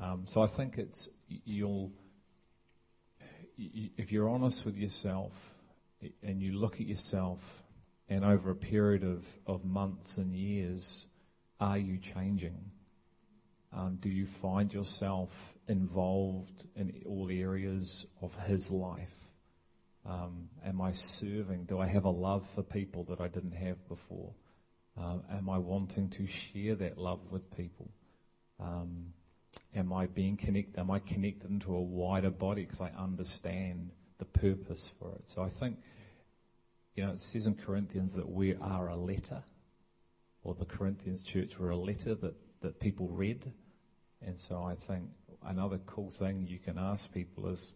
Um, 0.00 0.24
so 0.26 0.42
I 0.42 0.46
think 0.46 0.78
it's 0.78 1.08
you'll 1.28 1.90
if 3.56 4.12
you're 4.12 4.28
honest 4.28 4.64
with 4.64 4.76
yourself 4.76 5.54
and 6.22 6.42
you 6.42 6.52
look 6.52 6.74
at 6.74 6.86
yourself 6.86 7.62
and 8.08 8.24
over 8.24 8.50
a 8.50 8.56
period 8.56 9.02
of, 9.02 9.24
of 9.46 9.64
months 9.64 10.18
and 10.18 10.34
years, 10.34 11.06
are 11.58 11.78
you 11.78 11.98
changing? 11.98 12.70
Um, 13.72 13.96
do 14.00 14.08
you 14.08 14.26
find 14.26 14.72
yourself 14.72 15.56
involved 15.68 16.66
in 16.76 17.02
all 17.06 17.28
areas 17.30 18.06
of 18.22 18.34
his 18.44 18.70
life? 18.70 19.30
Um, 20.04 20.48
am 20.64 20.80
I 20.80 20.92
serving? 20.92 21.64
Do 21.64 21.80
I 21.80 21.86
have 21.86 22.04
a 22.04 22.10
love 22.10 22.48
for 22.48 22.62
people 22.62 23.04
that 23.04 23.20
I 23.20 23.28
didn't 23.28 23.56
have 23.56 23.88
before? 23.88 24.34
Um, 24.96 25.24
am 25.30 25.50
I 25.50 25.58
wanting 25.58 26.08
to 26.10 26.26
share 26.26 26.74
that 26.76 26.96
love 26.96 27.30
with 27.30 27.54
people? 27.54 27.90
Um, 28.60 29.12
am 29.76 29.92
I 29.92 30.06
being 30.06 30.36
connected? 30.36 30.80
Am 30.80 30.90
I 30.90 30.98
connected 30.98 31.50
into 31.50 31.74
a 31.74 31.80
wider 31.80 32.30
body 32.30 32.62
because 32.62 32.80
I 32.80 32.90
understand 32.98 33.90
the 34.18 34.24
purpose 34.24 34.92
for 34.98 35.12
it? 35.12 35.28
So 35.28 35.42
I 35.42 35.48
think 35.48 35.76
you 36.96 37.04
know, 37.04 37.12
it 37.12 37.20
says 37.20 37.46
in 37.46 37.54
Corinthians 37.54 38.14
that 38.14 38.28
we 38.28 38.56
are 38.56 38.88
a 38.88 38.96
letter, 38.96 39.42
or 40.42 40.54
the 40.54 40.64
Corinthians 40.64 41.22
church 41.22 41.58
were 41.58 41.70
a 41.70 41.76
letter 41.76 42.14
that, 42.14 42.34
that 42.62 42.80
people 42.80 43.08
read. 43.08 43.52
And 44.26 44.38
so 44.38 44.62
I 44.62 44.74
think 44.74 45.10
another 45.44 45.78
cool 45.84 46.08
thing 46.08 46.46
you 46.48 46.58
can 46.58 46.78
ask 46.78 47.12
people 47.12 47.48
is, 47.48 47.72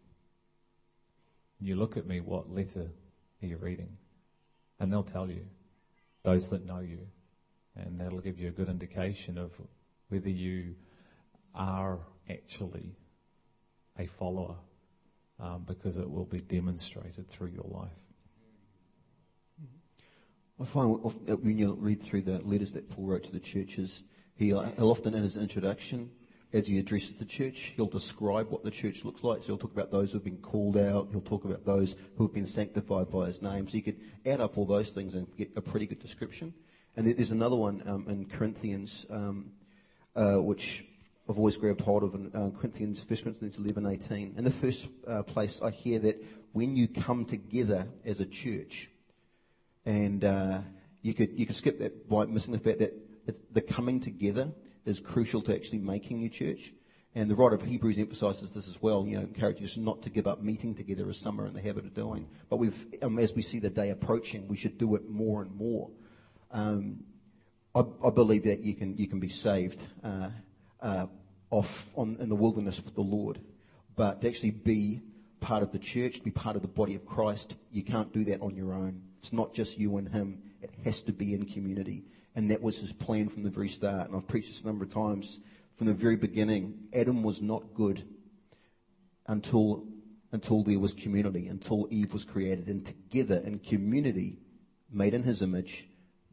you 1.61 1.77
look 1.77 1.99
at 1.99 2.07
me, 2.07 2.21
what 2.21 2.51
letter 2.51 2.89
are 3.43 3.47
you 3.47 3.59
reading? 3.59 3.99
And 4.79 4.91
they'll 4.91 5.03
tell 5.03 5.29
you, 5.29 5.45
those 6.23 6.49
that 6.49 6.65
know 6.65 6.81
you. 6.81 7.07
And 7.77 8.01
that'll 8.01 8.21
give 8.21 8.39
you 8.39 8.49
a 8.49 8.53
good 8.53 8.71
indication 8.71 9.37
of 9.37 9.53
whether 10.09 10.31
you 10.31 10.75
are 11.55 12.01
actually 12.29 12.97
a 13.99 14.07
follower 14.07 14.57
um, 15.39 15.65
because 15.67 15.97
it 15.97 16.09
will 16.09 16.25
be 16.25 16.41
demonstrated 16.41 17.29
through 17.29 17.49
your 17.49 17.67
life. 17.69 17.91
I 20.61 20.65
find 20.67 21.01
when 21.43 21.57
you 21.57 21.73
read 21.73 22.03
through 22.03 22.23
the 22.23 22.39
letters 22.41 22.75
that 22.75 22.91
Paul 22.91 23.07
wrote 23.07 23.25
to 23.25 23.33
the 23.33 23.41
churches, 23.41 24.03
he, 24.35 24.53
uh, 24.53 24.65
he'll 24.77 24.91
often 24.91 25.15
in 25.15 25.23
his 25.23 25.39
introduction, 25.39 26.11
as 26.53 26.67
he 26.67 26.79
addresses 26.79 27.15
the 27.15 27.25
church, 27.25 27.73
he'll 27.77 27.87
describe 27.87 28.51
what 28.51 28.63
the 28.63 28.71
church 28.71 29.05
looks 29.05 29.25
like. 29.25 29.43
So 29.43 29.49
he'll 29.49 29.59
talk 29.59 29.73
about 29.73 29.91
those 29.91 30.13
who've 30.13 30.25
been 30.25 30.39
called 30.39 30.77
out. 30.77 31.09
He'll 31.13 31.21
talk 31.21 31.45
about 31.45 31.65
those 31.65 31.97
who 32.17 32.25
have 32.25 32.35
been 32.35 32.47
sanctified 32.47 33.09
by 33.11 33.27
his 33.27 33.41
name. 33.41 33.69
So 33.69 33.77
you 33.77 33.83
could 33.83 34.01
add 34.27 34.41
up 34.41 34.59
all 34.59 34.67
those 34.67 34.93
things 34.93 35.15
and 35.15 35.27
get 35.39 35.51
a 35.57 35.63
pretty 35.63 35.87
good 35.87 36.01
description. 36.01 36.53
And 36.97 37.07
there's 37.07 37.31
another 37.31 37.57
one 37.57 37.83
um, 37.87 38.07
in 38.09 38.27
Corinthians, 38.27 39.07
um, 39.09 39.53
uh, 40.15 40.43
which 40.43 40.85
I've 41.29 41.39
always 41.39 41.57
grabbed 41.57 41.81
hold 41.81 42.03
of 42.03 42.15
in 42.15 42.31
uh, 42.35 42.51
Corinthians, 42.59 42.99
1 42.99 43.07
Corinthians 43.23 43.57
11, 43.57 43.87
18. 43.87 44.35
In 44.37 44.45
the 44.45 44.51
first 44.51 44.89
uh, 45.07 45.23
place, 45.23 45.61
I 45.63 45.71
hear 45.71 45.99
that 46.01 46.25
when 46.53 46.77
you 46.77 46.89
come 46.89 47.25
together 47.25 47.87
as 48.05 48.21
a 48.21 48.27
church, 48.27 48.91
and 49.87 50.25
uh, 50.25 50.61
you 51.03 51.15
could 51.15 51.39
you 51.39 51.47
could 51.47 51.57
skip 51.57 51.79
that 51.79 52.09
by 52.09 52.27
missing 52.27 52.53
the 52.53 52.59
fact 52.59 52.81
that 52.81 52.93
the 53.53 53.61
coming 53.61 54.01
together 54.01 54.53
is 54.85 55.01
crucial 55.01 55.41
to 55.43 55.55
actually 55.55 55.79
making 55.79 56.21
your 56.21 56.31
church. 56.31 56.73
And 57.15 57.29
the 57.29 57.35
writer 57.35 57.57
of 57.57 57.63
Hebrews 57.63 57.99
emphasises 57.99 58.55
this 58.55 58.69
as 58.69 58.81
well. 58.81 59.05
You 59.05 59.17
know, 59.17 59.23
encourages 59.23 59.73
us 59.73 59.77
not 59.77 60.03
to 60.03 60.11
give 60.11 60.29
up 60.29 60.43
meeting 60.43 60.75
together 60.75 61.09
as 61.09 61.19
some 61.19 61.41
are 61.41 61.47
in 61.47 61.55
the 61.55 61.61
habit 61.61 61.85
of 61.85 61.93
doing. 61.93 62.29
But 62.49 62.59
we've, 62.59 62.87
um, 63.03 63.19
as 63.19 63.35
we 63.35 63.43
see 63.43 63.59
the 63.59 63.71
day 63.71 63.91
approaching, 63.91 64.47
we 64.47 64.57
should 64.57 64.79
do 64.79 64.95
it 64.95 65.09
more 65.09 65.43
and 65.43 65.53
more. 65.57 65.91
Um, 66.53 67.03
I, 67.75 67.85
I, 68.05 68.11
believe 68.11 68.45
that 68.45 68.61
you 68.61 68.75
can 68.75 68.97
you 68.97 69.07
can 69.09 69.21
be 69.21 69.29
saved 69.29 69.83
uh, 70.83 71.07
off 71.51 71.91
on, 71.95 72.17
in 72.21 72.29
the 72.29 72.35
wilderness 72.35 72.83
with 72.85 72.95
the 72.95 73.01
Lord, 73.01 73.41
but 73.97 74.21
to 74.21 74.29
actually 74.29 74.53
be 74.53 75.01
part 75.41 75.63
of 75.63 75.73
the 75.73 75.79
church, 75.79 76.19
to 76.19 76.23
be 76.23 76.31
part 76.31 76.57
of 76.57 76.63
the 76.63 76.69
body 76.69 76.95
of 76.95 77.07
Christ, 77.07 77.57
you 77.73 77.83
can't 77.83 78.13
do 78.13 78.25
that 78.27 78.41
on 78.41 78.55
your 78.55 78.73
own. 78.73 79.03
It's 79.19 79.33
not 79.33 79.53
just 79.55 79.79
you 79.79 79.97
and 79.97 80.09
Him. 80.09 80.43
It 80.63 80.71
has 80.85 81.03
to 81.03 81.13
be 81.13 81.35
in 81.35 81.45
community, 81.47 82.05
and 82.35 82.51
that 82.51 82.63
was 82.63 82.79
His 82.79 82.93
plan 82.93 83.29
from 83.29 83.43
the 83.43 83.51
very 83.51 83.69
start. 83.69 84.09
And 84.09 84.17
I've 84.17 84.29
preached 84.29 84.51
this 84.51 84.63
a 84.63 84.67
number 84.67 84.85
of 84.85 84.93
times 84.93 85.41
from 85.77 85.87
the 85.87 85.95
very 85.95 86.17
beginning. 86.17 86.75
Adam 86.93 87.23
was 87.23 87.41
not 87.43 87.75
good 87.75 88.05
until 89.27 89.85
until 90.33 90.63
there 90.63 90.79
was 90.79 90.95
community, 90.95 91.49
until 91.49 91.89
Eve 91.91 92.13
was 92.13 92.25
created, 92.25 92.69
and 92.69 92.87
together 92.87 93.43
in 93.45 93.59
community, 93.59 94.39
made 94.91 95.13
in 95.13 95.25
His 95.25 95.43
image, 95.43 95.89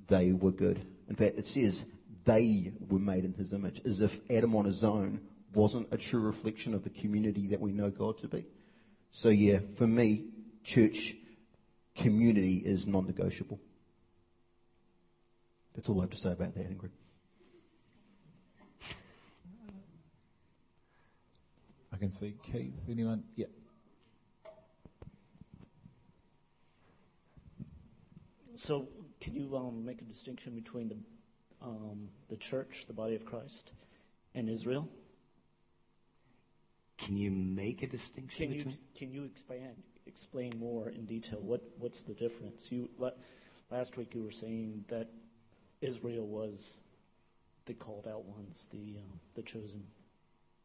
they 0.08 0.32
were 0.32 0.52
good. 0.52 0.86
In 1.10 1.16
fact, 1.16 1.40
it 1.40 1.48
says 1.48 1.86
they 2.28 2.74
were 2.90 3.00
made 3.00 3.24
in 3.24 3.34
his 3.34 3.54
image, 3.54 3.82
as 3.86 4.02
if 4.02 4.20
Adam 4.30 4.56
on 4.56 4.66
his 4.66 4.84
own 4.84 5.22
wasn't 5.54 5.88
a 5.92 5.98
true 5.98 6.20
reflection 6.20 6.74
of 6.74 6.84
the 6.84 6.90
community 6.90 7.48
that 7.48 7.62
we 7.62 7.72
know 7.72 7.90
God 7.90 8.18
to 8.20 8.28
be. 8.28 8.46
So, 9.12 9.30
yeah, 9.30 9.60
for 9.76 9.88
me, 9.88 10.26
church 10.64 11.16
community 11.96 12.58
is 12.58 12.86
non 12.86 13.08
negotiable. 13.08 13.60
That's 15.74 15.88
all 15.88 16.00
I 16.00 16.04
have 16.04 16.10
to 16.10 16.18
say 16.18 16.34
about 16.34 16.54
that, 16.56 16.70
Ingrid. 16.70 16.90
I 21.94 21.98
can 21.98 22.12
see 22.12 22.36
Keith. 22.44 22.84
Anyone? 22.90 23.24
Yeah. 23.36 23.46
So, 28.56 28.90
can 29.22 29.34
you 29.34 29.56
um, 29.56 29.86
make 29.86 30.02
a 30.02 30.04
distinction 30.04 30.54
between 30.54 30.90
the 30.90 30.98
um, 31.62 32.10
the 32.30 32.38
church, 32.38 32.86
the 32.88 32.94
body 32.94 33.16
of 33.16 33.26
Christ, 33.26 33.72
and 34.36 34.50
Israel? 34.50 34.88
Can 36.98 37.18
you 37.18 37.32
make 37.32 37.84
a 37.84 37.88
distinction? 37.88 38.48
Can 38.48 38.54
you 38.54 38.74
can 38.96 39.14
you 39.14 39.24
expand 39.24 39.76
explain 40.06 40.58
more 40.58 40.90
in 40.90 41.06
detail 41.06 41.40
what 41.42 41.62
what's 41.78 42.04
the 42.04 42.14
difference? 42.14 42.72
You 42.72 42.90
last 43.70 43.98
week 43.98 44.16
you 44.16 44.24
were 44.24 44.32
saying 44.32 44.86
that 44.88 45.10
Israel 45.82 46.26
was 46.26 46.82
the 47.66 47.74
called 47.74 48.08
out 48.08 48.26
ones, 48.26 48.68
the 48.72 48.98
um, 48.98 49.20
the 49.36 49.44
chosen. 49.44 49.84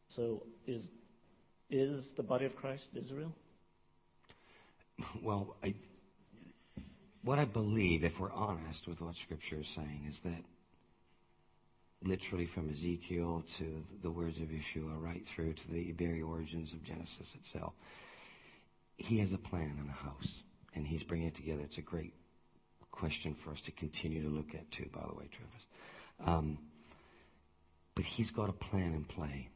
So 0.08 0.46
is 0.66 0.90
is 1.70 2.12
the 2.12 2.22
body 2.22 2.46
of 2.46 2.56
Christ 2.56 2.96
Israel? 2.96 3.34
Well, 5.20 5.56
I, 5.64 5.74
what 7.22 7.38
I 7.38 7.44
believe, 7.44 8.04
if 8.04 8.20
we're 8.20 8.32
honest 8.32 8.86
with 8.86 9.00
what 9.00 9.16
Scripture 9.16 9.60
is 9.60 9.68
saying, 9.68 10.06
is 10.08 10.20
that 10.20 10.44
literally 12.04 12.46
from 12.46 12.70
Ezekiel 12.70 13.44
to 13.58 13.84
the 14.02 14.10
words 14.10 14.38
of 14.38 14.48
Yeshua, 14.48 15.00
right 15.00 15.26
through 15.26 15.54
to 15.54 15.70
the 15.70 15.92
very 15.92 16.20
origins 16.22 16.72
of 16.72 16.82
Genesis 16.82 17.34
itself, 17.34 17.72
he 18.96 19.18
has 19.18 19.32
a 19.32 19.38
plan 19.38 19.76
and 19.80 19.88
a 19.88 19.92
house, 19.92 20.42
and 20.74 20.86
he's 20.86 21.02
bringing 21.02 21.28
it 21.28 21.34
together. 21.34 21.62
It's 21.62 21.78
a 21.78 21.82
great 21.82 22.14
question 22.90 23.34
for 23.34 23.50
us 23.50 23.60
to 23.62 23.70
continue 23.72 24.22
to 24.22 24.28
look 24.28 24.54
at, 24.54 24.70
too, 24.70 24.88
by 24.92 25.00
the 25.00 25.14
way, 25.14 25.28
Travis. 25.30 25.66
Um, 26.24 26.58
but 27.94 28.04
he's 28.04 28.30
got 28.30 28.48
a 28.48 28.52
plan 28.52 28.94
in 28.94 29.04
play. 29.04 29.48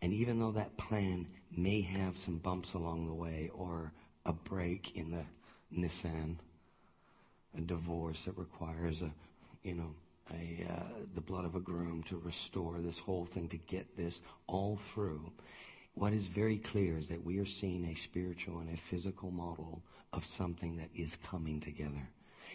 And 0.00 0.12
even 0.12 0.38
though 0.38 0.52
that 0.52 0.76
plan 0.76 1.26
may 1.56 1.80
have 1.80 2.16
some 2.18 2.38
bumps 2.38 2.74
along 2.74 3.06
the 3.06 3.14
way 3.14 3.50
or 3.52 3.92
a 4.24 4.32
break 4.32 4.96
in 4.96 5.10
the 5.10 5.24
Nissan, 5.76 6.36
a 7.56 7.60
divorce 7.60 8.22
that 8.24 8.36
requires 8.36 9.02
a, 9.02 9.10
you 9.62 9.74
know, 9.74 9.94
a, 10.32 10.66
uh, 10.70 10.82
the 11.14 11.20
blood 11.20 11.44
of 11.44 11.54
a 11.54 11.60
groom 11.60 12.02
to 12.04 12.18
restore 12.18 12.78
this 12.78 12.98
whole 12.98 13.26
thing, 13.26 13.48
to 13.48 13.56
get 13.56 13.96
this 13.96 14.20
all 14.46 14.78
through. 14.92 15.32
What 15.94 16.12
is 16.12 16.26
very 16.26 16.58
clear 16.58 16.96
is 16.98 17.08
that 17.08 17.24
we 17.24 17.38
are 17.38 17.46
seeing 17.46 17.84
a 17.86 17.94
spiritual 17.94 18.58
and 18.58 18.70
a 18.70 18.76
physical 18.76 19.30
model 19.30 19.82
of 20.12 20.26
something 20.26 20.76
that 20.76 20.90
is 20.94 21.16
coming 21.28 21.60
together. 21.60 22.08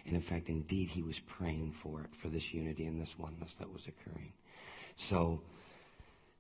And 0.06 0.16
in 0.16 0.22
fact, 0.22 0.50
indeed, 0.50 0.90
he 0.90 1.02
was 1.02 1.20
praying 1.20 1.74
for 1.82 2.02
it, 2.02 2.10
for 2.22 2.30
this 2.30 2.54
unity 2.54 2.86
and 2.86 3.02
this 3.02 3.18
oneness 3.18 3.56
that 3.60 3.72
was 3.72 3.88
occurring. 3.88 4.34
So, 4.96 5.42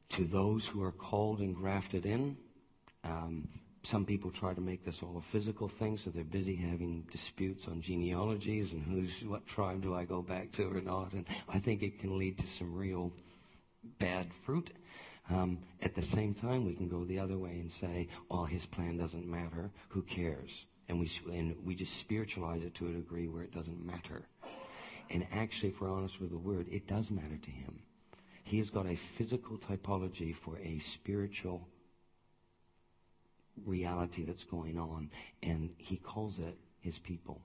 to 0.09 0.25
those 0.25 0.67
who 0.67 0.83
are 0.83 0.91
called 0.91 1.39
and 1.39 1.55
grafted 1.55 2.05
in, 2.05 2.37
um, 3.03 3.47
some 3.83 4.05
people 4.05 4.31
try 4.31 4.53
to 4.53 4.61
make 4.61 4.85
this 4.85 5.03
all 5.03 5.17
a 5.17 5.21
physical 5.21 5.67
thing, 5.67 5.97
so 5.97 6.09
they're 6.09 6.23
busy 6.23 6.55
having 6.55 7.05
disputes 7.11 7.67
on 7.67 7.81
genealogies 7.81 8.71
and 8.71 8.81
who's 8.83 9.11
what 9.25 9.45
tribe 9.45 9.83
do 9.83 9.93
I 9.93 10.05
go 10.05 10.21
back 10.21 10.53
to 10.53 10.63
or 10.63 10.81
not. 10.81 11.11
And 11.11 11.25
I 11.49 11.59
think 11.59 11.83
it 11.83 11.99
can 11.99 12.17
lead 12.17 12.37
to 12.39 12.47
some 12.47 12.73
real 12.73 13.11
bad 13.99 14.33
fruit. 14.33 14.71
Um, 15.29 15.59
at 15.81 15.95
the 15.95 16.01
same 16.01 16.33
time, 16.33 16.65
we 16.65 16.73
can 16.73 16.87
go 16.87 17.03
the 17.03 17.19
other 17.19 17.37
way 17.37 17.51
and 17.51 17.71
say, 17.71 18.07
"Well, 18.29 18.45
his 18.45 18.65
plan 18.65 18.97
doesn't 18.97 19.25
matter. 19.25 19.71
Who 19.89 20.01
cares?" 20.01 20.65
And 20.87 20.99
we 20.99 21.11
and 21.31 21.55
we 21.65 21.75
just 21.75 21.97
spiritualize 21.97 22.63
it 22.63 22.75
to 22.75 22.87
a 22.87 22.93
degree 22.93 23.27
where 23.27 23.43
it 23.43 23.53
doesn't 23.53 23.85
matter. 23.85 24.27
And 25.09 25.27
actually, 25.31 25.69
if 25.69 25.81
we're 25.81 25.93
honest 25.93 26.19
with 26.21 26.31
the 26.31 26.37
word, 26.37 26.67
it 26.71 26.87
does 26.87 27.11
matter 27.11 27.37
to 27.37 27.51
him. 27.51 27.83
He 28.43 28.57
has 28.59 28.69
got 28.69 28.85
a 28.85 28.95
physical 28.95 29.57
typology 29.57 30.35
for 30.35 30.57
a 30.57 30.79
spiritual 30.79 31.67
reality 33.65 34.23
that's 34.23 34.43
going 34.43 34.77
on. 34.77 35.09
And 35.41 35.71
he 35.77 35.97
calls 35.97 36.39
it 36.39 36.57
his 36.79 36.99
people. 36.99 37.41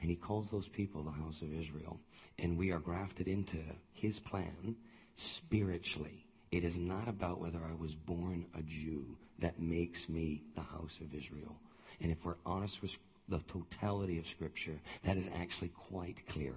And 0.00 0.10
he 0.10 0.16
calls 0.16 0.50
those 0.50 0.68
people 0.68 1.02
the 1.02 1.10
house 1.10 1.42
of 1.42 1.52
Israel. 1.52 1.98
And 2.38 2.56
we 2.56 2.70
are 2.70 2.78
grafted 2.78 3.26
into 3.26 3.58
his 3.92 4.20
plan 4.20 4.76
spiritually. 5.16 6.24
It 6.50 6.64
is 6.64 6.76
not 6.76 7.08
about 7.08 7.40
whether 7.40 7.58
I 7.58 7.74
was 7.74 7.94
born 7.94 8.46
a 8.56 8.62
Jew 8.62 9.16
that 9.40 9.60
makes 9.60 10.08
me 10.08 10.42
the 10.54 10.62
house 10.62 10.98
of 11.00 11.14
Israel. 11.14 11.56
And 12.00 12.12
if 12.12 12.24
we're 12.24 12.36
honest 12.46 12.80
with 12.80 12.96
the 13.28 13.40
totality 13.40 14.18
of 14.18 14.26
Scripture, 14.26 14.80
that 15.04 15.16
is 15.16 15.28
actually 15.34 15.68
quite 15.68 16.26
clear. 16.28 16.54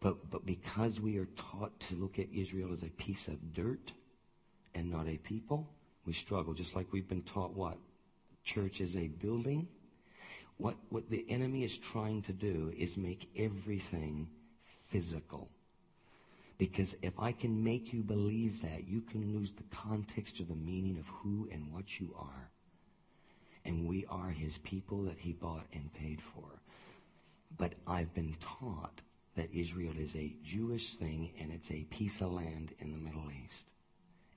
But, 0.00 0.30
but 0.30 0.44
because 0.44 1.00
we 1.00 1.16
are 1.18 1.28
taught 1.36 1.78
to 1.80 1.94
look 1.94 2.18
at 2.18 2.26
Israel 2.32 2.72
as 2.72 2.82
a 2.82 2.90
piece 2.90 3.28
of 3.28 3.54
dirt 3.54 3.92
and 4.74 4.90
not 4.90 5.08
a 5.08 5.16
people, 5.16 5.68
we 6.04 6.12
struggle, 6.12 6.54
just 6.54 6.74
like 6.74 6.92
we've 6.92 7.08
been 7.08 7.22
taught 7.22 7.54
what? 7.54 7.78
Church 8.44 8.80
is 8.80 8.96
a 8.96 9.08
building. 9.08 9.68
What, 10.56 10.76
what 10.90 11.10
the 11.10 11.24
enemy 11.28 11.64
is 11.64 11.76
trying 11.76 12.22
to 12.22 12.32
do 12.32 12.72
is 12.76 12.96
make 12.96 13.30
everything 13.36 14.28
physical. 14.88 15.48
Because 16.58 16.94
if 17.02 17.18
I 17.18 17.32
can 17.32 17.64
make 17.64 17.92
you 17.92 18.02
believe 18.02 18.62
that, 18.62 18.86
you 18.86 19.00
can 19.00 19.32
lose 19.32 19.52
the 19.52 19.76
context 19.76 20.38
or 20.40 20.44
the 20.44 20.54
meaning 20.54 20.98
of 20.98 21.06
who 21.06 21.48
and 21.50 21.72
what 21.72 21.98
you 21.98 22.14
are. 22.18 22.50
And 23.64 23.86
we 23.86 24.06
are 24.08 24.30
his 24.30 24.58
people 24.58 25.02
that 25.04 25.18
he 25.18 25.32
bought 25.32 25.66
and 25.72 25.92
paid 25.94 26.20
for. 26.20 26.44
But 27.56 27.74
I've 27.86 28.14
been 28.14 28.36
taught 28.40 29.00
that 29.36 29.52
Israel 29.52 29.94
is 29.98 30.14
a 30.14 30.34
Jewish 30.44 30.94
thing 30.94 31.32
and 31.40 31.52
it's 31.52 31.70
a 31.70 31.84
piece 31.84 32.20
of 32.20 32.32
land 32.32 32.74
in 32.80 32.92
the 32.92 32.98
Middle 32.98 33.28
East. 33.44 33.66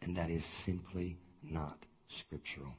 And 0.01 0.15
that 0.15 0.29
is 0.29 0.45
simply 0.45 1.17
not 1.49 1.85
scriptural. 2.07 2.73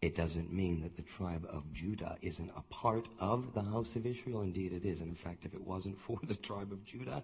It 0.00 0.16
doesn't 0.16 0.52
mean 0.52 0.82
that 0.82 0.96
the 0.96 1.02
tribe 1.02 1.46
of 1.48 1.72
Judah 1.72 2.16
isn't 2.22 2.50
a 2.56 2.62
part 2.62 3.06
of 3.20 3.54
the 3.54 3.62
house 3.62 3.94
of 3.94 4.04
Israel. 4.04 4.42
Indeed, 4.42 4.72
it 4.72 4.84
is. 4.84 5.00
And 5.00 5.08
in 5.08 5.14
fact, 5.14 5.44
if 5.44 5.54
it 5.54 5.64
wasn't 5.64 6.00
for 6.00 6.18
the 6.24 6.34
tribe 6.34 6.72
of 6.72 6.84
Judah, 6.84 7.22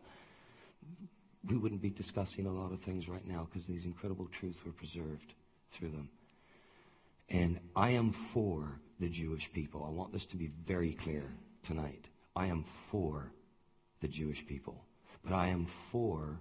we 1.45 1.57
wouldn't 1.57 1.83
be 1.83 1.91
discussing 1.91 2.47
a 2.47 2.53
lot 2.53 2.73
of 2.73 2.81
things 2.81 3.09
right 3.09 3.27
now 3.27 3.49
because 3.51 3.67
these 3.67 3.85
incredible 3.85 4.27
truths 4.27 4.59
were 4.65 4.73
preserved 4.73 5.35
through 5.73 5.91
them. 5.91 6.09
And 7.29 7.59
I 7.75 7.91
am 7.91 8.13
for 8.13 8.81
the 9.01 9.09
Jewish 9.09 9.53
people. 9.53 9.85
I 9.85 9.91
want 9.91 10.13
this 10.13 10.27
to 10.27 10.37
be 10.37 10.51
very 10.67 10.93
clear 10.93 11.25
tonight. 11.63 12.07
I 12.35 12.47
am 12.47 12.65
for 12.65 13.33
the 14.01 14.09
Jewish 14.09 14.47
people. 14.47 14.85
But 15.25 15.35
I 15.35 15.49
am 15.49 15.67
for 15.67 16.41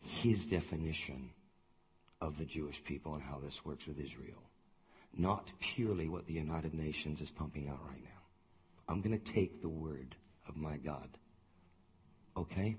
his 0.00 0.46
definition 0.46 1.30
of 2.24 2.38
the 2.38 2.44
Jewish 2.44 2.82
people 2.82 3.14
and 3.14 3.22
how 3.22 3.38
this 3.38 3.64
works 3.64 3.86
with 3.86 4.00
Israel. 4.00 4.42
Not 5.16 5.50
purely 5.60 6.08
what 6.08 6.26
the 6.26 6.32
United 6.32 6.74
Nations 6.74 7.20
is 7.20 7.30
pumping 7.30 7.68
out 7.68 7.80
right 7.86 8.02
now. 8.02 8.10
I'm 8.88 9.00
going 9.00 9.18
to 9.18 9.32
take 9.32 9.60
the 9.60 9.68
word 9.68 10.16
of 10.48 10.56
my 10.56 10.76
God. 10.78 11.08
Okay? 12.36 12.76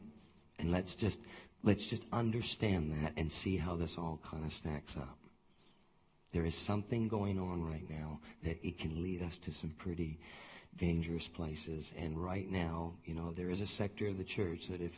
And 0.60 0.72
let's 0.72 0.96
just 0.96 1.20
let's 1.64 1.86
just 1.86 2.04
understand 2.12 2.92
that 2.92 3.14
and 3.18 3.32
see 3.32 3.58
how 3.58 3.76
this 3.76 3.98
all 3.98 4.20
kind 4.30 4.46
of 4.46 4.54
stacks 4.54 4.96
up. 4.98 5.18
There 6.32 6.46
is 6.46 6.56
something 6.56 7.08
going 7.08 7.40
on 7.40 7.64
right 7.64 7.90
now 7.90 8.20
that 8.44 8.60
it 8.66 8.78
can 8.78 9.02
lead 9.02 9.22
us 9.24 9.38
to 9.40 9.52
some 9.52 9.72
pretty 9.78 10.20
dangerous 10.76 11.28
places. 11.28 11.92
And 11.98 12.22
right 12.22 12.50
now, 12.50 12.94
you 13.06 13.16
know, 13.16 13.32
there 13.32 13.50
is 13.50 13.62
a 13.62 13.68
sector 13.68 14.08
of 14.08 14.18
the 14.18 14.24
church 14.24 14.68
that 14.70 14.82
if 14.82 14.94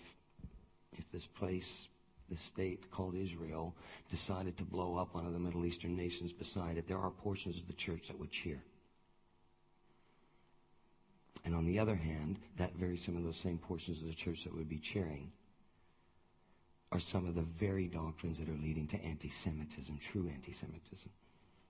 if 0.98 1.10
this 1.12 1.28
place, 1.28 1.88
this 2.30 2.42
state 2.42 2.92
called 2.92 3.16
Israel, 3.16 3.76
decided 4.10 4.58
to 4.58 4.64
blow 4.64 4.98
up 4.98 5.14
one 5.14 5.26
of 5.26 5.34
the 5.34 5.40
Middle 5.40 5.66
Eastern 5.66 5.96
nations 5.96 6.34
beside 6.34 6.78
it, 6.78 6.88
there 6.88 7.00
are 7.00 7.12
portions 7.12 7.58
of 7.58 7.68
the 7.68 7.74
church 7.74 8.08
that 8.08 8.20
would 8.20 8.32
cheer. 8.32 8.62
And 11.46 11.56
on 11.56 11.66
the 11.66 11.80
other 11.80 11.96
hand, 11.96 12.40
that 12.58 12.76
very 12.76 12.98
some 12.98 13.16
of 13.16 13.24
those 13.24 13.38
same 13.38 13.58
portions 13.58 14.02
of 14.02 14.08
the 14.08 14.14
church 14.14 14.44
that 14.44 14.54
would 14.54 14.68
be 14.68 14.80
cheering 14.80 15.32
are 16.92 17.00
some 17.00 17.26
of 17.26 17.36
the 17.36 17.42
very 17.42 17.88
doctrines 17.88 18.38
that 18.40 18.50
are 18.50 18.62
leading 18.62 18.88
to 18.88 19.04
anti-Semitism, 19.04 20.00
true 20.00 20.30
anti-Semitism. 20.34 21.10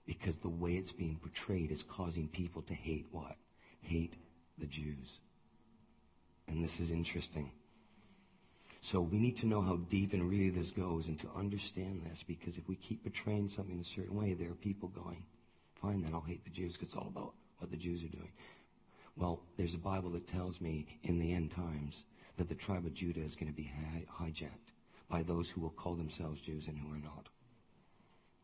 Because 0.06 0.36
the 0.36 0.48
way 0.48 0.72
it's 0.72 0.92
being 0.92 1.18
portrayed 1.20 1.70
is 1.70 1.82
causing 1.82 2.28
people 2.28 2.62
to 2.62 2.74
hate 2.74 3.06
what? 3.12 3.36
Hate 3.82 4.14
the 4.58 4.66
Jews. 4.66 5.20
And 6.46 6.64
this 6.64 6.80
is 6.80 6.90
interesting. 6.90 7.52
So 8.80 9.00
we 9.00 9.18
need 9.18 9.36
to 9.38 9.46
know 9.46 9.60
how 9.60 9.76
deep 9.76 10.12
and 10.12 10.30
really 10.30 10.50
this 10.50 10.70
goes 10.70 11.08
and 11.08 11.18
to 11.20 11.28
understand 11.36 12.02
this 12.04 12.22
because 12.22 12.56
if 12.56 12.68
we 12.68 12.76
keep 12.76 13.02
portraying 13.02 13.48
something 13.48 13.80
a 13.80 13.84
certain 13.84 14.16
way, 14.16 14.34
there 14.34 14.50
are 14.50 14.54
people 14.54 14.88
going, 14.88 15.24
fine, 15.80 16.00
then 16.02 16.14
I'll 16.14 16.20
hate 16.20 16.44
the 16.44 16.50
Jews 16.50 16.74
because 16.74 16.88
it's 16.88 16.96
all 16.96 17.08
about 17.08 17.32
what 17.58 17.70
the 17.70 17.76
Jews 17.76 18.02
are 18.04 18.08
doing. 18.08 18.30
Well, 19.16 19.40
there's 19.56 19.74
a 19.74 19.78
Bible 19.78 20.10
that 20.10 20.28
tells 20.28 20.60
me 20.60 20.86
in 21.02 21.18
the 21.18 21.32
end 21.34 21.50
times 21.50 22.04
that 22.36 22.48
the 22.48 22.54
tribe 22.54 22.86
of 22.86 22.94
Judah 22.94 23.20
is 23.20 23.34
going 23.34 23.52
to 23.52 23.56
be 23.56 23.70
hijacked 24.20 24.72
by 25.10 25.22
those 25.22 25.50
who 25.50 25.60
will 25.60 25.70
call 25.70 25.94
themselves 25.94 26.40
Jews 26.40 26.68
and 26.68 26.78
who 26.78 26.92
are 26.94 26.98
not. 26.98 27.28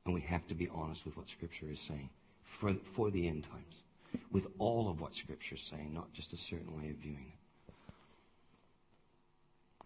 And 0.04 0.14
we 0.14 0.20
have 0.22 0.46
to 0.48 0.54
be 0.54 0.68
honest 0.74 1.04
with 1.06 1.16
what 1.16 1.30
Scripture 1.30 1.70
is 1.70 1.80
saying 1.80 2.10
for, 2.42 2.74
for 2.74 3.10
the 3.10 3.28
end 3.28 3.44
times, 3.44 3.82
with 4.30 4.48
all 4.58 4.90
of 4.90 5.00
what 5.00 5.14
Scripture 5.14 5.54
is 5.54 5.62
saying, 5.62 5.94
not 5.94 6.12
just 6.12 6.32
a 6.32 6.36
certain 6.36 6.76
way 6.76 6.90
of 6.90 6.96
viewing 6.96 7.26
it. 7.28 7.33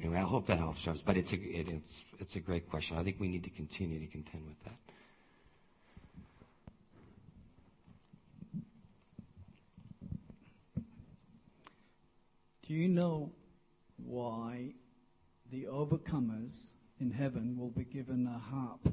Anyway, 0.01 0.19
I 0.19 0.23
hope 0.23 0.47
that 0.47 0.59
helps 0.59 0.87
us. 0.87 1.03
But 1.05 1.17
it's 1.17 1.33
a, 1.33 1.37
it, 1.37 1.69
it's, 1.69 1.95
it's 2.21 2.37
a 2.37 2.41
great 2.41 2.71
question. 2.71 2.97
I 2.97 3.03
think 3.03 3.17
we 3.19 3.29
need 3.29 3.45
to 3.45 3.51
continue 3.51 3.99
to 3.99 4.07
contend 4.07 4.45
with 4.47 4.63
that. 4.65 4.77
Do 12.67 12.75
you 12.75 12.89
know 12.89 13.33
why 13.97 14.75
the 15.51 15.65
overcomers 15.65 16.69
in 17.01 17.11
heaven 17.11 17.57
will 17.57 17.71
be 17.71 17.85
given 17.85 18.27
a 18.27 18.39
harp? 18.39 18.93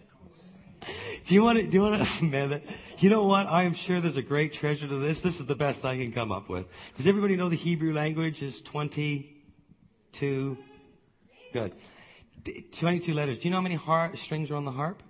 do 1.26 1.34
you 1.34 1.42
want 1.42 1.58
to, 1.58 1.66
do 1.66 1.78
you 1.78 1.82
want 1.82 2.06
to, 2.06 2.24
man, 2.30 2.62
you 2.98 3.08
know 3.10 3.24
what? 3.24 3.46
I 3.46 3.62
am 3.62 3.74
sure 3.74 4.00
there's 4.00 4.16
a 4.16 4.22
great 4.22 4.52
treasure 4.52 4.86
to 4.86 4.98
this. 4.98 5.20
This 5.20 5.40
is 5.40 5.46
the 5.46 5.54
best 5.54 5.84
I 5.84 5.96
can 5.96 6.12
come 6.12 6.30
up 6.30 6.48
with. 6.48 6.68
Does 6.96 7.06
everybody 7.06 7.36
know 7.36 7.48
the 7.48 7.56
Hebrew 7.56 7.94
language 7.94 8.42
is 8.42 8.60
22? 8.60 10.58
Good. 11.52 11.72
22 12.72 13.14
letters. 13.14 13.38
Do 13.38 13.44
you 13.44 13.50
know 13.50 13.56
how 13.58 13.62
many 13.62 13.76
har- 13.76 14.14
strings 14.16 14.50
are 14.50 14.56
on 14.56 14.64
the 14.66 14.72
harp? 14.72 15.02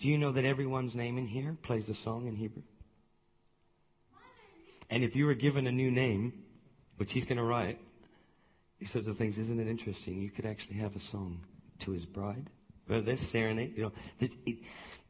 Do 0.00 0.08
you 0.08 0.18
know 0.18 0.32
that 0.32 0.44
everyone's 0.44 0.94
name 0.94 1.16
in 1.16 1.26
here 1.26 1.56
plays 1.62 1.88
a 1.88 1.94
song 1.94 2.26
in 2.26 2.36
Hebrew? 2.36 2.62
And 4.90 5.02
if 5.02 5.16
you 5.16 5.26
were 5.26 5.34
given 5.34 5.66
a 5.66 5.72
new 5.72 5.90
name, 5.90 6.32
which 6.96 7.12
he's 7.12 7.24
going 7.24 7.38
to 7.38 7.44
write, 7.44 7.78
these 8.78 8.90
sorts 8.90 9.08
of 9.08 9.16
things, 9.16 9.38
isn't 9.38 9.58
it 9.58 9.68
interesting? 9.68 10.20
You 10.20 10.30
could 10.30 10.46
actually 10.46 10.76
have 10.76 10.96
a 10.96 11.00
song 11.00 11.40
to 11.80 11.92
his 11.92 12.04
bride. 12.04 12.50
This 12.88 13.28
serenade, 13.28 13.76
you 13.76 13.82
know, 13.84 13.92
it, 14.20 14.32
it, 14.44 14.56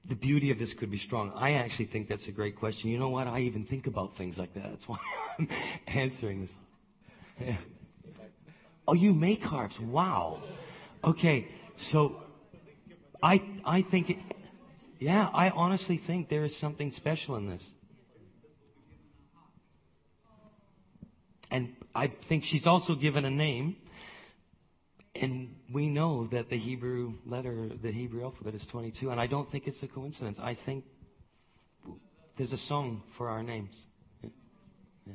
the 0.05 0.15
beauty 0.15 0.51
of 0.51 0.59
this 0.59 0.73
could 0.73 0.91
be 0.91 0.99
strong. 0.99 1.33
I 1.35 1.55
actually 1.55 1.87
think 1.87 2.09
that's 2.09 2.27
a 2.29 2.33
great 2.33 2.57
question. 2.57 2.91
You 2.91 2.99
know 2.99 3.11
what? 3.11 3.27
I 3.27 3.41
even 3.41 3.65
think 3.65 3.87
about 3.87 4.17
things 4.17 4.39
like 4.39 4.55
that. 4.55 4.71
That's 4.71 4.89
why 4.89 4.99
I'm 5.39 5.49
answering 5.87 6.43
this. 6.43 6.53
Yeah. 7.41 7.57
Oh, 8.89 8.95
you 8.95 9.13
make 9.13 9.45
harps. 9.45 9.81
Wow. 9.81 10.41
Okay. 11.05 11.49
So 11.77 12.23
I, 13.23 13.43
I 13.65 13.83
think 13.83 14.11
it, 14.11 14.19
yeah, 14.99 15.29
I 15.35 15.51
honestly 15.51 15.97
think 15.97 16.29
there 16.29 16.45
is 16.45 16.57
something 16.57 16.91
special 16.91 17.37
in 17.37 17.49
this. 17.49 17.65
And 21.51 21.77
I 21.95 22.09
think 22.09 22.45
she's 22.45 22.67
also 22.67 22.95
given 22.95 23.25
a 23.25 23.31
name. 23.31 23.77
And 25.21 25.57
we 25.73 25.87
know 25.87 26.27
that 26.29 26.51
the 26.51 26.59
Hebrew 26.59 27.15
letter, 27.25 27.69
the 27.69 27.93
Hebrew 27.93 28.25
alphabet 28.25 28.55
is 28.55 28.67
22. 28.67 29.11
And 29.11 29.21
I 29.21 29.27
don't 29.27 29.51
think 29.51 29.67
it's 29.67 29.83
a 29.83 29.89
coincidence. 29.89 30.39
I 30.41 30.55
think 30.55 30.85
there's 32.37 32.53
a 32.53 32.59
song 32.59 33.03
for 33.13 33.29
our 33.29 33.43
names. 33.43 33.77
Yeah. 34.23 35.13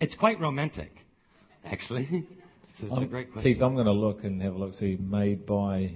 It's 0.00 0.14
quite 0.14 0.40
romantic, 0.40 1.04
actually. 1.64 2.06
so 2.78 2.86
it's 2.86 2.96
um, 2.96 3.02
a 3.02 3.06
great 3.06 3.32
question. 3.32 3.52
Keith, 3.52 3.62
I'm 3.62 3.74
going 3.74 3.86
to 3.86 3.92
look 3.92 4.24
and 4.24 4.42
have 4.42 4.54
a 4.54 4.58
look. 4.58 4.72
See, 4.72 4.96
made 4.96 5.44
by 5.46 5.92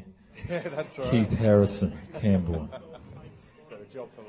yeah, 0.49 0.69
that's 0.69 0.99
right. 0.99 1.11
Keith 1.11 1.33
Harrison 1.33 1.99
Campbell. 2.21 2.69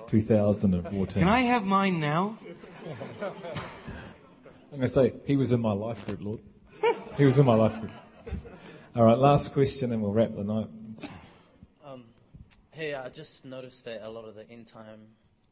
2014. 0.07 1.23
Can 1.23 1.31
I 1.31 1.41
have 1.41 1.63
mine 1.63 1.99
now? 1.99 2.37
I'm 3.23 3.33
going 4.71 4.81
to 4.81 4.87
say, 4.87 5.13
he 5.25 5.35
was 5.35 5.51
in 5.51 5.61
my 5.61 5.71
life 5.71 6.05
group, 6.05 6.21
Lord. 6.21 6.39
He 7.17 7.25
was 7.25 7.37
in 7.37 7.45
my 7.45 7.55
life 7.55 7.79
group. 7.79 7.91
All 8.97 9.03
right, 9.03 9.17
last 9.17 9.51
question 9.51 9.91
and 9.91 10.01
we'll 10.01 10.13
wrap 10.13 10.33
the 10.37 10.43
night. 10.45 10.69
Um, 11.85 12.05
hey, 12.71 12.93
I 12.93 13.09
just 13.09 13.43
noticed 13.43 13.83
that 13.83 14.07
a 14.07 14.09
lot 14.09 14.23
of 14.23 14.35
the 14.35 14.49
end 14.49 14.67
time 14.67 15.01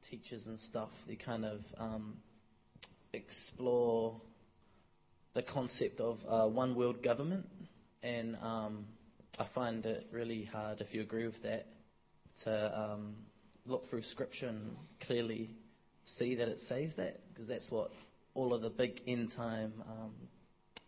teachers 0.02 0.48
and 0.48 0.57
stuff, 0.57 0.91
they 1.10 1.15
kind 1.15 1.44
of 1.44 1.65
um, 1.78 2.20
explore 3.11 4.22
the 5.34 5.41
concept 5.41 5.99
of 5.99 6.24
uh, 6.26 6.48
one 6.48 6.74
world 6.74 7.03
government. 7.03 7.45
And 8.02 8.38
um, 8.41 8.86
I 9.38 9.44
find 9.44 9.86
it 9.86 10.07
really 10.10 10.45
hard, 10.45 10.80
if 10.80 10.95
you 10.95 11.02
agree 11.02 11.26
with 11.26 11.44
that, 11.44 11.68
to 12.44 12.80
um, 12.80 13.14
look 13.65 13.90
through 13.90 14.03
scripture 14.03 14.48
and 14.48 14.74
clearly 15.02 15.49
see 16.06 16.36
that 16.36 16.48
it 16.48 16.60
says 16.61 16.95
that, 16.95 17.20
because 17.34 17.49
that's 17.49 17.70
what 17.74 17.91
all 18.36 18.53
of 18.53 18.61
the 18.61 18.70
big 18.70 19.02
end 19.06 19.32
time 19.32 19.74
um, 19.86 20.11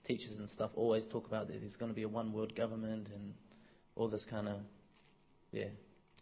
teachers 0.06 0.38
and 0.38 0.50
stuff 0.50 0.72
always 0.76 1.08
talk 1.08 1.28
about 1.28 1.48
that 1.48 1.60
there's 1.60 1.76
going 1.76 1.92
to 1.92 1.96
be 1.96 2.04
a 2.04 2.08
one 2.08 2.32
world 2.32 2.56
government 2.56 3.10
and 3.14 3.34
all 3.96 4.08
this 4.08 4.26
kind 4.26 4.48
of, 4.48 4.58
yeah. 5.52 5.66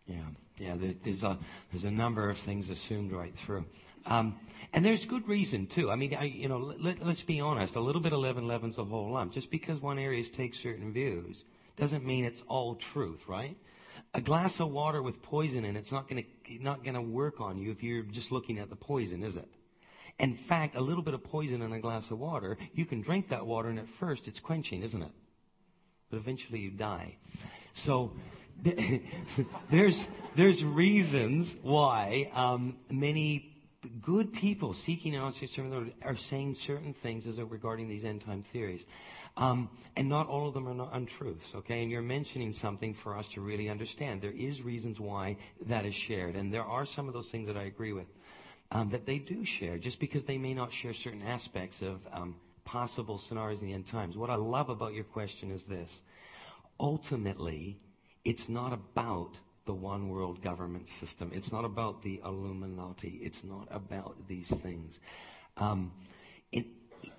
Yeah, 0.07 0.18
yeah. 0.57 0.76
There's 1.03 1.23
a 1.23 1.38
there's 1.72 1.85
a 1.85 1.91
number 1.91 2.30
of 2.30 2.38
things 2.38 2.69
assumed 2.69 3.14
right 3.14 3.34
through, 3.34 3.65
um, 4.05 4.35
and 4.73 4.84
there's 4.84 5.05
good 5.05 5.27
reason 5.30 5.65
too. 5.65 5.89
I 5.89 5.95
mean, 5.95 6.14
I, 6.14 6.26
you 6.26 6.49
know, 6.49 6.76
let, 6.77 7.01
us 7.01 7.23
be 7.23 7.39
honest. 7.39 7.76
A 7.76 7.80
little 7.80 8.01
bit 8.01 8.11
of 8.11 8.19
leaven 8.19 8.45
leavens 8.45 8.76
the 8.76 8.84
whole 8.84 9.11
lump. 9.11 9.31
Just 9.31 9.49
because 9.49 9.80
one 9.80 9.97
area 9.97 10.22
takes 10.26 10.60
certain 10.60 10.91
views 10.91 11.45
doesn't 11.77 12.05
mean 12.05 12.26
it's 12.26 12.43
all 12.49 12.76
truth, 12.76 13.23
right? 13.27 13.55
A 14.14 14.19
glass 14.19 14.60
of 14.60 14.72
water 14.72 15.01
with 15.01 15.22
poison 15.22 15.64
in 15.64 15.77
it's 15.77 15.91
not 15.91 16.10
going 16.10 16.26
to 16.26 16.61
not 16.61 16.84
going 16.84 16.95
to 16.95 17.01
work 17.01 17.39
on 17.39 17.57
you 17.57 17.72
if 17.72 17.81
you're 17.81 18.03
just 18.03 18.30
looking 18.30 18.60
at 18.60 18.69
the 18.69 18.76
poison, 18.76 19.23
is 19.23 19.38
it? 19.38 19.47
In 20.19 20.35
fact, 20.35 20.76
a 20.76 20.81
little 20.81 21.03
bit 21.03 21.14
of 21.14 21.23
poison 21.23 21.61
in 21.61 21.73
a 21.73 21.80
glass 21.80 22.11
of 22.11 22.19
water, 22.19 22.57
you 22.73 22.85
can 22.85 23.02
drink 23.02 23.30
that 23.30 23.45
water 23.45 23.69
and 23.69 23.80
at 23.80 23.88
first 23.88 24.27
it's 24.27 24.40
quenching, 24.40 24.84
isn't 24.84 25.02
it? 25.02 25.11
But 26.10 26.18
eventually 26.18 26.60
you 26.60 26.72
die. 26.72 27.18
So 27.73 28.14
there's 29.69 30.06
there's 30.35 30.64
reasons 30.64 31.56
why 31.61 32.30
um, 32.34 32.77
many 32.90 33.53
good 34.02 34.34
people 34.34 34.73
seeking 34.73 35.15
out 35.15 35.35
are 36.03 36.15
saying 36.15 36.56
certain 36.56 36.94
things 36.94 37.27
as 37.27 37.40
regarding 37.40 37.90
these 37.90 38.06
end 38.06 38.23
time 38.26 38.44
theories. 38.44 38.85
Um, 39.35 39.69
and 39.95 40.07
not 40.07 40.27
all 40.27 40.48
of 40.48 40.53
them 40.53 40.68
are 40.68 40.90
untruths, 40.94 41.48
okay? 41.56 41.81
And 41.81 41.90
you're 41.90 42.03
mentioning 42.03 42.53
something 42.53 42.94
for 42.94 43.18
us 43.18 43.27
to 43.30 43.41
really 43.41 43.68
understand. 43.68 44.22
There 44.22 44.31
is 44.31 44.61
reasons 44.61 44.99
why 44.99 45.38
that 45.65 45.88
is 45.88 45.95
shared, 45.95 46.35
and 46.35 46.53
there 46.53 46.64
are 46.64 46.85
some 46.85 47.07
of 47.07 47.15
those 47.15 47.30
things 47.30 47.48
that 47.48 47.57
I 47.57 47.64
agree 47.64 47.94
with 47.94 48.06
um, 48.74 48.90
that 48.90 49.06
they 49.06 49.20
do 49.20 49.45
share, 49.45 49.78
just 49.78 50.00
because 50.00 50.24
they 50.24 50.38
may 50.38 50.54
not 50.54 50.74
share 50.74 50.94
certain 50.94 51.22
aspects 51.22 51.82
of 51.82 52.02
um, 52.12 52.36
possible 52.66 53.20
scenarios 53.20 53.62
in 53.62 53.68
the 53.68 53.74
end 53.74 53.86
times. 53.86 54.18
What 54.18 54.32
I 54.32 54.36
love 54.36 54.70
about 54.70 54.94
your 54.94 55.04
question 55.04 55.52
is 55.52 55.64
this. 55.64 56.02
ultimately, 56.80 57.80
it's 58.26 58.50
not 58.50 58.74
about 58.74 59.38
the 59.66 59.74
one 59.74 60.10
world 60.10 60.41
government 60.41 60.88
system. 60.88 61.32
It's 61.34 61.52
not 61.52 61.66
about 61.66 62.02
the 62.02 62.20
Illuminati. 62.26 63.20
It's 63.22 63.44
not 63.44 63.68
about 63.70 64.28
these 64.28 64.50
things. 64.50 65.00
Um, 65.56 65.94
it, 66.52 66.66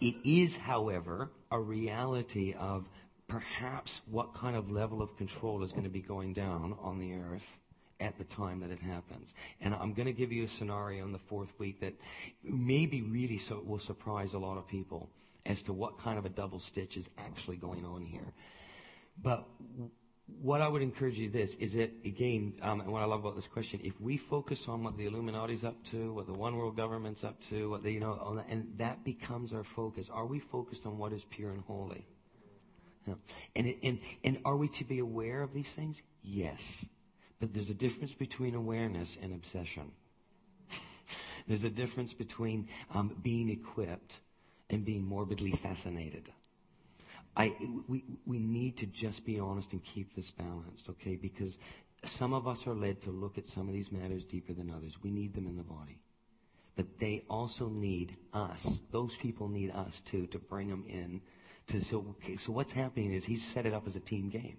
it 0.00 0.16
is, 0.24 0.56
however, 0.56 1.30
a 1.50 1.60
reality 1.60 2.54
of 2.58 2.88
perhaps 3.28 4.02
what 4.10 4.34
kind 4.34 4.56
of 4.56 4.70
level 4.70 5.00
of 5.00 5.16
control 5.16 5.62
is 5.62 5.70
going 5.70 5.84
to 5.84 5.88
be 5.90 6.02
going 6.02 6.34
down 6.34 6.76
on 6.82 6.98
the 6.98 7.14
earth 7.14 7.58
at 8.00 8.18
the 8.18 8.24
time 8.24 8.60
that 8.60 8.70
it 8.70 8.80
happens. 8.80 9.32
And 9.60 9.74
I'm 9.74 9.92
going 9.92 10.06
to 10.06 10.12
give 10.12 10.32
you 10.32 10.44
a 10.44 10.48
scenario 10.48 11.04
in 11.04 11.12
the 11.12 11.18
fourth 11.18 11.52
week 11.58 11.80
that 11.80 11.94
maybe 12.42 13.02
really 13.02 13.38
so 13.38 13.62
will 13.64 13.78
surprise 13.78 14.34
a 14.34 14.38
lot 14.38 14.58
of 14.58 14.66
people 14.66 15.10
as 15.46 15.62
to 15.62 15.72
what 15.72 15.98
kind 15.98 16.18
of 16.18 16.24
a 16.24 16.28
double 16.28 16.60
stitch 16.60 16.96
is 16.96 17.08
actually 17.18 17.56
going 17.56 17.84
on 17.84 18.04
here. 18.04 18.32
But 19.20 19.46
what 20.40 20.62
I 20.62 20.68
would 20.68 20.82
encourage 20.82 21.18
you 21.18 21.28
this 21.28 21.54
is 21.56 21.74
that 21.74 21.92
again, 22.04 22.54
um, 22.62 22.80
and 22.80 22.90
what 22.90 23.02
I 23.02 23.04
love 23.04 23.20
about 23.20 23.36
this 23.36 23.46
question, 23.46 23.80
if 23.84 24.00
we 24.00 24.16
focus 24.16 24.68
on 24.68 24.82
what 24.82 24.96
the 24.96 25.06
Illuminati's 25.06 25.64
up 25.64 25.76
to, 25.90 26.12
what 26.14 26.26
the 26.26 26.32
one 26.32 26.56
world 26.56 26.76
government's 26.76 27.24
up 27.24 27.40
to, 27.50 27.70
what 27.70 27.82
they, 27.82 27.92
you 27.92 28.00
know, 28.00 28.42
and 28.48 28.72
that 28.78 29.04
becomes 29.04 29.52
our 29.52 29.64
focus. 29.64 30.08
Are 30.10 30.26
we 30.26 30.40
focused 30.40 30.86
on 30.86 30.98
what 30.98 31.12
is 31.12 31.24
pure 31.28 31.50
and 31.50 31.62
holy? 31.62 32.06
And, 33.54 33.74
and, 33.82 33.98
and 34.22 34.38
are 34.44 34.56
we 34.56 34.68
to 34.68 34.84
be 34.84 34.98
aware 34.98 35.42
of 35.42 35.52
these 35.52 35.68
things? 35.68 36.00
Yes. 36.22 36.86
But 37.40 37.52
there's 37.52 37.70
a 37.70 37.74
difference 37.74 38.12
between 38.12 38.54
awareness 38.54 39.16
and 39.20 39.32
obsession. 39.34 39.92
there's 41.46 41.64
a 41.64 41.70
difference 41.70 42.12
between 42.12 42.68
um, 42.94 43.16
being 43.22 43.48
equipped 43.50 44.18
and 44.70 44.84
being 44.84 45.04
morbidly 45.04 45.52
fascinated. 45.52 46.30
I, 47.36 47.54
we, 47.88 48.04
we 48.24 48.38
need 48.38 48.76
to 48.78 48.86
just 48.86 49.24
be 49.24 49.40
honest 49.40 49.72
and 49.72 49.82
keep 49.82 50.14
this 50.14 50.30
balanced, 50.30 50.88
okay? 50.88 51.16
Because 51.16 51.58
some 52.04 52.32
of 52.32 52.46
us 52.46 52.66
are 52.66 52.74
led 52.74 53.02
to 53.02 53.10
look 53.10 53.38
at 53.38 53.48
some 53.48 53.68
of 53.68 53.74
these 53.74 53.90
matters 53.90 54.24
deeper 54.24 54.52
than 54.52 54.70
others. 54.70 54.98
We 55.02 55.10
need 55.10 55.34
them 55.34 55.46
in 55.46 55.56
the 55.56 55.62
body. 55.62 55.98
But 56.76 56.98
they 56.98 57.24
also 57.28 57.68
need 57.68 58.16
us. 58.32 58.66
Those 58.90 59.14
people 59.16 59.48
need 59.48 59.70
us 59.70 60.00
too 60.00 60.26
to 60.28 60.38
bring 60.38 60.68
them 60.68 60.84
in. 60.88 61.20
To, 61.68 61.82
so, 61.82 62.16
okay, 62.22 62.36
so 62.36 62.52
what's 62.52 62.72
happening 62.72 63.12
is 63.12 63.24
he's 63.24 63.44
set 63.46 63.66
it 63.66 63.72
up 63.72 63.86
as 63.86 63.96
a 63.96 64.00
team 64.00 64.28
game. 64.28 64.58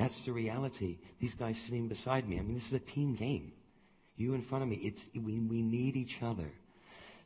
That's 0.00 0.24
the 0.24 0.32
reality. 0.32 0.96
These 1.18 1.34
guys 1.34 1.58
sitting 1.58 1.86
beside 1.86 2.26
me. 2.26 2.38
I 2.38 2.40
mean, 2.40 2.54
this 2.54 2.68
is 2.68 2.72
a 2.72 2.78
team 2.78 3.16
game. 3.16 3.52
You 4.16 4.32
in 4.32 4.40
front 4.40 4.62
of 4.62 4.70
me. 4.70 4.76
It's, 4.76 5.04
we, 5.14 5.38
we 5.40 5.60
need 5.60 5.94
each 5.94 6.22
other. 6.22 6.52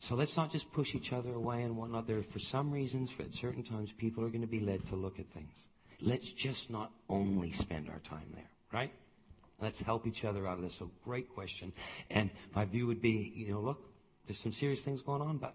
So 0.01 0.17
let's 0.17 0.37
not 0.37 0.51
just 0.51 0.73
push 0.73 0.93
each 0.97 1.13
other 1.13 1.35
away 1.35 1.63
and 1.63 1.77
one 1.77 1.91
another. 1.91 2.21
for 2.25 2.41
some 2.41 2.73
reasons, 2.73 3.13
for 3.13 3.23
at 3.23 3.33
certain 3.33 3.63
times, 3.63 3.93
people 3.97 4.25
are 4.25 4.29
going 4.29 4.41
to 4.41 4.49
be 4.49 4.59
led 4.59 4.89
to 4.89 4.97
look 4.97 5.21
at 5.21 5.33
things. 5.33 5.55
Let's 6.01 6.33
just 6.33 6.69
not 6.69 6.91
only 7.09 7.53
spend 7.53 7.89
our 7.89 8.01
time 8.01 8.27
there, 8.35 8.51
right? 8.73 8.91
Let's 9.61 9.81
help 9.81 10.05
each 10.09 10.25
other 10.25 10.49
out 10.49 10.59
of 10.59 10.65
this. 10.65 10.75
So 10.77 10.91
great 11.05 11.33
question. 11.33 11.73
And 12.11 12.29
my 12.57 12.65
view 12.65 12.89
would 12.89 13.01
be, 13.01 13.33
you 13.37 13.53
know, 13.53 13.61
look, 13.61 13.85
there's 14.27 14.41
some 14.41 14.53
serious 14.53 14.81
things 14.81 15.01
going 15.01 15.23
on, 15.23 15.39
but, 15.39 15.55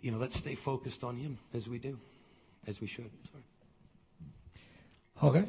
you 0.00 0.10
know, 0.10 0.18
let's 0.18 0.36
stay 0.36 0.56
focused 0.56 1.04
on 1.04 1.18
Him 1.18 1.38
as 1.54 1.68
we 1.68 1.78
do, 1.78 2.00
as 2.66 2.80
we 2.80 2.88
should. 2.88 3.12
Sorry. 3.30 3.44
Okay. 5.22 5.44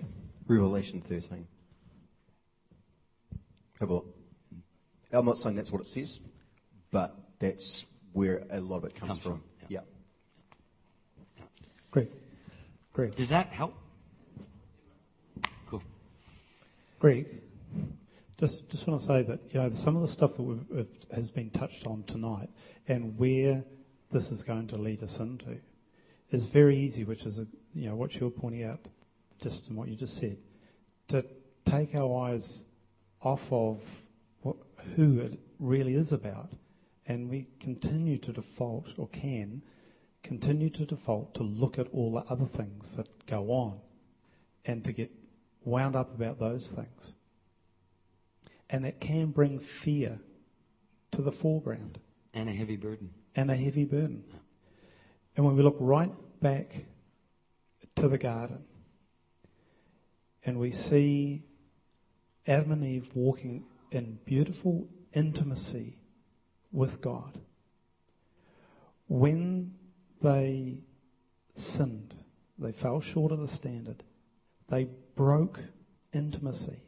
Revelation 0.48 1.02
13. 1.02 1.48
Have 3.80 3.90
a 3.90 3.94
look. 3.94 4.16
I'm 5.12 5.26
not 5.26 5.40
saying 5.40 5.56
that's 5.56 5.72
what 5.72 5.82
it 5.82 5.88
says, 5.88 6.20
but 6.92 7.16
that's 7.40 7.86
where 8.14 8.44
a 8.52 8.60
lot 8.60 8.78
of 8.78 8.86
it 8.86 8.96
comes, 8.96 9.10
Comes 9.10 9.22
from. 9.22 9.32
from, 9.32 9.44
Yeah. 9.70 9.80
Great. 11.92 12.12
Great. 12.94 13.16
Does 13.16 13.30
that 13.30 13.48
help? 13.48 13.74
Cool. 15.68 15.84
Greg, 17.00 17.42
just 18.40 18.70
just 18.70 18.88
want 18.88 19.00
to 19.02 19.06
say 19.08 19.24
that 19.24 19.40
you 19.52 19.60
know 19.60 19.70
some 19.72 19.96
of 19.96 20.02
the 20.02 20.08
stuff 20.08 20.36
that 20.36 20.44
we've, 20.44 20.66
we've, 20.70 20.88
has 21.14 21.32
been 21.32 21.50
touched 21.50 21.88
on 21.88 22.04
tonight 22.04 22.50
and 22.88 23.18
where 23.18 23.64
this 24.12 24.32
is 24.32 24.44
going 24.44 24.68
to 24.68 24.78
lead 24.78 25.02
us 25.04 25.20
into 25.20 25.58
is 26.32 26.46
very 26.46 26.78
easy, 26.78 27.04
which 27.04 27.24
is 27.24 27.40
a, 27.40 27.48
you 27.74 27.90
know 27.90 27.96
what 27.96 28.16
you're 28.16 28.30
pointing 28.30 28.64
out, 28.64 28.88
just 29.44 29.70
in 29.70 29.76
what 29.76 29.90
you 29.90 29.96
just 29.96 30.18
said, 30.18 30.38
to 31.10 31.24
take 31.66 31.94
our 31.94 32.28
eyes 32.28 32.64
off 33.22 33.52
of 33.52 33.82
what, 34.42 34.56
who 34.96 35.20
it 35.20 35.40
really 35.60 35.96
is 35.96 36.14
about, 36.14 36.54
and 37.06 37.30
we 37.30 37.48
continue 37.60 38.18
to 38.18 38.32
default 38.32 38.88
or 38.98 39.08
can 39.10 39.62
continue 40.24 40.70
to 40.70 40.86
default 40.86 41.34
to 41.36 41.44
look 41.44 41.78
at 41.78 41.88
all 41.92 42.14
the 42.14 42.24
other 42.32 42.46
things 42.46 42.96
that 42.96 43.26
go 43.28 43.52
on, 43.52 43.80
and 44.66 44.86
to 44.86 44.94
get 44.94 45.12
wound 45.66 45.96
up 45.96 46.16
about 46.16 46.40
those 46.40 46.70
things. 46.70 47.14
And 48.70 48.86
that 48.86 49.02
can 49.02 49.28
bring 49.28 49.60
fear 49.60 50.20
to 51.12 51.22
the 51.22 51.32
foreground. 51.32 52.00
And 52.34 52.50
a 52.50 52.54
heavy 52.54 52.78
burden. 52.78 53.12
And 53.36 53.52
a 53.52 53.56
heavy 53.56 53.84
burden. 53.84 54.24
And 55.36 55.46
when 55.46 55.56
we 55.56 55.64
look 55.64 55.78
right 55.80 56.12
back 56.42 56.86
to 57.98 58.08
the 58.08 58.18
garden 58.18 58.64
and 60.46 60.60
we 60.60 60.72
see 60.72 61.44
Adam 62.48 62.72
and 62.72 62.84
Eve 62.84 63.12
walking 63.14 63.66
in 63.92 64.20
beautiful 64.26 64.88
intimacy 65.14 65.98
with 66.72 67.02
God, 67.02 67.40
when 69.08 69.74
they 70.22 70.80
sinned, 71.54 72.16
they 72.58 72.72
fell 72.72 73.00
short 73.00 73.32
of 73.32 73.40
the 73.40 73.48
standard, 73.48 74.04
they 74.70 74.88
broke 75.16 75.60
intimacy. 76.14 76.84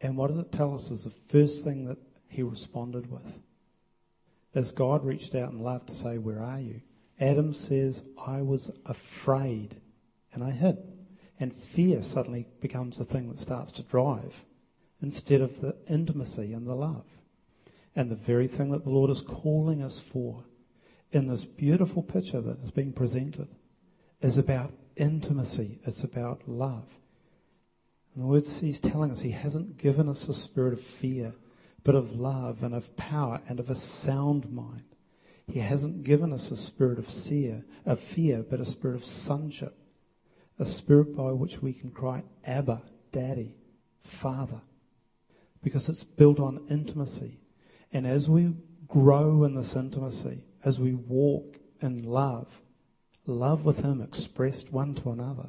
And 0.00 0.16
what 0.16 0.28
does 0.28 0.38
it 0.38 0.52
tell 0.52 0.74
us 0.74 0.90
is 0.90 1.04
the 1.04 1.10
first 1.10 1.62
thing 1.62 1.84
that 1.86 1.98
he 2.28 2.42
responded 2.42 3.10
with? 3.10 3.40
As 4.54 4.72
God 4.72 5.04
reached 5.04 5.34
out 5.34 5.52
in 5.52 5.60
love 5.60 5.86
to 5.86 5.94
say, 5.94 6.18
Where 6.18 6.42
are 6.42 6.60
you? 6.60 6.80
Adam 7.20 7.52
says, 7.52 8.02
I 8.26 8.40
was 8.40 8.70
afraid 8.86 9.80
and 10.32 10.42
I 10.42 10.52
hid. 10.52 10.78
And 11.40 11.54
fear 11.54 12.02
suddenly 12.02 12.46
becomes 12.60 12.98
the 12.98 13.04
thing 13.04 13.28
that 13.28 13.38
starts 13.38 13.72
to 13.72 13.82
drive 13.82 14.44
instead 15.02 15.40
of 15.40 15.60
the 15.62 15.74
intimacy 15.88 16.52
and 16.52 16.66
the 16.66 16.74
love. 16.74 17.06
And 17.96 18.10
the 18.10 18.16
very 18.16 18.46
thing 18.46 18.70
that 18.70 18.84
the 18.84 18.90
Lord 18.90 19.10
is 19.10 19.22
calling 19.22 19.82
us 19.82 19.98
for 19.98 20.44
in 21.10 21.26
this 21.26 21.44
beautiful 21.44 22.02
picture 22.02 22.40
that 22.40 22.60
is 22.60 22.70
being 22.70 22.92
presented 22.92 23.48
is 24.20 24.38
about 24.38 24.72
intimacy. 24.96 25.80
It's 25.84 26.04
about 26.04 26.46
love. 26.46 26.84
In 28.14 28.22
the 28.22 28.28
words 28.28 28.60
he's 28.60 28.80
telling 28.80 29.10
us, 29.10 29.20
he 29.20 29.30
hasn't 29.30 29.78
given 29.78 30.08
us 30.08 30.28
a 30.28 30.34
spirit 30.34 30.74
of 30.74 30.80
fear, 30.80 31.32
but 31.82 31.94
of 31.94 32.20
love 32.20 32.62
and 32.62 32.74
of 32.74 32.94
power 32.96 33.40
and 33.48 33.58
of 33.58 33.70
a 33.70 33.74
sound 33.74 34.52
mind. 34.52 34.82
He 35.46 35.60
hasn't 35.60 36.04
given 36.04 36.32
us 36.32 36.50
a 36.50 36.56
spirit 36.56 36.98
of 36.98 37.06
fear, 37.06 37.64
of 37.86 37.98
fear, 37.98 38.44
but 38.48 38.60
a 38.60 38.64
spirit 38.64 38.96
of 38.96 39.04
sonship, 39.04 39.76
a 40.60 40.66
spirit 40.66 41.16
by 41.16 41.32
which 41.32 41.62
we 41.62 41.72
can 41.72 41.90
cry, 41.90 42.22
Abba, 42.44 42.82
Daddy, 43.12 43.56
Father, 44.02 44.60
because 45.62 45.88
it's 45.88 46.04
built 46.04 46.38
on 46.38 46.64
intimacy. 46.68 47.40
And 47.92 48.06
as 48.06 48.28
we 48.28 48.52
grow 48.86 49.42
in 49.44 49.54
this 49.54 49.74
intimacy, 49.74 50.44
as 50.62 50.78
we 50.78 50.92
walk 50.94 51.56
in 51.80 52.02
love, 52.02 52.60
love 53.24 53.64
with 53.64 53.80
Him 53.80 54.02
expressed 54.02 54.70
one 54.70 54.94
to 54.96 55.10
another, 55.10 55.48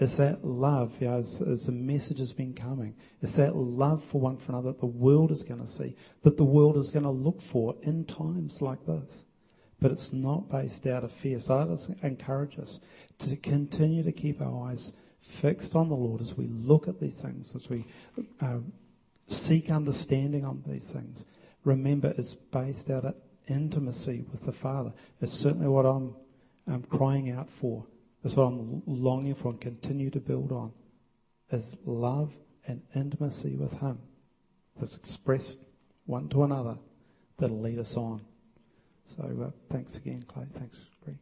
is 0.00 0.16
that 0.16 0.44
love, 0.44 0.94
you 1.00 1.06
know, 1.06 1.18
as, 1.18 1.40
as 1.40 1.66
the 1.66 1.72
message 1.72 2.18
has 2.18 2.32
been 2.32 2.54
coming, 2.54 2.96
is 3.22 3.36
that 3.36 3.54
love 3.54 4.02
for 4.02 4.20
one 4.20 4.36
for 4.36 4.50
another 4.50 4.72
that 4.72 4.80
the 4.80 4.86
world 4.86 5.30
is 5.30 5.44
going 5.44 5.60
to 5.60 5.66
see, 5.66 5.94
that 6.22 6.36
the 6.36 6.44
world 6.44 6.76
is 6.76 6.90
going 6.90 7.04
to 7.04 7.10
look 7.10 7.40
for 7.40 7.76
in 7.82 8.04
times 8.04 8.60
like 8.60 8.84
this. 8.84 9.24
But 9.84 9.92
it's 9.92 10.14
not 10.14 10.48
based 10.48 10.86
out 10.86 11.04
of 11.04 11.12
fear. 11.12 11.38
So 11.38 11.58
I 11.58 11.64
just 11.66 11.90
encourage 12.02 12.58
us 12.58 12.80
to 13.18 13.36
continue 13.36 14.02
to 14.02 14.12
keep 14.12 14.40
our 14.40 14.70
eyes 14.70 14.94
fixed 15.20 15.76
on 15.76 15.90
the 15.90 15.94
Lord 15.94 16.22
as 16.22 16.38
we 16.38 16.46
look 16.46 16.88
at 16.88 16.98
these 16.98 17.20
things, 17.20 17.54
as 17.54 17.68
we 17.68 17.84
uh, 18.40 18.60
seek 19.26 19.70
understanding 19.70 20.42
on 20.42 20.64
these 20.66 20.90
things. 20.90 21.26
Remember, 21.64 22.14
it's 22.16 22.32
based 22.32 22.88
out 22.88 23.04
of 23.04 23.14
intimacy 23.46 24.24
with 24.32 24.46
the 24.46 24.52
Father. 24.52 24.90
It's 25.20 25.34
certainly 25.34 25.68
what 25.68 25.84
I'm, 25.84 26.16
I'm 26.66 26.84
crying 26.84 27.30
out 27.30 27.50
for. 27.50 27.84
That's 28.22 28.36
what 28.36 28.44
I'm 28.44 28.82
longing 28.86 29.34
for 29.34 29.50
and 29.50 29.60
continue 29.60 30.08
to 30.08 30.18
build 30.18 30.50
on 30.50 30.72
is 31.50 31.76
love 31.84 32.32
and 32.66 32.80
intimacy 32.94 33.54
with 33.56 33.78
Him 33.80 33.98
that's 34.80 34.96
expressed 34.96 35.58
one 36.06 36.30
to 36.30 36.42
another 36.44 36.78
that'll 37.36 37.60
lead 37.60 37.78
us 37.78 37.98
on. 37.98 38.22
So 39.06 39.22
uh, 39.46 39.50
thanks 39.70 39.96
again, 39.96 40.24
Clay. 40.26 40.46
Thanks, 40.58 40.80
Greg. 41.04 41.18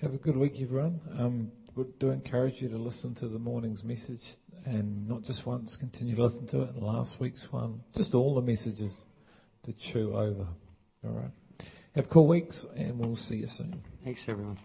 Have 0.00 0.14
a 0.14 0.18
good 0.18 0.36
week, 0.36 0.60
everyone. 0.60 1.00
Um, 1.18 1.52
we 1.74 1.84
do 1.98 2.10
encourage 2.10 2.62
you 2.62 2.68
to 2.68 2.78
listen 2.78 3.14
to 3.16 3.28
the 3.28 3.38
morning's 3.38 3.84
message 3.84 4.36
and 4.64 5.08
not 5.08 5.22
just 5.22 5.46
once, 5.46 5.76
continue 5.76 6.16
to 6.16 6.22
listen 6.22 6.46
to 6.48 6.62
it. 6.62 6.82
Last 6.82 7.20
week's 7.20 7.52
one, 7.52 7.82
just 7.94 8.14
all 8.14 8.34
the 8.34 8.42
messages 8.42 9.06
to 9.64 9.72
chew 9.72 10.14
over. 10.14 10.46
All 11.04 11.12
right. 11.12 11.30
Have 11.94 12.08
cool 12.10 12.26
weeks, 12.26 12.64
and 12.74 12.98
we'll 12.98 13.16
see 13.16 13.36
you 13.36 13.46
soon. 13.46 13.82
Thanks, 14.04 14.22
everyone. 14.28 14.58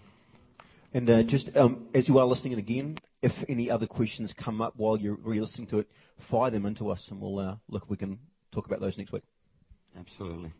And 0.94 1.10
uh, 1.10 1.24
just 1.24 1.56
um, 1.56 1.88
as 1.94 2.08
you 2.08 2.18
are 2.18 2.26
listening 2.26 2.58
again, 2.58 2.98
if 3.22 3.46
any 3.48 3.70
other 3.70 3.88
questions 3.88 4.34
come 4.34 4.62
up 4.62 4.74
while 4.76 4.98
you're 4.98 5.18
re-listening 5.22 5.68
to 5.68 5.80
it, 5.80 5.90
fire 6.18 6.50
them 6.50 6.66
into 6.66 6.90
us, 6.90 7.10
and 7.10 7.22
we'll 7.22 7.40
uh, 7.40 7.56
look. 7.70 7.90
We 7.90 7.96
can 7.96 8.20
talk 8.52 8.66
about 8.66 8.82
those 8.82 8.98
next 8.98 9.12
week. 9.14 9.24
Absolutely. 9.98 10.52